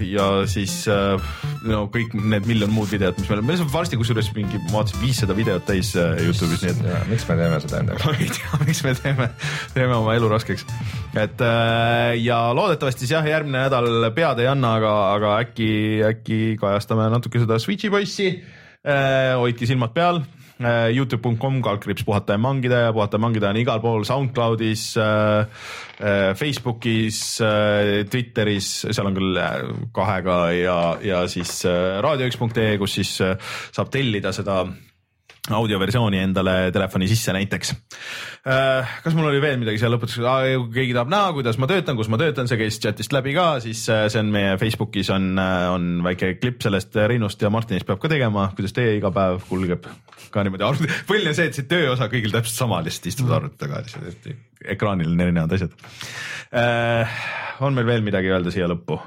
ja 0.04 0.26
siis 0.50 0.82
äh, 0.92 1.22
no 1.64 1.86
kõik 1.94 2.12
need 2.18 2.48
miljon 2.50 2.74
muud 2.74 2.92
videot, 2.92 3.18
mis 3.20 3.30
meil 3.32 3.42
on, 3.42 3.48
meil 3.48 3.64
on 3.64 3.72
varsti 3.72 4.00
kusjuures 4.00 4.30
mingi, 4.36 4.60
ma 4.68 4.82
vaatasin 4.82 5.00
viissada 5.04 5.38
videot 5.38 5.66
täis 5.68 5.94
äh, 6.00 6.20
Youtube'is, 6.26 6.66
nii 6.66 6.74
et 6.74 7.08
miks 7.12 7.26
me 7.30 7.38
teeme 7.40 7.62
seda 7.64 7.80
endaga? 7.80 8.04
ma 8.10 8.18
ei 8.18 8.30
tea, 8.36 8.62
miks 8.66 8.84
me 8.84 8.94
teeme, 9.00 9.30
teeme 9.78 9.98
oma 9.98 10.18
elu 10.20 10.32
raskeks. 10.34 10.68
et 11.16 11.48
äh, 11.48 12.12
ja 12.20 12.44
loodetavasti 12.58 13.06
siis 13.06 13.16
jah, 13.16 13.32
järgmine 13.32 13.64
nädal 13.64 14.12
pead 14.16 14.44
ei 14.44 14.52
anna, 14.52 14.76
aga, 14.82 14.94
aga 15.16 15.36
äkki, 15.46 15.72
äkki 16.12 16.42
kajastame 16.62 17.08
natuke 17.14 17.42
seda 17.44 17.62
Switch'i 17.64 17.92
poissi 17.94 18.32
äh,. 18.84 19.34
hoidke 19.40 19.70
silmad 19.70 19.96
peal 19.96 20.24
äh,. 20.24 20.43
Youtube.com 20.66 21.62
kaldkriips 21.66 22.06
puhata 22.08 22.38
ja 22.38 22.42
mangida 22.42 22.84
ja 22.86 22.94
puhata 22.94 23.20
ja 23.20 23.26
mangida 23.26 23.50
on 23.50 23.60
igal 23.62 23.82
pool 23.84 24.06
SoundCloudis 24.08 24.86
äh,, 24.98 25.60
äh, 26.00 26.32
Facebookis 26.40 27.42
äh,, 27.42 28.06
Twitteris, 28.10 28.72
seal 28.90 29.10
on 29.10 29.18
küll 29.18 29.38
äh, 29.38 29.60
kahega 29.96 30.40
ja, 30.58 30.80
ja 31.04 31.28
siis 31.28 31.62
äh, 31.70 32.00
raadio1.ee, 32.04 32.78
kus 32.82 33.00
siis 33.02 33.16
äh, 33.22 33.38
saab 33.72 33.94
tellida 33.94 34.34
seda 34.36 34.64
audioversiooni 35.52 36.22
endale 36.24 36.72
telefoni 36.72 37.08
sisse 37.08 37.34
näiteks. 37.36 37.74
kas 39.04 39.16
mul 39.16 39.28
oli 39.28 39.42
veel 39.44 39.58
midagi 39.60 39.82
seal 39.82 39.92
lõpetuseks, 39.92 40.24
kui 40.24 40.76
keegi 40.78 40.96
tahab 40.96 41.12
näha, 41.12 41.34
kuidas 41.36 41.60
ma 41.60 41.68
töötan, 41.68 42.00
kus 42.00 42.12
ma 42.12 42.20
töötan, 42.22 42.48
see 42.48 42.60
käis 42.62 42.80
chat'ist 42.80 43.16
läbi 43.16 43.36
ka, 43.36 43.48
siis 43.64 43.84
äh, 43.92 44.06
see 44.12 44.24
on 44.24 44.32
meie 44.32 44.56
Facebookis 44.62 45.12
on, 45.16 45.34
on 45.40 45.90
väike 46.06 46.38
klipp 46.40 46.64
sellest 46.64 46.96
Reinost 46.96 47.44
ja 47.44 47.52
Martinist 47.52 47.88
peab 47.90 48.00
ka 48.00 48.12
tegema, 48.12 48.50
kuidas 48.56 48.76
teie 48.76 48.96
iga 49.02 49.12
päev 49.16 49.44
kulgeb 49.50 49.92
ka 50.34 50.46
niimoodi 50.46 50.68
arvuti, 50.68 50.90
põhiline 51.10 51.36
see, 51.38 51.52
et 51.52 51.60
see 51.60 51.70
tööosa 51.70 52.10
kõigil 52.12 52.34
täpselt 52.34 52.58
sama, 52.58 52.82
lihtsalt 52.86 53.12
istuvad 53.14 53.38
arvuti 53.40 53.62
taga 53.66 53.84
lihtsalt, 53.86 54.10
et 54.10 54.74
ekraanil 54.76 55.14
on 55.14 55.24
erinevad 55.28 55.56
asjad. 55.58 55.78
on 57.64 57.78
meil 57.78 57.88
veel 57.88 58.06
midagi 58.06 58.34
öelda 58.34 58.54
siia 58.54 58.70
lõppu? 58.72 59.00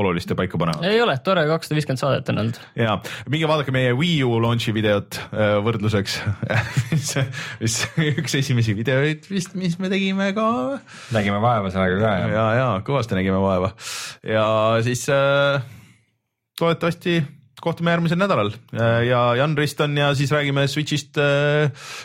olulist 0.00 0.30
ja 0.30 0.36
paika 0.38 0.58
panevat? 0.58 0.84
ei 0.88 1.00
ole, 1.02 1.16
tore, 1.24 1.44
kakssada 1.48 1.76
viiskümmend 1.78 2.00
saadet 2.00 2.30
on 2.32 2.42
olnud. 2.42 2.60
ja 2.78 2.96
minge 3.32 3.48
vaadake 3.50 3.74
meie 3.74 3.92
Wii 3.96 4.22
U 4.26 4.38
launch'i 4.42 4.74
videot 4.76 5.18
äh, 5.28 5.56
võrdluseks 5.64 6.16
mis, 6.92 7.10
mis 7.60 7.80
üks 8.12 8.38
esimesi 8.40 8.76
videoid 8.78 9.28
vist, 9.30 9.56
mis 9.60 9.76
me 9.82 9.90
tegime 9.92 10.30
ka 10.36 10.46
nägime 11.16 11.42
vaeva 11.42 11.72
sellega 11.72 12.00
ka 12.00 12.14
jah? 12.22 12.32
ja, 12.36 12.46
ja 12.60 12.70
kõvasti 12.86 13.18
nägime 13.18 13.42
vaeva 13.42 13.74
ja 14.26 14.46
siis 14.86 15.04
äh, 15.12 15.60
loodetavasti 16.60 17.20
kohtume 17.64 17.94
järgmisel 17.94 18.20
nädalal 18.20 18.52
ja 19.06 19.22
Jan 19.38 19.56
Riston 19.58 19.96
ja 19.98 20.12
siis 20.18 20.32
räägime 20.34 20.66
Switch'ist, 20.70 21.20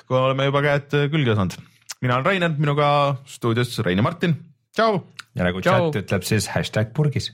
kui 0.07 0.19
oleme 0.19 0.49
juba 0.49 0.63
käed 0.65 0.97
külge 1.13 1.35
saanud. 1.35 1.57
mina 2.01 2.17
olen 2.17 2.25
Rainer, 2.25 2.57
minuga 2.57 2.89
stuudios 3.25 3.77
Rein 3.79 4.01
ja 4.01 4.05
Martin, 4.05 4.37
tšau. 4.75 4.99
ja 5.35 5.47
nagu 5.47 5.63
chat 5.65 6.01
ütleb 6.03 6.27
siis 6.27 6.49
hashtag 6.55 6.93
purgis. 6.93 7.31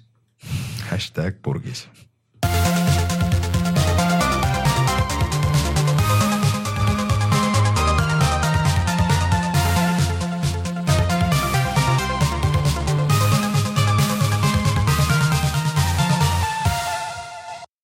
hashtag 0.89 1.41
purgis 1.43 1.88